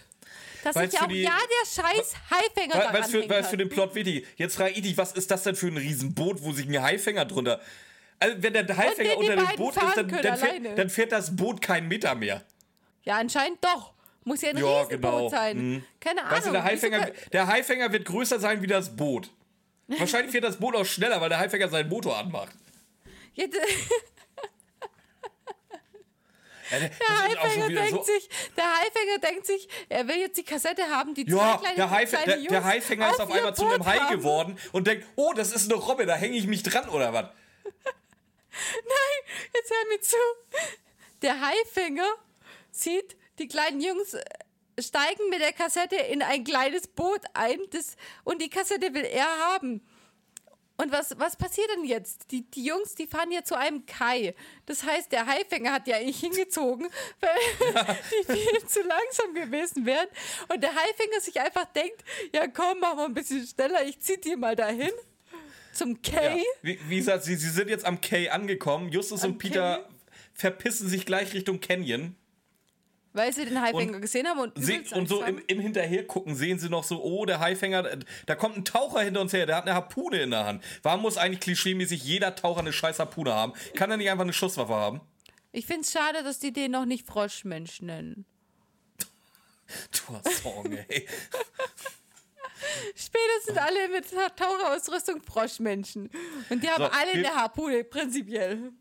Dass 0.63 0.75
Weil's 0.75 0.91
sich 0.91 0.99
für 0.99 1.05
auch 1.05 1.09
die- 1.09 1.23
ja 1.23 1.31
der 1.37 1.81
scheiß 1.83 2.13
Haifänger 2.29 2.75
Weil 2.75 2.81
daran 2.83 3.01
es 3.01 3.09
für, 3.09 3.43
für 3.43 3.57
den 3.57 3.69
Plot 3.69 3.95
wichtig 3.95 4.23
ist. 4.23 4.27
Jetzt 4.37 4.55
frage 4.55 4.71
ich 4.71 4.81
dich, 4.83 4.97
was 4.97 5.11
ist 5.13 5.29
das 5.31 5.43
denn 5.43 5.55
für 5.55 5.67
ein 5.67 5.77
Riesenboot, 5.77 6.41
wo 6.43 6.53
sich 6.53 6.67
ein 6.67 6.81
Haifänger 6.81 7.25
drunter. 7.25 7.59
Also, 8.23 8.37
wenn 8.41 8.53
der 8.53 8.63
die 8.63 8.73
unter 9.17 9.35
dem 9.35 9.55
Boot 9.57 9.75
ist, 9.75 9.97
dann, 9.97 10.07
dann, 10.07 10.37
fährt, 10.37 10.77
dann 10.79 10.89
fährt 10.89 11.11
das 11.11 11.35
Boot 11.35 11.61
keinen 11.61 11.87
Meter 11.89 12.15
mehr. 12.15 12.41
Ja, 13.03 13.17
anscheinend 13.17 13.63
doch. 13.63 13.93
Muss 14.23 14.41
ja 14.41 14.51
ein 14.51 14.57
Ja, 14.57 14.81
Riesenboot 14.83 14.89
genau. 15.01 15.29
sein. 15.29 15.57
Mhm. 15.57 15.83
Keine 15.99 16.21
Ahnung. 16.21 16.37
Weißt 16.37 16.47
du, 16.47 16.51
der 16.51 16.63
Haifänger, 16.63 17.11
der 17.33 17.47
Haifänger 17.47 17.91
wird 17.91 18.05
größer 18.05 18.39
sein 18.39 18.61
wie 18.61 18.67
das 18.67 18.95
Boot. 18.95 19.29
Wahrscheinlich 19.87 20.31
fährt 20.31 20.45
das 20.45 20.57
Boot 20.57 20.73
auch 20.75 20.85
schneller, 20.85 21.19
weil 21.19 21.27
der 21.27 21.39
Haifänger 21.39 21.67
seinen 21.67 21.89
Motor 21.89 22.17
anmacht. 22.17 22.55
Ja, 26.71 26.79
der 26.79 27.43
Haifänger 27.43 27.67
denkt 27.67 27.91
so. 27.91 28.01
sich, 28.03 28.29
der 28.57 28.63
Haifänger 28.63 29.19
denkt 29.21 29.45
sich, 29.45 29.67
er 29.89 30.07
will 30.07 30.15
jetzt 30.15 30.37
die 30.37 30.43
Kassette 30.43 30.83
haben, 30.83 31.13
die 31.13 31.23
Ja, 31.29 31.35
zwei 31.37 31.57
kleine, 31.57 31.75
der, 31.75 31.91
Haif 31.91 32.09
kleine 32.09 32.25
der, 32.41 32.49
der 32.49 32.63
Haifänger 32.63 33.11
ist 33.11 33.21
auf 33.21 33.31
einmal 33.31 33.53
zu 33.53 33.65
einem 33.67 33.77
Boot 33.77 33.85
Hai 33.87 33.97
haben. 33.99 34.17
geworden 34.17 34.57
und 34.71 34.87
denkt, 34.87 35.05
oh, 35.15 35.33
das 35.35 35.51
ist 35.51 35.71
eine 35.71 35.79
Robbe, 35.79 36.07
da 36.07 36.15
hänge 36.15 36.35
ich 36.35 36.47
mich 36.47 36.63
dran 36.63 36.89
oder 36.89 37.13
was? 37.13 37.25
Jetzt 39.53 39.71
hör 39.71 39.87
mir 39.89 40.01
zu. 40.01 40.17
Der 41.21 41.39
Haifänger 41.39 42.15
sieht, 42.71 43.15
die 43.39 43.47
kleinen 43.47 43.81
Jungs 43.81 44.13
äh, 44.13 44.23
steigen 44.79 45.29
mit 45.29 45.41
der 45.41 45.53
Kassette 45.53 45.95
in 45.95 46.21
ein 46.21 46.43
kleines 46.43 46.87
Boot 46.87 47.21
ein 47.33 47.59
das, 47.71 47.95
und 48.23 48.41
die 48.41 48.49
Kassette 48.49 48.93
will 48.93 49.05
er 49.05 49.25
haben. 49.25 49.81
Und 50.75 50.91
was, 50.91 51.17
was 51.19 51.35
passiert 51.35 51.69
denn 51.75 51.85
jetzt? 51.85 52.31
Die, 52.31 52.49
die 52.49 52.65
Jungs, 52.65 52.95
die 52.95 53.05
fahren 53.05 53.31
ja 53.31 53.43
zu 53.43 53.55
einem 53.55 53.85
Kai. 53.85 54.33
Das 54.65 54.83
heißt, 54.83 55.11
der 55.11 55.27
Haifänger 55.27 55.71
hat 55.71 55.87
ja 55.87 55.97
eigentlich 55.97 56.19
hingezogen, 56.19 56.89
weil 57.21 57.99
die 58.11 58.33
viel 58.33 58.67
zu 58.67 58.81
langsam 58.81 59.33
gewesen 59.35 59.85
wären. 59.85 60.07
Und 60.49 60.61
der 60.61 60.73
Haifänger 60.73 61.21
sich 61.21 61.39
einfach 61.39 61.65
denkt, 61.65 62.03
ja 62.33 62.47
komm, 62.47 62.79
mach 62.79 62.95
mal 62.95 63.05
ein 63.05 63.13
bisschen 63.13 63.45
schneller, 63.45 63.85
ich 63.85 63.99
zieh 63.99 64.19
die 64.19 64.35
mal 64.35 64.55
dahin. 64.55 64.91
Zum 65.73 66.01
Kai. 66.01 66.37
Ja. 66.37 66.43
Wie, 66.61 66.79
wie 66.87 66.97
gesagt, 66.97 67.23
sie, 67.23 67.35
sie 67.35 67.49
sind 67.49 67.69
jetzt 67.69 67.85
am 67.85 67.99
Cay 67.99 68.29
angekommen. 68.29 68.89
Justus 68.89 69.23
Am 69.23 69.31
und 69.31 69.37
Peter 69.39 69.87
verpissen 70.33 70.87
sich 70.87 71.05
gleich 71.05 71.33
Richtung 71.33 71.59
Canyon. 71.59 72.15
Weil 73.15 73.31
sie 73.31 73.45
den 73.45 73.61
Haifänger 73.61 73.99
gesehen 73.99 74.27
haben 74.27 74.39
und 74.39 74.53
Sie, 74.55 74.81
und 74.95 75.07
so 75.07 75.23
im, 75.23 75.39
im 75.45 75.59
Hinterhergucken 75.59 76.35
sehen 76.35 76.57
sie 76.57 76.69
noch 76.69 76.83
so, 76.83 77.03
oh, 77.03 77.25
der 77.27 77.39
Haifänger, 77.39 77.85
äh, 77.85 77.99
da 78.25 78.33
kommt 78.33 78.57
ein 78.57 78.65
Taucher 78.65 79.01
hinter 79.01 79.21
uns 79.21 79.33
her, 79.33 79.45
der 79.45 79.57
hat 79.57 79.65
eine 79.65 79.75
Harpune 79.75 80.23
in 80.23 80.31
der 80.31 80.45
Hand. 80.45 80.63
Warum 80.81 81.03
muss 81.03 81.17
eigentlich 81.17 81.41
klischeemäßig 81.41 82.03
jeder 82.03 82.35
Taucher 82.35 82.61
eine 82.61 82.73
scheiß 82.73 82.97
Harpune 82.97 83.31
haben? 83.31 83.53
Kann 83.75 83.91
er 83.91 83.97
nicht 83.97 84.09
einfach 84.09 84.23
eine 84.23 84.33
Schusswaffe 84.33 84.73
haben? 84.73 85.01
Ich 85.51 85.67
finde 85.67 85.81
es 85.81 85.91
schade, 85.91 86.23
dass 86.23 86.39
die 86.39 86.51
den 86.51 86.71
noch 86.71 86.85
nicht 86.85 87.05
Froschmensch 87.05 87.81
nennen. 87.81 88.25
Du 89.91 90.13
hast 90.13 90.43
Song, 90.43 90.71
ey. 90.71 91.07
Später 92.95 93.41
sind 93.45 93.57
alle 93.57 93.89
mit 93.89 94.05
Taucherausrüstung 94.35 95.21
Froschmenschen. 95.23 96.09
Und 96.49 96.63
die 96.63 96.69
haben 96.69 96.83
So, 96.83 96.89
alle 96.89 97.11
eine 97.13 97.29
Harpune, 97.35 97.83
prinzipiell. 97.83 98.71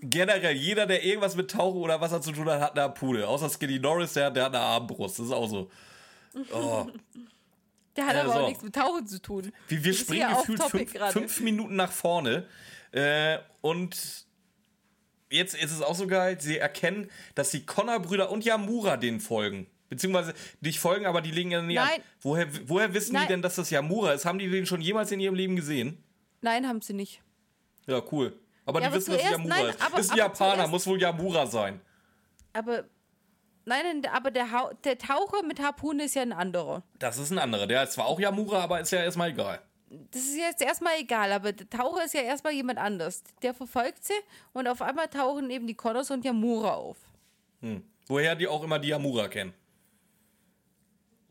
Generell, 0.00 0.54
jeder, 0.56 0.86
der 0.86 1.02
irgendwas 1.04 1.34
mit 1.36 1.50
Tauchen 1.50 1.80
oder 1.80 2.00
Wasser 2.00 2.20
zu 2.20 2.32
tun 2.32 2.48
hat, 2.48 2.60
hat 2.60 2.72
eine 2.72 2.82
Harpune. 2.82 3.26
Außer 3.26 3.48
Skinny 3.50 3.78
Norris, 3.78 4.12
der, 4.14 4.30
der 4.30 4.44
hat 4.44 4.54
eine 4.54 4.64
Armbrust. 4.64 5.18
Das 5.18 5.26
ist 5.26 5.32
auch 5.32 5.48
so. 5.48 5.70
Oh. 6.52 6.86
Der 7.94 8.06
hat 8.06 8.14
Ja, 8.14 8.22
aber 8.22 8.32
so. 8.32 8.38
auch 8.38 8.48
nichts 8.48 8.62
mit 8.62 8.74
Tauchen 8.74 9.06
zu 9.06 9.20
tun. 9.20 9.52
Wir, 9.68 9.84
wir 9.84 9.92
springen 9.92 10.26
gefühlt 10.30 10.62
fünf, 10.62 11.12
fünf 11.12 11.40
Minuten 11.40 11.76
nach 11.76 11.92
vorne. 11.92 12.46
Äh, 12.90 13.36
und 13.60 14.24
jetzt 15.28 15.54
ist 15.54 15.72
es 15.72 15.82
auch 15.82 15.94
so 15.94 16.06
geil, 16.06 16.40
sie 16.40 16.56
erkennen, 16.56 17.10
dass 17.34 17.50
die 17.50 17.66
Connor-Brüder 17.66 18.30
und 18.30 18.46
Yamura 18.46 18.96
denen 18.96 19.20
folgen. 19.20 19.66
Beziehungsweise 19.92 20.32
nicht 20.62 20.80
folgen, 20.80 21.04
aber 21.04 21.20
die 21.20 21.30
legen 21.30 21.50
ja 21.50 21.60
nicht 21.60 21.78
an. 21.78 21.86
Nein. 21.86 22.00
Woher, 22.22 22.46
woher 22.66 22.94
wissen 22.94 23.12
Nein. 23.12 23.22
die 23.24 23.28
denn, 23.28 23.42
dass 23.42 23.56
das 23.56 23.68
Yamura 23.68 24.12
ist? 24.12 24.24
Haben 24.24 24.38
die 24.38 24.48
den 24.48 24.64
schon 24.64 24.80
jemals 24.80 25.12
in 25.12 25.20
ihrem 25.20 25.34
Leben 25.34 25.54
gesehen? 25.54 26.02
Nein, 26.40 26.66
haben 26.66 26.80
sie 26.80 26.94
nicht. 26.94 27.20
Ja, 27.86 28.00
cool. 28.10 28.38
Aber 28.64 28.80
Ja, 28.80 28.86
die 28.86 28.92
aber 28.92 28.96
wissen, 28.96 29.10
dass 29.12 29.20
es 29.20 29.26
zuerst- 29.28 29.38
Yamura 29.38 29.54
nein, 29.56 29.66
ist. 29.66 29.82
aber- 29.86 29.98
ist 29.98 30.10
ein 30.12 30.16
Japaner, 30.16 30.54
zuerst- 30.54 30.70
muss 30.70 30.86
wohl 30.86 30.98
Yamura 31.00 31.46
sein. 31.46 31.80
Aber 32.54 32.84
nein, 33.66 34.06
aber 34.12 34.30
der, 34.30 34.46
der 34.84 34.96
Taucher 34.98 35.42
mit 35.42 35.60
Harpune 35.60 36.04
ist 36.04 36.14
ja 36.14 36.22
ein 36.22 36.32
anderer. 36.32 36.82
Das 36.98 37.18
ist 37.18 37.30
ein 37.30 37.38
anderer. 37.38 37.66
Der 37.66 37.82
ist 37.82 37.92
zwar 37.92 38.06
auch 38.06 38.18
Yamura, 38.18 38.62
aber 38.62 38.80
ist 38.80 38.92
ja 38.92 39.02
erstmal 39.02 39.28
egal. 39.30 39.60
Das 40.10 40.22
ist 40.22 40.38
jetzt 40.38 40.62
erstmal 40.62 40.94
egal, 41.00 41.30
aber 41.32 41.52
der 41.52 41.68
Taucher 41.68 42.04
ist 42.06 42.14
ja 42.14 42.22
erstmal 42.22 42.54
jemand 42.54 42.78
anders. 42.78 43.22
Der 43.42 43.52
verfolgt 43.52 44.04
sie 44.06 44.14
und 44.54 44.66
auf 44.66 44.80
einmal 44.80 45.08
tauchen 45.08 45.50
eben 45.50 45.66
die 45.66 45.74
Connors 45.74 46.10
und 46.10 46.24
Yamura 46.24 46.72
auf. 46.76 46.96
Hm. 47.60 47.82
Woher 48.06 48.34
die 48.34 48.48
auch 48.48 48.62
immer 48.64 48.78
die 48.78 48.88
Yamura 48.88 49.28
kennen. 49.28 49.52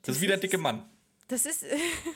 Das, 0.02 0.16
ist 0.16 0.22
wie 0.22 0.28
der 0.28 0.38
dicke 0.38 0.58
Mann. 0.58 0.90
Das 1.28 1.46
ist. 1.46 1.66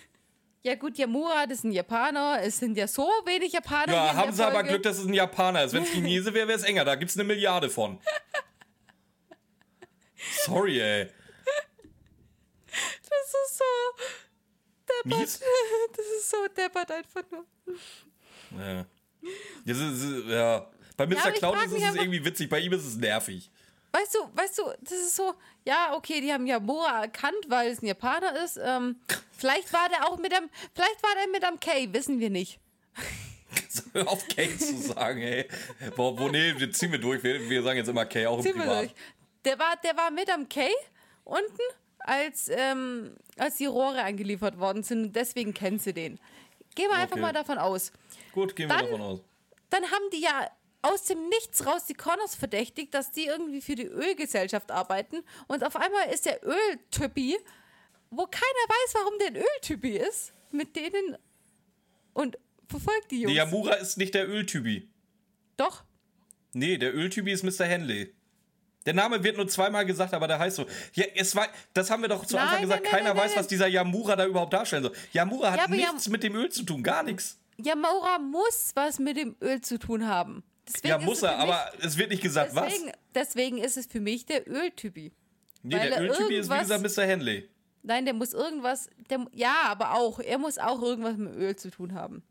ja, 0.63 0.75
gut, 0.75 0.97
Yamura, 0.97 1.45
das 1.45 1.59
ist 1.59 1.63
ein 1.65 1.71
Japaner. 1.71 2.41
Es 2.41 2.59
sind 2.59 2.77
ja 2.77 2.87
so 2.87 3.03
wenig 3.25 3.53
Japaner. 3.53 3.93
Ja, 3.93 4.13
haben 4.15 4.33
sie 4.33 4.43
aber 4.43 4.55
Folge. 4.55 4.69
Glück, 4.69 4.83
dass 4.83 4.97
es 4.97 5.05
ein 5.05 5.13
Japaner 5.13 5.63
ist. 5.63 5.73
Wenn 5.73 5.83
es 5.83 5.91
Chinese 5.91 6.33
wäre, 6.33 6.47
wäre 6.47 6.57
es 6.57 6.65
enger. 6.65 6.85
Da 6.85 6.95
gibt 6.95 7.11
es 7.11 7.17
eine 7.17 7.23
Milliarde 7.23 7.69
von. 7.69 7.99
Sorry, 10.45 10.79
ey. 10.79 11.09
Das 12.67 13.33
ist 13.47 13.57
so. 13.57 13.63
Deppert. 14.87 15.19
Mies. 15.19 15.41
Das 15.95 16.05
ist 16.05 16.29
so 16.29 16.37
deppert 16.55 16.91
einfach 16.91 17.23
nur. 17.31 17.45
Ja. 18.59 18.85
Das 19.65 19.77
ist, 19.77 20.27
ja. 20.27 20.69
Bei 20.97 21.05
Mr. 21.05 21.19
aber 21.19 21.29
ich 21.29 21.35
Cloud 21.35 21.65
ist 21.65 21.73
es 21.73 21.95
irgendwie 21.95 22.23
witzig, 22.23 22.49
bei 22.49 22.59
ihm 22.59 22.73
ist 22.73 22.85
es 22.85 22.95
nervig. 22.95 23.49
Weißt 23.95 24.13
du, 24.15 24.19
weißt 24.33 24.57
du, 24.57 24.63
das 24.81 24.91
ist 24.91 25.15
so, 25.15 25.33
ja, 25.65 25.93
okay, 25.95 26.19
die 26.19 26.33
haben 26.33 26.45
Yamura 26.45 27.03
erkannt, 27.03 27.45
weil 27.47 27.71
es 27.71 27.81
ein 27.81 27.85
Japaner 27.85 28.43
ist. 28.43 28.59
Ähm, 28.61 28.97
vielleicht 29.31 29.71
war 29.71 29.87
der 29.87 30.05
auch 30.09 30.17
mit 30.17 30.35
am, 30.35 30.49
vielleicht 30.73 31.01
war 31.01 31.15
der 31.15 31.31
mit 31.31 31.45
am 31.45 31.59
K, 31.61 31.93
wissen 31.93 32.19
wir 32.19 32.29
nicht. 32.29 32.59
Hör 33.93 34.07
auf 34.11 34.27
Kay 34.27 34.57
zu 34.57 34.77
sagen, 34.77 35.21
ey. 35.21 35.47
Wo, 35.95 36.17
wo 36.19 36.27
nee, 36.27 36.53
wir 36.57 36.69
ziehen 36.73 36.91
wir 36.91 36.99
durch. 36.99 37.23
Wir, 37.23 37.49
wir 37.49 37.63
sagen 37.63 37.77
jetzt 37.77 37.87
immer 37.87 38.05
Kay, 38.05 38.25
auch 38.25 38.37
im 38.39 38.43
Ziehen 38.43 38.57
Privat. 38.57 38.93
Der 39.45 39.57
war, 39.59 39.77
der 39.77 39.95
war 39.95 40.11
mit 40.11 40.29
am 40.29 40.49
K 40.49 40.67
unten, 41.23 41.61
als, 41.99 42.49
ähm, 42.49 43.15
als 43.37 43.55
die 43.55 43.65
Rohre 43.65 44.03
angeliefert 44.03 44.59
worden 44.59 44.83
sind 44.83 45.15
deswegen 45.15 45.53
kennen 45.53 45.79
sie 45.79 45.93
den. 45.93 46.19
Gehen 46.75 46.89
wir 46.89 46.97
einfach 46.97 47.13
Okay. 47.13 47.21
mal 47.21 47.31
davon 47.33 47.57
aus. 47.57 47.93
Gut, 48.33 48.57
gehen 48.57 48.67
wir 48.67 48.75
Dann- 48.75 48.87
davon 48.87 49.01
aus. 49.01 49.19
Dann 49.69 49.83
haben 49.85 50.09
die 50.11 50.19
ja 50.21 50.49
aus 50.85 51.03
dem 51.03 51.29
Nichts 51.29 51.65
raus 51.65 51.85
die 51.85 51.93
Connors 51.93 52.35
verdächtigt, 52.35 52.93
dass 52.93 53.11
die 53.11 53.25
irgendwie 53.25 53.61
für 53.61 53.75
die 53.75 53.85
Ölgesellschaft 53.87 54.71
arbeiten. 54.71 55.17
Und 55.47 55.63
auf 55.63 55.75
einmal 55.75 56.09
ist 56.13 56.25
der 56.25 56.39
Öltypi, 56.43 57.37
wo 58.11 58.25
keiner 58.25 58.43
weiß, 58.67 58.93
warum 58.93 59.13
der 59.19 59.27
ein 59.27 59.35
Öltypi 59.37 59.97
ist, 59.97 60.33
mit 60.51 60.75
denen 60.75 61.17
und 62.13 62.37
verfolgt 62.69 63.11
die 63.11 63.21
Jungs. 63.21 63.31
Nee, 63.31 63.37
Yamura 63.37 63.73
ist 63.75 63.97
nicht 63.97 64.13
der 64.13 64.27
Öltypi. 64.29 64.89
Doch. 65.57 65.83
Nee, 66.53 66.77
der 66.77 66.95
Öltypi 66.95 67.31
ist 67.31 67.43
Mr. 67.43 67.65
Henley. 67.65 68.13
Der 68.85 68.93
Name 68.93 69.23
wird 69.23 69.35
nur 69.37 69.47
zweimal 69.47 69.85
gesagt, 69.85 70.13
aber 70.13 70.27
der 70.27 70.37
heißt 70.39 70.57
so. 70.57 70.65
Ja, 70.93 71.05
es 71.15 71.35
war, 71.35 71.47
das 71.73 71.89
haben 71.89 72.03
wir 72.03 72.07
doch 72.09 72.23
zu 72.25 72.35
Nein, 72.35 72.43
Anfang 72.47 72.61
gesagt. 72.61 72.83
nein, 72.83 72.91
nein, 72.93 73.03
Keiner 73.03 73.19
weiß, 73.19 73.35
was 73.35 73.47
dieser 73.47 73.67
Yamura 73.67 74.15
da 74.15 74.25
überhaupt 74.27 74.53
darstellen 74.53 74.83
soll. 74.83 74.93
Yamura 75.11 75.51
hat 75.51 75.59
Ja, 75.61 75.67
nichts 75.67 76.05
Yam- 76.05 76.11
mit 76.11 76.23
dem 76.23 76.35
Öl 76.35 76.49
zu 76.51 76.63
tun, 76.63 76.83
gar 76.83 77.01
nichts. 77.03 77.39
Yamura 77.57 78.19
muss 78.19 78.71
was 78.75 78.99
mit 78.99 79.17
dem 79.17 79.35
Öl 79.41 79.61
zu 79.61 79.79
tun 79.79 80.07
haben. 80.07 80.43
Deswegen 80.67 80.87
Ja, 80.87 80.97
muss 80.99 81.21
er, 81.21 81.31
mich- 81.35 81.39
aber 81.43 81.71
es 81.81 81.97
wird 81.97 82.09
nicht 82.09 82.23
gesagt, 82.23 82.51
deswegen, 82.55 82.91
deswegen 83.13 83.57
ist 83.59 83.77
es 83.77 83.85
für 83.85 83.99
mich 83.99 84.25
der 84.25 84.47
Öltypi. 84.47 85.11
was. 85.11 85.61
Nee, 85.63 85.69
der 85.77 85.91
er 85.97 86.01
Öltypi 86.01 86.35
ist 86.37 86.49
wie 86.49 86.57
gesagt 86.59 86.81
Mr. 86.97 87.03
Henley. 87.03 87.49
Nein, 87.83 88.05
der 88.05 88.13
muss 88.15 88.33
irgendwas, 88.33 88.89
der, 89.09 89.25
ja, 89.31 89.63
aber 89.65 89.93
auch, 89.93 90.19
er 90.19 90.37
muss 90.39 90.57
auch 90.57 90.81
irgendwas 90.81 91.17
mit 91.17 91.35
Öl 91.35 91.55
zu 91.55 91.69
tun 91.69 91.93
haben. 91.93 92.23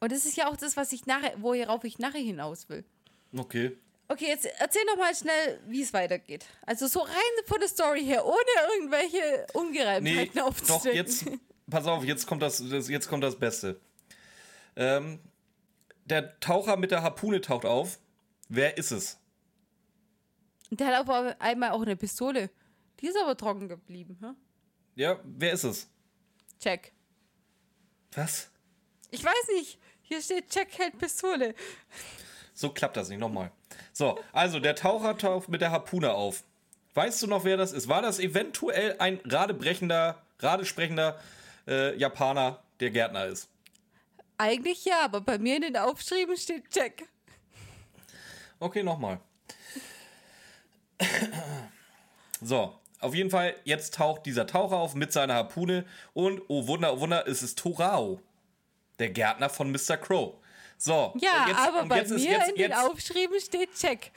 Und 0.00 0.10
das 0.12 0.26
ist 0.26 0.36
ja 0.36 0.48
auch 0.48 0.56
das, 0.56 0.76
was 0.76 0.92
ich 0.92 1.06
nachher, 1.06 1.34
worauf 1.38 1.84
ich 1.84 1.98
nachher 1.98 2.20
hinaus 2.20 2.68
will. 2.68 2.84
Okay. 3.36 3.76
Okay, 4.08 4.26
jetzt 4.28 4.46
erzähl 4.58 4.84
noch 4.86 4.96
mal 4.96 5.14
schnell, 5.14 5.60
wie 5.66 5.82
es 5.82 5.92
weitergeht. 5.92 6.44
Also 6.62 6.86
so 6.86 7.00
rein 7.00 7.44
von 7.46 7.58
der 7.60 7.68
Story 7.68 8.04
her, 8.04 8.24
ohne 8.24 8.36
irgendwelche 8.76 9.16
Nee, 9.18 9.44
Ungereimtheiten 9.60 10.40
doch, 10.68 10.84
jetzt, 10.84 11.24
pass 11.68 11.86
auf, 11.86 12.04
jetzt 12.04 12.26
kommt 12.26 12.42
das, 12.42 12.62
das, 12.68 12.88
jetzt 12.88 13.08
kommt 13.08 13.24
das 13.24 13.36
Beste. 13.36 13.80
Ähm, 14.76 15.18
der 16.06 16.38
Taucher 16.40 16.76
mit 16.76 16.90
der 16.90 17.02
Harpune 17.02 17.40
taucht 17.40 17.64
auf. 17.64 17.98
Wer 18.48 18.78
ist 18.78 18.92
es? 18.92 19.18
Der 20.70 20.88
hat 20.88 20.94
aber 20.94 21.36
einmal 21.38 21.70
auch 21.70 21.82
eine 21.82 21.96
Pistole. 21.96 22.50
Die 23.00 23.08
ist 23.08 23.16
aber 23.16 23.36
trocken 23.36 23.68
geblieben. 23.68 24.16
Hm? 24.20 24.36
Ja, 24.94 25.20
wer 25.24 25.52
ist 25.52 25.64
es? 25.64 25.88
Check. 26.60 26.92
Was? 28.12 28.50
Ich 29.10 29.22
weiß 29.22 29.48
nicht. 29.54 29.78
Hier 30.02 30.22
steht 30.22 30.50
Check 30.50 30.78
hält 30.78 30.98
Pistole. 30.98 31.54
So 32.54 32.70
klappt 32.70 32.96
das 32.96 33.08
nicht. 33.08 33.18
Nochmal. 33.18 33.50
So, 33.92 34.18
also 34.32 34.60
der 34.60 34.74
Taucher 34.74 35.18
taucht 35.18 35.48
mit 35.48 35.60
der 35.60 35.70
Harpune 35.70 36.14
auf. 36.14 36.42
Weißt 36.94 37.22
du 37.22 37.26
noch, 37.26 37.44
wer 37.44 37.58
das 37.58 37.72
ist? 37.72 37.88
War 37.88 38.00
das 38.00 38.18
eventuell 38.18 38.96
ein 38.98 39.20
radebrechender, 39.24 40.22
radesprechender 40.38 41.20
äh, 41.66 41.94
Japaner, 41.98 42.62
der 42.80 42.90
Gärtner 42.90 43.26
ist? 43.26 43.50
Eigentlich 44.38 44.84
ja, 44.84 45.00
aber 45.04 45.20
bei 45.20 45.38
mir 45.38 45.56
in 45.56 45.62
den 45.62 45.76
Aufschrieben 45.76 46.36
steht 46.36 46.70
Check. 46.70 47.08
Okay, 48.58 48.82
nochmal. 48.82 49.20
So, 52.40 52.78
auf 53.00 53.14
jeden 53.14 53.30
Fall, 53.30 53.54
jetzt 53.64 53.94
taucht 53.94 54.26
dieser 54.26 54.46
Taucher 54.46 54.76
auf 54.76 54.94
mit 54.94 55.12
seiner 55.12 55.34
Harpune 55.34 55.86
und, 56.12 56.42
oh 56.48 56.66
Wunder, 56.66 56.94
oh 56.94 57.00
Wunder, 57.00 57.26
es 57.26 57.42
ist 57.42 57.58
Torao, 57.58 58.20
der 58.98 59.10
Gärtner 59.10 59.48
von 59.48 59.70
Mr. 59.70 59.96
Crow. 59.96 60.34
So, 60.78 61.14
Ja, 61.20 61.46
jetzt, 61.48 61.58
aber 61.58 61.86
bei 61.86 61.96
mir 61.96 62.02
ist 62.02 62.24
jetzt, 62.24 62.48
in 62.48 62.54
den 62.54 62.70
jetzt, 62.70 62.76
Aufschrieben 62.76 63.40
steht 63.40 63.74
Check. 63.74 64.12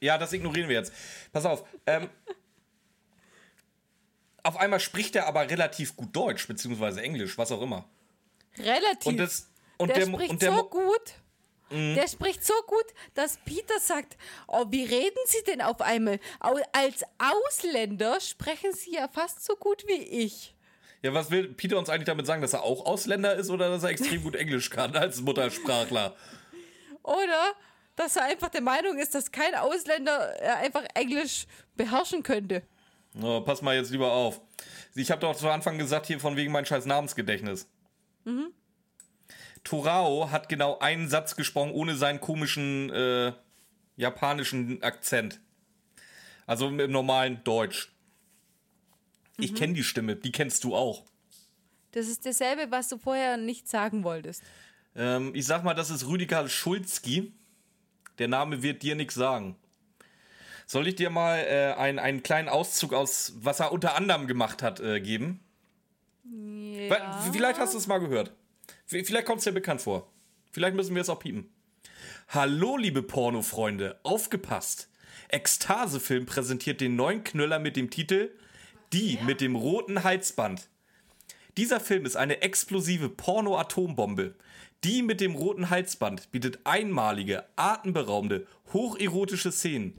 Ja, 0.00 0.18
das 0.18 0.32
ignorieren 0.32 0.68
wir 0.68 0.76
jetzt. 0.76 0.92
Pass 1.32 1.46
auf. 1.46 1.64
Ähm, 1.86 2.10
auf 4.42 4.56
einmal 4.56 4.80
spricht 4.80 5.16
er 5.16 5.26
aber 5.26 5.48
relativ 5.48 5.96
gut 5.96 6.14
Deutsch, 6.14 6.46
beziehungsweise 6.46 7.00
Englisch, 7.00 7.38
was 7.38 7.52
auch 7.52 7.62
immer. 7.62 7.88
Relativ. 8.58 9.06
Und, 9.06 9.16
das, 9.16 9.48
und 9.82 9.88
der, 9.88 9.96
der, 9.98 10.06
spricht 10.06 10.30
und 10.30 10.42
der, 10.42 10.50
so 10.50 10.56
Mo- 10.56 10.62
Mhm. 10.64 10.70
gut. 10.70 11.14
Der 11.96 12.06
spricht 12.06 12.44
so 12.44 12.52
gut, 12.66 12.84
dass 13.14 13.38
Peter 13.46 13.80
sagt, 13.80 14.18
oh, 14.46 14.66
wie 14.68 14.84
reden 14.84 15.16
Sie 15.24 15.42
denn 15.46 15.62
auf 15.62 15.80
einmal? 15.80 16.20
Als 16.72 17.02
Ausländer 17.16 18.20
sprechen 18.20 18.74
Sie 18.74 18.92
ja 18.94 19.08
fast 19.08 19.42
so 19.42 19.56
gut 19.56 19.84
wie 19.86 20.02
ich. 20.02 20.54
Ja, 21.00 21.14
was 21.14 21.30
will 21.30 21.48
Peter 21.54 21.78
uns 21.78 21.88
eigentlich 21.88 22.04
damit 22.04 22.26
sagen, 22.26 22.42
dass 22.42 22.52
er 22.52 22.62
auch 22.62 22.84
Ausländer 22.84 23.34
ist 23.36 23.48
oder 23.48 23.70
dass 23.70 23.84
er 23.84 23.88
extrem 23.88 24.22
gut 24.22 24.36
Englisch 24.36 24.68
kann 24.68 24.94
als 24.94 25.22
Muttersprachler? 25.22 26.14
Oder 27.02 27.52
dass 27.96 28.16
er 28.16 28.24
einfach 28.24 28.50
der 28.50 28.60
Meinung 28.60 28.98
ist, 28.98 29.14
dass 29.14 29.32
kein 29.32 29.54
Ausländer 29.54 30.40
äh, 30.42 30.48
einfach 30.64 30.84
Englisch 30.94 31.46
beherrschen 31.74 32.22
könnte. 32.22 32.62
Oh, 33.22 33.40
pass 33.40 33.62
mal 33.62 33.74
jetzt 33.76 33.90
lieber 33.90 34.12
auf. 34.12 34.42
Ich 34.94 35.10
habe 35.10 35.22
doch 35.22 35.34
zu 35.34 35.48
Anfang 35.48 35.78
gesagt, 35.78 36.04
hier 36.06 36.20
von 36.20 36.36
wegen 36.36 36.52
mein 36.52 36.66
scheiß 36.66 36.84
Namensgedächtnis. 36.84 37.66
Torao 39.64 40.30
hat 40.30 40.48
genau 40.48 40.78
einen 40.78 41.08
Satz 41.08 41.36
gesprochen, 41.36 41.72
ohne 41.72 41.96
seinen 41.96 42.20
komischen 42.20 42.90
äh, 42.90 43.32
japanischen 43.96 44.82
Akzent. 44.82 45.40
Also 46.46 46.68
im 46.68 46.90
normalen 46.90 47.42
Deutsch. 47.44 47.92
Ich 49.38 49.54
kenne 49.54 49.74
die 49.74 49.84
Stimme, 49.84 50.16
die 50.16 50.32
kennst 50.32 50.64
du 50.64 50.74
auch. 50.74 51.04
Das 51.92 52.06
ist 52.06 52.26
dasselbe, 52.26 52.70
was 52.70 52.88
du 52.88 52.98
vorher 52.98 53.36
nicht 53.36 53.68
sagen 53.68 54.04
wolltest. 54.04 54.42
Ähm, 54.94 55.34
ich 55.34 55.46
sag 55.46 55.64
mal, 55.64 55.74
das 55.74 55.90
ist 55.90 56.06
Rüdiger 56.06 56.48
Schulzki. 56.48 57.32
Der 58.18 58.28
Name 58.28 58.62
wird 58.62 58.82
dir 58.82 58.94
nichts 58.94 59.14
sagen. 59.14 59.56
Soll 60.66 60.86
ich 60.86 60.96
dir 60.96 61.10
mal 61.10 61.38
äh, 61.38 61.74
einen, 61.78 61.98
einen 61.98 62.22
kleinen 62.22 62.48
Auszug 62.48 62.92
aus, 62.92 63.32
was 63.36 63.60
er 63.60 63.72
unter 63.72 63.94
anderem 63.94 64.26
gemacht 64.26 64.62
hat, 64.62 64.80
äh, 64.80 65.00
geben? 65.00 65.40
Ja. 66.24 67.20
Vielleicht 67.32 67.58
hast 67.58 67.74
du 67.74 67.78
es 67.78 67.86
mal 67.86 67.98
gehört. 67.98 68.32
Vielleicht 68.86 69.26
kommt 69.26 69.38
es 69.38 69.44
dir 69.44 69.52
bekannt 69.52 69.80
vor. 69.80 70.10
Vielleicht 70.50 70.76
müssen 70.76 70.94
wir 70.94 71.02
es 71.02 71.08
auch 71.08 71.18
piepen. 71.18 71.48
Hallo, 72.28 72.76
liebe 72.76 73.02
Pornofreunde, 73.02 73.98
aufgepasst! 74.02 74.88
Ekstasefilm 75.28 76.26
präsentiert 76.26 76.80
den 76.80 76.94
neuen 76.94 77.24
Knüller 77.24 77.58
mit 77.58 77.76
dem 77.76 77.90
Titel 77.90 78.30
Die 78.92 79.18
mit 79.24 79.40
dem 79.40 79.56
roten 79.56 80.04
Halsband. 80.04 80.68
Dieser 81.56 81.80
Film 81.80 82.04
ist 82.04 82.16
eine 82.16 82.42
explosive 82.42 83.08
Porno-Atombombe. 83.08 84.34
Die 84.84 85.02
mit 85.02 85.20
dem 85.20 85.34
roten 85.34 85.70
Halsband 85.70 86.32
bietet 86.32 86.60
einmalige, 86.64 87.44
atemberaubende, 87.56 88.46
hocherotische 88.72 89.52
Szenen. 89.52 89.98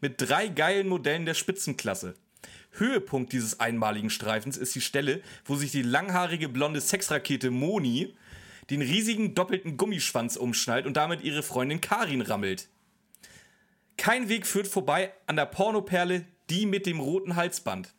Mit 0.00 0.14
drei 0.18 0.48
geilen 0.48 0.88
Modellen 0.88 1.24
der 1.24 1.34
Spitzenklasse. 1.34 2.14
Höhepunkt 2.72 3.32
dieses 3.32 3.60
einmaligen 3.60 4.10
Streifens 4.10 4.56
ist 4.56 4.74
die 4.74 4.80
Stelle, 4.80 5.22
wo 5.44 5.54
sich 5.54 5.70
die 5.70 5.82
langhaarige 5.82 6.48
blonde 6.48 6.80
Sexrakete 6.80 7.50
Moni 7.50 8.14
den 8.70 8.82
riesigen 8.82 9.34
doppelten 9.34 9.76
Gummischwanz 9.76 10.36
umschnallt 10.36 10.86
und 10.86 10.96
damit 10.96 11.22
ihre 11.22 11.42
Freundin 11.42 11.80
Karin 11.80 12.22
rammelt. 12.22 12.68
Kein 13.96 14.28
Weg 14.28 14.46
führt 14.46 14.66
vorbei 14.66 15.12
an 15.26 15.36
der 15.36 15.46
Pornoperle 15.46 16.26
Die 16.50 16.66
mit 16.66 16.86
dem 16.86 17.00
roten 17.00 17.36
Halsband. 17.36 17.94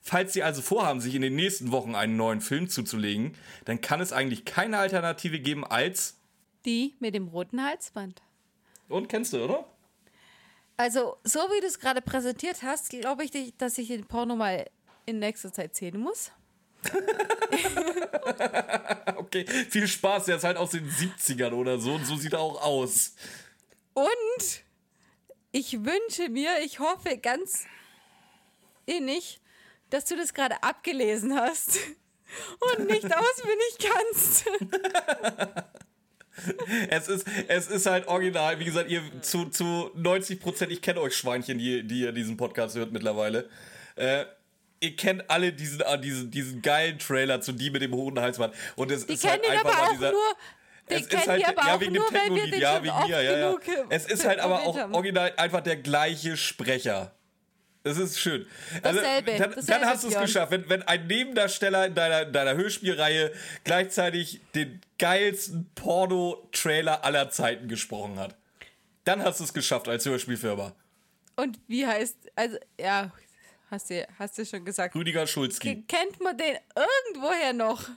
Falls 0.00 0.32
Sie 0.32 0.42
also 0.42 0.62
vorhaben, 0.62 1.00
sich 1.00 1.14
in 1.14 1.22
den 1.22 1.34
nächsten 1.34 1.72
Wochen 1.72 1.94
einen 1.94 2.16
neuen 2.16 2.40
Film 2.40 2.68
zuzulegen, 2.68 3.34
dann 3.64 3.80
kann 3.80 4.00
es 4.00 4.12
eigentlich 4.12 4.44
keine 4.44 4.78
Alternative 4.78 5.40
geben 5.40 5.64
als. 5.64 6.16
Die 6.64 6.94
mit 7.00 7.14
dem 7.14 7.28
roten 7.28 7.62
Halsband. 7.62 8.22
Und 8.88 9.08
kennst 9.08 9.32
du, 9.32 9.44
oder? 9.44 9.66
Also, 10.76 11.16
so 11.24 11.40
wie 11.40 11.60
du 11.60 11.66
es 11.66 11.80
gerade 11.80 12.00
präsentiert 12.00 12.62
hast, 12.62 12.90
glaube 12.90 13.24
ich, 13.24 13.56
dass 13.58 13.78
ich 13.78 13.88
den 13.88 14.06
Porno 14.06 14.36
mal 14.36 14.70
in 15.06 15.18
nächster 15.18 15.52
Zeit 15.52 15.74
sehen 15.74 15.98
muss. 15.98 16.30
Okay, 19.16 19.44
viel 19.68 19.86
Spaß, 19.86 20.24
der 20.26 20.36
ist 20.36 20.44
halt 20.44 20.56
aus 20.56 20.70
den 20.70 20.88
70ern 20.88 21.52
oder 21.52 21.78
so 21.78 21.94
und 21.94 22.06
so 22.06 22.16
sieht 22.16 22.32
er 22.32 22.40
auch 22.40 22.62
aus. 22.62 23.14
Und 23.92 24.62
ich 25.52 25.84
wünsche 25.84 26.30
mir, 26.30 26.60
ich 26.64 26.78
hoffe 26.78 27.18
ganz 27.18 27.66
innig, 28.86 29.40
dass 29.90 30.06
du 30.06 30.16
das 30.16 30.32
gerade 30.32 30.62
abgelesen 30.62 31.38
hast 31.38 31.78
und 32.60 32.86
nicht 32.86 33.04
auswendig 33.04 33.78
kannst. 33.80 34.46
Es 36.88 37.08
ist, 37.08 37.26
es 37.48 37.66
ist 37.66 37.86
halt 37.86 38.06
original, 38.06 38.60
wie 38.60 38.64
gesagt, 38.64 38.88
ihr 38.88 39.02
zu, 39.22 39.46
zu 39.46 39.90
90 39.94 40.40
Prozent, 40.40 40.70
ich 40.70 40.80
kenne 40.80 41.00
euch 41.00 41.16
Schweinchen, 41.16 41.58
die, 41.58 41.82
die 41.82 42.02
ihr 42.02 42.12
diesen 42.12 42.36
Podcast 42.36 42.76
hört 42.76 42.92
mittlerweile. 42.92 43.48
Äh, 43.96 44.24
ihr 44.80 44.96
kennt 44.96 45.28
alle 45.30 45.52
diesen, 45.52 45.82
ah, 45.82 45.96
diesen, 45.96 46.30
diesen 46.30 46.62
geilen 46.62 46.98
Trailer 46.98 47.40
zu 47.40 47.52
Die 47.52 47.70
mit 47.70 47.82
dem 47.82 47.92
hohen 47.94 48.18
Halsband. 48.18 48.54
Und 48.76 48.90
es 48.90 49.06
Die 49.06 49.14
ist 49.14 49.22
kennen 49.22 49.42
halt 49.42 49.44
ihn 49.44 49.50
einfach 49.50 49.70
aber 49.70 49.78
mal 49.78 49.86
auch 49.86 49.92
dieser. 49.92 50.12
nur. 50.12 50.36
Die 50.90 50.94
es 50.94 51.06
ist 51.06 51.28
halt, 51.28 51.42
ja, 51.42 51.54
auch 51.54 51.80
wegen 51.80 51.92
nur, 51.92 52.06
dem 52.06 52.14
Technolied, 52.14 52.54
den 52.54 52.60
ja, 52.60 52.82
wegen 52.82 52.98
mir, 53.06 53.22
ja, 53.22 53.38
ja. 53.38 53.56
Es 53.90 54.06
ist 54.06 54.24
halt 54.24 54.38
aber 54.38 54.62
auch 54.62 54.76
original 54.92 55.34
einfach 55.36 55.60
der 55.60 55.76
gleiche 55.76 56.36
Sprecher. 56.36 57.12
Das 57.82 57.98
ist 57.98 58.18
schön. 58.18 58.46
Also, 58.82 59.00
Dasselbe, 59.00 59.32
dann, 59.32 59.50
dasselbe, 59.50 59.66
dann 59.66 59.84
hast 59.86 60.04
du 60.04 60.08
es 60.08 60.18
geschafft, 60.18 60.50
wenn, 60.50 60.68
wenn 60.68 60.82
ein 60.82 61.06
Nebendarsteller 61.06 61.86
in 61.86 61.94
deiner, 61.94 62.24
deiner 62.24 62.54
Hörspielreihe 62.54 63.32
gleichzeitig 63.64 64.40
den 64.54 64.80
geilsten 64.98 65.70
Porno-Trailer 65.74 67.04
aller 67.04 67.30
Zeiten 67.30 67.68
gesprochen 67.68 68.18
hat. 68.18 68.36
Dann 69.04 69.22
hast 69.22 69.40
du 69.40 69.44
es 69.44 69.54
geschafft 69.54 69.88
als 69.88 70.04
Hörspielfirma. 70.06 70.74
Und 71.36 71.58
wie 71.68 71.86
heißt, 71.86 72.16
also, 72.34 72.56
ja, 72.80 73.12
hast 73.70 73.90
du, 73.90 74.06
hast 74.18 74.38
du 74.38 74.44
schon 74.44 74.64
gesagt. 74.64 74.94
Rüdiger 74.94 75.26
Schulzki. 75.26 75.84
Kennt 75.86 76.20
man 76.20 76.36
den 76.36 76.56
irgendwoher 76.74 77.52
noch? 77.52 77.88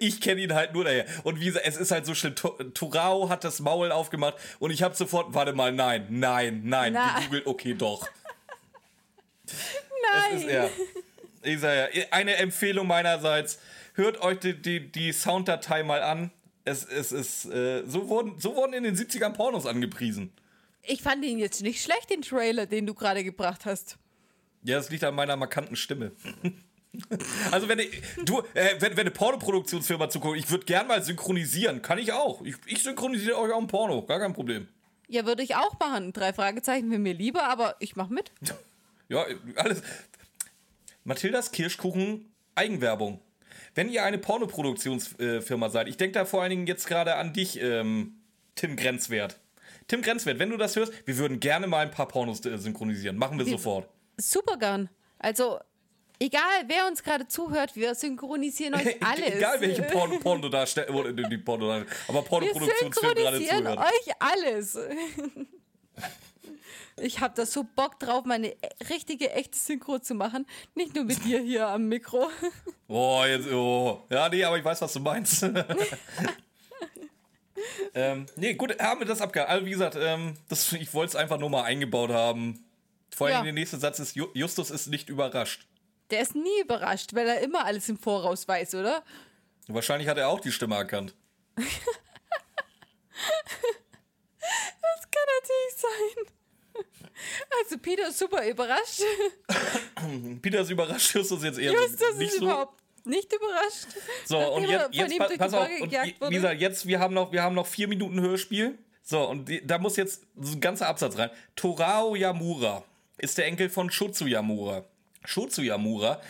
Ich 0.00 0.20
kenne 0.20 0.40
ihn 0.40 0.54
halt 0.54 0.74
nur 0.74 0.84
daher. 0.84 1.06
Und 1.22 1.40
wie 1.40 1.46
gesagt, 1.46 1.66
es 1.66 1.76
ist 1.76 1.90
halt 1.90 2.04
so 2.04 2.14
schlimm. 2.14 2.34
Torao 2.74 3.28
hat 3.28 3.44
das 3.44 3.60
Maul 3.60 3.92
aufgemacht 3.92 4.34
und 4.58 4.70
ich 4.72 4.82
habe 4.82 4.94
sofort, 4.94 5.34
warte 5.34 5.52
mal, 5.52 5.72
nein, 5.72 6.06
nein, 6.10 6.62
nein, 6.64 6.92
Na. 6.94 7.18
gegoogelt, 7.20 7.46
okay, 7.46 7.74
doch. 7.74 8.08
Nein. 9.46 10.36
Es 10.36 10.42
ist 10.42 10.48
er. 10.48 10.70
Ich 11.42 11.60
sag 11.60 11.94
ja, 11.94 12.04
eine 12.10 12.36
Empfehlung 12.36 12.86
meinerseits. 12.86 13.58
Hört 13.94 14.20
euch 14.20 14.40
die, 14.40 14.60
die, 14.60 14.90
die 14.90 15.12
Sounddatei 15.12 15.82
mal 15.82 16.02
an. 16.02 16.30
Es, 16.64 16.84
es 16.84 17.12
ist, 17.12 17.46
äh, 17.46 17.84
so, 17.86 18.08
wurden, 18.08 18.38
so 18.38 18.54
wurden 18.56 18.74
in 18.74 18.82
den 18.84 18.96
70ern 18.96 19.32
Pornos 19.32 19.64
angepriesen. 19.64 20.32
Ich 20.82 21.02
fand 21.02 21.24
ihn 21.24 21.38
jetzt 21.38 21.62
nicht 21.62 21.82
schlecht, 21.82 22.10
den 22.10 22.22
Trailer, 22.22 22.66
den 22.66 22.86
du 22.86 22.94
gerade 22.94 23.24
gebracht 23.24 23.64
hast. 23.64 23.96
Ja, 24.62 24.76
das 24.76 24.90
liegt 24.90 25.04
an 25.04 25.14
meiner 25.14 25.36
markanten 25.36 25.76
Stimme. 25.76 26.12
Also 27.52 27.68
wenn 27.68 27.78
ich- 27.80 28.00
du, 28.24 28.40
äh, 28.54 28.74
wenn, 28.80 28.92
wenn 28.92 29.00
eine 29.00 29.10
Pornoproduktionsfirma 29.10 30.08
zuguckt, 30.08 30.38
ich 30.38 30.50
würde 30.50 30.64
gern 30.64 30.86
mal 30.88 31.02
synchronisieren. 31.02 31.82
Kann 31.82 31.98
ich 31.98 32.12
auch. 32.12 32.42
Ich, 32.42 32.56
ich 32.66 32.82
synchronisiere 32.82 33.38
euch 33.38 33.52
auch 33.52 33.60
ein 33.60 33.66
Porno. 33.66 34.02
Gar 34.06 34.18
kein 34.20 34.32
Problem. 34.32 34.66
Ja, 35.06 35.26
würde 35.26 35.42
ich 35.42 35.54
auch 35.54 35.78
machen. 35.78 36.14
Drei 36.14 36.32
Fragezeichen 36.32 36.90
wäre 36.90 36.98
mir 36.98 37.12
lieber, 37.12 37.44
aber 37.44 37.76
ich 37.78 37.94
mach 37.94 38.08
mit. 38.08 38.32
Ja, 39.10 39.24
alles. 39.56 39.82
Mathildas 41.04 41.52
Kirschkuchen 41.52 42.32
Eigenwerbung. 42.54 43.20
Wenn 43.74 43.90
ihr 43.90 44.02
eine 44.04 44.18
Pornoproduktionsfirma 44.18 45.68
seid, 45.70 45.88
ich 45.88 45.96
denke 45.98 46.12
da 46.14 46.24
vor 46.24 46.40
allen 46.42 46.50
Dingen 46.50 46.66
jetzt 46.66 46.86
gerade 46.86 47.14
an 47.16 47.32
dich, 47.32 47.60
ähm, 47.60 48.14
Tim 48.54 48.76
Grenzwert. 48.76 49.38
Tim 49.86 50.02
Grenzwert, 50.02 50.38
wenn 50.38 50.50
du 50.50 50.56
das 50.56 50.74
hörst, 50.76 50.92
wir 51.06 51.16
würden 51.18 51.38
gerne 51.38 51.66
mal 51.66 51.80
ein 51.86 51.90
paar 51.90 52.08
Pornos 52.08 52.44
äh, 52.44 52.58
synchronisieren. 52.58 53.16
Machen 53.16 53.38
wir 53.38 53.46
Wie- 53.46 53.50
sofort. 53.50 53.88
Super 54.20 54.56
gern. 54.58 54.88
Also, 55.18 55.58
egal 56.18 56.64
wer 56.66 56.86
uns 56.86 57.02
gerade 57.02 57.26
zuhört, 57.28 57.74
wir 57.76 57.94
synchronisieren 57.94 58.74
euch 58.74 59.02
alles. 59.04 59.34
Egal 59.36 59.60
welche 59.60 59.82
Porno, 59.82 60.18
Porno 60.18 60.46
oder 60.48 61.12
die 61.12 61.38
Porno, 61.38 61.72
aber 61.72 61.84
wir 62.08 62.22
Pornoproduktionsfirma 62.22 63.14
gerade 63.14 63.38
synchronisieren 63.38 63.64
zuhört. 63.64 63.78
euch 63.80 64.14
alles. 64.18 64.78
Ich 67.00 67.20
habe 67.20 67.34
da 67.36 67.46
so 67.46 67.64
Bock 67.76 68.00
drauf, 68.00 68.24
meine 68.24 68.48
e- 68.48 68.56
richtige, 68.90 69.30
echte 69.30 69.56
Synchro 69.56 69.98
zu 70.00 70.14
machen. 70.14 70.46
Nicht 70.74 70.94
nur 70.94 71.04
mit 71.04 71.24
dir 71.24 71.40
hier 71.40 71.68
am 71.68 71.88
Mikro. 71.88 72.28
Oh, 72.90 73.22
jetzt, 73.26 73.46
oh. 73.52 74.02
Ja, 74.08 74.30
nee, 74.30 74.42
aber 74.42 74.56
ich 74.56 74.64
weiß, 74.64 74.80
was 74.80 74.94
du 74.94 75.00
meinst. 75.00 75.44
ähm, 77.94 78.24
nee, 78.36 78.54
gut, 78.54 78.78
haben 78.80 79.00
wir 79.00 79.06
das 79.06 79.20
abgehakt. 79.20 79.50
Also, 79.50 79.66
wie 79.66 79.70
gesagt, 79.70 79.94
ähm, 80.00 80.38
das, 80.48 80.72
ich 80.72 80.94
wollte 80.94 81.10
es 81.10 81.16
einfach 81.16 81.38
nur 81.38 81.50
mal 81.50 81.64
eingebaut 81.64 82.08
haben. 82.10 82.64
Vor 83.18 83.26
allem 83.26 83.36
Ja. 83.38 83.42
der 83.42 83.52
nächste 83.52 83.78
Satz 83.78 83.98
ist, 83.98 84.16
Ju- 84.16 84.30
Justus 84.32 84.70
ist 84.70 84.86
nicht 84.86 85.08
überrascht. 85.08 85.66
Der 86.10 86.20
ist 86.22 86.34
nie 86.36 86.60
überrascht, 86.62 87.14
weil 87.14 87.26
er 87.28 87.40
immer 87.40 87.64
alles 87.64 87.88
im 87.88 87.98
Voraus 87.98 88.46
weiß, 88.48 88.76
oder? 88.76 89.02
Wahrscheinlich 89.66 90.08
hat 90.08 90.16
er 90.18 90.28
auch 90.28 90.40
die 90.40 90.52
Stimme 90.52 90.76
erkannt. 90.76 91.14
Das 94.80 95.08
kann 95.10 95.26
natürlich 95.40 95.74
sein. 96.26 96.34
Also 97.60 97.78
Peter 97.78 98.08
ist 98.08 98.18
super 98.18 98.46
überrascht. 98.48 99.02
Peter 100.42 100.60
ist 100.60 100.70
überrascht, 100.70 101.14
Justus 101.14 101.42
jetzt 101.42 101.58
eher 101.58 101.72
Justus 101.72 102.16
nicht 102.16 102.30
ist 102.32 102.38
so. 102.38 102.44
überhaupt 102.44 102.80
nicht 103.04 103.32
überragt. 103.32 103.86
So, 104.26 104.38
und 104.38 104.68
jetzt, 104.68 104.94
jetzt 104.94 105.18
pa 105.18 105.28
pass 105.38 105.54
auf. 105.54 105.68
Und, 105.80 106.30
gesagt, 106.30 106.60
jetzt, 106.60 106.86
wir 106.86 107.00
haben 107.00 107.14
noch, 107.14 107.32
wir 107.32 107.42
haben 107.42 107.54
noch 107.56 107.66
vier 107.66 107.88
Minuten 107.88 108.20
Hörspiel. 108.20 108.78
So, 109.02 109.26
und 109.28 109.48
die, 109.48 109.66
da 109.66 109.78
muss 109.78 109.96
jetzt 109.96 110.22
so 110.40 110.52
ein 110.52 110.60
ganzer 110.60 110.86
Absatz 110.88 111.16
rein. 111.18 111.30
Torao 111.56 112.14
Yamura 112.14 112.84
ist 113.18 113.38
der 113.38 113.46
Enkel 113.46 113.68
von 113.68 113.90
Shotsu 113.90 114.26
Yamura. 114.26 114.84
Shotsu 115.24 115.62
Yamura, 115.62 116.20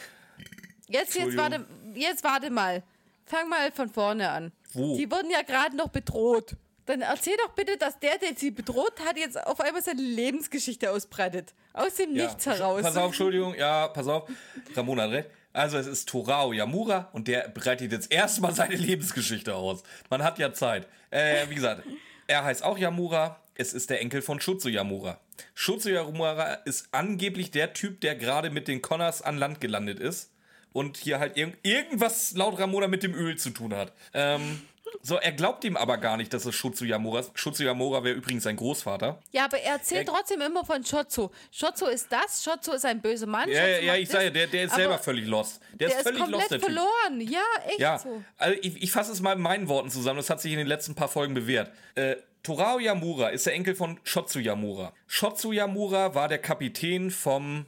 Jetzt, 0.89 1.15
jetzt, 1.15 1.37
warte, 1.37 1.67
jetzt 1.95 2.25
warte 2.25 2.51
mal. 2.51 2.83
Fang 3.27 3.49
mal 3.49 3.71
von 3.73 3.91
vorne 3.91 4.31
an. 4.31 4.53
Wo? 4.73 4.97
Die 4.97 5.11
wurden 5.11 5.31
ja 5.31 5.43
gerade 5.43 5.77
noch 5.77 5.89
bedroht. 5.89 6.57
Dann 6.87 7.03
erzähl 7.03 7.37
doch 7.45 7.53
bitte, 7.53 7.77
dass 7.77 7.99
der, 7.99 8.17
der 8.17 8.35
sie 8.35 8.51
bedroht 8.51 8.95
hat, 9.07 9.19
jetzt 9.19 9.39
auf 9.47 9.61
einmal 9.61 9.83
seine 9.83 10.01
Lebensgeschichte 10.01 10.91
ausbreitet. 10.91 11.53
Aus 11.75 11.97
dem 11.97 12.17
Ja, 12.17 12.25
Nichts 12.25 12.47
heraus. 12.47 12.81
Pass 12.81 12.97
auf, 12.97 13.07
Entschuldigung, 13.09 13.55
ja, 13.55 13.89
pass 13.89 14.09
auf. 14.09 14.31
Ramona 14.75 15.03
hat 15.03 15.11
recht. 15.11 15.31
Also 15.53 15.77
es 15.77 15.87
ist 15.87 16.09
Torao 16.09 16.53
Yamura 16.55 17.11
und 17.13 17.29
der 17.29 17.49
breitet 17.49 17.93
jetzt 17.93 18.11
erstmal 18.11 18.55
seine 18.55 18.77
Lebensgeschichte 18.77 19.55
aus. 19.55 19.83
Man 20.09 20.23
hat 20.23 20.39
ja 20.39 20.55
Zeit. 20.55 20.89
Äh, 21.11 21.51
wie 21.51 21.55
gesagt, 21.55 21.83
er 22.27 22.45
heißt 22.45 22.63
auch 22.63 22.79
Yamura. 22.79 23.41
Es 23.55 23.75
ist 23.75 23.91
der 23.91 24.01
Enkel 24.01 24.23
von 24.23 24.41
Shutsu 24.41 24.69
Yamura. 24.69 25.21
Shutsu 25.55 25.91
Yamura 25.91 26.55
ist 26.65 26.89
angeblich 26.93 27.51
der 27.51 27.73
Typ, 27.73 28.01
der 28.01 28.15
gerade 28.17 28.51
mit 28.51 28.69
den 28.69 28.83
Connors 28.83 29.23
an 29.23 29.37
Land 29.39 29.61
gelandet 29.61 30.01
ist 30.01 30.31
und 30.73 30.97
hier 30.97 31.19
halt 31.19 31.37
irg 31.37 31.57
irgendwas 31.63 32.33
laut 32.33 32.59
Ramona 32.59 32.89
mit 32.89 33.03
dem 33.03 33.15
Öl 33.15 33.37
zu 33.37 33.51
tun 33.51 33.75
hat. 33.75 33.93
Ähm, 34.15 34.63
so, 35.03 35.17
er 35.17 35.33
glaubt 35.33 35.65
ihm 35.65 35.77
aber 35.77 35.99
gar 35.99 36.17
nicht, 36.17 36.33
dass 36.33 36.47
es 36.47 36.55
Shutsu 36.55 36.87
Yamura 36.87 37.21
ist. 37.21 37.33
Shutsu 37.39 37.63
Yamura 37.63 38.05
wäre 38.05 38.17
übrigens 38.17 38.45
sein 38.45 38.57
Großvater. 38.57 39.21
Ja, 39.33 39.45
aber 39.45 39.59
er 39.59 39.73
erzählt 39.75 40.09
Er- 40.09 40.15
trotzdem 40.15 40.41
immer 40.41 40.65
von 40.65 40.83
Shotzo. 40.83 41.31
Shotzo 41.53 41.87
ist 41.89 42.11
das, 42.11 42.43
Shotzo 42.43 42.73
ist 42.73 42.87
ein 42.87 43.01
böser 43.03 43.27
Mann. 43.27 43.51
Ja, 43.51 43.67
ja, 43.67 43.75
Shotzo 43.77 43.87
ja, 43.87 43.95
ich 43.97 44.09
sage, 44.09 44.33
der, 44.33 44.47
der 44.47 44.65
ist 44.65 44.75
selber 44.75 44.99
völlig 44.99 45.27
lost. 45.27 45.61
Der, 45.73 45.77
Der 45.77 45.89
ist 45.89 45.97
ist 45.97 46.03
völlig 46.05 46.21
komplett 46.21 46.41
lost, 46.41 46.51
der 46.53 46.59
Typ. 46.61 46.67
verloren. 46.69 47.21
Ja, 47.21 47.43
echt 47.67 47.79
Ja, 47.81 47.99
so. 47.99 48.23
also 48.39 48.59
ich, 48.63 48.83
ich 48.83 48.91
fasse 48.91 49.13
es 49.13 49.21
mal 49.21 49.35
in 49.35 49.43
meinen 49.43 49.69
Worten 49.69 49.91
zusammen, 49.91 50.17
das 50.17 50.31
hat 50.31 50.41
sich 50.41 50.53
in 50.53 50.59
den 50.59 50.67
letzten 50.67 50.95
paar 50.95 51.09
Folgen 51.09 51.35
bewährt. 51.35 51.71
Äh, 51.95 52.17
Torao 52.43 52.79
Yamura 52.79 53.29
ist 53.29 53.47
der 53.47 53.55
Enkel 53.55 53.75
von 53.75 53.99
Shotsu 54.05 54.39
Yamura. 54.39 54.93
Shotsu 55.07 55.53
Yamura 55.53 56.15
war 56.15 56.29
der 56.29 56.39
Kapitän 56.39 57.11
vom 57.11 57.67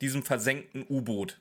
diesem 0.00 0.22
versenkten 0.22 0.84
U-Boot. 0.88 1.40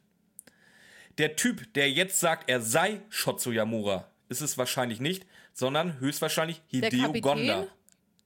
Der 1.17 1.35
Typ, 1.35 1.73
der 1.73 1.89
jetzt 1.89 2.19
sagt, 2.19 2.49
er 2.49 2.61
sei 2.61 3.01
Shotsu 3.09 3.51
Yamura, 3.51 4.09
ist 4.29 4.41
es 4.41 4.57
wahrscheinlich 4.57 4.99
nicht, 4.99 5.25
sondern 5.53 5.99
höchstwahrscheinlich 5.99 6.61
Der 6.71 6.89
Hideo 6.89 7.07
Kapitän, 7.07 7.21
Gonda. 7.21 7.67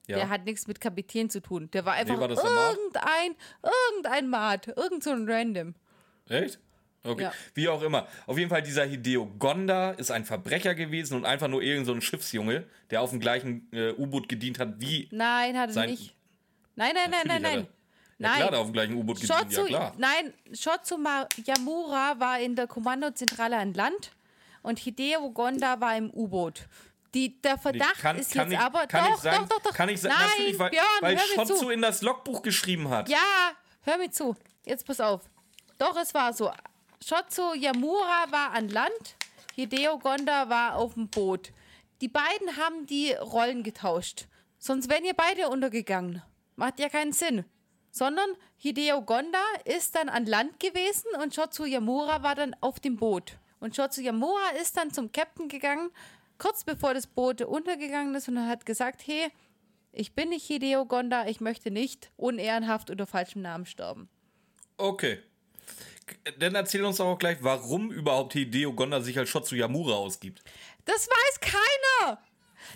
Ja. 0.07 0.18
der 0.18 0.30
hat 0.30 0.45
nichts 0.45 0.68
mit 0.68 0.81
Kapitän 0.81 1.30
zu 1.30 1.41
tun. 1.41 1.69
Der 1.72 1.85
war 1.85 1.93
einfach 1.93 2.19
war 2.19 2.27
der 2.27 2.38
Mart? 2.38 2.76
irgendein, 2.76 3.35
irgendein 3.63 4.30
Mart, 4.30 4.68
irgend 4.68 5.03
so 5.03 5.11
ein 5.11 5.30
Random. 5.30 5.76
Echt? 6.27 6.59
Okay. 7.03 7.23
Ja. 7.23 7.33
Wie 7.55 7.67
auch 7.67 7.81
immer. 7.81 8.07
Auf 8.27 8.37
jeden 8.37 8.49
Fall, 8.49 8.61
dieser 8.61 8.85
Hideo 8.85 9.25
Gonda 9.39 9.91
ist 9.91 10.11
ein 10.11 10.23
Verbrecher 10.25 10.75
gewesen 10.75 11.15
und 11.17 11.25
einfach 11.25 11.47
nur 11.47 11.61
irgend 11.63 11.87
so 11.87 11.93
ein 11.93 12.01
Schiffsjunge, 12.01 12.65
der 12.91 13.01
auf 13.01 13.09
dem 13.09 13.19
gleichen 13.19 13.67
äh, 13.73 13.91
U-Boot 13.93 14.29
gedient 14.29 14.59
hat 14.59 14.75
wie. 14.79 15.09
Nein, 15.11 15.57
hat 15.57 15.75
er 15.75 15.87
nicht. 15.87 16.13
Nein, 16.75 16.91
nein, 16.93 17.09
nein, 17.09 17.21
nein, 17.27 17.41
nein. 17.41 17.57
er- 17.59 17.67
Ja, 18.19 18.35
klar, 18.35 18.45
hat 18.47 18.53
er 18.53 18.59
auf 18.59 18.67
dem 18.67 18.73
gleichen 18.73 18.93
U-Boot 18.95 19.19
gedient, 19.19 19.51
ja 19.51 19.63
klar. 19.65 19.93
nein, 19.97 20.31
Shotsu 20.53 20.97
Yamura 21.43 22.19
war 22.19 22.39
in 22.39 22.55
der 22.55 22.67
Kommandozentrale 22.67 23.57
an 23.57 23.73
Land 23.73 24.11
und 24.61 24.77
Hideo 24.77 25.31
Gonda 25.31 25.79
war 25.81 25.97
im 25.97 26.11
U-Boot. 26.11 26.67
Die, 27.15 27.41
der 27.41 27.57
Verdacht 27.57 27.97
kann, 27.97 28.17
ist 28.19 28.31
kann 28.31 28.43
jetzt 28.51 28.59
nicht, 28.59 28.61
aber 28.65 28.85
kann 28.87 29.03
doch, 29.05 29.09
nicht 29.11 29.21
sein, 29.23 29.35
doch, 29.41 29.47
doch, 29.49 29.61
doch. 29.63 29.73
Kann 29.73 29.87
nicht 29.89 29.99
sein, 30.01 30.13
Nein, 30.15 30.29
natürlich, 30.29 30.59
weil, 30.59 30.69
Björn, 30.69 30.85
weil 31.01 31.17
hör 31.17 31.23
mir 31.27 31.33
Schotzo 31.33 31.55
zu. 31.55 31.69
in 31.71 31.81
das 31.81 32.01
Logbuch 32.03 32.41
geschrieben 32.43 32.89
hat. 32.89 33.09
Ja, 33.09 33.17
hör 33.81 33.97
mir 33.97 34.11
zu. 34.11 34.35
Jetzt 34.65 34.85
pass 34.85 35.01
auf. 35.01 35.21
Doch, 35.77 35.97
es 35.99 36.13
war 36.13 36.31
so. 36.31 36.51
Shotsu 37.03 37.55
Yamura 37.55 38.31
war 38.31 38.51
an 38.51 38.69
Land, 38.69 39.15
Hideo 39.55 39.97
Gonda 39.97 40.49
war 40.49 40.75
auf 40.75 40.93
dem 40.93 41.07
Boot. 41.07 41.51
Die 41.99 42.07
beiden 42.07 42.57
haben 42.57 42.85
die 42.85 43.11
Rollen 43.13 43.63
getauscht. 43.63 44.27
Sonst 44.59 44.87
wären 44.87 45.03
ihr 45.03 45.15
beide 45.15 45.49
untergegangen. 45.49 46.21
Macht 46.55 46.79
ja 46.79 46.89
keinen 46.89 47.11
Sinn. 47.11 47.43
Sondern 47.89 48.29
Hideo 48.55 49.01
Gonda 49.01 49.43
ist 49.65 49.95
dann 49.95 50.09
an 50.09 50.27
Land 50.27 50.59
gewesen 50.59 51.07
und 51.21 51.33
Shotsu 51.33 51.65
Yamura 51.65 52.21
war 52.21 52.35
dann 52.35 52.55
auf 52.61 52.79
dem 52.79 52.97
Boot. 52.97 53.39
Und 53.59 53.75
Shotsu 53.75 54.01
Yamura 54.01 54.51
ist 54.61 54.77
dann 54.77 54.91
zum 54.91 55.11
Captain 55.11 55.49
gegangen, 55.49 55.89
kurz 56.37 56.63
bevor 56.63 56.93
das 56.93 57.07
Boot 57.07 57.41
untergegangen 57.41 58.13
ist 58.13 58.29
und 58.29 58.47
hat 58.47 58.65
gesagt, 58.65 59.01
hey, 59.07 59.29
ich 59.91 60.13
bin 60.13 60.29
nicht 60.29 60.45
Hideo 60.45 60.85
Gonda, 60.85 61.27
ich 61.27 61.41
möchte 61.41 61.71
nicht 61.71 62.11
unehrenhaft 62.15 62.91
unter 62.91 63.07
falschem 63.07 63.41
Namen 63.41 63.65
sterben. 63.65 64.07
Okay. 64.77 65.19
Dann 66.39 66.55
erzähl 66.55 66.83
uns 66.83 66.97
doch 66.97 67.05
auch 67.05 67.17
gleich, 67.19 67.38
warum 67.41 67.91
überhaupt 67.91 68.33
Hideo 68.33 68.73
Gonda 68.73 69.01
sich 69.01 69.17
als 69.17 69.29
Shotsu 69.29 69.55
Yamura 69.55 69.95
ausgibt. 69.95 70.43
Das 70.85 71.07
weiß 71.07 71.39
keiner. 71.39 72.21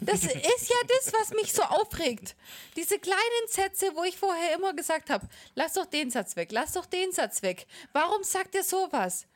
Das 0.02 0.24
ist 0.24 0.70
ja 0.70 0.76
das, 0.88 1.14
was 1.14 1.32
mich 1.32 1.54
so 1.54 1.62
aufregt. 1.62 2.36
Diese 2.76 3.00
kleinen 3.00 3.48
Sätze, 3.48 3.92
wo 3.96 4.04
ich 4.04 4.18
vorher 4.18 4.56
immer 4.56 4.74
gesagt 4.74 5.10
habe, 5.10 5.28
lass 5.54 5.74
doch 5.74 5.86
den 5.86 6.12
Satz 6.12 6.36
weg, 6.36 6.52
lass 6.52 6.74
doch 6.74 6.86
den 6.86 7.12
Satz 7.12 7.42
weg. 7.44 7.68
Warum 7.94 8.24
sagt 8.24 8.56
ihr 8.56 8.64
sowas? 8.64 9.28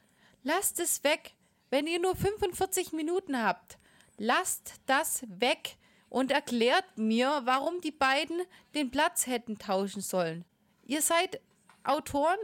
Lasst 0.44 0.80
es 0.80 1.04
weg. 1.04 1.34
Wenn 1.70 1.88
ihr 1.88 2.00
nur 2.00 2.16
45 2.16 2.94
Minuten 2.94 3.42
habt, 3.42 3.78
lasst 4.18 4.74
das 4.88 5.24
weg 5.28 5.78
und 6.10 6.32
erklärt 6.32 6.98
mir, 6.98 7.42
warum 7.46 7.80
die 7.82 7.92
beiden 7.92 8.42
den 8.74 8.90
Platz 8.90 9.28
hätten 9.28 9.60
tauschen 9.60 10.02
sollen. 10.02 10.46
Ihr 10.86 11.02
seid 11.02 11.40
Autoren, 11.84 12.40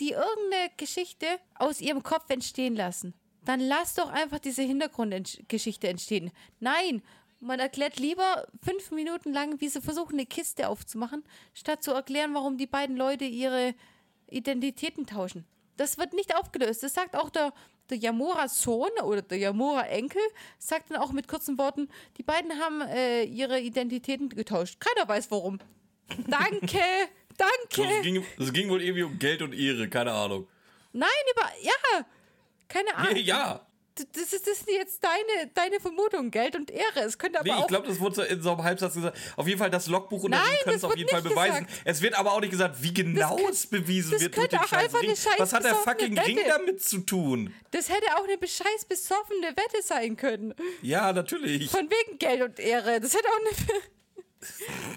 die 0.00 0.12
irgendeine 0.12 0.70
Geschichte 0.76 1.26
aus 1.54 1.80
ihrem 1.80 2.02
Kopf 2.02 2.28
entstehen 2.30 2.76
lassen. 2.76 3.14
Dann 3.44 3.60
lasst 3.60 3.98
doch 3.98 4.10
einfach 4.10 4.38
diese 4.38 4.62
Hintergrundgeschichte 4.62 5.88
entstehen. 5.88 6.32
Nein, 6.58 7.02
man 7.40 7.60
erklärt 7.60 7.98
lieber 7.98 8.46
fünf 8.62 8.90
Minuten 8.90 9.32
lang, 9.32 9.60
wie 9.60 9.68
sie 9.68 9.80
versuchen, 9.80 10.14
eine 10.14 10.26
Kiste 10.26 10.68
aufzumachen, 10.68 11.22
statt 11.54 11.82
zu 11.82 11.92
erklären, 11.92 12.34
warum 12.34 12.56
die 12.56 12.66
beiden 12.66 12.96
Leute 12.96 13.24
ihre 13.24 13.74
Identitäten 14.28 15.06
tauschen. 15.06 15.44
Das 15.76 15.98
wird 15.98 16.14
nicht 16.14 16.34
aufgelöst. 16.34 16.82
Das 16.82 16.94
sagt 16.94 17.14
auch 17.14 17.30
der, 17.30 17.52
der 17.90 17.98
Yamura-Sohn 17.98 18.90
oder 19.04 19.22
der 19.22 19.38
Yamura-Enkel, 19.38 20.22
sagt 20.58 20.90
dann 20.90 20.98
auch 20.98 21.12
mit 21.12 21.28
kurzen 21.28 21.58
Worten, 21.58 21.88
die 22.16 22.22
beiden 22.22 22.58
haben 22.58 22.80
äh, 22.80 23.24
ihre 23.24 23.60
Identitäten 23.60 24.30
getauscht. 24.30 24.80
Keiner 24.80 25.06
weiß 25.06 25.30
warum. 25.30 25.58
Danke, 26.28 26.78
danke. 27.36 27.96
es, 27.96 28.02
ging, 28.02 28.24
es 28.38 28.52
ging 28.52 28.68
wohl 28.70 28.82
irgendwie 28.82 29.02
um 29.02 29.18
Geld 29.18 29.42
und 29.42 29.52
Ehre, 29.52 29.88
keine 29.88 30.12
Ahnung. 30.12 30.46
Nein, 30.92 31.08
über. 31.32 31.48
Ja! 31.62 32.06
Keine 32.68 32.94
Ahnung. 32.96 33.16
ja. 33.16 33.62
Das 34.12 34.30
ist, 34.30 34.46
das 34.46 34.58
ist 34.58 34.68
jetzt 34.68 35.02
deine, 35.02 35.50
deine 35.54 35.80
Vermutung. 35.80 36.30
Geld 36.30 36.54
und 36.54 36.70
Ehre. 36.70 37.00
Es 37.06 37.16
könnte 37.16 37.40
aber 37.40 37.48
Nee, 37.54 37.60
ich 37.62 37.66
glaube, 37.66 37.88
das 37.88 37.98
wurde 37.98 38.24
in 38.24 38.42
so 38.42 38.50
einem 38.52 38.62
Halbsatz 38.62 38.92
gesagt. 38.92 39.16
Auf 39.36 39.46
jeden 39.48 39.58
Fall 39.58 39.70
das 39.70 39.86
Logbuch 39.86 40.24
und 40.24 40.32
Nein, 40.32 40.42
können 40.64 40.76
es 40.76 40.82
das 40.82 40.90
auf 40.90 40.96
jeden 40.98 41.08
Fall 41.08 41.22
beweisen. 41.22 41.64
gesagt. 41.66 41.82
Es 41.86 42.02
wird 42.02 42.12
aber 42.18 42.32
auch 42.34 42.40
nicht 42.42 42.50
gesagt, 42.50 42.82
wie 42.82 42.92
genau 42.92 43.36
kann- 43.36 43.52
es 43.52 43.66
bewiesen 43.66 44.10
das 44.12 44.20
wird 44.20 44.34
könnte 44.34 44.50
dem 44.56 44.58
auch 44.60 44.72
einfach 44.72 45.00
Ring. 45.00 45.08
eine 45.08 45.16
scheiß 45.16 45.38
Was 45.38 45.52
hat 45.54 45.64
der 45.64 45.74
fucking 45.76 46.18
Ring 46.18 46.36
Wette. 46.36 46.48
damit 46.48 46.82
zu 46.82 46.98
tun? 46.98 47.54
das 47.70 47.88
hätte 47.88 48.04
auch 48.16 48.24
eine 48.24 48.36
bescheiß 48.36 48.84
besoffene 48.86 49.48
Wette 49.56 49.82
sein 49.82 50.14
können. 50.16 50.54
Ja, 50.82 51.14
natürlich. 51.14 51.70
Von 51.70 51.88
wegen 51.88 52.18
Geld 52.18 52.42
und 52.42 52.58
Ehre. 52.60 53.00
Das 53.00 53.14
hätte 53.14 53.28
auch 53.28 53.38
eine. 53.38 53.80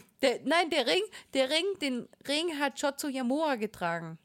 Der, 0.21 0.39
nein, 0.43 0.69
der 0.69 0.85
Ring, 0.85 1.03
der 1.33 1.49
Ring, 1.49 1.65
den 1.81 2.09
Ring 2.27 2.59
hat 2.59 2.79
Shotsu 2.79 3.07
Yamura 3.07 3.55
getragen. 3.55 4.17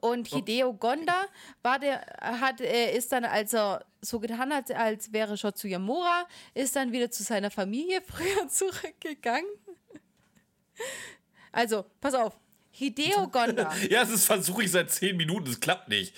Und 0.00 0.28
Hideo 0.28 0.72
Gonda 0.72 1.26
war 1.62 1.78
der, 1.78 2.00
hat, 2.20 2.60
äh, 2.60 2.96
ist 2.96 3.12
dann, 3.12 3.24
als 3.24 3.52
er 3.52 3.84
so 4.00 4.18
getan 4.18 4.52
hat, 4.52 4.70
als 4.70 5.12
wäre 5.12 5.36
Shotsu 5.36 5.68
Yamura, 5.68 6.26
ist 6.54 6.74
dann 6.74 6.92
wieder 6.92 7.10
zu 7.10 7.22
seiner 7.22 7.50
Familie 7.50 8.00
früher 8.06 8.48
zurückgegangen. 8.48 9.50
Also, 11.52 11.84
pass 12.00 12.14
auf. 12.14 12.38
Hideo 12.76 13.28
Gonda. 13.28 13.72
ja, 13.90 14.04
das 14.04 14.24
versuche 14.24 14.64
ich 14.64 14.72
seit 14.72 14.90
zehn 14.90 15.16
Minuten, 15.16 15.46
das 15.46 15.60
klappt 15.60 15.88
nicht. 15.88 16.12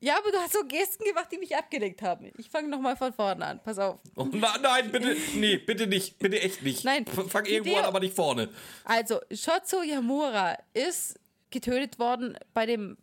Ja, 0.00 0.16
aber 0.16 0.32
du 0.32 0.38
hast 0.38 0.54
so 0.54 0.64
Gesten 0.66 1.04
gemacht, 1.04 1.28
die 1.30 1.36
mich 1.36 1.54
abgelenkt 1.54 2.00
haben. 2.00 2.32
Ich 2.38 2.48
fange 2.48 2.68
nochmal 2.68 2.96
von 2.96 3.12
vorne 3.12 3.44
an. 3.44 3.60
Pass 3.62 3.78
auf. 3.78 3.98
Oh, 4.16 4.26
na, 4.32 4.56
nein, 4.56 4.90
bitte, 4.90 5.14
nee, 5.34 5.58
bitte 5.58 5.86
nicht, 5.86 6.18
bitte 6.18 6.40
echt 6.40 6.62
nicht. 6.62 6.84
Nein. 6.84 7.04
Fang 7.04 7.44
irgendwo 7.44 7.76
an, 7.76 7.84
aber 7.84 8.00
nicht 8.00 8.16
vorne. 8.16 8.48
Also, 8.84 9.20
Shotsu 9.30 9.82
Yamura 9.82 10.56
ist 10.72 11.20
getötet 11.50 11.98
worden 11.98 12.38
bei 12.54 12.64
dem. 12.64 12.96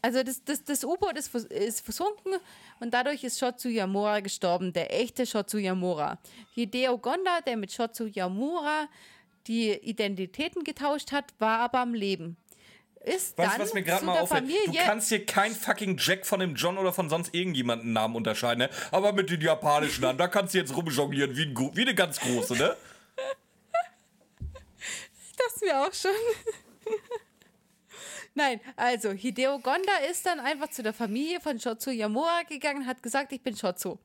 Also, 0.00 0.22
das, 0.22 0.44
das, 0.44 0.62
das 0.62 0.84
U-Boot 0.84 1.18
ist, 1.18 1.34
ist 1.34 1.80
versunken 1.80 2.34
und 2.78 2.94
dadurch 2.94 3.24
ist 3.24 3.40
Shotsu 3.40 3.68
Yamura 3.68 4.20
gestorben, 4.20 4.72
der 4.72 4.94
echte 4.94 5.26
Shotsu 5.26 5.58
Yamura. 5.58 6.20
Hideo 6.54 6.98
Gonda, 6.98 7.40
der 7.40 7.56
mit 7.56 7.72
Shotsu 7.72 8.04
Yamura 8.04 8.88
die 9.48 9.72
Identitäten 9.72 10.62
getauscht 10.62 11.10
hat, 11.12 11.34
war 11.38 11.58
aber 11.60 11.80
am 11.80 11.94
Leben 11.94 12.36
ist 13.04 13.36
weißt, 13.38 13.52
dann 13.52 13.60
was 13.60 13.74
mir 13.74 13.82
gerade 13.82 14.04
mal 14.04 14.18
auffällt? 14.18 14.48
Du 14.48 14.72
kannst 14.72 15.08
hier 15.08 15.24
kein 15.24 15.52
fucking 15.52 15.96
Jack 15.98 16.26
von 16.26 16.40
dem 16.40 16.54
John 16.54 16.78
oder 16.78 16.92
von 16.92 17.08
sonst 17.08 17.34
irgendjemanden 17.34 17.92
Namen 17.92 18.16
unterscheiden, 18.16 18.58
ne? 18.58 18.70
Aber 18.90 19.12
mit 19.12 19.30
den 19.30 19.40
japanischen 19.40 20.02
Namen, 20.02 20.18
da 20.18 20.28
kannst 20.28 20.54
du 20.54 20.58
jetzt 20.58 20.74
rumjonglieren 20.76 21.36
wie, 21.36 21.44
ein, 21.44 21.56
wie 21.76 21.82
eine 21.82 21.94
ganz 21.94 22.18
große, 22.20 22.54
ne? 22.54 22.76
ich 24.40 25.36
dachte 25.36 25.64
mir 25.64 25.80
auch 25.80 25.92
schon. 25.92 26.10
Nein, 28.34 28.60
also 28.76 29.12
Hideo 29.12 29.60
Gonda 29.60 29.96
ist 30.10 30.26
dann 30.26 30.40
einfach 30.40 30.68
zu 30.70 30.82
der 30.82 30.92
Familie 30.92 31.40
von 31.40 31.60
Shotsu 31.60 31.90
Yamura 31.90 32.42
gegangen, 32.48 32.86
hat 32.86 33.02
gesagt, 33.02 33.32
ich 33.32 33.42
bin 33.42 33.56
Shotsu 33.56 33.98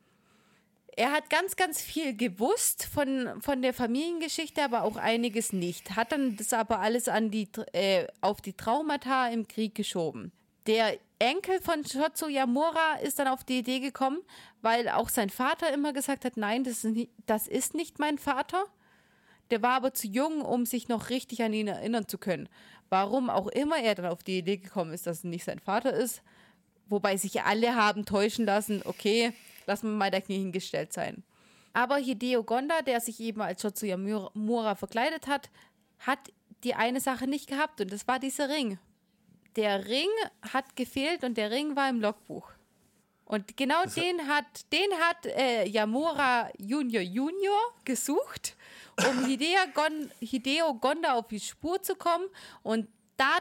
er 0.99 1.13
hat 1.13 1.29
ganz, 1.29 1.55
ganz 1.55 1.81
viel 1.81 2.13
gewusst 2.13 2.83
von, 2.83 3.41
von 3.41 3.61
der 3.61 3.73
Familiengeschichte, 3.73 4.61
aber 4.61 4.83
auch 4.83 4.97
einiges 4.97 5.53
nicht. 5.53 5.95
Hat 5.95 6.11
dann 6.11 6.35
das 6.35 6.51
aber 6.51 6.81
alles 6.81 7.07
an 7.07 7.31
die, 7.31 7.47
äh, 7.71 8.05
auf 8.19 8.41
die 8.41 8.51
Traumata 8.51 9.29
im 9.29 9.47
Krieg 9.47 9.75
geschoben. 9.75 10.33
Der 10.67 10.97
Enkel 11.17 11.61
von 11.61 11.85
Shotsu 11.85 12.27
Yamura 12.27 12.95
ist 13.01 13.17
dann 13.17 13.29
auf 13.29 13.45
die 13.45 13.59
Idee 13.59 13.79
gekommen, 13.79 14.19
weil 14.61 14.89
auch 14.89 15.07
sein 15.07 15.29
Vater 15.29 15.73
immer 15.73 15.93
gesagt 15.93 16.25
hat, 16.25 16.35
nein, 16.35 16.65
das 16.65 16.83
ist 16.83 16.93
nicht, 16.93 17.11
das 17.25 17.47
ist 17.47 17.75
nicht 17.75 17.97
mein 17.99 18.17
Vater. 18.17 18.65
Der 19.51 19.61
war 19.61 19.75
aber 19.75 19.93
zu 19.93 20.05
jung, 20.05 20.41
um 20.41 20.65
sich 20.65 20.89
noch 20.89 21.09
richtig 21.09 21.41
an 21.43 21.53
ihn 21.53 21.69
erinnern 21.69 22.09
zu 22.09 22.17
können. 22.17 22.49
Warum 22.89 23.29
auch 23.29 23.47
immer 23.47 23.77
er 23.77 23.95
dann 23.95 24.07
auf 24.07 24.21
die 24.21 24.39
Idee 24.39 24.57
gekommen 24.57 24.91
ist, 24.91 25.07
dass 25.07 25.19
es 25.19 25.23
nicht 25.23 25.45
sein 25.45 25.59
Vater 25.59 25.93
ist, 25.93 26.21
wobei 26.89 27.15
sich 27.15 27.41
alle 27.43 27.75
haben 27.75 28.05
täuschen 28.05 28.45
lassen, 28.45 28.81
okay, 28.83 29.31
Lassen 29.69 29.91
wir 29.91 29.97
mal 29.97 30.09
dahingestellt 30.09 30.91
sein. 30.91 31.23
Aber 31.73 31.97
Hideo 31.97 32.43
Gonda, 32.43 32.81
der 32.81 32.99
sich 32.99 33.19
eben 33.19 33.39
als 33.41 33.61
Shotsuyamura 33.61 34.73
verkleidet 34.73 35.27
hat, 35.27 35.51
hat 35.99 36.17
die 36.63 36.73
eine 36.73 36.99
Sache 36.99 37.27
nicht 37.27 37.47
gehabt 37.47 37.79
und 37.79 37.93
das 37.93 38.07
war 38.07 38.17
dieser 38.17 38.49
Ring. 38.49 38.79
Der 39.55 39.85
Ring 39.87 40.09
hat 40.51 40.75
gefehlt 40.75 41.23
und 41.23 41.37
der 41.37 41.51
Ring 41.51 41.75
war 41.75 41.87
im 41.87 42.01
Logbuch. 42.01 42.49
Und 43.25 43.55
genau 43.57 43.83
das 43.83 43.93
den 43.93 44.27
hat, 44.27 44.73
den 44.73 44.91
hat 44.99 45.27
äh, 45.27 45.65
Yamura 45.67 46.49
Junior 46.57 47.03
Junior 47.03 47.59
gesucht, 47.85 48.55
um 49.07 49.25
Hideo, 49.27 49.59
Gon, 49.75 50.09
Hideo 50.19 50.73
Gonda 50.73 51.13
auf 51.13 51.27
die 51.27 51.39
Spur 51.39 51.79
zu 51.83 51.95
kommen. 51.95 52.25
Und 52.63 52.87
da 53.17 53.37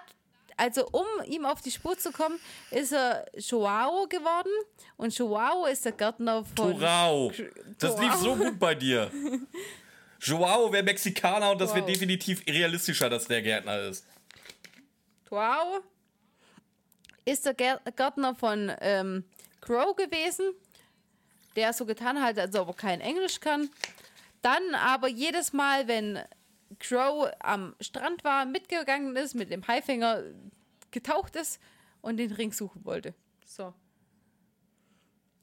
also 0.58 0.88
um 0.90 1.06
ihm 1.26 1.46
auf 1.46 1.62
die 1.62 1.70
Spur 1.70 1.96
zu 1.96 2.10
kommen, 2.10 2.38
ist 2.70 2.92
er 2.92 3.24
Joao 3.36 4.06
geworden. 4.08 4.50
Und 4.96 5.16
Joao 5.16 5.66
ist 5.66 5.84
der 5.84 5.92
Gärtner 5.92 6.44
von. 6.44 6.78
Torao. 6.78 7.32
Das 7.78 7.98
lief 7.98 8.14
so 8.14 8.34
gut 8.34 8.58
bei 8.58 8.74
dir. 8.74 9.10
Joao 10.20 10.72
wäre 10.72 10.82
Mexikaner 10.82 11.52
und 11.52 11.60
das 11.60 11.70
wow. 11.70 11.76
wird 11.76 11.88
definitiv 11.88 12.44
realistischer, 12.46 13.08
dass 13.08 13.28
der 13.28 13.40
Gärtner 13.40 13.82
ist. 13.82 14.04
Joao 15.30 15.80
ist 17.24 17.46
der 17.46 17.54
Gärtner 17.54 18.34
von 18.34 18.72
ähm, 18.80 19.24
Crow 19.60 19.94
gewesen, 19.94 20.54
der 21.54 21.72
so 21.72 21.86
getan 21.86 22.20
hat, 22.20 22.36
als 22.36 22.56
ob 22.56 22.68
er 22.68 22.74
kein 22.74 23.00
Englisch 23.00 23.38
kann. 23.38 23.70
Dann 24.42 24.74
aber 24.74 25.06
jedes 25.06 25.52
Mal, 25.52 25.86
wenn 25.86 26.18
Crow 26.78 27.30
am 27.40 27.74
Strand 27.80 28.24
war, 28.24 28.44
mitgegangen 28.44 29.16
ist, 29.16 29.34
mit 29.34 29.50
dem 29.50 29.66
Haifinger 29.66 30.22
getaucht 30.90 31.36
ist 31.36 31.60
und 32.00 32.16
den 32.16 32.32
Ring 32.32 32.52
suchen 32.52 32.84
wollte. 32.84 33.14
So. 33.44 33.74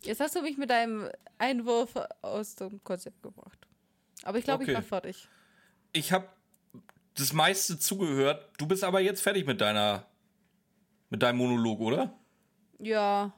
Jetzt 0.01 0.19
hast 0.19 0.35
du 0.35 0.41
mich 0.41 0.57
mit 0.57 0.69
deinem 0.69 1.09
Einwurf 1.37 1.95
aus 2.21 2.55
dem 2.55 2.83
Konzept 2.83 3.21
gebracht. 3.23 3.67
Aber 4.23 4.37
ich 4.37 4.43
glaube, 4.43 4.63
okay. 4.63 4.71
ich 4.71 4.75
war 4.75 4.83
fertig. 4.83 5.27
Ich 5.91 6.11
habe 6.11 6.27
das 7.15 7.33
meiste 7.33 7.79
zugehört. 7.79 8.49
Du 8.57 8.67
bist 8.67 8.83
aber 8.83 8.99
jetzt 8.99 9.21
fertig 9.21 9.45
mit 9.45 9.61
deiner 9.61 10.05
mit 11.09 11.21
deinem 11.21 11.37
Monolog, 11.37 11.79
oder? 11.79 12.13
Ja. 12.79 13.31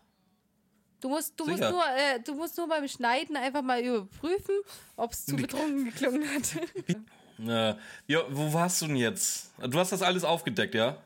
Du 0.99 1.09
musst, 1.09 1.39
du 1.39 1.45
musst, 1.45 1.61
nur, 1.61 1.83
äh, 1.95 2.19
du 2.21 2.33
musst 2.33 2.57
nur 2.57 2.67
beim 2.67 2.87
Schneiden 2.87 3.37
einfach 3.37 3.61
mal 3.61 3.81
überprüfen, 3.81 4.55
ob 4.95 5.11
es 5.11 5.25
zu 5.25 5.35
betrunken 5.35 5.85
geklungen 5.85 6.27
hat. 6.33 6.57
Äh, 7.39 7.75
ja, 8.07 8.21
wo 8.29 8.51
warst 8.53 8.81
du 8.81 8.87
denn 8.87 8.95
jetzt? 8.95 9.51
Du 9.61 9.79
hast 9.79 9.91
das 9.91 10.01
alles 10.01 10.23
aufgedeckt, 10.23 10.75
ja? 10.75 10.97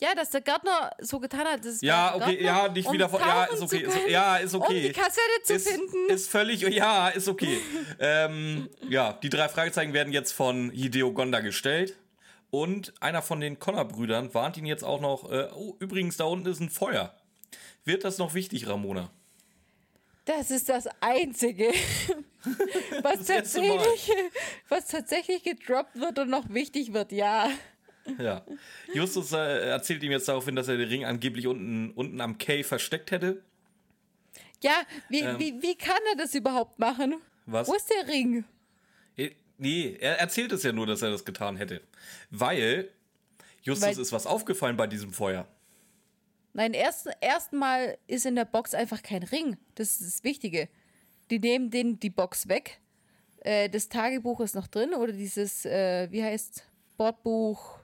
Ja, 0.00 0.14
dass 0.14 0.30
der 0.30 0.40
Gärtner 0.40 0.90
so 0.98 1.20
getan 1.20 1.46
hat. 1.46 1.64
Das 1.64 1.80
ja, 1.80 2.14
okay, 2.14 2.36
Gärtner, 2.36 2.46
ja, 2.46 2.68
nicht 2.68 2.86
um 2.86 2.92
wieder 2.92 3.08
vor. 3.08 3.20
Ja, 3.20 3.44
ist 3.44 3.62
okay. 3.62 3.82
Ist, 3.82 4.08
ja, 4.08 4.36
ist 4.36 4.54
okay. 4.54 4.76
Um 4.76 4.82
die 4.82 4.92
Kassette 4.92 5.42
zu 5.44 5.54
ist, 5.54 5.68
finden. 5.68 6.08
Ist 6.08 6.28
völlig. 6.28 6.60
Ja, 6.62 7.08
ist 7.08 7.28
okay. 7.28 7.60
ähm, 8.00 8.68
ja, 8.88 9.12
die 9.12 9.30
drei 9.30 9.48
Fragezeichen 9.48 9.92
werden 9.92 10.12
jetzt 10.12 10.32
von 10.32 10.70
Hideo 10.70 11.12
Gonda 11.12 11.40
gestellt. 11.40 11.96
Und 12.50 12.92
einer 13.00 13.22
von 13.22 13.40
den 13.40 13.58
Connor-Brüdern 13.58 14.32
warnt 14.34 14.56
ihn 14.56 14.66
jetzt 14.66 14.84
auch 14.84 15.00
noch. 15.00 15.30
Äh, 15.30 15.48
oh, 15.54 15.76
übrigens, 15.78 16.16
da 16.16 16.24
unten 16.24 16.48
ist 16.48 16.60
ein 16.60 16.70
Feuer. 16.70 17.14
Wird 17.84 18.04
das 18.04 18.18
noch 18.18 18.34
wichtig, 18.34 18.68
Ramona? 18.68 19.10
Das 20.24 20.50
ist 20.50 20.68
das 20.68 20.88
Einzige, 21.00 21.66
was, 23.02 23.18
das 23.18 23.26
tatsächlich, 23.26 24.10
was 24.68 24.86
tatsächlich 24.86 25.42
gedroppt 25.42 26.00
wird 26.00 26.18
und 26.18 26.30
noch 26.30 26.48
wichtig 26.48 26.92
wird, 26.92 27.12
ja. 27.12 27.50
Ja. 28.18 28.44
Justus 28.92 29.32
äh, 29.32 29.68
erzählt 29.68 30.02
ihm 30.02 30.12
jetzt 30.12 30.28
daraufhin, 30.28 30.56
dass 30.56 30.68
er 30.68 30.76
den 30.76 30.88
Ring 30.88 31.04
angeblich 31.04 31.46
unten, 31.46 31.90
unten 31.92 32.20
am 32.20 32.38
Kay 32.38 32.62
versteckt 32.62 33.10
hätte. 33.10 33.42
Ja, 34.62 34.82
wie, 35.08 35.20
ähm, 35.20 35.38
wie, 35.38 35.60
wie 35.60 35.74
kann 35.76 36.00
er 36.10 36.16
das 36.16 36.34
überhaupt 36.34 36.78
machen? 36.78 37.16
Was? 37.46 37.68
Wo 37.68 37.74
ist 37.74 37.90
der 37.90 38.08
Ring? 38.08 38.44
Äh, 39.16 39.30
nee, 39.58 39.96
er 40.00 40.20
erzählt 40.20 40.52
es 40.52 40.62
ja 40.62 40.72
nur, 40.72 40.86
dass 40.86 41.02
er 41.02 41.10
das 41.10 41.24
getan 41.24 41.56
hätte. 41.56 41.82
Weil 42.30 42.90
Justus 43.62 43.96
Weil, 43.96 44.00
ist 44.00 44.12
was 44.12 44.26
aufgefallen 44.26 44.76
bei 44.76 44.86
diesem 44.86 45.12
Feuer. 45.12 45.46
Nein, 46.54 46.72
erst 46.72 47.08
erstmal 47.20 47.98
ist 48.06 48.26
in 48.26 48.36
der 48.36 48.44
Box 48.44 48.74
einfach 48.74 49.02
kein 49.02 49.24
Ring. 49.24 49.56
Das 49.74 50.00
ist 50.00 50.02
das 50.02 50.24
Wichtige. 50.24 50.68
Die 51.30 51.40
nehmen 51.40 51.70
den 51.70 51.98
die 51.98 52.10
Box 52.10 52.48
weg. 52.48 52.80
Äh, 53.40 53.68
das 53.68 53.88
Tagebuch 53.88 54.40
ist 54.40 54.54
noch 54.54 54.68
drin 54.68 54.94
oder 54.94 55.12
dieses, 55.12 55.66
äh, 55.66 56.10
wie 56.10 56.22
heißt 56.22 56.64
Bordbuch? 56.96 57.80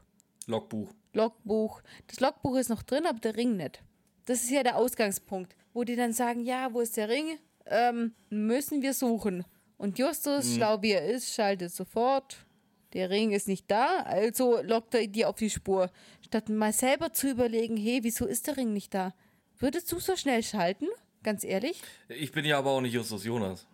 Logbuch. 0.47 0.95
Logbuch. 1.13 1.83
Das 2.07 2.21
Logbuch 2.21 2.57
ist 2.57 2.69
noch 2.69 2.85
drin, 2.85 3.07
aber 3.07 3.19
der 3.19 3.37
Ring 3.37 3.57
nicht. 3.57 3.83
Das 4.27 4.45
ist 4.45 4.51
ja 4.51 4.63
der 4.63 4.77
Ausgangspunkt, 4.77 5.57
wo 5.73 5.83
die 5.83 5.97
dann 5.97 6.13
sagen, 6.13 6.45
ja, 6.45 6.73
wo 6.73 6.81
ist 6.81 6.97
der 6.97 7.09
Ring? 7.09 7.39
Ähm, 7.67 8.15
müssen 8.31 8.83
wir 8.83 8.95
suchen. 8.95 9.45
Und 9.77 9.99
Justus, 9.99 10.47
mhm. 10.47 10.55
schlau 10.57 10.83
wie 10.83 10.93
er 10.93 11.07
ist, 11.07 11.35
schaltet 11.35 11.73
sofort. 11.73 12.47
Der 12.93 13.11
Ring 13.11 13.31
ist 13.31 13.47
nicht 13.47 13.71
da, 13.71 14.03
also 14.05 14.61
lockt 14.63 14.95
er 14.95 15.07
die 15.07 15.25
auf 15.25 15.37
die 15.37 15.51
Spur. 15.51 15.91
Statt 16.25 16.49
mal 16.49 16.73
selber 16.73 17.13
zu 17.13 17.31
überlegen, 17.31 17.77
hey, 17.77 18.01
wieso 18.03 18.27
ist 18.27 18.47
der 18.47 18.57
Ring 18.57 18.73
nicht 18.73 18.95
da? 18.95 19.15
Würdest 19.59 19.93
du 19.93 20.01
so 20.01 20.17
schnell 20.17 20.43
schalten? 20.43 20.87
Ganz 21.23 21.45
ehrlich? 21.45 21.83
Ich 22.09 22.33
bin 22.33 22.45
ja 22.45 22.59
aber 22.59 22.71
auch 22.71 22.81
nicht 22.81 22.95
Justus 22.95 23.25
Jonas. 23.25 23.67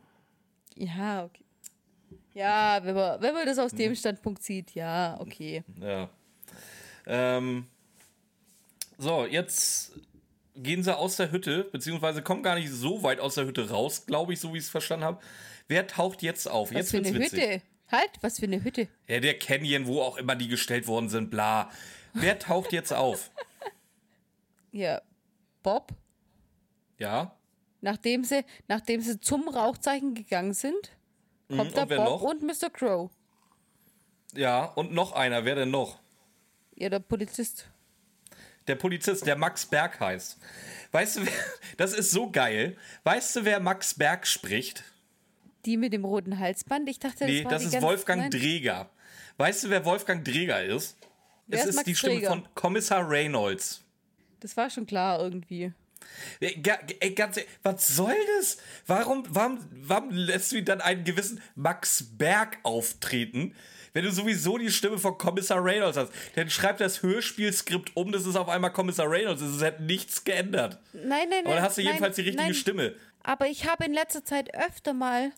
Ja, 0.75 1.25
okay. 1.25 1.45
Ja, 2.35 2.81
wenn 2.85 2.95
man, 2.95 3.23
wenn 3.23 3.33
man 3.33 3.47
das 3.47 3.59
aus 3.59 3.73
dem 3.73 3.95
Standpunkt 3.95 4.43
sieht, 4.43 4.75
ja, 4.75 5.17
okay. 5.21 5.65
Ja. 5.81 6.11
Ähm, 7.07 7.67
so, 8.99 9.25
jetzt 9.25 9.93
gehen 10.55 10.83
sie 10.83 10.95
aus 10.95 11.17
der 11.17 11.31
Hütte, 11.31 11.65
beziehungsweise 11.65 12.23
kommen 12.23 12.43
gar 12.43 12.57
nicht 12.57 12.71
so 12.71 13.03
weit 13.03 13.21
aus 13.21 13.37
der 13.37 13.47
Hütte 13.47 13.71
raus, 13.71 14.05
glaube 14.05 14.35
ich, 14.35 14.41
so 14.41 14.53
wie 14.53 14.59
ich 14.59 14.65
es 14.65 14.71
verstanden 14.71 15.05
habe. 15.07 15.23
Wer 15.69 15.87
taucht 15.87 16.23
jetzt 16.23 16.49
auf? 16.49 16.71
Was 16.71 16.77
jetzt 16.77 16.91
für 16.91 16.99
eine 16.99 17.15
witzig. 17.15 17.43
Hütte? 17.43 17.63
Halt, 17.91 18.11
was 18.21 18.41
für 18.41 18.47
eine 18.47 18.63
Hütte? 18.63 18.89
Ja, 19.07 19.21
der 19.21 19.39
Canyon, 19.39 19.87
wo 19.87 20.03
auch 20.03 20.17
immer 20.17 20.35
die 20.35 20.49
gestellt 20.49 20.87
worden 20.87 21.09
sind, 21.09 21.31
bla. 21.31 21.71
Wer 22.15 22.39
taucht 22.39 22.73
jetzt 22.73 22.93
auf? 22.93 23.31
Ja, 24.73 25.01
Bob. 25.63 25.93
Ja. 26.99 27.35
Nachdem 27.81 28.25
sie, 28.25 28.45
nachdem 28.69 29.01
sie 29.01 29.21
zum 29.21 29.49
Rauchzeichen 29.49 30.15
gegangen 30.15 30.55
sind, 30.55 30.93
mhm, 31.49 31.57
kommt 31.57 31.71
mhm, 31.71 31.75
da 31.75 31.85
Bob 31.85 31.99
noch? 31.99 32.23
und 32.23 32.43
Mr. 32.43 32.71
Crow. 32.71 33.11
Ja, 34.35 34.65
und 34.65 34.93
noch 34.93 35.13
einer. 35.13 35.45
Wer 35.45 35.55
denn 35.55 35.71
noch? 35.71 35.99
Ja, 36.75 36.91
der 36.91 36.99
Polizist. 36.99 37.69
Der 38.67 38.75
Polizist, 38.75 39.27
der 39.27 39.37
Max 39.37 39.65
Berg 39.65 40.01
heißt. 40.01 40.39
Weißt 40.93 41.17
du, 41.17 41.27
wer, 41.27 41.33
das 41.77 41.93
ist 41.93 42.11
so 42.11 42.31
geil. 42.31 42.77
Weißt 43.05 43.37
du, 43.37 43.45
wer 43.45 43.61
Max 43.61 43.95
Berg 43.95 44.27
spricht? 44.27 44.85
Die 45.67 45.77
mit 45.77 45.93
dem 45.93 46.05
roten 46.05 46.39
Halsband? 46.39 46.89
Ich 46.89 47.01
dachte, 47.01 47.19
das 47.21 47.29
nee, 47.29 47.45
war 47.45 47.51
das 47.51 47.65
ist 47.65 47.83
Wolfgang 47.83 48.23
Nein. 48.23 48.31
Dreger. 48.31 48.89
Weißt 49.37 49.65
du, 49.65 49.71
wer 49.71 49.85
Wolfgang 49.85 50.25
Dreger 50.25 50.65
ist? 50.65 50.97
Wer 51.49 51.61
es 51.61 51.67
ist 51.67 51.77
Max 51.77 51.87
die 51.87 51.95
Stimme 51.95 52.15
Träger? 52.15 52.29
von 52.29 52.49
Kommissar 52.55 53.09
Reynolds. 53.09 53.83
Das 54.41 54.57
war 54.57 54.71
schon 54.71 54.87
klar 54.87 55.21
irgendwie. 55.21 55.73
Ey, 56.41 56.61
ganz 56.61 57.37
ehrlich, 57.37 57.51
was 57.63 57.97
soll 57.97 58.15
das? 58.39 58.59
Warum, 58.87 59.25
warum, 59.29 59.59
warum 59.73 60.11
lässt 60.11 60.53
du 60.53 60.63
dann 60.63 60.81
einen 60.81 61.05
gewissen 61.05 61.41
Max 61.55 62.05
Berg 62.17 62.59
auftreten, 62.63 63.55
wenn 63.93 64.05
du 64.05 64.13
sowieso 64.13 64.59
die 64.59 64.71
Stimme 64.71 64.99
von 64.99 65.19
Kommissar 65.19 65.65
Reynolds 65.65 65.97
hast? 65.97 66.13
Dann 66.35 66.49
schreib 66.51 66.79
das 66.79 67.03
Hörspielskript 67.03 67.97
um, 67.97 68.13
das 68.13 68.27
ist 68.27 68.37
auf 68.37 68.49
einmal 68.49 68.73
Kommissar 68.73 69.11
Reynolds. 69.11 69.43
Es 69.43 69.63
hat 69.63 69.81
nichts 69.81 70.23
geändert. 70.25 70.79
Nein, 70.93 71.09
nein, 71.09 71.29
nein. 71.31 71.47
Aber 71.47 71.55
dann 71.55 71.65
hast 71.65 71.79
du 71.79 71.83
nein, 71.83 71.95
jedenfalls 71.95 72.17
die 72.17 72.23
richtige 72.23 72.43
nein. 72.43 72.55
Stimme. 72.55 72.95
Aber 73.23 73.49
ich 73.49 73.69
habe 73.69 73.85
in 73.85 73.93
letzter 73.93 74.25
Zeit 74.25 74.55
öfter 74.55 74.95
mal. 74.95 75.33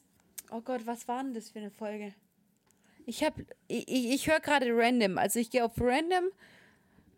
Oh 0.51 0.61
Gott, 0.61 0.87
was 0.87 1.07
war 1.09 1.23
denn 1.23 1.35
das 1.35 1.51
für 1.51 1.59
eine 1.59 1.71
Folge? 1.71 2.15
Ich 3.07 3.23
habe, 3.23 3.45
ich, 3.69 3.89
ich, 3.89 4.11
ich 4.11 4.27
höre 4.29 4.41
gerade 4.41 4.67
random. 4.71 5.19
Also 5.19 5.39
ich 5.39 5.51
gehe 5.51 5.65
auf 5.65 5.73
random, 5.79 6.31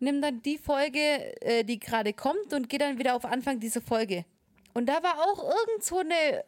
nimm 0.00 0.20
dann 0.20 0.42
die 0.42 0.58
Folge, 0.58 0.98
äh, 1.42 1.64
die 1.64 1.78
gerade 1.78 2.12
kommt 2.12 2.52
und 2.52 2.68
gehe 2.68 2.78
dann 2.78 2.98
wieder 2.98 3.14
auf 3.14 3.24
Anfang 3.24 3.60
dieser 3.60 3.80
Folge. 3.80 4.24
Und 4.72 4.86
da 4.88 5.02
war 5.02 5.18
auch 5.18 5.42
irgend 5.42 5.84
so 5.84 5.98
eine 5.98 6.44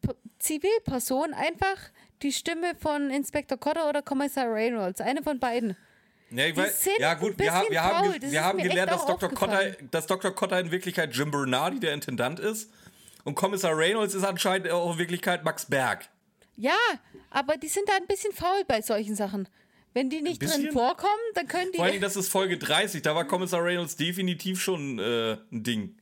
P 0.00 0.12
Zivilperson 0.38 1.34
einfach 1.34 1.76
die 2.22 2.32
Stimme 2.32 2.74
von 2.76 3.10
Inspektor 3.10 3.58
Cotter 3.58 3.88
oder 3.88 4.02
Kommissar 4.02 4.52
Reynolds. 4.52 5.00
Eine 5.00 5.22
von 5.22 5.40
beiden. 5.40 5.76
Ja, 6.30 6.46
ich 6.46 6.56
weiß, 6.56 6.88
ja 6.98 7.14
gut, 7.14 7.38
wir, 7.38 7.52
haben, 7.52 7.66
wir 7.70 7.82
haben, 7.82 8.20
das 8.20 8.30
wir 8.30 8.44
haben 8.44 8.58
gelernt, 8.58 8.92
dass 8.92 9.06
Dr. 9.06 9.30
Cotter, 9.30 9.72
dass 9.90 10.06
Dr. 10.06 10.30
Cotter 10.34 10.60
in 10.60 10.70
Wirklichkeit 10.70 11.14
Jim 11.14 11.30
Bernardi, 11.30 11.80
der 11.80 11.94
Intendant 11.94 12.38
ist. 12.38 12.70
Und 13.24 13.34
Kommissar 13.34 13.76
Reynolds 13.76 14.14
ist 14.14 14.24
anscheinend 14.24 14.70
auch 14.70 14.92
in 14.92 14.98
Wirklichkeit 14.98 15.44
Max 15.44 15.66
Berg. 15.66 16.08
Ja, 16.58 16.76
aber 17.30 17.56
die 17.56 17.68
sind 17.68 17.88
da 17.88 17.94
ein 17.94 18.06
bisschen 18.08 18.32
faul 18.32 18.64
bei 18.66 18.82
solchen 18.82 19.14
Sachen. 19.14 19.48
Wenn 19.94 20.10
die 20.10 20.20
nicht 20.20 20.42
drin 20.42 20.70
vorkommen, 20.72 21.12
dann 21.34 21.46
können 21.46 21.70
die. 21.72 21.76
Vor 21.78 21.86
allem, 21.86 22.00
das 22.00 22.16
ist 22.16 22.28
Folge 22.28 22.58
30, 22.58 23.00
da 23.00 23.14
war 23.14 23.26
Kommissar 23.26 23.64
Reynolds 23.64 23.96
definitiv 23.96 24.60
schon 24.60 24.98
äh, 24.98 25.38
ein 25.52 25.62
Ding. 25.62 25.96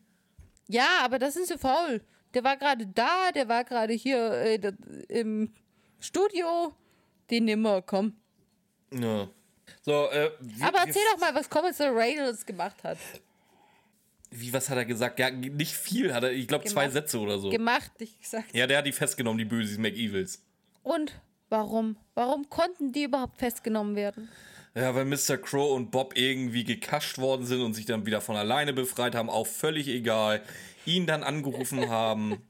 Ja, 0.67 0.89
aber 1.03 1.19
das 1.19 1.35
sind 1.35 1.47
sie 1.47 1.59
faul. 1.59 2.01
Der 2.33 2.43
war 2.43 2.57
gerade 2.57 2.87
da, 2.87 3.31
der 3.33 3.49
war 3.49 3.65
gerade 3.65 3.93
hier 3.93 4.33
äh, 4.33 4.73
im 5.09 5.53
Studio. 6.01 6.75
Den 7.31 7.45
nimmer, 7.45 7.83
komm. 7.83 8.15
Ja. 8.93 9.29
So, 9.83 10.11
äh, 10.11 10.31
wie, 10.41 10.63
Aber 10.63 10.79
erzähl 10.79 11.03
doch 11.13 11.21
mal, 11.21 11.35
was 11.35 11.51
Kommissar 11.51 11.95
Reynolds 11.95 12.47
gemacht 12.47 12.83
hat. 12.83 12.99
Wie, 14.31 14.53
was 14.53 14.69
hat 14.71 14.77
er 14.77 14.85
gesagt? 14.85 15.19
Ja, 15.19 15.31
nicht 15.31 15.75
viel 15.75 16.13
hat 16.15 16.25
er, 16.25 16.33
ich 16.33 16.49
glaube 16.49 16.65
zwei. 16.65 16.89
Sätze 16.89 17.19
oder 17.19 17.39
so. 17.39 17.51
Gemacht, 17.51 17.93
ich 17.99 18.19
gesagt. 18.21 18.55
ja, 18.55 18.67
der 18.67 18.79
hat 18.79 18.87
die 18.87 18.93
festgenommen, 18.93 19.39
die 19.39 19.45
Böses 19.45 19.79
McEvils. 19.79 20.43
Und 20.87 21.21
warum? 21.49 21.97
Warum 22.15 22.49
konnten 22.49 22.93
die 22.93 23.03
überhaupt 23.03 23.39
festgenommen 23.39 23.97
werden? 23.97 24.29
Ja, 24.73 24.95
weil 24.95 25.05
Mr. 25.05 25.37
Crow 25.37 25.75
und 25.75 25.91
Bob 25.91 26.17
irgendwie 26.17 26.63
gekascht 26.63 27.19
worden 27.19 27.45
sind 27.45 27.61
und 27.61 27.75
sich 27.75 27.87
dann 27.87 28.07
wieder 28.07 28.21
von 28.21 28.37
alleine 28.37 28.73
befreit 28.73 29.17
haben, 29.17 29.29
auch 29.29 29.49
völlig 29.49 29.89
egal. 29.89 30.43
Ihn 30.85 31.07
dann 31.07 31.25
angerufen 31.25 31.89
haben. 31.91 32.41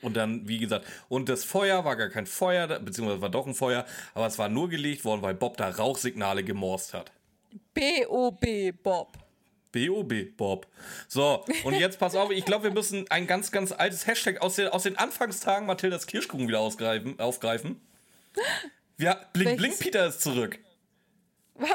Und 0.00 0.16
dann, 0.16 0.46
wie 0.46 0.58
gesagt, 0.58 0.86
und 1.08 1.28
das 1.28 1.42
Feuer 1.42 1.84
war 1.84 1.96
gar 1.96 2.08
kein 2.08 2.26
Feuer, 2.26 2.68
beziehungsweise 2.78 3.20
war 3.20 3.30
doch 3.30 3.48
ein 3.48 3.54
Feuer, 3.54 3.84
aber 4.14 4.28
es 4.28 4.38
war 4.38 4.48
nur 4.48 4.68
gelegt 4.68 5.04
worden, 5.04 5.22
weil 5.22 5.34
Bob 5.34 5.56
da 5.56 5.70
Rauchsignale 5.70 6.44
gemorst 6.44 6.94
hat. 6.94 7.10
B.O.B. 7.74 8.70
Bob. 8.70 9.08
B.O.B. 9.72 10.24
Bob. 10.24 10.66
So, 11.08 11.44
und 11.64 11.74
jetzt 11.74 11.98
pass 11.98 12.14
auf, 12.14 12.30
ich 12.30 12.44
glaube, 12.44 12.64
wir 12.64 12.70
müssen 12.72 13.08
ein 13.10 13.26
ganz, 13.26 13.50
ganz 13.50 13.72
altes 13.72 14.06
Hashtag 14.06 14.40
aus 14.40 14.56
den, 14.56 14.68
aus 14.68 14.84
den 14.84 14.96
Anfangstagen 14.96 15.66
Mathildas 15.66 16.06
Kirschkuchen 16.06 16.48
wieder 16.48 16.60
ausgreifen, 16.60 17.18
aufgreifen. 17.20 17.80
Ja, 18.98 19.14
Blink 19.32 19.50
Welches? 19.50 19.58
Blink 19.58 19.78
Peter 19.80 20.06
ist 20.06 20.22
zurück. 20.22 20.58
Warum? 21.54 21.74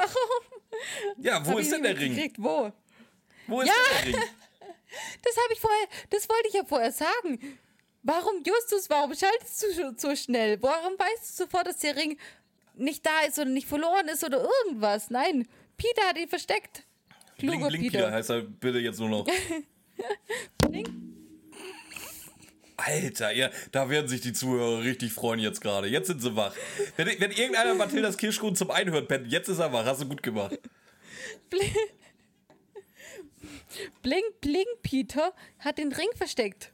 Ja, 1.18 1.44
wo 1.46 1.58
ist 1.58 1.70
denn 1.72 1.82
der 1.82 1.98
Ring? 1.98 2.32
Wo? 2.38 2.72
Wo 3.46 3.60
ist 3.60 3.68
Ja. 3.68 3.74
denn 4.02 4.12
der 4.12 4.20
Ring? 4.20 4.28
Das 5.24 5.36
habe 5.36 5.52
ich 5.52 5.58
vorher, 5.60 5.88
das 6.10 6.28
wollte 6.28 6.46
ich 6.48 6.54
ja 6.54 6.64
vorher 6.64 6.92
sagen. 6.92 7.58
Warum, 8.04 8.44
Justus, 8.44 8.88
warum 8.88 9.12
schaltest 9.12 9.64
du 9.76 9.94
so 9.96 10.14
schnell? 10.14 10.62
Warum 10.62 10.92
weißt 10.96 11.30
du 11.40 11.44
sofort, 11.44 11.66
dass 11.66 11.78
der 11.78 11.96
Ring 11.96 12.16
nicht 12.74 13.04
da 13.04 13.22
ist 13.26 13.36
oder 13.40 13.50
nicht 13.50 13.66
verloren 13.66 14.06
ist 14.06 14.22
oder 14.22 14.46
irgendwas? 14.64 15.10
Nein, 15.10 15.48
Peter 15.76 16.02
hat 16.06 16.16
ihn 16.16 16.28
versteckt. 16.28 16.84
Blink 17.46 17.92
Peter. 17.92 18.10
heißt 18.12 18.30
er 18.30 18.42
bitte 18.42 18.78
jetzt 18.78 19.00
nur 19.00 19.08
noch. 19.08 19.26
Blink. 20.68 20.88
Alter, 22.76 23.30
ja, 23.32 23.50
da 23.72 23.88
werden 23.88 24.08
sich 24.08 24.20
die 24.20 24.32
Zuhörer 24.32 24.82
richtig 24.82 25.12
freuen 25.12 25.38
jetzt 25.40 25.60
gerade. 25.60 25.88
Jetzt 25.88 26.08
sind 26.08 26.20
sie 26.20 26.34
wach. 26.36 26.54
Wenn, 26.96 27.06
wenn 27.06 27.30
irgendeiner 27.30 27.74
Mathildas 27.74 28.16
Kirschkuchen 28.16 28.56
zum 28.56 28.70
Einhören 28.70 29.06
pennt, 29.06 29.30
jetzt 29.30 29.48
ist 29.48 29.58
er 29.58 29.72
wach. 29.72 29.84
Hast 29.84 30.02
du 30.02 30.08
gut 30.08 30.22
gemacht. 30.22 30.58
Blink, 31.50 31.72
Blink, 34.02 34.40
Blink 34.40 34.66
Peter 34.82 35.32
hat 35.58 35.78
den 35.78 35.92
Ring 35.92 36.08
versteckt. 36.16 36.72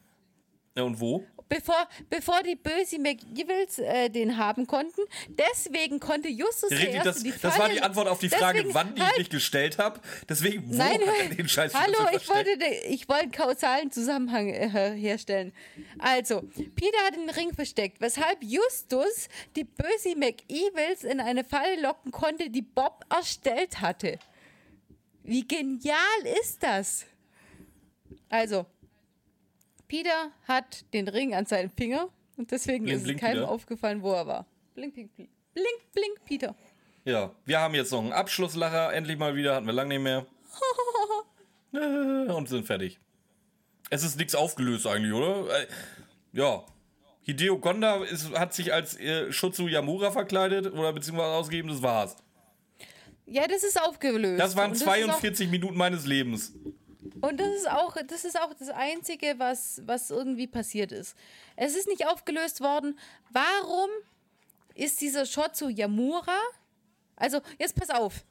Ja, 0.77 0.85
und 0.85 1.01
wo? 1.01 1.27
Bevor, 1.51 1.89
bevor 2.09 2.43
die 2.45 2.55
böse 2.55 2.99
McEvils 3.01 3.81
äh, 3.81 4.09
den 4.09 4.37
haben 4.37 4.69
konnten. 4.69 5.01
Deswegen 5.29 5.99
konnte 5.99 6.29
Justus 6.29 6.69
der 6.69 6.79
Richtig, 6.79 6.97
das, 7.03 7.07
Erste 7.07 7.23
die 7.25 7.31
das 7.33 7.43
war 7.43 7.51
Falle- 7.53 7.75
die 7.75 7.83
Antwort 7.83 8.07
auf 8.09 8.21
die 8.21 8.29
Frage, 8.29 8.59
Deswegen- 8.59 8.75
wann 8.75 8.95
die 8.95 9.01
ich 9.03 9.07
halt, 9.09 9.19
nicht 9.19 9.31
gestellt 9.33 9.79
habe. 9.79 10.01
Deswegen, 10.29 10.71
wo 10.71 10.77
Nein, 10.77 11.01
hat 11.01 11.15
er 11.31 11.35
den 11.35 11.49
Scheiß 11.49 11.75
hallo, 11.75 11.99
ich 12.15 12.29
wollte, 12.29 12.51
ich 12.89 13.09
wollte 13.09 13.23
einen 13.25 13.33
kausalen 13.33 13.91
Zusammenhang 13.91 14.49
äh, 14.49 14.69
herstellen. 14.97 15.53
Also, 15.99 16.43
Peter 16.77 16.99
hat 17.05 17.17
den 17.17 17.29
Ring 17.29 17.53
versteckt, 17.53 18.01
weshalb 18.01 18.39
Justus 18.45 19.29
die 19.57 19.65
böse 19.65 20.15
McEvils 20.17 21.03
in 21.03 21.19
eine 21.19 21.43
Falle 21.43 21.81
locken 21.83 22.13
konnte, 22.13 22.49
die 22.49 22.63
Bob 22.63 23.05
erstellt 23.11 23.81
hatte. 23.81 24.21
Wie 25.25 25.47
genial 25.49 25.99
ist 26.41 26.63
das? 26.63 27.07
Also, 28.29 28.67
Peter 29.91 30.31
hat 30.47 30.85
den 30.95 31.09
Ring 31.09 31.35
an 31.35 31.47
seinem 31.47 31.69
Finger 31.71 32.09
und 32.37 32.53
deswegen 32.53 32.85
Blink, 32.85 32.99
ist 32.99 33.05
blink, 33.05 33.17
es 33.19 33.27
keinem 33.27 33.41
Peter. 33.41 33.51
aufgefallen, 33.51 34.03
wo 34.03 34.13
er 34.13 34.25
war. 34.27 34.47
Blink, 34.75 34.95
blink, 34.95 35.13
blink, 35.17 35.29
blink, 35.53 35.93
blink, 35.93 36.25
Peter. 36.25 36.55
Ja, 37.05 37.33
wir 37.45 37.59
haben 37.61 37.75
jetzt 37.75 37.91
noch 37.91 37.99
einen 38.01 38.13
Abschlusslacher. 38.13 38.93
Endlich 38.93 39.19
mal 39.19 39.35
wieder. 39.35 39.57
Hatten 39.57 39.67
wir 39.67 39.73
lange 39.73 39.99
nicht 39.99 40.03
mehr. 40.05 40.27
Und 42.35 42.49
sind 42.49 42.67
fertig. 42.67 43.01
Es 43.91 44.05
ist 44.05 44.17
nichts 44.17 44.35
aufgelöst 44.37 44.87
eigentlich, 44.87 45.13
oder? 45.13 45.59
Äh, 45.61 45.67
Ja. 46.33 46.65
Hideo 47.23 47.59
Gonda 47.59 48.03
ist, 48.05 48.33
hat 48.39 48.55
sich 48.55 48.73
als 48.73 48.99
äh, 48.99 49.31
Shotsu 49.33 49.67
Yamura 49.69 50.11
verkleidet 50.13 50.73
oder 50.73 50.93
beziehungsweise 50.93 51.33
ausgegeben. 51.33 51.69
Das 51.69 51.83
war's. 51.83 52.17
Ja, 53.27 53.47
das 53.47 53.63
ist 53.65 53.81
aufgelöst. 53.81 54.41
Das 54.41 54.57
waren 54.57 54.73
auch- 54.73 54.77
42 54.77 55.51
Minuten 55.51 55.77
meines 55.77 56.07
Lebens. 56.07 56.53
Und 57.21 57.39
das 57.39 57.49
ist 57.49 57.71
auch, 57.71 57.97
das 58.07 58.25
ist 58.25 58.41
auch 58.41 58.55
das 58.55 58.71
Einzige, 58.71 59.35
was, 59.39 59.83
was 59.85 60.11
irgendwie 60.11 60.47
passiert 60.47 60.93
ist. 60.93 61.17
Es 61.57 61.77
ist 61.77 61.87
nicht 61.89 62.07
aufgelöst 62.07 62.61
worden. 62.61 62.99
Warum 63.31 63.91
ist 64.75 65.01
dieser 65.01 65.27
Shot 65.27 65.57
zu 65.57 65.69
Yamura? 65.69 66.39
Also, 67.17 67.41
jetzt 67.59 67.75
pass 67.75 67.91
auf. 67.91 68.25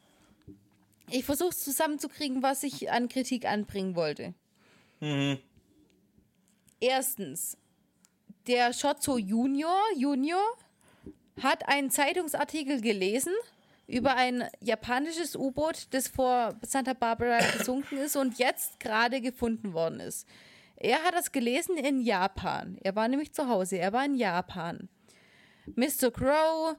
Ich 1.12 1.26
versuche 1.26 1.50
es 1.50 1.64
zusammenzukriegen, 1.64 2.42
was 2.42 2.64
ich 2.64 2.92
an 2.92 3.10
Kritik 3.10 3.46
anbringen 3.46 3.96
wollte. 3.96 4.34
Erstens, 6.80 7.58
der 8.48 8.74
Shotzo 8.74 9.18
Junior, 9.18 9.80
Junior 9.96 10.42
hat 11.42 11.68
einen 11.68 11.90
Zeitungsartikel 11.90 12.82
gelesen 12.82 13.34
über 13.90 14.16
ein 14.16 14.48
japanisches 14.62 15.36
U-Boot, 15.36 15.88
das 15.92 16.08
vor 16.08 16.56
Santa 16.62 16.94
Barbara 16.94 17.40
gesunken 17.58 17.98
ist 17.98 18.16
und 18.16 18.38
jetzt 18.38 18.80
gerade 18.80 19.20
gefunden 19.20 19.74
worden 19.74 20.00
ist. 20.00 20.28
Er 20.76 21.04
hat 21.04 21.16
das 21.16 21.32
gelesen 21.32 21.76
in 21.76 22.02
Japan. 22.02 22.78
Er 22.84 22.96
war 22.96 23.08
nämlich 23.08 23.34
zu 23.34 23.50
Hause. 23.50 23.80
Er 23.80 23.92
war 23.92 24.06
in 24.06 24.16
Japan. 24.16 24.88
Mr. 25.76 26.12
Crow, 26.12 26.78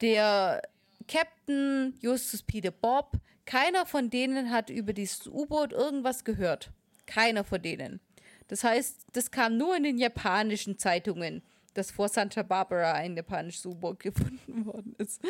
der 0.00 0.62
Captain, 1.08 1.94
Justus 2.00 2.42
Peter 2.42 2.70
Bob, 2.70 3.16
keiner 3.46 3.86
von 3.86 4.10
denen 4.10 4.50
hat 4.50 4.70
über 4.70 4.92
dieses 4.92 5.26
U-Boot 5.26 5.72
irgendwas 5.72 6.24
gehört. 6.24 6.70
Keiner 7.06 7.44
von 7.44 7.62
denen. 7.62 8.00
Das 8.48 8.62
heißt, 8.62 9.06
das 9.12 9.30
kam 9.30 9.56
nur 9.56 9.76
in 9.76 9.84
den 9.84 9.98
japanischen 9.98 10.78
Zeitungen, 10.78 11.42
dass 11.76 11.90
vor 11.90 12.08
Santa 12.08 12.42
Barbara 12.42 12.92
ein 12.92 13.16
japanisches 13.16 13.66
U-Boot 13.66 14.00
gefunden 14.00 14.66
worden 14.66 14.94
ist. 14.98 15.20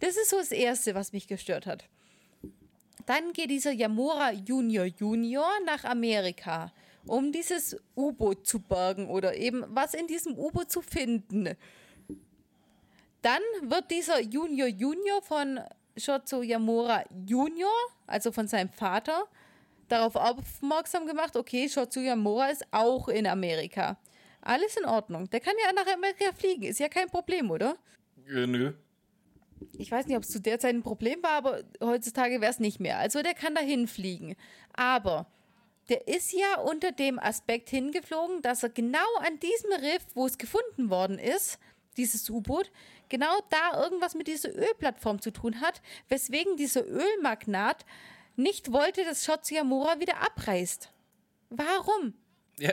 Das 0.00 0.16
ist 0.16 0.30
so 0.30 0.38
das 0.38 0.52
Erste, 0.52 0.94
was 0.94 1.12
mich 1.12 1.26
gestört 1.26 1.66
hat. 1.66 1.84
Dann 3.06 3.32
geht 3.32 3.50
dieser 3.50 3.72
Yamura 3.72 4.32
Junior 4.32 4.86
Junior 4.86 5.48
nach 5.66 5.84
Amerika, 5.84 6.72
um 7.06 7.32
dieses 7.32 7.76
U-Boot 7.96 8.46
zu 8.46 8.60
bergen 8.60 9.08
oder 9.08 9.36
eben 9.36 9.64
was 9.68 9.94
in 9.94 10.06
diesem 10.06 10.38
U-Boot 10.38 10.70
zu 10.70 10.80
finden. 10.80 11.50
Dann 13.20 13.42
wird 13.62 13.90
dieser 13.90 14.20
Junior 14.20 14.68
Junior 14.68 15.22
von 15.22 15.60
Shotzo 15.96 16.42
Yamura 16.42 17.04
Junior, 17.26 17.72
also 18.06 18.32
von 18.32 18.48
seinem 18.48 18.70
Vater, 18.70 19.24
darauf 19.88 20.16
aufmerksam 20.16 21.06
gemacht, 21.06 21.36
okay, 21.36 21.68
Shotzo 21.68 22.00
Yamura 22.00 22.48
ist 22.48 22.64
auch 22.70 23.08
in 23.08 23.26
Amerika. 23.26 23.96
Alles 24.44 24.76
in 24.76 24.84
Ordnung. 24.84 25.30
Der 25.30 25.40
kann 25.40 25.54
ja 25.64 25.72
nach 25.72 25.90
Amerika 25.92 26.32
fliegen, 26.34 26.64
ist 26.64 26.78
ja 26.78 26.88
kein 26.88 27.08
Problem, 27.08 27.50
oder? 27.50 27.76
Äh, 28.28 28.46
nö. 28.46 28.72
ich 29.78 29.90
weiß 29.90 30.06
nicht, 30.06 30.16
ob 30.16 30.22
es 30.22 30.30
zu 30.30 30.40
der 30.40 30.58
Zeit 30.60 30.74
ein 30.74 30.82
Problem 30.82 31.22
war, 31.22 31.32
aber 31.32 31.62
heutzutage 31.80 32.40
wäre 32.40 32.50
es 32.50 32.60
nicht 32.60 32.78
mehr. 32.78 32.98
Also 32.98 33.22
der 33.22 33.34
kann 33.34 33.54
dahin 33.54 33.88
fliegen. 33.88 34.36
Aber 34.74 35.26
der 35.88 36.08
ist 36.08 36.32
ja 36.32 36.60
unter 36.60 36.92
dem 36.92 37.18
Aspekt 37.18 37.70
hingeflogen, 37.70 38.42
dass 38.42 38.62
er 38.62 38.68
genau 38.68 38.98
an 39.20 39.40
diesem 39.40 39.72
Riff, 39.72 40.06
wo 40.14 40.26
es 40.26 40.36
gefunden 40.36 40.90
worden 40.90 41.18
ist, 41.18 41.58
dieses 41.96 42.28
U-Boot, 42.28 42.70
genau 43.08 43.32
da 43.48 43.82
irgendwas 43.82 44.14
mit 44.14 44.26
dieser 44.26 44.54
Ölplattform 44.54 45.22
zu 45.22 45.30
tun 45.30 45.60
hat, 45.60 45.80
weswegen 46.08 46.56
dieser 46.56 46.84
Ölmagnat 46.86 47.86
nicht 48.36 48.72
wollte, 48.72 49.04
dass 49.04 49.24
Shotsu 49.24 49.54
Yamura 49.54 50.00
wieder 50.00 50.20
abreißt. 50.20 50.90
Warum? 51.48 52.14
Ja. 52.58 52.72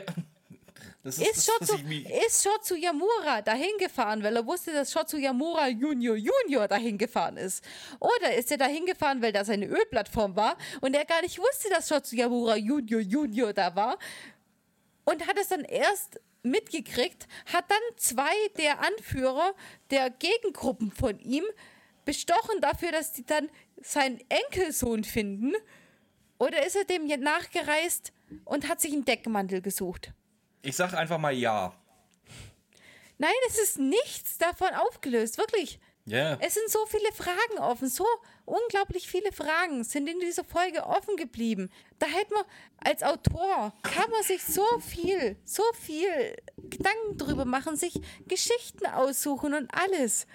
Das 1.04 1.18
ist, 1.18 1.36
ist, 1.36 1.50
Shotsu, 1.50 1.74
ist 2.26 2.44
Shotsu 2.44 2.76
Yamura 2.76 3.42
dahin 3.42 3.76
gefahren, 3.78 4.22
weil 4.22 4.36
er 4.36 4.46
wusste, 4.46 4.72
dass 4.72 4.92
Shotsu 4.92 5.16
Yamura 5.16 5.66
Junior 5.66 6.14
Junior 6.14 6.68
dahin 6.68 6.96
gefahren 6.96 7.36
ist? 7.36 7.64
Oder 7.98 8.36
ist 8.36 8.52
er 8.52 8.58
dahin 8.58 8.86
gefahren, 8.86 9.20
weil 9.20 9.32
da 9.32 9.44
seine 9.44 9.66
Ölplattform 9.66 10.36
war 10.36 10.56
und 10.80 10.94
er 10.94 11.04
gar 11.04 11.20
nicht 11.22 11.40
wusste, 11.40 11.68
dass 11.70 11.88
Shotsu 11.88 12.14
Yamura 12.14 12.54
Junior 12.54 13.00
Junior 13.00 13.52
da 13.52 13.74
war? 13.74 13.98
Und 15.04 15.26
hat 15.26 15.36
es 15.40 15.48
dann 15.48 15.64
erst 15.64 16.20
mitgekriegt, 16.44 17.26
hat 17.52 17.68
dann 17.68 17.78
zwei 17.96 18.34
der 18.56 18.80
Anführer 18.80 19.54
der 19.90 20.08
Gegengruppen 20.10 20.92
von 20.92 21.18
ihm 21.18 21.44
bestochen 22.04 22.60
dafür, 22.60 22.92
dass 22.92 23.12
die 23.12 23.26
dann 23.26 23.50
seinen 23.80 24.20
Enkelsohn 24.28 25.02
finden? 25.02 25.54
Oder 26.38 26.64
ist 26.64 26.76
er 26.76 26.84
dem 26.84 27.06
nachgereist 27.06 28.12
und 28.44 28.68
hat 28.68 28.80
sich 28.80 28.92
einen 28.92 29.04
Deckmantel 29.04 29.62
gesucht? 29.62 30.12
Ich 30.62 30.76
sag 30.76 30.94
einfach 30.94 31.18
mal 31.18 31.32
ja. 31.32 31.74
Nein, 33.18 33.32
es 33.48 33.58
ist 33.58 33.78
nichts 33.78 34.38
davon 34.38 34.68
aufgelöst, 34.74 35.38
wirklich. 35.38 35.78
Ja. 36.06 36.30
Yeah. 36.30 36.38
Es 36.40 36.54
sind 36.54 36.68
so 36.68 36.84
viele 36.86 37.12
Fragen 37.12 37.58
offen, 37.60 37.88
so 37.88 38.04
unglaublich 38.44 39.08
viele 39.08 39.30
Fragen 39.30 39.84
sind 39.84 40.08
in 40.08 40.18
dieser 40.18 40.42
Folge 40.42 40.84
offen 40.84 41.16
geblieben. 41.16 41.70
Da 42.00 42.06
hätte 42.06 42.34
man 42.34 42.44
als 42.78 43.02
Autor, 43.04 43.72
kann 43.82 44.10
man 44.10 44.22
sich 44.24 44.42
so 44.42 44.64
viel, 44.80 45.36
so 45.44 45.62
viel 45.80 46.36
Gedanken 46.56 47.18
drüber 47.18 47.44
machen, 47.44 47.76
sich 47.76 48.00
Geschichten 48.26 48.86
aussuchen 48.86 49.54
und 49.54 49.70
alles. 49.72 50.26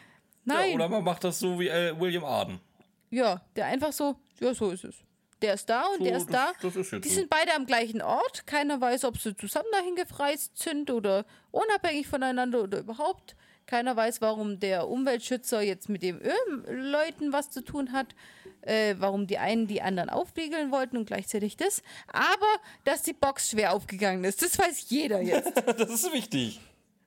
Nein. 0.46 0.70
Ja, 0.70 0.76
oder 0.76 0.90
man 0.90 1.04
macht 1.04 1.26
das 1.26 1.40
so 1.40 1.60
wie 1.60 1.68
äh, 1.68 2.00
William 2.00 2.24
Arden. 2.24 2.62
Ja, 3.10 3.42
der 3.56 3.66
einfach 3.66 3.92
so, 3.92 4.16
ja, 4.40 4.54
so 4.54 4.72
ist 4.72 4.86
es. 4.86 4.96
Der 5.42 5.54
ist 5.54 5.70
da 5.70 5.86
und 5.88 6.00
so, 6.00 6.04
der 6.04 6.18
ist 6.18 6.32
das, 6.32 6.34
da. 6.34 6.52
Das 6.62 6.76
ist 6.76 6.92
die 6.92 7.10
so. 7.10 7.16
sind 7.16 7.30
beide 7.30 7.54
am 7.54 7.66
gleichen 7.66 8.02
Ort. 8.02 8.48
Keiner 8.48 8.82
weiß, 8.82 9.06
ob 9.06 9.20
sie 9.20 9.36
zusammen 9.36 9.68
dahin 9.72 9.96
gefreist 9.96 10.58
sind 10.58 10.90
oder 10.90 11.26
unabhängig 11.52 12.08
voneinander 12.08 12.64
oder 12.64 12.80
überhaupt. 12.80 13.36
Keiner 13.68 13.96
weiß, 13.96 14.22
warum 14.22 14.60
der 14.60 14.88
Umweltschützer 14.88 15.62
jetzt 15.62 15.90
mit 15.90 16.02
den 16.02 16.22
Ölleuten 16.66 17.34
was 17.34 17.50
zu 17.50 17.62
tun 17.64 17.92
hat. 17.92 18.16
Äh, 18.62 18.96
warum 18.98 19.28
die 19.28 19.38
einen 19.38 19.68
die 19.68 19.82
anderen 19.82 20.10
aufwiegeln 20.10 20.72
wollten 20.72 20.98
und 20.98 21.06
gleichzeitig 21.06 21.56
das. 21.56 21.84
Aber, 22.08 22.48
dass 22.84 23.04
die 23.04 23.14
Box 23.14 23.52
schwer 23.52 23.74
aufgegangen 23.74 24.24
ist, 24.24 24.42
das 24.42 24.58
weiß 24.58 24.90
jeder 24.90 25.22
jetzt. 25.22 25.54
das 25.66 25.90
ist 25.90 26.14
wichtig. 26.14 26.60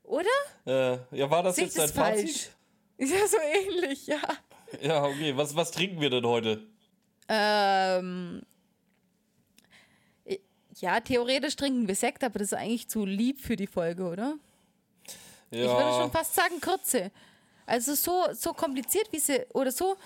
Oder? 0.05 0.25
Äh, 0.67 0.99
ja, 1.17 1.31
war 1.31 1.43
das 1.43 1.57
Seht 1.57 1.67
jetzt 1.67 1.79
dein 1.79 1.89
Fazit? 1.89 2.29
Falsch? 2.29 2.51
Ja, 2.99 3.27
so 3.27 3.39
ähnlich, 3.39 4.07
ja. 4.07 4.21
Ja, 4.83 5.05
okay. 5.05 5.35
Was, 5.35 5.57
was 5.57 5.71
trinken 5.71 6.03
wir 6.03 6.11
denn 6.11 6.27
heute? 6.27 6.63
Ähm, 7.33 8.43
ja, 10.81 10.99
theoretisch 10.99 11.55
trinken 11.55 11.87
wir 11.87 11.95
Sekt, 11.95 12.25
aber 12.25 12.41
das 12.41 12.49
ist 12.49 12.55
eigentlich 12.55 12.89
zu 12.89 13.05
lieb 13.05 13.41
für 13.41 13.55
die 13.55 13.69
Folge, 13.69 14.05
oder? 14.05 14.37
Ja. 15.51 15.61
Ich 15.61 15.71
würde 15.71 15.93
schon 16.01 16.11
fast 16.11 16.35
sagen 16.35 16.61
Kürze. 16.61 17.13
Also 17.67 17.95
so, 17.95 18.33
so 18.33 18.53
kompliziert, 18.53 19.13
wie 19.13 19.21
sie, 19.21 19.47
oder 19.53 19.71
so 19.71 19.97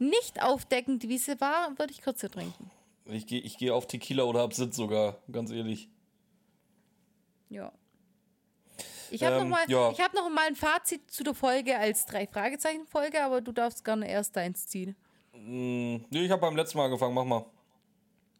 nicht 0.00 0.42
aufdeckend, 0.42 1.08
wie 1.08 1.18
sie 1.18 1.40
war, 1.40 1.78
würde 1.78 1.92
ich 1.92 2.00
Kürze 2.00 2.28
trinken. 2.28 2.70
Ich 3.04 3.26
gehe 3.26 3.40
ich 3.40 3.56
geh 3.56 3.70
auf 3.70 3.86
Tequila 3.86 4.24
oder 4.24 4.42
Absinth 4.42 4.74
sogar, 4.74 5.18
ganz 5.30 5.50
ehrlich. 5.50 5.88
Ja. 7.48 7.72
Ich 9.10 9.22
habe 9.22 9.36
ähm, 9.36 9.48
noch, 9.48 9.56
mal, 9.56 9.70
ja. 9.70 9.96
hab 9.96 10.12
noch 10.12 10.28
mal 10.28 10.48
ein 10.48 10.56
Fazit 10.56 11.08
zu 11.10 11.22
der 11.22 11.34
Folge 11.34 11.78
als 11.78 12.04
Drei-Fragezeichen-Folge, 12.06 13.22
aber 13.22 13.40
du 13.40 13.52
darfst 13.52 13.84
gerne 13.84 14.08
erst 14.10 14.36
deins 14.36 14.66
ziehen. 14.66 14.96
Mm, 15.32 15.96
nee, 16.10 16.24
ich 16.24 16.30
habe 16.30 16.40
beim 16.40 16.56
letzten 16.56 16.78
Mal 16.78 16.86
angefangen, 16.86 17.14
mach 17.14 17.24
mal. 17.24 17.46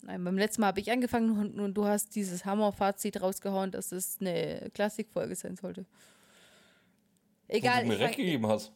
Nein, 0.02 0.24
beim 0.24 0.39
letzten 0.39 0.60
Mal 0.60 0.69
habe 0.69 0.81
ich 0.81 0.90
angefangen 0.90 1.59
und, 1.59 1.74
du 1.74 1.85
hast 1.85 2.15
dieses 2.15 2.44
Hammer-Fazit 2.44 3.20
rausgehauen, 3.20 3.70
dass 3.70 3.93
es 3.93 4.19
eine 4.20 4.70
Klassikfolge 4.73 5.35
sein 5.35 5.56
sollte. 5.56 5.85
Egal. 7.48 7.85
Wo 7.85 7.89
du 7.90 7.97
mir 7.97 8.01
recht 8.01 8.16
gegeben 8.16 8.47
hast. 8.47 8.73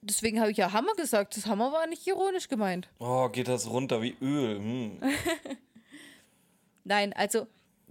Deswegen 0.00 0.40
habe 0.40 0.50
ich 0.50 0.56
ja 0.56 0.72
Hammer 0.72 0.94
gesagt. 0.94 1.36
Das 1.36 1.46
Hammer 1.46 1.72
war 1.72 1.86
nicht 1.86 2.06
ironisch 2.06 2.48
gemeint. 2.48 2.88
Oh, 2.98 3.28
geht 3.28 3.48
das 3.48 3.68
runter 3.68 4.00
wie 4.02 4.16
Öl. 4.20 4.58
Hm. 4.58 5.00
Nein, 6.84 7.12
also 7.12 7.46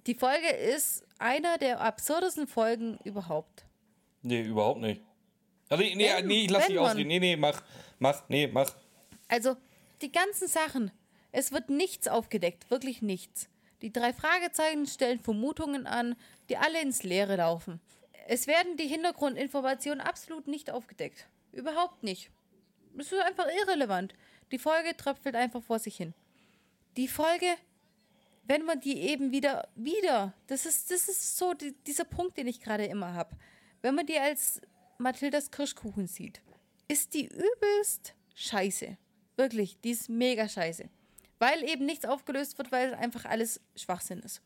die 0.06 0.16
Folge 0.16 0.50
ist 0.50 1.06
einer 1.20 1.58
der 1.58 1.82
absurdesten 1.82 2.48
Folgen 2.48 2.98
überhaupt. 3.04 3.66
Nee, 4.22 4.42
überhaupt 4.42 4.80
nicht. 4.80 5.02
Also, 5.70 5.84
nee, 5.84 6.10
wenn, 6.10 6.28
nee, 6.28 6.46
ich 6.46 6.50
lass 6.50 6.68
dich 6.68 6.80
ausreden. 6.80 7.08
Nee, 7.08 7.20
nee, 7.20 7.36
mach, 7.36 7.62
mach, 8.00 8.28
nee, 8.30 8.48
mach. 8.48 8.72
Also, 9.28 9.56
die 10.02 10.12
ganzen 10.12 10.48
Sachen. 10.48 10.92
Es 11.32 11.52
wird 11.52 11.70
nichts 11.70 12.08
aufgedeckt, 12.08 12.70
wirklich 12.72 13.02
nichts. 13.02 13.50
Die 13.82 13.92
drei 13.92 14.14
Fragezeichen 14.14 14.88
stellen 14.88 15.20
Vermutungen 15.20 15.86
an, 15.86 16.16
die 16.50 16.58
alle 16.58 16.82
ins 16.82 17.04
Leere 17.04 17.36
laufen. 17.36 17.80
Es 18.28 18.48
werden 18.48 18.76
die 18.78 18.88
Hintergrundinformationen 18.88 20.02
absolut 20.02 20.48
nicht 20.48 20.72
aufgedeckt. 20.72 21.28
Überhaupt 21.52 22.04
nicht. 22.04 22.32
Es 22.98 23.12
ist 23.12 23.22
einfach 23.22 23.48
irrelevant. 23.62 24.14
Die 24.52 24.58
Folge 24.58 24.96
tröpfelt 24.98 25.36
einfach 25.36 25.62
vor 25.62 25.80
sich 25.80 25.96
hin. 25.96 26.14
Die 26.96 27.08
Folge, 27.08 27.56
wenn 28.44 28.64
man 28.64 28.80
die 28.80 29.00
eben 29.02 29.32
wieder, 29.32 29.68
wieder, 29.76 30.34
das 30.48 30.66
ist, 30.66 30.90
das 30.90 31.08
ist 31.08 31.38
so 31.38 31.54
die, 31.54 31.74
dieser 31.86 32.06
Punkt, 32.06 32.38
den 32.38 32.48
ich 32.48 32.62
gerade 32.62 32.86
immer 32.86 33.14
habe. 33.14 33.36
Wenn 33.82 33.96
man 33.96 34.06
die 34.06 34.18
als 34.18 34.62
Mathildas 34.98 35.52
Kirschkuchen 35.52 36.08
sieht, 36.08 36.42
ist 36.88 37.14
die 37.14 37.26
übelst 37.28 38.14
scheiße. 38.36 38.98
Wirklich, 39.36 39.80
die 39.82 39.92
ist 39.92 40.10
mega 40.10 40.48
scheiße. 40.48 40.90
Weil 41.40 41.64
eben 41.64 41.86
nichts 41.86 42.06
aufgelöst 42.06 42.58
wird, 42.58 42.72
weil 42.72 42.94
einfach 42.96 43.26
alles 43.26 43.62
Schwachsinn 43.76 44.20
ist. 44.20 44.42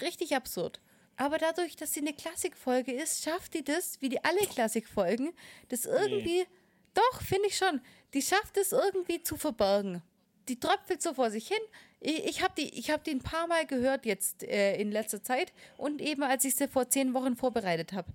Richtig 0.00 0.34
absurd. 0.34 0.80
Aber 1.16 1.38
dadurch, 1.38 1.76
dass 1.76 1.92
sie 1.92 2.00
eine 2.00 2.14
Klassikfolge 2.14 2.92
ist, 2.92 3.22
schafft 3.22 3.54
die 3.54 3.62
das, 3.62 4.00
wie 4.00 4.08
die 4.08 4.24
alle 4.24 4.40
Klassikfolgen, 4.46 5.32
das 5.68 5.84
irgendwie. 5.84 6.40
Nee. 6.40 6.46
Doch, 6.94 7.22
finde 7.22 7.48
ich 7.48 7.56
schon. 7.56 7.80
Die 8.14 8.22
schafft 8.22 8.56
es 8.56 8.72
irgendwie 8.72 9.22
zu 9.22 9.36
verbergen. 9.36 10.02
Die 10.48 10.58
tröpfelt 10.58 11.02
so 11.02 11.14
vor 11.14 11.30
sich 11.30 11.46
hin. 11.46 11.62
Ich, 12.00 12.24
ich 12.24 12.42
habe 12.42 12.54
die, 12.56 12.68
hab 12.90 13.04
die 13.04 13.12
ein 13.12 13.20
paar 13.20 13.46
Mal 13.46 13.66
gehört 13.66 14.06
jetzt 14.06 14.42
äh, 14.42 14.76
in 14.76 14.90
letzter 14.90 15.22
Zeit 15.22 15.52
und 15.76 16.00
eben 16.00 16.22
als 16.22 16.44
ich 16.44 16.56
sie 16.56 16.66
vor 16.66 16.88
zehn 16.88 17.14
Wochen 17.14 17.36
vorbereitet 17.36 17.92
habe. 17.92 18.12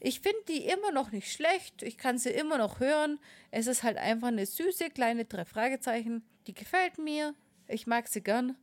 Ich 0.00 0.20
finde 0.20 0.40
die 0.48 0.66
immer 0.66 0.90
noch 0.92 1.12
nicht 1.12 1.32
schlecht. 1.32 1.82
Ich 1.82 1.96
kann 1.96 2.18
sie 2.18 2.30
immer 2.30 2.58
noch 2.58 2.80
hören. 2.80 3.18
Es 3.50 3.66
ist 3.66 3.82
halt 3.84 3.96
einfach 3.96 4.28
eine 4.28 4.44
süße 4.44 4.90
kleine 4.90 5.24
drei 5.24 5.44
Fragezeichen. 5.44 6.22
Die 6.46 6.54
gefällt 6.54 6.98
mir. 6.98 7.34
Ich 7.68 7.86
mag 7.86 8.08
sie 8.08 8.20
gern. 8.20 8.56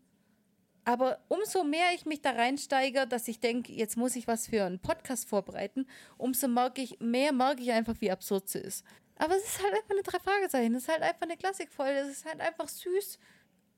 Aber 0.84 1.20
umso 1.30 1.64
mehr 1.64 1.94
ich 1.94 2.06
mich 2.06 2.22
da 2.22 2.32
reinsteige, 2.32 3.08
dass 3.08 3.28
ich 3.28 3.40
denke, 3.40 3.72
jetzt 3.72 3.98
muss 3.98 4.16
ich 4.16 4.28
was 4.28 4.48
für 4.48 4.66
einen 4.66 4.80
Podcast 4.80 5.30
vorbereiten, 5.30 5.88
umso 6.18 6.48
merke 6.48 6.82
ich, 6.82 7.00
mehr 7.00 7.32
merke 7.32 7.62
ich 7.62 7.72
einfach, 7.72 7.96
wie 8.00 8.12
absurd 8.12 8.50
sie 8.50 8.60
ist. 8.60 8.84
Aber 9.16 9.36
es 9.36 9.44
ist 9.44 9.64
halt 9.64 9.74
einfach 9.74 9.92
eine 9.92 10.02
drei 10.02 10.20
Fragezeichen. 10.20 10.74
Es 10.74 10.84
ist 10.84 10.90
halt 10.90 11.04
einfach 11.04 11.22
eine 11.22 11.38
Klassikfolge. 11.38 12.00
Es 12.00 12.10
ist 12.10 12.26
halt 12.26 12.42
einfach 12.42 12.68
süß. 12.68 13.20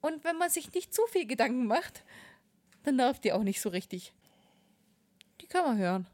Und 0.03 0.25
wenn 0.25 0.37
man 0.37 0.49
sich 0.49 0.73
nicht 0.73 0.93
zu 0.93 1.01
viel 1.07 1.25
Gedanken 1.25 1.65
macht, 1.65 2.03
dann 2.83 2.97
nervt 2.97 3.23
die 3.23 3.31
auch 3.31 3.43
nicht 3.43 3.61
so 3.61 3.69
richtig. 3.69 4.11
Die 5.39 5.47
kann 5.47 5.63
man 5.63 5.77
hören. 5.77 6.07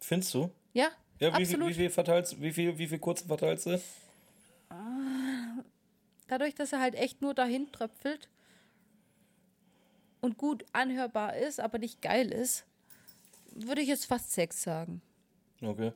Findest 0.00 0.32
du? 0.32 0.50
Ja, 0.72 0.88
ja 1.20 1.36
wie, 1.36 1.42
absolut. 1.42 1.66
Viel, 1.66 1.68
wie, 1.68 1.74
viel 1.74 1.90
verteilst, 1.90 2.40
wie, 2.40 2.50
viel, 2.50 2.78
wie 2.78 2.88
viel 2.88 2.98
kurze 2.98 3.26
verteilst 3.26 3.66
du? 3.66 3.78
Dadurch, 6.28 6.54
dass 6.54 6.72
er 6.72 6.80
halt 6.80 6.94
echt 6.94 7.20
nur 7.20 7.34
dahin 7.34 7.70
tröpfelt 7.72 8.30
und 10.22 10.38
gut 10.38 10.64
anhörbar 10.72 11.36
ist, 11.36 11.60
aber 11.60 11.76
nicht 11.78 12.00
geil 12.00 12.32
ist, 12.32 12.64
würde 13.54 13.82
ich 13.82 13.88
jetzt 13.88 14.06
fast 14.06 14.32
sechs 14.32 14.62
sagen. 14.62 15.02
Okay. 15.60 15.92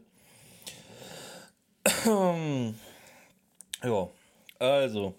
ja, 3.83 4.09
also. 4.59 5.15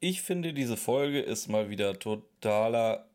Ich 0.00 0.22
finde, 0.22 0.52
diese 0.52 0.76
Folge 0.76 1.20
ist 1.20 1.48
mal 1.48 1.70
wieder 1.70 1.98
totaler. 1.98 3.06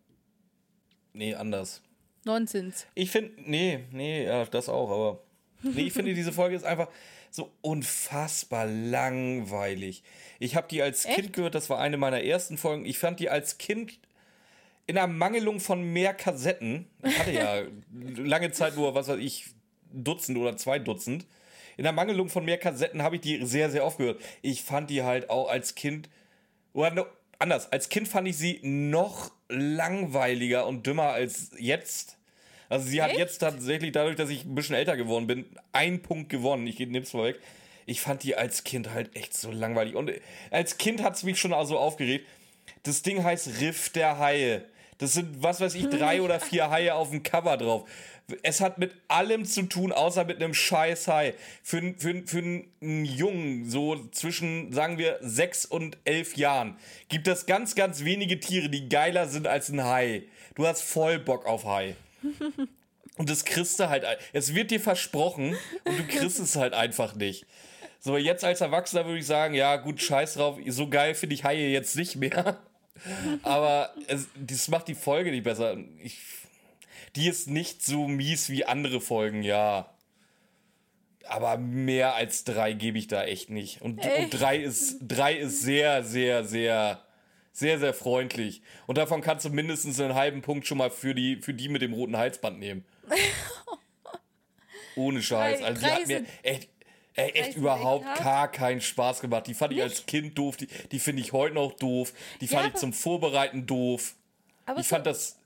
Nee, 1.14 1.36
anders. 1.36 1.82
Nonsens. 2.26 2.88
Ich 2.96 3.12
finde, 3.12 3.32
nee, 3.46 3.80
nee, 3.92 4.26
ja, 4.26 4.46
das 4.46 4.70
auch, 4.70 4.90
aber. 4.90 5.22
Nee, 5.62 5.84
ich 5.84 5.94
finde, 5.94 6.14
diese 6.14 6.32
Folge 6.32 6.56
ist 6.56 6.64
einfach 6.64 6.88
so 7.32 7.52
unfassbar 7.62 8.66
langweilig. 8.66 10.04
Ich 10.40 10.56
habe 10.56 10.68
die 10.70 10.82
als 10.82 11.06
Echt? 11.06 11.16
Kind 11.16 11.34
gehört, 11.34 11.56
das 11.56 11.70
war 11.70 11.80
eine 11.80 11.98
meiner 11.98 12.24
ersten 12.24 12.58
Folgen. 12.58 12.86
Ich 12.86 12.98
fand 12.98 13.20
die 13.20 13.30
als 13.30 13.58
Kind 13.58 14.00
in 14.88 14.98
einer 14.98 15.08
Mangelung 15.08 15.60
von 15.60 15.84
mehr 15.84 16.14
Kassetten. 16.14 16.88
Ich 17.04 17.20
hatte 17.20 17.32
ja 17.32 17.62
lange 18.18 18.52
Zeit 18.52 18.76
nur, 18.76 18.96
was 18.96 19.08
weiß 19.08 19.20
ich, 19.20 19.46
Dutzend 19.92 20.38
oder 20.38 20.56
zwei 20.58 20.80
Dutzend. 20.80 21.26
in 21.78 21.84
der 21.84 21.94
Mangelung 21.94 22.30
von 22.30 22.44
mehr 22.46 22.58
Kassetten 22.58 23.04
habe 23.04 23.16
ich 23.16 23.22
die 23.22 23.46
sehr, 23.46 23.70
sehr 23.70 23.86
oft 23.86 23.98
gehört. 23.98 24.22
Ich 24.42 24.64
fand 24.64 24.90
die 24.90 25.04
halt 25.04 25.30
auch 25.30 25.50
als 25.50 25.76
Kind, 25.76 26.10
oder 26.74 27.08
anders, 27.40 27.72
als 27.72 27.90
Kind 27.90 28.08
fand 28.08 28.28
ich 28.28 28.38
sie 28.38 28.60
noch 28.64 29.32
langweiliger 29.50 30.68
und 30.68 30.86
dümmer 30.86 31.10
als 31.10 31.52
jetzt. 31.58 32.18
Also 32.70 32.88
sie 32.88 33.02
hat 33.02 33.12
Echt? 33.12 33.20
jetzt 33.20 33.40
tatsächlich, 33.40 33.92
dadurch, 33.92 34.16
dass 34.16 34.30
ich 34.30 34.46
ein 34.46 34.54
bisschen 34.54 34.76
älter 34.76 34.96
geworden 34.96 35.26
bin, 35.26 35.46
einen 35.72 36.02
Punkt 36.02 36.30
gewonnen. 36.30 36.68
Ich 36.68 36.78
nehme 36.78 37.00
es 37.00 37.12
vorweg. 37.12 37.40
Ich 37.88 38.02
fand 38.02 38.22
die 38.22 38.36
als 38.36 38.64
Kind 38.64 38.92
halt 38.94 39.16
echt 39.16 39.36
so 39.36 39.52
langweilig. 39.52 39.96
Und 39.96 40.12
als 40.52 40.78
Kind 40.78 41.02
hat 41.02 41.16
es 41.16 41.24
mich 41.24 41.40
schon 41.40 41.54
also 41.54 41.80
aufgeregt. 41.80 42.28
Das 42.84 43.02
Ding 43.02 43.24
heißt 43.24 43.60
Riff 43.62 43.90
der 43.90 44.20
Haie. 44.20 44.66
Das 45.00 45.14
sind, 45.14 45.42
was 45.42 45.60
weiß 45.60 45.74
ich, 45.74 45.90
drei 45.90 46.22
oder 46.22 46.40
vier 46.40 46.70
Haie 46.70 46.94
auf 46.94 47.10
dem 47.10 47.24
Cover 47.24 47.58
drauf. 47.58 47.90
Es 48.44 48.62
hat 48.62 48.78
mit 48.78 48.94
allem 49.08 49.46
zu 49.46 49.64
tun, 49.64 49.92
außer 49.92 50.26
mit 50.26 50.38
einem 50.38 50.54
scheiß 50.54 51.08
Hai. 51.08 51.34
Für, 51.64 51.94
für, 51.98 52.24
für 52.26 52.40
einen 52.40 53.06
Jungen, 53.06 53.70
so 53.70 54.08
zwischen, 54.12 54.72
sagen 54.74 54.98
wir, 54.98 55.18
sechs 55.22 55.66
und 55.66 55.98
elf 56.06 56.38
Jahren, 56.38 56.78
gibt 57.08 57.28
es 57.28 57.46
ganz, 57.46 57.76
ganz 57.76 58.04
wenige 58.04 58.40
Tiere, 58.40 58.70
die 58.70 58.90
geiler 58.90 59.28
sind 59.28 59.48
als 59.48 59.70
ein 59.70 59.84
Hai. 59.84 60.24
Du 60.56 60.68
hast 60.68 60.82
voll 60.82 61.20
Bock 61.20 61.46
auf 61.46 61.66
Hai. 61.66 61.96
Und 63.18 63.30
das 63.30 63.44
kriegst 63.44 63.78
du 63.82 63.90
halt. 63.90 64.06
Es 64.32 64.56
wird 64.56 64.72
dir 64.72 64.80
versprochen 64.80 65.58
und 65.84 66.00
du 66.00 66.08
kriegst 66.08 66.40
es 66.40 66.56
halt 66.56 66.74
einfach 66.74 67.16
nicht. 67.16 67.46
So, 68.00 68.16
jetzt 68.16 68.46
als 68.46 68.62
Erwachsener 68.62 69.06
würde 69.06 69.20
ich 69.20 69.26
sagen, 69.26 69.54
ja, 69.54 69.76
gut, 69.76 70.02
scheiß 70.02 70.36
drauf, 70.36 70.58
so 70.68 70.88
geil 70.88 71.16
finde 71.16 71.36
ich 71.36 71.44
Haie 71.44 71.68
jetzt 71.68 71.98
nicht 71.98 72.16
mehr. 72.16 72.60
Aber 73.44 73.94
es, 74.08 74.28
das 74.36 74.70
macht 74.70 74.88
die 74.88 74.96
Folge 74.96 75.32
nicht 75.32 75.44
besser. 75.44 75.76
Ich, 76.02 76.20
die 77.16 77.28
ist 77.28 77.48
nicht 77.50 77.84
so 77.84 78.08
mies 78.08 78.50
wie 78.50 78.66
andere 78.66 79.02
Folgen, 79.02 79.44
ja. 79.44 79.94
Aber 81.28 81.58
mehr 81.58 82.16
als 82.16 82.44
drei 82.44 82.74
gebe 82.74 82.98
ich 82.98 83.08
da 83.08 83.24
echt 83.24 83.50
nicht. 83.52 83.82
Und, 83.82 84.00
und 84.00 84.06
Echt? 84.06 84.40
drei, 84.40 84.58
ist, 84.58 84.98
drei 85.02 85.36
ist 85.36 85.62
sehr, 85.62 86.04
sehr, 86.04 86.44
sehr, 86.44 87.04
sehr, 87.52 87.78
sehr 87.80 87.94
freundlich. 87.94 88.62
Und 88.88 88.98
davon 88.98 89.22
kannst 89.22 89.46
du 89.46 89.50
mindestens 89.50 90.00
einen 90.00 90.16
halben 90.16 90.42
Punkt 90.42 90.66
schon 90.66 90.80
mal 90.80 90.90
für 90.90 91.14
die, 91.14 91.36
für 91.38 91.54
die 91.54 91.70
mit 91.70 91.82
dem 91.84 91.94
roten 91.94 92.18
Halsband 92.18 92.58
nehmen. 92.60 92.84
Ohne 94.96 95.22
Scheiß. 95.22 95.62
Also 95.62 95.82
die 95.82 95.92
hat 95.92 96.08
mir 96.08 96.26
echt, 96.44 96.70
echt 97.16 97.56
überhaupt 97.58 98.06
echt 98.06 98.16
hart. 98.16 98.24
gar 98.24 98.52
keinen 98.52 98.82
Spaß 98.82 99.22
gemacht. 99.22 99.48
Die 99.48 99.54
fand 99.54 99.74
ich 99.74 99.82
als 99.82 100.06
Kind 100.06 100.38
doof, 100.38 100.58
die, 100.58 100.68
die 100.92 101.00
finde 101.00 101.22
ich 101.22 101.32
heute 101.32 101.56
noch 101.56 101.74
doof. 101.74 102.14
Die 102.42 102.48
fand 102.48 102.64
ich 102.68 102.72
aber- 102.72 102.80
zum 102.80 102.94
Vorbereiten 102.94 103.66
doof. 103.66 104.16
Aber 104.66 104.80
Ich 104.80 104.88
fand 104.88 105.06
das, 105.06 105.39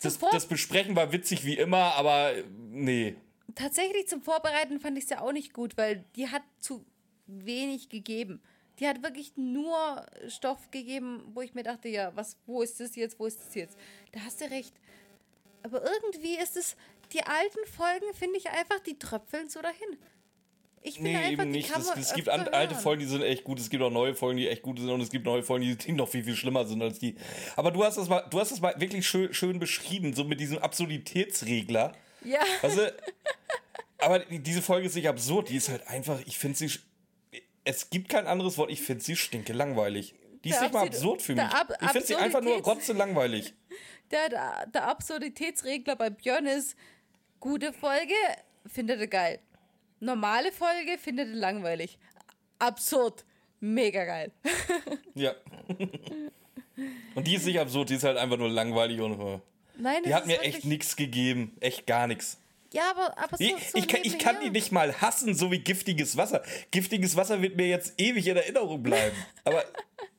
das, 0.00 0.18
das 0.18 0.46
Besprechen 0.46 0.96
war 0.96 1.12
witzig 1.12 1.44
wie 1.44 1.56
immer, 1.56 1.94
aber 1.94 2.34
äh, 2.34 2.44
nee. 2.70 3.16
tatsächlich 3.54 4.08
zum 4.08 4.22
Vorbereiten 4.22 4.80
fand 4.80 4.98
ich 4.98 5.04
es 5.04 5.10
ja 5.10 5.20
auch 5.20 5.32
nicht 5.32 5.52
gut, 5.52 5.76
weil 5.76 6.04
die 6.16 6.28
hat 6.28 6.42
zu 6.58 6.84
wenig 7.26 7.88
gegeben. 7.88 8.42
Die 8.80 8.88
hat 8.88 9.02
wirklich 9.02 9.36
nur 9.36 10.04
Stoff 10.28 10.70
gegeben, 10.70 11.22
wo 11.32 11.42
ich 11.42 11.54
mir 11.54 11.62
dachte, 11.62 11.88
ja, 11.88 12.14
was, 12.16 12.36
wo 12.46 12.60
ist 12.60 12.80
das 12.80 12.96
jetzt, 12.96 13.20
wo 13.20 13.26
ist 13.26 13.38
das 13.40 13.54
jetzt? 13.54 13.78
Da 14.12 14.20
hast 14.20 14.40
du 14.40 14.50
recht. 14.50 14.74
Aber 15.62 15.82
irgendwie 15.82 16.36
ist 16.36 16.56
es, 16.56 16.76
die 17.12 17.22
alten 17.22 17.66
Folgen 17.66 18.12
finde 18.14 18.38
ich 18.38 18.50
einfach, 18.50 18.80
die 18.80 18.98
tröpfeln 18.98 19.48
so 19.48 19.62
dahin. 19.62 19.98
Ich 20.86 20.96
finde 20.96 21.10
Nee, 21.12 21.16
einfach, 21.16 21.32
eben 21.44 21.50
nicht. 21.50 21.70
Es, 21.74 21.90
es 21.96 22.12
gibt 22.14 22.28
alte 22.28 22.50
hören. 22.52 22.74
Folgen, 22.74 23.00
die 23.00 23.06
sind 23.08 23.22
echt 23.22 23.42
gut. 23.42 23.58
Es 23.58 23.70
gibt 23.70 23.82
auch 23.82 23.90
neue 23.90 24.14
Folgen, 24.14 24.36
die 24.36 24.48
echt 24.48 24.60
gut 24.60 24.78
sind. 24.78 24.90
Und 24.90 25.00
es 25.00 25.08
gibt 25.10 25.24
neue 25.24 25.42
Folgen, 25.42 25.76
die 25.78 25.92
noch 25.92 26.08
viel, 26.08 26.22
viel 26.22 26.36
schlimmer 26.36 26.66
sind 26.66 26.82
als 26.82 26.98
die. 26.98 27.16
Aber 27.56 27.70
du 27.70 27.82
hast 27.82 27.96
das 27.96 28.08
mal, 28.08 28.20
du 28.30 28.38
hast 28.38 28.52
das 28.52 28.60
mal 28.60 28.74
wirklich 28.78 29.06
schön, 29.06 29.32
schön 29.32 29.58
beschrieben, 29.58 30.14
so 30.14 30.24
mit 30.24 30.40
diesem 30.40 30.58
Absurditätsregler. 30.58 31.92
Ja, 32.22 32.40
Also, 32.62 32.82
aber 33.98 34.18
die- 34.20 34.40
diese 34.40 34.60
Folge 34.60 34.86
ist 34.86 34.94
nicht 34.94 35.08
absurd. 35.08 35.48
Die 35.48 35.56
ist 35.56 35.70
halt 35.70 35.86
einfach, 35.88 36.20
ich 36.26 36.38
finde 36.38 36.58
sie. 36.58 36.70
Es 37.64 37.88
gibt 37.88 38.10
kein 38.10 38.26
anderes 38.26 38.58
Wort, 38.58 38.70
ich 38.70 38.82
finde 38.82 39.02
sie 39.02 39.16
stinke 39.16 39.54
langweilig. 39.54 40.14
Die 40.44 40.50
ist 40.50 40.56
Der 40.56 40.64
nicht 40.64 40.74
mal 40.74 40.86
Absurd- 40.86 41.22
für 41.22 41.34
mich. 41.34 41.44
Ab- 41.44 41.72
ich 41.80 41.88
finde 41.92 42.06
sie 42.06 42.16
einfach 42.16 42.42
nur 42.42 42.58
rotze 42.62 42.92
langweilig. 42.92 43.54
der, 44.10 44.28
der, 44.28 44.66
der 44.66 44.86
Absurditätsregler 44.88 45.96
bei 45.96 46.10
Björn 46.10 46.44
ist, 46.46 46.76
gute 47.40 47.72
Folge 47.72 48.12
findet 48.66 49.00
er 49.00 49.06
geil. 49.06 49.40
Normale 50.04 50.52
Folge 50.52 50.98
findet 50.98 51.28
er 51.28 51.34
langweilig. 51.34 51.98
Absurd, 52.58 53.24
mega 53.60 54.04
geil. 54.04 54.32
Ja. 55.14 55.32
Und 57.14 57.26
die 57.26 57.34
ist 57.36 57.46
nicht 57.46 57.60
absurd, 57.60 57.88
die 57.90 57.94
ist 57.94 58.02
halt 58.04 58.16
einfach 58.18 58.36
nur 58.36 58.48
langweilig 58.48 59.00
und. 59.00 59.20
äh, 59.20 59.38
Nein, 59.76 60.02
Die 60.04 60.12
hat 60.14 60.26
mir 60.26 60.34
wirklich- 60.34 60.56
echt 60.56 60.64
nichts 60.64 60.96
gegeben. 60.96 61.56
Echt 61.60 61.86
gar 61.86 62.06
nichts. 62.08 62.38
Ja, 62.72 62.90
aber, 62.90 63.16
aber 63.16 63.36
so, 63.36 63.44
Ich, 63.44 63.70
so 63.70 63.78
ich, 63.78 63.86
kann, 63.86 64.00
ich 64.02 64.18
kann 64.18 64.40
die 64.40 64.50
nicht 64.50 64.72
mal 64.72 64.92
hassen, 65.00 65.34
so 65.34 65.52
wie 65.52 65.60
giftiges 65.60 66.16
Wasser. 66.16 66.42
Giftiges 66.72 67.14
Wasser 67.14 67.40
wird 67.40 67.56
mir 67.56 67.68
jetzt 67.68 67.94
ewig 68.00 68.26
in 68.26 68.36
Erinnerung 68.36 68.82
bleiben. 68.82 69.16
Aber 69.44 69.64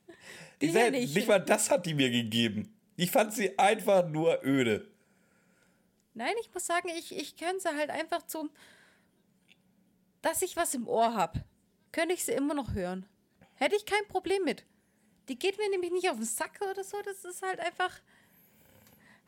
Die 0.62 0.70
sag, 0.70 0.90
nicht. 0.92 1.14
nicht 1.14 1.28
mal 1.28 1.38
das 1.38 1.70
hat 1.70 1.84
die 1.84 1.92
mir 1.92 2.10
gegeben. 2.10 2.74
Ich 2.96 3.10
fand 3.10 3.34
sie 3.34 3.58
einfach 3.58 4.08
nur 4.08 4.42
öde. 4.42 4.88
Nein, 6.14 6.32
ich 6.40 6.52
muss 6.54 6.64
sagen, 6.64 6.88
ich, 6.98 7.14
ich 7.14 7.36
könnte 7.36 7.60
sie 7.60 7.68
halt 7.76 7.90
einfach 7.90 8.26
zum, 8.26 8.48
dass 10.26 10.42
ich 10.42 10.56
was 10.56 10.74
im 10.74 10.88
Ohr 10.88 11.14
habe, 11.14 11.44
könnte 11.92 12.14
ich 12.14 12.24
sie 12.24 12.32
immer 12.32 12.52
noch 12.54 12.74
hören. 12.74 13.06
Hätte 13.54 13.76
ich 13.76 13.86
kein 13.86 14.06
Problem 14.08 14.42
mit. 14.44 14.64
Die 15.28 15.38
geht 15.38 15.56
mir 15.56 15.70
nämlich 15.70 15.92
nicht 15.92 16.10
auf 16.10 16.16
den 16.16 16.24
Sack 16.26 16.58
oder 16.68 16.82
so, 16.84 16.96
das 17.04 17.24
ist 17.24 17.42
halt 17.42 17.60
einfach. 17.60 17.90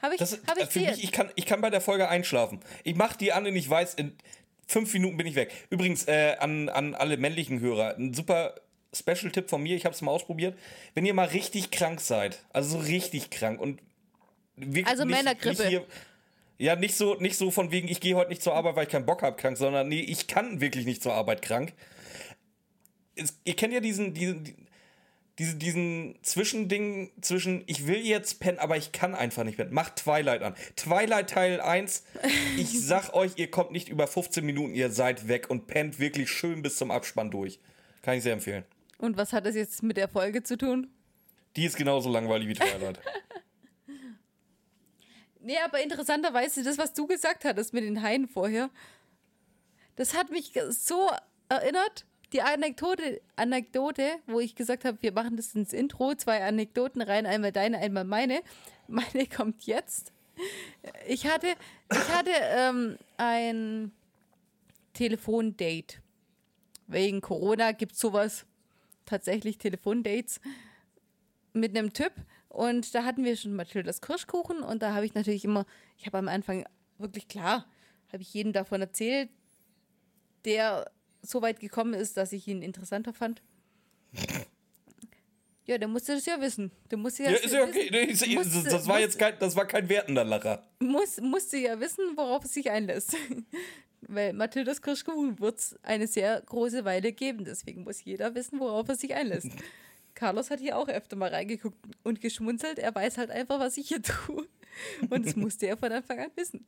Habe 0.03 0.15
ich, 0.15 0.19
Das, 0.21 0.41
hab 0.47 0.59
äh, 0.59 0.63
ich 0.65 0.69
für 0.69 0.79
dir- 0.81 0.91
mich, 0.91 1.05
ich 1.05 1.13
kann, 1.13 1.31
ich 1.35 1.47
kann 1.47 1.61
bei 1.61 1.71
der 1.71 1.81
Folge 1.81 2.09
einschlafen. 2.09 2.61
Ich 2.85 2.95
mach 2.97 3.17
die 3.17 3.33
an 3.33 3.47
und 3.47 3.57
ich 3.57 3.69
weiß, 3.69 3.95
in 3.95 4.17
fünf 4.67 4.93
Minuten 4.93 5.17
bin 5.17 5.27
ich 5.27 5.35
weg. 5.35 5.53
Übrigens, 5.71 6.07
äh, 6.09 6.37
an, 6.39 6.69
an 6.69 6.95
alle 6.95 7.17
männlichen 7.17 7.61
Hörer, 7.61 7.97
ein 7.97 8.13
super 8.15 8.55
Special-Tipp 8.95 9.49
von 9.51 9.63
mir, 9.63 9.77
ich 9.77 9.85
habe 9.85 9.95
es 9.95 10.03
mal 10.03 10.13
ausprobiert. 10.13 10.59
Wenn 10.95 11.05
ihr 11.07 11.15
mal 11.15 11.27
richtig 11.29 11.71
krank 11.71 12.01
seid, 12.01 12.45
also 12.53 12.79
so 12.79 12.85
richtig 12.85 13.31
krank 13.31 13.61
und 13.61 13.81
wirklich 14.57 14.87
Also 14.87 15.05
nicht, 15.05 15.17
Männergrippe. 15.17 15.63
Nicht 15.63 15.69
hier, 15.69 15.87
ja, 16.59 16.75
nicht 16.75 16.97
so, 16.97 17.15
nicht 17.15 17.37
so 17.37 17.51
von 17.51 17.71
wegen, 17.71 17.89
ich 17.89 18.01
gehe 18.01 18.17
heute 18.17 18.31
nicht 18.31 18.43
zur 18.43 18.55
Arbeit, 18.55 18.77
weil 18.77 18.83
ich 18.85 18.91
keinen 18.91 19.07
Bock 19.07 19.23
habe, 19.23 19.37
krank, 19.37 19.57
sondern 19.57 19.89
nee, 19.89 20.01
ich 20.01 20.27
kann 20.27 20.61
wirklich 20.61 20.87
nicht 20.87 21.03
zur 21.03 21.15
Arbeit 21.15 21.41
krank. 21.41 21.73
Es, 23.15 23.39
ihr 23.45 23.55
kennt 23.55 23.73
ja 23.73 23.81
diesen, 23.81 24.13
diesen, 24.13 24.69
diese, 25.39 25.55
diesen 25.55 26.19
Zwischending 26.23 27.13
zwischen, 27.21 27.63
ich 27.67 27.87
will 27.87 28.05
jetzt 28.05 28.41
pennen, 28.41 28.59
aber 28.59 28.77
ich 28.77 28.91
kann 28.91 29.15
einfach 29.15 29.45
nicht 29.45 29.57
pennen. 29.57 29.73
Macht 29.73 29.97
Twilight 29.97 30.43
an. 30.43 30.55
Twilight 30.75 31.31
Teil 31.31 31.61
1, 31.61 32.05
ich 32.57 32.81
sag 32.85 33.15
euch, 33.15 33.33
ihr 33.37 33.51
kommt 33.51 33.71
nicht 33.71 33.89
über 33.89 34.09
15 34.09 34.45
Minuten, 34.45 34.75
ihr 34.75 34.91
seid 34.91 35.29
weg 35.29 35.49
und 35.51 35.69
pennt 35.69 36.01
wirklich 36.01 36.29
schön 36.29 36.63
bis 36.63 36.77
zum 36.77 36.91
Abspann 36.91 37.31
durch. 37.31 37.61
Kann 38.03 38.17
ich 38.17 38.25
sehr 38.25 38.33
empfehlen. 38.33 38.65
Und 38.99 39.17
was 39.17 39.33
hat 39.33 39.47
das 39.47 39.55
jetzt 39.55 39.85
mit 39.85 39.97
der 39.97 40.09
Folge 40.09 40.43
zu 40.43 40.59
tun? 40.59 40.89
Die 41.55 41.65
ist 41.65 41.77
genauso 41.77 42.11
langweilig 42.11 42.49
wie 42.49 42.55
Twilight. 42.55 42.99
Nee, 45.41 45.59
aber 45.65 45.83
interessanterweise, 45.83 46.63
das, 46.63 46.79
was 46.79 46.95
du 46.95 47.07
gesagt 47.07 47.45
hattest 47.45 47.73
mit 47.73 47.85
den 47.85 48.03
Haien 48.03 48.29
vorher, 48.29 48.71
das 49.97 50.15
hat 50.15 50.31
mich 50.31 50.53
so 50.71 51.11
erinnert. 51.49 52.05
Die 52.33 52.43
Anekdote, 52.43 53.23
Anekdote, 53.37 54.17
wo 54.27 54.39
ich 54.39 54.55
gesagt 54.55 54.85
habe, 54.85 54.99
wir 55.01 55.13
machen 55.13 55.37
das 55.37 55.55
ins 55.55 55.73
Intro, 55.73 56.15
zwei 56.15 56.45
Anekdoten 56.45 57.01
rein, 57.01 57.25
einmal 57.25 57.53
deine, 57.53 57.79
einmal 57.79 58.05
meine. 58.05 58.43
Meine 58.87 59.27
kommt 59.35 59.65
jetzt. 59.65 60.13
Ich 61.07 61.27
hatte, 61.27 61.55
ich 61.91 62.09
hatte 62.15 62.31
ähm, 62.33 62.99
ein 63.17 63.93
Telefondate. 64.93 65.97
Wegen 66.87 67.21
Corona 67.21 67.73
gibt 67.73 67.93
es 67.93 68.01
sowas, 68.01 68.47
tatsächlich 69.05 69.59
Telefondates 69.59 70.41
mit 71.53 71.77
einem 71.77 71.93
Typ 71.93 72.13
und 72.59 72.93
da 72.95 73.05
hatten 73.05 73.25
wir 73.25 73.37
schon 73.37 73.55
Mathildas 73.55 74.01
Kirschkuchen 74.01 74.63
und 74.63 74.83
da 74.83 74.93
habe 74.95 75.07
ich 75.07 75.15
natürlich 75.15 75.45
immer, 75.45 75.65
ich 75.97 76.07
habe 76.07 76.19
am 76.19 76.27
Anfang 76.29 76.65
wirklich 76.99 77.29
klar, 77.29 77.67
habe 78.13 78.23
ich 78.23 78.35
jedem 78.35 78.53
davon 78.53 78.81
erzählt, 78.81 79.29
der 80.45 80.91
so 81.23 81.41
weit 81.43 81.61
gekommen 81.61 81.95
ist, 81.95 82.17
dass 82.17 82.33
ich 82.33 82.49
ihn 82.49 82.63
interessanter 82.63 83.13
fand. 83.15 83.43
Ja, 85.67 85.77
der 85.79 85.89
musste 85.89 86.15
das 86.15 86.25
ja 86.25 86.41
wissen. 86.41 86.73
Der 86.91 86.97
musste 86.99 87.25
ja, 87.25 87.31
ja, 87.31 87.37
ist 87.37 87.53
ja 87.53 87.63
okay. 87.63 87.89
Ist, 88.07 88.27
Musste- 88.29 88.63
das, 88.65 88.73
war 88.73 88.95
musste- 88.97 89.01
jetzt 89.03 89.19
kein, 89.19 89.39
das 89.39 89.55
war 89.55 89.67
kein 89.67 89.89
wertender 89.89 90.25
Lacher. 90.25 90.67
muss, 90.81 91.21
musste 91.21 91.59
ja 91.59 91.79
wissen, 91.79 92.17
worauf 92.17 92.45
es 92.45 92.55
sich 92.55 92.71
einlässt. 92.71 93.15
Weil 94.01 94.33
Mathildas 94.33 94.81
Kirschkuchen 94.81 95.39
wird 95.41 95.59
es 95.59 95.77
eine 95.83 96.07
sehr 96.07 96.41
große 96.41 96.85
Weile 96.85 97.13
geben. 97.13 97.45
Deswegen 97.45 97.85
muss 97.85 98.03
jeder 98.03 98.35
wissen, 98.35 98.59
worauf 98.61 98.89
er 98.89 98.95
sich 98.97 99.13
einlässt. 99.15 99.51
Carlos 100.19 100.51
hat 100.51 100.59
hier 100.59 100.77
auch 100.77 100.89
öfter 100.89 101.15
mal 101.15 101.31
reingeguckt 101.33 101.79
und 102.03 102.21
geschmunzelt. 102.21 102.81
Er 102.81 102.93
weiß 102.93 103.19
halt 103.19 103.31
einfach, 103.31 103.61
was 103.61 103.77
ich 103.77 103.87
hier 103.87 104.03
tue. 104.03 104.49
Und 105.11 105.25
das 105.25 105.37
musste 105.37 105.67
er 105.69 105.77
von 105.77 105.93
Anfang 105.93 106.19
an 106.19 106.31
wissen. 106.35 106.67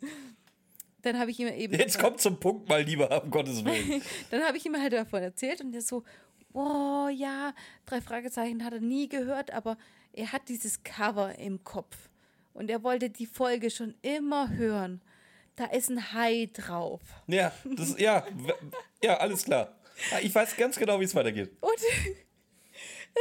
Dann 1.02 1.18
habe 1.18 1.32
ich 1.32 1.40
ihm 1.40 1.48
eben. 1.48 1.74
Jetzt 1.74 1.98
kommt 1.98 2.20
zum 2.20 2.38
Punkt 2.38 2.68
mal 2.68 2.80
lieber, 2.82 3.24
um 3.24 3.28
Gottes 3.28 3.64
Willen. 3.64 4.02
Dann 4.30 4.42
habe 4.44 4.56
ich 4.56 4.66
ihm 4.66 4.76
halt 4.80 4.92
davon 4.92 5.22
erzählt 5.22 5.60
und 5.62 5.74
er 5.74 5.80
so, 5.82 6.04
oh 6.52 7.08
ja, 7.12 7.52
drei 7.86 8.00
Fragezeichen 8.00 8.64
hat 8.64 8.74
er 8.74 8.80
nie 8.80 9.08
gehört, 9.08 9.50
aber 9.52 9.76
er 10.12 10.30
hat 10.30 10.48
dieses 10.48 10.84
Cover 10.84 11.36
im 11.36 11.64
Kopf. 11.64 11.96
Und 12.52 12.70
er 12.70 12.84
wollte 12.84 13.10
die 13.10 13.26
Folge 13.26 13.70
schon 13.70 13.94
immer 14.02 14.50
hören. 14.50 15.00
da 15.56 15.64
ist 15.64 15.90
ein 15.90 16.12
Hai 16.12 16.50
drauf. 16.52 17.00
Ja, 17.26 17.52
das, 17.64 17.98
ja, 17.98 18.24
ja, 19.02 19.16
alles 19.16 19.44
klar. 19.44 19.76
Ja, 20.12 20.18
Ich 20.20 20.32
weiß 20.34 20.56
ganz 20.56 20.76
genau, 20.76 21.00
wie 21.00 21.04
es 21.04 21.14
weitergeht. 21.16 21.50
Und 21.60 21.80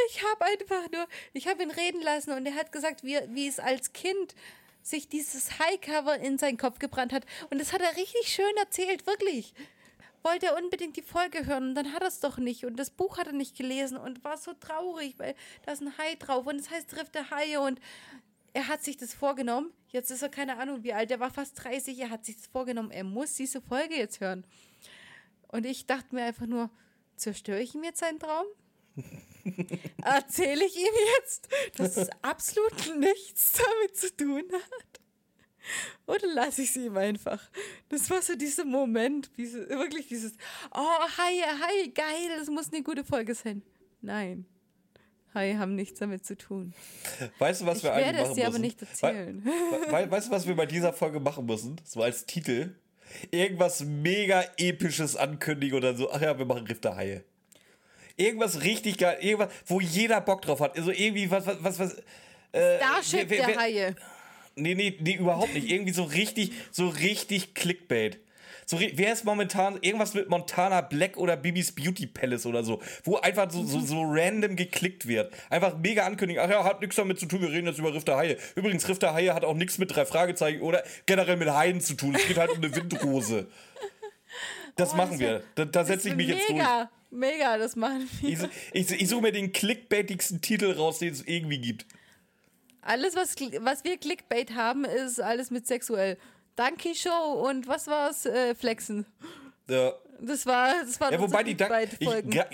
ich 0.07 0.23
habe 0.23 0.45
einfach 0.45 0.91
nur, 0.91 1.07
ich 1.33 1.47
habe 1.47 1.63
ihn 1.63 1.71
reden 1.71 2.01
lassen 2.01 2.31
und 2.31 2.45
er 2.45 2.55
hat 2.55 2.71
gesagt, 2.71 3.03
wie, 3.03 3.17
wie 3.29 3.47
es 3.47 3.59
als 3.59 3.93
Kind 3.93 4.35
sich 4.81 5.09
dieses 5.09 5.59
High-Cover 5.59 6.17
in 6.19 6.37
seinen 6.37 6.57
Kopf 6.57 6.79
gebrannt 6.79 7.13
hat. 7.13 7.25
Und 7.49 7.59
das 7.59 7.73
hat 7.73 7.81
er 7.81 7.95
richtig 7.97 8.27
schön 8.27 8.57
erzählt, 8.57 9.05
wirklich. 9.07 9.53
Wollte 10.23 10.47
er 10.47 10.57
unbedingt 10.57 10.97
die 10.97 11.01
Folge 11.01 11.45
hören 11.45 11.69
und 11.69 11.75
dann 11.75 11.93
hat 11.93 12.01
er 12.01 12.07
es 12.07 12.19
doch 12.19 12.37
nicht. 12.37 12.65
Und 12.65 12.77
das 12.77 12.89
Buch 12.89 13.17
hat 13.17 13.27
er 13.27 13.33
nicht 13.33 13.55
gelesen 13.55 13.97
und 13.97 14.23
war 14.23 14.37
so 14.37 14.53
traurig, 14.53 15.15
weil 15.17 15.35
da 15.65 15.71
ist 15.71 15.81
ein 15.81 15.97
Hai 15.97 16.15
drauf 16.15 16.45
und 16.45 16.59
es 16.59 16.69
heißt 16.69 16.97
Riff 16.97 17.09
der 17.09 17.29
Haie 17.29 17.61
und 17.61 17.79
er 18.53 18.67
hat 18.67 18.83
sich 18.83 18.97
das 18.97 19.13
vorgenommen. 19.13 19.71
Jetzt 19.89 20.11
ist 20.11 20.21
er 20.21 20.29
keine 20.29 20.57
Ahnung 20.57 20.83
wie 20.83 20.93
alt, 20.93 21.09
er 21.11 21.19
war 21.19 21.31
fast 21.31 21.63
30, 21.63 21.97
er 21.99 22.09
hat 22.09 22.25
sich 22.25 22.35
das 22.35 22.47
vorgenommen, 22.47 22.91
er 22.91 23.03
muss 23.03 23.35
diese 23.35 23.61
Folge 23.61 23.95
jetzt 23.95 24.19
hören. 24.19 24.45
Und 25.47 25.65
ich 25.65 25.87
dachte 25.87 26.13
mir 26.13 26.23
einfach 26.23 26.45
nur, 26.45 26.69
zerstöre 27.15 27.61
ich 27.61 27.73
ihm 27.73 27.83
jetzt 27.83 27.99
seinen 27.99 28.19
Traum? 28.19 28.45
Erzähle 30.03 30.65
ich 30.65 30.75
ihm 30.77 30.93
jetzt, 31.17 31.47
dass 31.77 31.97
es 31.97 32.09
absolut 32.21 32.97
nichts 32.97 33.53
damit 33.53 33.97
zu 33.97 34.15
tun 34.15 34.43
hat? 34.51 35.01
Oder 36.07 36.27
lasse 36.33 36.63
ich 36.63 36.69
es 36.69 36.77
ihm 36.77 36.97
einfach? 36.97 37.41
Das 37.89 38.09
war 38.09 38.21
so 38.21 38.35
dieser 38.35 38.65
Moment, 38.65 39.29
diese, 39.37 39.69
wirklich 39.69 40.07
dieses, 40.07 40.33
oh, 40.71 40.99
hi, 41.17 41.41
hi, 41.41 41.91
geil, 41.91 42.37
das 42.37 42.47
muss 42.47 42.71
eine 42.71 42.81
gute 42.81 43.03
Folge 43.03 43.35
sein. 43.35 43.61
Nein, 44.01 44.45
Hi 45.33 45.53
haben 45.53 45.75
nichts 45.75 45.99
damit 45.99 46.25
zu 46.25 46.35
tun. 46.35 46.73
Weißt 47.37 47.61
du, 47.61 47.65
was 47.67 47.77
Ich 47.77 47.83
wir 47.83 47.93
eigentlich 47.93 48.05
werde 48.05 48.17
machen 48.19 48.29
es 48.31 48.35
dir 48.35 48.43
aber 48.47 48.51
müssen? 48.53 48.61
nicht 48.61 48.81
erzählen. 48.81 49.45
We 49.45 49.91
we 49.91 50.11
weißt 50.11 50.27
du, 50.27 50.31
was 50.31 50.47
wir 50.47 50.55
bei 50.55 50.65
dieser 50.65 50.91
Folge 50.91 51.19
machen 51.19 51.45
müssen? 51.45 51.79
So 51.83 52.01
als 52.01 52.25
Titel. 52.25 52.75
Irgendwas 53.31 53.81
mega 53.81 54.43
episches 54.57 55.15
ankündigen 55.15 55.77
oder 55.77 55.95
so. 55.95 56.11
Ach 56.11 56.21
ja, 56.21 56.37
wir 56.37 56.45
machen 56.45 56.65
Riff 56.65 56.81
der 56.81 56.95
Haie. 56.95 57.23
Irgendwas 58.19 58.61
richtig 58.63 58.97
geil, 58.97 59.17
irgendwas, 59.21 59.49
wo 59.65 59.79
jeder 59.79 60.19
Bock 60.21 60.41
drauf 60.41 60.59
hat. 60.59 60.77
Also 60.77 60.91
irgendwie 60.91 61.31
was, 61.31 61.47
was, 61.47 61.57
was, 61.61 61.79
was. 61.79 61.93
Äh, 62.51 62.77
Starship 62.77 63.29
wer- 63.29 63.29
wer- 63.29 63.37
der 63.37 63.47
wer- 63.55 63.61
Haie. 63.61 63.95
Nee, 64.55 64.75
nee, 64.75 64.97
nee, 64.99 65.13
überhaupt 65.15 65.53
nicht. 65.53 65.71
Irgendwie 65.71 65.93
so 65.93 66.03
richtig, 66.03 66.51
so 66.71 66.89
richtig 66.89 67.53
Clickbait. 67.53 68.19
So, 68.65 68.77
wer 68.79 69.13
ist 69.13 69.25
momentan 69.25 69.79
irgendwas 69.81 70.13
mit 70.13 70.29
Montana 70.29 70.81
Black 70.81 71.17
oder 71.17 71.35
Bibis 71.37 71.71
Beauty 71.71 72.05
Palace 72.05 72.45
oder 72.45 72.63
so, 72.63 72.79
wo 73.03 73.15
einfach 73.17 73.49
so, 73.49 73.63
so, 73.63 73.79
so 73.79 74.03
random 74.05 74.55
geklickt 74.55 75.07
wird. 75.07 75.33
Einfach 75.49 75.75
mega 75.77 76.05
ankündigen. 76.05 76.43
Ach 76.45 76.49
ja, 76.51 76.63
hat 76.63 76.79
nichts 76.81 76.95
damit 76.95 77.19
zu 77.19 77.25
tun, 77.25 77.41
wir 77.41 77.49
reden 77.49 77.65
jetzt 77.65 77.79
über 77.79 77.91
Riff 77.93 78.03
der 78.05 78.17
Haie. 78.17 78.37
Übrigens, 78.55 78.87
Riff 78.87 78.99
der 78.99 79.13
Haie 79.15 79.33
hat 79.33 79.43
auch 79.43 79.55
nichts 79.55 79.79
mit 79.79 79.95
drei 79.95 80.05
Fragezeichen 80.05 80.61
oder 80.61 80.83
generell 81.07 81.37
mit 81.37 81.49
Haien 81.49 81.81
zu 81.81 81.95
tun. 81.95 82.13
Es 82.13 82.27
geht 82.27 82.37
halt 82.37 82.51
um 82.51 82.57
eine 82.57 82.75
Windrose. 82.75 83.47
Das 84.79 84.93
Oh, 84.93 84.97
machen 84.97 85.11
das 85.11 85.19
wir. 85.19 85.43
Da, 85.55 85.65
da 85.65 85.85
setze 85.85 86.09
ich 86.09 86.15
mich 86.15 86.27
jetzt 86.27 86.47
durch. 86.47 86.57
Mega, 86.57 86.89
mega, 87.09 87.57
das 87.57 87.75
machen 87.75 88.09
wir. 88.21 88.29
Ich, 88.29 88.39
ich, 88.91 89.01
ich 89.01 89.09
suche 89.09 89.21
mir 89.21 89.31
den 89.31 89.51
clickbaitigsten 89.51 90.41
Titel 90.41 90.71
raus, 90.71 90.99
den 90.99 91.11
es 91.13 91.21
irgendwie 91.27 91.59
gibt. 91.59 91.85
Alles, 92.81 93.15
was, 93.15 93.35
was 93.59 93.83
wir 93.83 93.97
Clickbait 93.97 94.55
haben, 94.55 94.85
ist 94.85 95.19
alles 95.19 95.51
mit 95.51 95.67
sexuell. 95.67 96.17
Donkey 96.55 96.95
Show 96.95 97.45
und 97.47 97.67
was 97.67 97.87
war's? 97.87 98.25
Äh, 98.25 98.55
Flexen. 98.55 99.05
Ja. 99.69 99.93
Das 100.21 100.45
war, 100.45 100.73
das 100.83 100.99
war 100.99 101.13
Ja, 101.13 101.21
wobei 101.21 101.43
die 101.43 101.55
Dank 101.55 101.93
ich, 101.97 102.05
Folgen. 102.05 102.29
gra- 102.33 102.49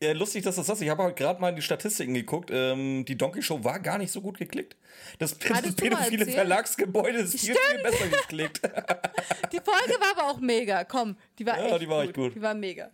äh, 0.00 0.12
lustig, 0.12 0.44
dass 0.44 0.54
das 0.54 0.66
sagst. 0.68 0.80
Ich 0.80 0.88
habe 0.88 1.02
heute 1.02 1.16
gerade 1.16 1.40
mal 1.40 1.48
in 1.48 1.56
die 1.56 1.62
Statistiken 1.62 2.14
geguckt. 2.14 2.50
Ähm, 2.52 3.04
die 3.04 3.18
Donkey 3.18 3.42
Show 3.42 3.64
war 3.64 3.80
gar 3.80 3.98
nicht 3.98 4.12
so 4.12 4.20
gut 4.20 4.38
geklickt. 4.38 4.76
Das, 5.18 5.36
das 5.36 5.74
pädophile? 5.74 6.24
Verlagsgebäude 6.26 7.18
ist 7.18 7.40
viel, 7.40 7.56
viel 7.56 7.82
besser 7.82 8.06
geklickt. 8.06 8.60
Die 9.52 9.56
Folge 9.56 9.98
war 10.00 10.12
aber 10.16 10.30
auch 10.30 10.38
mega. 10.38 10.84
Komm, 10.84 11.16
die 11.36 11.44
war 11.46 11.58
Ja, 11.58 11.66
echt 11.72 11.80
die 11.82 11.88
war 11.88 11.98
gut. 12.02 12.06
echt 12.06 12.14
gut. 12.14 12.34
Die 12.36 12.42
war 12.42 12.54
mega. 12.54 12.90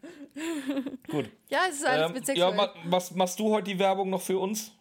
gut. 1.10 1.30
Ja, 1.50 1.60
es 1.68 1.76
ist 1.76 1.84
alles 1.86 2.06
Ähm, 2.08 2.12
mit 2.14 2.22
ja, 2.28 2.34
sexuell. 2.48 2.54
ma, 2.54 2.74
machst, 2.86 3.14
machst 3.14 3.38
du 3.38 3.50
heute 3.52 3.70
die 3.70 3.78
Werbung 3.78 4.08
noch 4.08 4.22
für 4.22 4.38
uns? 4.38 4.72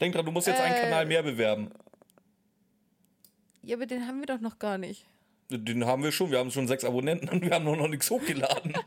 Denk 0.00 0.14
dran, 0.14 0.24
du 0.24 0.30
musst 0.30 0.46
jetzt 0.46 0.60
einen 0.60 0.74
Äh, 0.76 0.80
Kanal 0.82 1.06
mehr 1.06 1.24
bewerben. 1.24 1.72
ja, 3.62 3.76
aber 3.76 3.86
den 3.86 4.06
haben 4.06 4.20
wir 4.20 4.26
doch 4.26 4.40
noch 4.40 4.58
gar 4.60 4.78
nicht. 4.78 5.04
Den 5.58 5.86
haben 5.86 6.02
wir 6.02 6.12
schon. 6.12 6.30
Wir 6.30 6.38
haben 6.38 6.50
schon 6.50 6.68
sechs 6.68 6.84
Abonnenten 6.84 7.28
und 7.28 7.42
wir 7.42 7.50
haben 7.52 7.64
noch, 7.64 7.88
nichts 7.88 8.10
hochgeladen. 8.10 8.74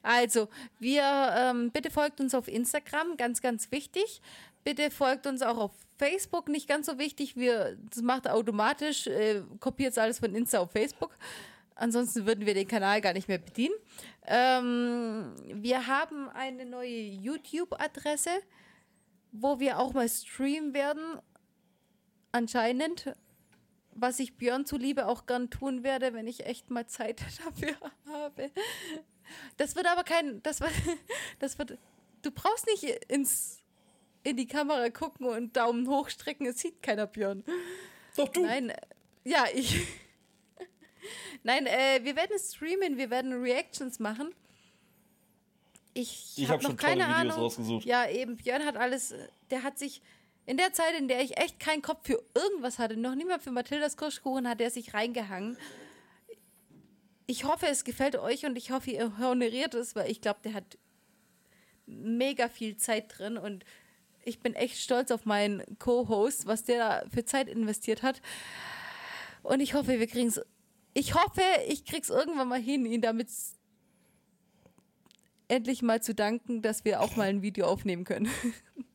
Also, 0.00 0.48
wir, 0.78 1.02
ähm, 1.36 1.70
bitte 1.70 1.90
folgt 1.90 2.20
uns 2.20 2.32
auf 2.32 2.48
Instagram, 2.48 3.16
ganz, 3.18 3.42
ganz 3.42 3.70
wichtig. 3.72 4.22
Bitte 4.64 4.90
folgt 4.90 5.26
uns 5.26 5.42
auch 5.42 5.58
auf 5.58 5.72
Facebook, 5.98 6.48
nicht 6.48 6.68
ganz 6.68 6.86
so 6.86 6.98
wichtig. 6.98 7.36
Wir, 7.36 7.76
das 7.90 8.02
macht 8.02 8.28
automatisch, 8.28 9.06
äh, 9.06 9.42
kopiert 9.60 9.98
alles 9.98 10.20
von 10.20 10.34
Insta 10.34 10.60
auf 10.60 10.70
Facebook. 10.70 11.14
Ansonsten 11.74 12.26
würden 12.26 12.46
wir 12.46 12.54
den 12.54 12.66
Kanal 12.66 13.00
gar 13.00 13.12
nicht 13.12 13.28
mehr 13.28 13.38
bedienen. 13.38 13.74
Ähm, 14.26 15.34
wir 15.46 15.86
haben 15.86 16.28
eine 16.28 16.66
neue 16.66 16.88
YouTube-Adresse, 16.88 18.30
wo 19.32 19.60
wir 19.60 19.78
auch 19.78 19.92
mal 19.92 20.08
streamen 20.08 20.74
werden. 20.74 21.18
Anscheinend. 22.32 23.12
Was 24.00 24.20
ich 24.20 24.34
Björn 24.36 24.64
zuliebe 24.64 25.06
auch 25.08 25.26
gern 25.26 25.50
tun 25.50 25.82
werde, 25.82 26.14
wenn 26.14 26.26
ich 26.28 26.46
echt 26.46 26.70
mal 26.70 26.86
Zeit 26.86 27.20
dafür 27.44 27.74
habe. 28.06 28.50
Das 29.56 29.74
wird 29.76 29.86
aber 29.86 30.04
kein, 30.04 30.42
das 30.42 30.60
wird, 30.60 30.70
das 31.40 31.58
wird, 31.58 31.78
du 32.22 32.30
brauchst 32.30 32.66
nicht 32.66 32.84
ins, 33.08 33.62
in 34.22 34.36
die 34.36 34.46
Kamera 34.46 34.88
gucken 34.90 35.26
und 35.26 35.56
Daumen 35.56 35.88
hoch 35.88 36.08
strecken, 36.10 36.46
es 36.46 36.58
sieht 36.60 36.82
keiner 36.82 37.06
Björn. 37.06 37.44
Doch 38.16 38.28
du. 38.28 38.42
Nein, 38.42 38.70
äh, 38.70 38.76
ja, 39.24 39.46
ich. 39.52 39.86
Nein, 41.42 41.66
äh, 41.66 42.00
wir 42.02 42.16
werden 42.16 42.38
streamen, 42.38 42.96
wir 42.96 43.10
werden 43.10 43.32
Reactions 43.32 43.98
machen. 43.98 44.34
Ich, 45.94 46.34
Ich 46.36 46.48
habe 46.48 46.62
hab 46.62 46.70
noch 46.70 46.76
keine 46.76 47.02
Videos 47.02 47.16
Ahnung. 47.16 47.36
rausgesucht. 47.36 47.84
Ja, 47.84 48.08
eben, 48.08 48.36
Björn 48.36 48.64
hat 48.64 48.76
alles, 48.76 49.14
der 49.50 49.62
hat 49.64 49.78
sich 49.78 50.00
in 50.48 50.56
der 50.56 50.72
Zeit, 50.72 50.94
in 50.98 51.08
der 51.08 51.20
ich 51.20 51.36
echt 51.36 51.60
keinen 51.60 51.82
Kopf 51.82 52.06
für 52.06 52.24
irgendwas 52.34 52.78
hatte, 52.78 52.96
noch 52.96 53.14
niemand 53.14 53.42
für 53.42 53.50
Mathildas 53.50 53.98
Kirschkuchen, 53.98 54.48
hat 54.48 54.62
er 54.62 54.70
sich 54.70 54.94
reingehangen. 54.94 55.58
Ich 57.26 57.44
hoffe, 57.44 57.66
es 57.66 57.84
gefällt 57.84 58.16
euch 58.16 58.46
und 58.46 58.56
ich 58.56 58.70
hoffe, 58.70 58.90
ihr 58.90 59.18
honoriert 59.18 59.74
es, 59.74 59.94
weil 59.94 60.10
ich 60.10 60.22
glaube, 60.22 60.40
der 60.42 60.54
hat 60.54 60.78
mega 61.84 62.48
viel 62.48 62.78
Zeit 62.78 63.18
drin 63.18 63.36
und 63.36 63.66
ich 64.24 64.40
bin 64.40 64.54
echt 64.54 64.78
stolz 64.78 65.10
auf 65.10 65.26
meinen 65.26 65.62
Co-Host, 65.78 66.46
was 66.46 66.64
der 66.64 66.78
da 66.78 67.10
für 67.10 67.26
Zeit 67.26 67.48
investiert 67.48 68.02
hat. 68.02 68.22
Und 69.42 69.60
ich 69.60 69.74
hoffe, 69.74 70.00
wir 70.00 70.06
kriegen 70.06 70.28
es. 70.28 70.40
Ich 70.94 71.12
hoffe, 71.14 71.42
ich 71.68 71.84
krieg's 71.84 72.08
irgendwann 72.08 72.48
mal 72.48 72.60
hin, 72.60 72.86
ihn 72.86 73.02
damit 73.02 73.28
endlich 75.48 75.82
mal 75.82 76.00
zu 76.02 76.14
danken, 76.14 76.62
dass 76.62 76.86
wir 76.86 77.02
auch 77.02 77.16
mal 77.16 77.28
ein 77.28 77.42
Video 77.42 77.66
aufnehmen 77.66 78.04
können. 78.04 78.30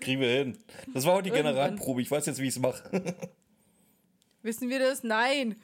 Kriegen 0.00 0.20
wir 0.20 0.28
hin. 0.30 0.58
Das 0.94 1.04
war 1.06 1.14
heute 1.14 1.24
die 1.24 1.36
Irgendwann. 1.36 1.54
Generalprobe. 1.54 2.02
Ich 2.02 2.10
weiß 2.10 2.26
jetzt, 2.26 2.38
wie 2.40 2.48
ich 2.48 2.56
es 2.56 2.58
mache. 2.60 2.82
Wissen 4.42 4.68
wir 4.68 4.78
das? 4.78 5.02
Nein. 5.02 5.56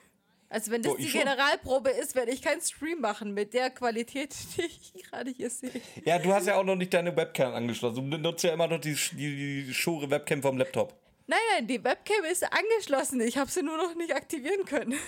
Also 0.51 0.71
wenn 0.71 0.83
das 0.83 0.93
Doch, 0.93 0.99
die 0.99 1.09
schon. 1.09 1.21
Generalprobe 1.21 1.91
ist, 1.91 2.15
werde 2.15 2.31
ich 2.33 2.41
keinen 2.41 2.61
Stream 2.63 3.01
machen 3.01 3.35
mit 3.35 3.53
der 3.53 3.71
Qualität, 3.71 4.35
die 4.57 4.63
ich 4.63 5.05
gerade 5.05 5.31
hier 5.31 5.51
sehe. 5.51 5.71
Ja, 6.05 6.19
du 6.19 6.33
hast 6.33 6.47
ja 6.47 6.57
auch 6.57 6.65
noch 6.65 6.77
nicht 6.77 6.95
deine 6.95 7.15
Webcam 7.17 7.53
angeschlossen. 7.53 8.11
Du 8.11 8.17
nutzt 8.19 8.45
ja 8.45 8.53
immer 8.55 8.67
noch 8.69 8.81
die, 8.81 8.95
die, 9.13 9.65
die 9.67 9.75
Shure 9.75 10.09
Webcam 10.11 10.41
vom 10.41 10.57
Laptop. 10.57 10.95
Nein, 11.27 11.39
nein, 11.53 11.67
die 11.67 11.83
Webcam 11.85 12.25
ist 12.25 12.43
angeschlossen. 12.45 13.21
Ich 13.21 13.37
habe 13.37 13.51
sie 13.51 13.63
nur 13.63 13.77
noch 13.77 13.95
nicht 13.95 14.15
aktivieren 14.15 14.65
können. 14.65 14.95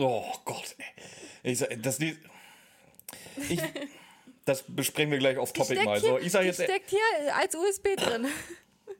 Oh 0.00 0.32
Gott, 0.44 0.76
ey. 1.42 1.50
Ich 1.52 1.58
sag, 1.58 1.82
das, 1.82 1.98
Lied- 1.98 2.20
ich, 3.48 3.60
das 4.48 4.64
besprechen 4.66 5.10
wir 5.10 5.18
gleich 5.18 5.36
auf 5.36 5.52
Topic 5.52 5.74
steckt, 5.74 5.84
mal. 5.84 6.00
hier, 6.00 6.10
So, 6.10 6.18
ich 6.18 6.32
sag 6.32 6.44
jetzt, 6.44 6.62
steckt 6.62 6.90
hier 6.90 7.36
als 7.36 7.54
USB 7.54 7.96
drin. 7.96 8.26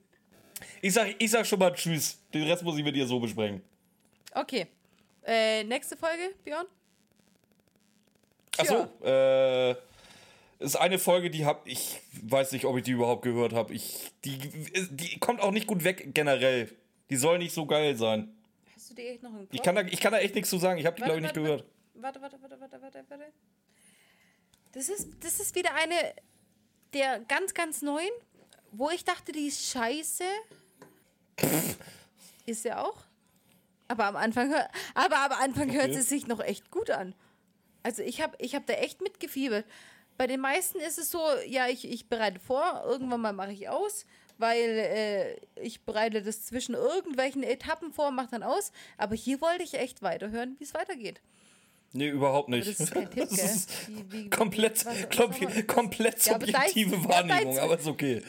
ich 0.82 0.92
sag, 0.92 1.14
ich 1.18 1.30
sag 1.30 1.46
schon 1.46 1.58
mal 1.58 1.72
Tschüss. 1.72 2.18
Den 2.34 2.44
Rest 2.44 2.62
muss 2.62 2.76
ich 2.76 2.84
mit 2.84 2.94
dir 2.94 3.06
so 3.06 3.18
besprechen. 3.18 3.62
Okay. 4.34 4.66
Äh, 5.24 5.64
nächste 5.64 5.96
Folge, 5.96 6.34
Björn? 6.44 6.66
Achso, 8.58 8.88
äh, 9.04 9.74
ist 10.58 10.76
eine 10.76 10.98
Folge, 10.98 11.30
die 11.30 11.46
hab 11.46 11.66
ich 11.66 12.00
weiß 12.22 12.52
nicht, 12.52 12.64
ob 12.64 12.76
ich 12.76 12.82
die 12.82 12.90
überhaupt 12.90 13.22
gehört 13.22 13.52
habe. 13.52 13.72
Ich 13.72 14.10
die 14.24 14.38
die 14.90 15.18
kommt 15.20 15.40
auch 15.40 15.52
nicht 15.52 15.66
gut 15.66 15.84
weg 15.84 16.14
generell. 16.14 16.70
Die 17.10 17.16
soll 17.16 17.38
nicht 17.38 17.54
so 17.54 17.66
geil 17.66 17.96
sein. 17.96 18.34
Hast 18.74 18.90
du 18.90 18.94
die 18.94 19.06
echt 19.06 19.22
noch 19.22 19.30
im 19.30 19.40
Kopf? 19.40 19.48
Ich 19.52 19.62
kann 19.62 19.76
da, 19.76 19.82
ich 19.82 20.00
kann 20.00 20.12
da 20.12 20.18
echt 20.18 20.34
nichts 20.34 20.50
zu 20.50 20.58
sagen. 20.58 20.78
Ich 20.78 20.86
habe 20.86 20.96
die 20.96 21.02
glaube 21.02 21.18
ich 21.18 21.22
nicht 21.22 21.34
gehört. 21.34 21.64
Warte, 21.94 22.20
warte, 22.20 22.36
warte, 22.40 22.60
warte, 22.60 22.82
warte, 22.82 23.04
warte. 23.08 23.24
Das 24.78 24.88
ist, 24.88 25.08
das 25.24 25.40
ist 25.40 25.56
wieder 25.56 25.74
eine 25.74 26.14
der 26.92 27.18
ganz, 27.26 27.52
ganz 27.52 27.82
neuen, 27.82 28.12
wo 28.70 28.90
ich 28.90 29.04
dachte, 29.04 29.32
die 29.32 29.48
ist 29.48 29.66
scheiße. 29.72 30.22
ist 32.46 32.64
ja 32.64 32.84
auch. 32.84 32.98
Aber 33.88 34.04
am 34.04 34.14
Anfang, 34.14 34.54
aber 34.94 35.18
am 35.18 35.32
Anfang 35.32 35.72
hört 35.72 35.86
Okay. 35.86 35.94
sie 35.94 36.02
sich 36.02 36.28
noch 36.28 36.38
echt 36.38 36.70
gut 36.70 36.90
an. 36.90 37.16
Also 37.82 38.02
ich 38.02 38.22
habe 38.22 38.36
ich 38.38 38.54
hab 38.54 38.66
da 38.66 38.74
echt 38.74 39.00
mitgefiebert. 39.00 39.66
Bei 40.16 40.28
den 40.28 40.38
meisten 40.38 40.78
ist 40.78 40.98
es 40.98 41.10
so, 41.10 41.20
ja, 41.44 41.66
ich, 41.66 41.84
ich 41.84 42.08
bereite 42.08 42.38
vor, 42.38 42.84
irgendwann 42.86 43.20
mal 43.20 43.32
mache 43.32 43.52
ich 43.52 43.68
aus 43.68 44.06
weil 44.40 44.60
äh, 44.60 45.36
ich 45.60 45.82
bereite 45.82 46.22
das 46.22 46.46
zwischen 46.46 46.76
irgendwelchen 46.76 47.42
Etappen 47.42 47.92
vor, 47.92 48.12
mache 48.12 48.30
dann 48.30 48.44
aus. 48.44 48.70
Aber 48.96 49.16
hier 49.16 49.40
wollte 49.40 49.64
ich 49.64 49.74
echt 49.74 50.00
weiterhören, 50.00 50.54
wie 50.60 50.64
es 50.64 50.74
weitergeht. 50.74 51.20
Nee, 51.92 52.08
überhaupt 52.08 52.48
nicht. 52.50 52.68
Das 52.68 52.80
ist 52.80 52.92
kein 52.92 53.10
Tipp, 53.10 53.28
gell? 53.34 53.44
ist 53.44 53.70
Wie- 53.88 54.12
wie- 54.24 54.30
komplett, 54.30 54.84
was- 54.84 54.96
was 55.18 55.66
komplett 55.66 56.24
Ja, 56.26 56.34
subjektive 56.34 56.96
ja, 56.96 57.08
Wahrnehmung, 57.08 57.54
deins- 57.54 57.58
aber 57.58 57.78
ist 57.78 57.86
okay. 57.86 58.22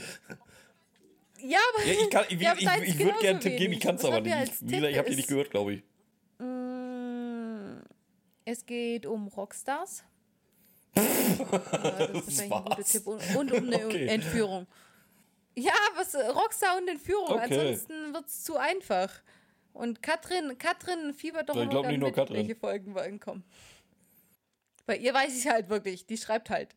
Ja, 1.41 1.57
aber, 1.73 1.85
Ja, 1.85 1.93
ich 1.93 2.09
kann- 2.09 2.25
ich- 2.29 2.39
ja, 2.41 2.53
ich- 2.57 2.65
deins 2.65 2.83
ich 2.87 2.99
würde 2.99 3.11
gerne 3.19 3.29
einen 3.29 3.39
Tipp 3.41 3.57
geben, 3.57 3.73
ich 3.73 3.79
kann 3.79 3.95
es 3.95 4.05
aber 4.05 4.21
nicht. 4.21 4.35
Wie 4.61 4.75
ich 4.75 4.81
Tipp? 4.81 4.97
habe 4.97 5.09
die 5.09 5.15
nicht 5.15 5.27
gehört, 5.27 5.51
glaube 5.51 5.73
ich. 5.73 5.83
Mm, 6.39 7.81
Es 8.45 8.65
geht 8.65 9.05
um 9.05 9.27
Rockstars. 9.27 10.03
ja, 10.95 12.07
das 12.13 12.27
ist 12.27 12.41
ein 12.41 12.49
guter. 12.49 12.83
Tipp. 12.83 13.07
Und, 13.07 13.35
und 13.35 13.51
um 13.51 13.67
eine 13.67 13.85
Okay. 13.85 14.07
Entführung. 14.07 14.67
Ja, 15.55 15.73
was 15.95 16.15
Rockstar 16.15 16.77
und 16.77 16.87
Entführung. 16.87 17.29
Okay. 17.31 17.41
Ansonsten 17.59 18.13
wird 18.13 18.25
es 18.27 18.43
zu 18.43 18.57
einfach. 18.57 19.11
Und 19.73 20.01
Katrin, 20.01 20.57
Katrin 20.57 21.13
fiebert 21.13 21.49
doch 21.49 21.55
Ich 21.55 21.61
immer 21.63 21.87
nicht 21.87 21.99
nur 21.99 22.09
mit, 22.09 22.15
Katrin. 22.15 22.37
welche 22.37 22.55
Folgen 22.55 22.95
wollen 22.95 23.19
kommen. 23.19 23.43
Bei 24.85 24.97
ihr 24.97 25.13
weiß 25.13 25.37
ich 25.37 25.47
halt 25.47 25.69
wirklich, 25.69 26.05
die 26.05 26.17
schreibt 26.17 26.49
halt. 26.49 26.75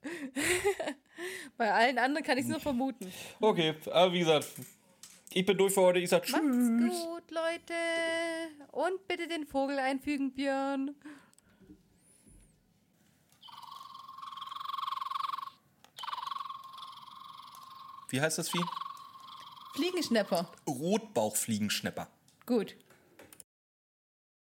Bei 1.56 1.72
allen 1.72 1.98
anderen 1.98 2.24
kann 2.24 2.36
ich 2.36 2.44
es 2.44 2.50
nur 2.50 2.60
vermuten. 2.60 3.10
Okay, 3.40 3.74
aber 3.90 4.12
wie 4.12 4.18
gesagt, 4.20 4.48
ich 5.32 5.46
bin 5.46 5.56
durch 5.56 5.72
für 5.72 5.80
heute. 5.80 5.98
Ich 5.98 6.10
sag 6.10 6.24
tschüss. 6.24 6.36
Macht's 6.36 7.04
gut, 7.04 7.30
Leute. 7.30 7.74
Und 8.72 9.06
bitte 9.08 9.26
den 9.28 9.46
Vogel 9.46 9.78
einfügen, 9.78 10.32
Björn. 10.34 10.94
Wie 18.10 18.20
heißt 18.20 18.38
das 18.38 18.50
Vieh? 18.50 18.64
Fliegenschnepper. 19.74 20.50
Rotbauchfliegenschnepper. 20.68 22.08
Gut. 22.44 22.76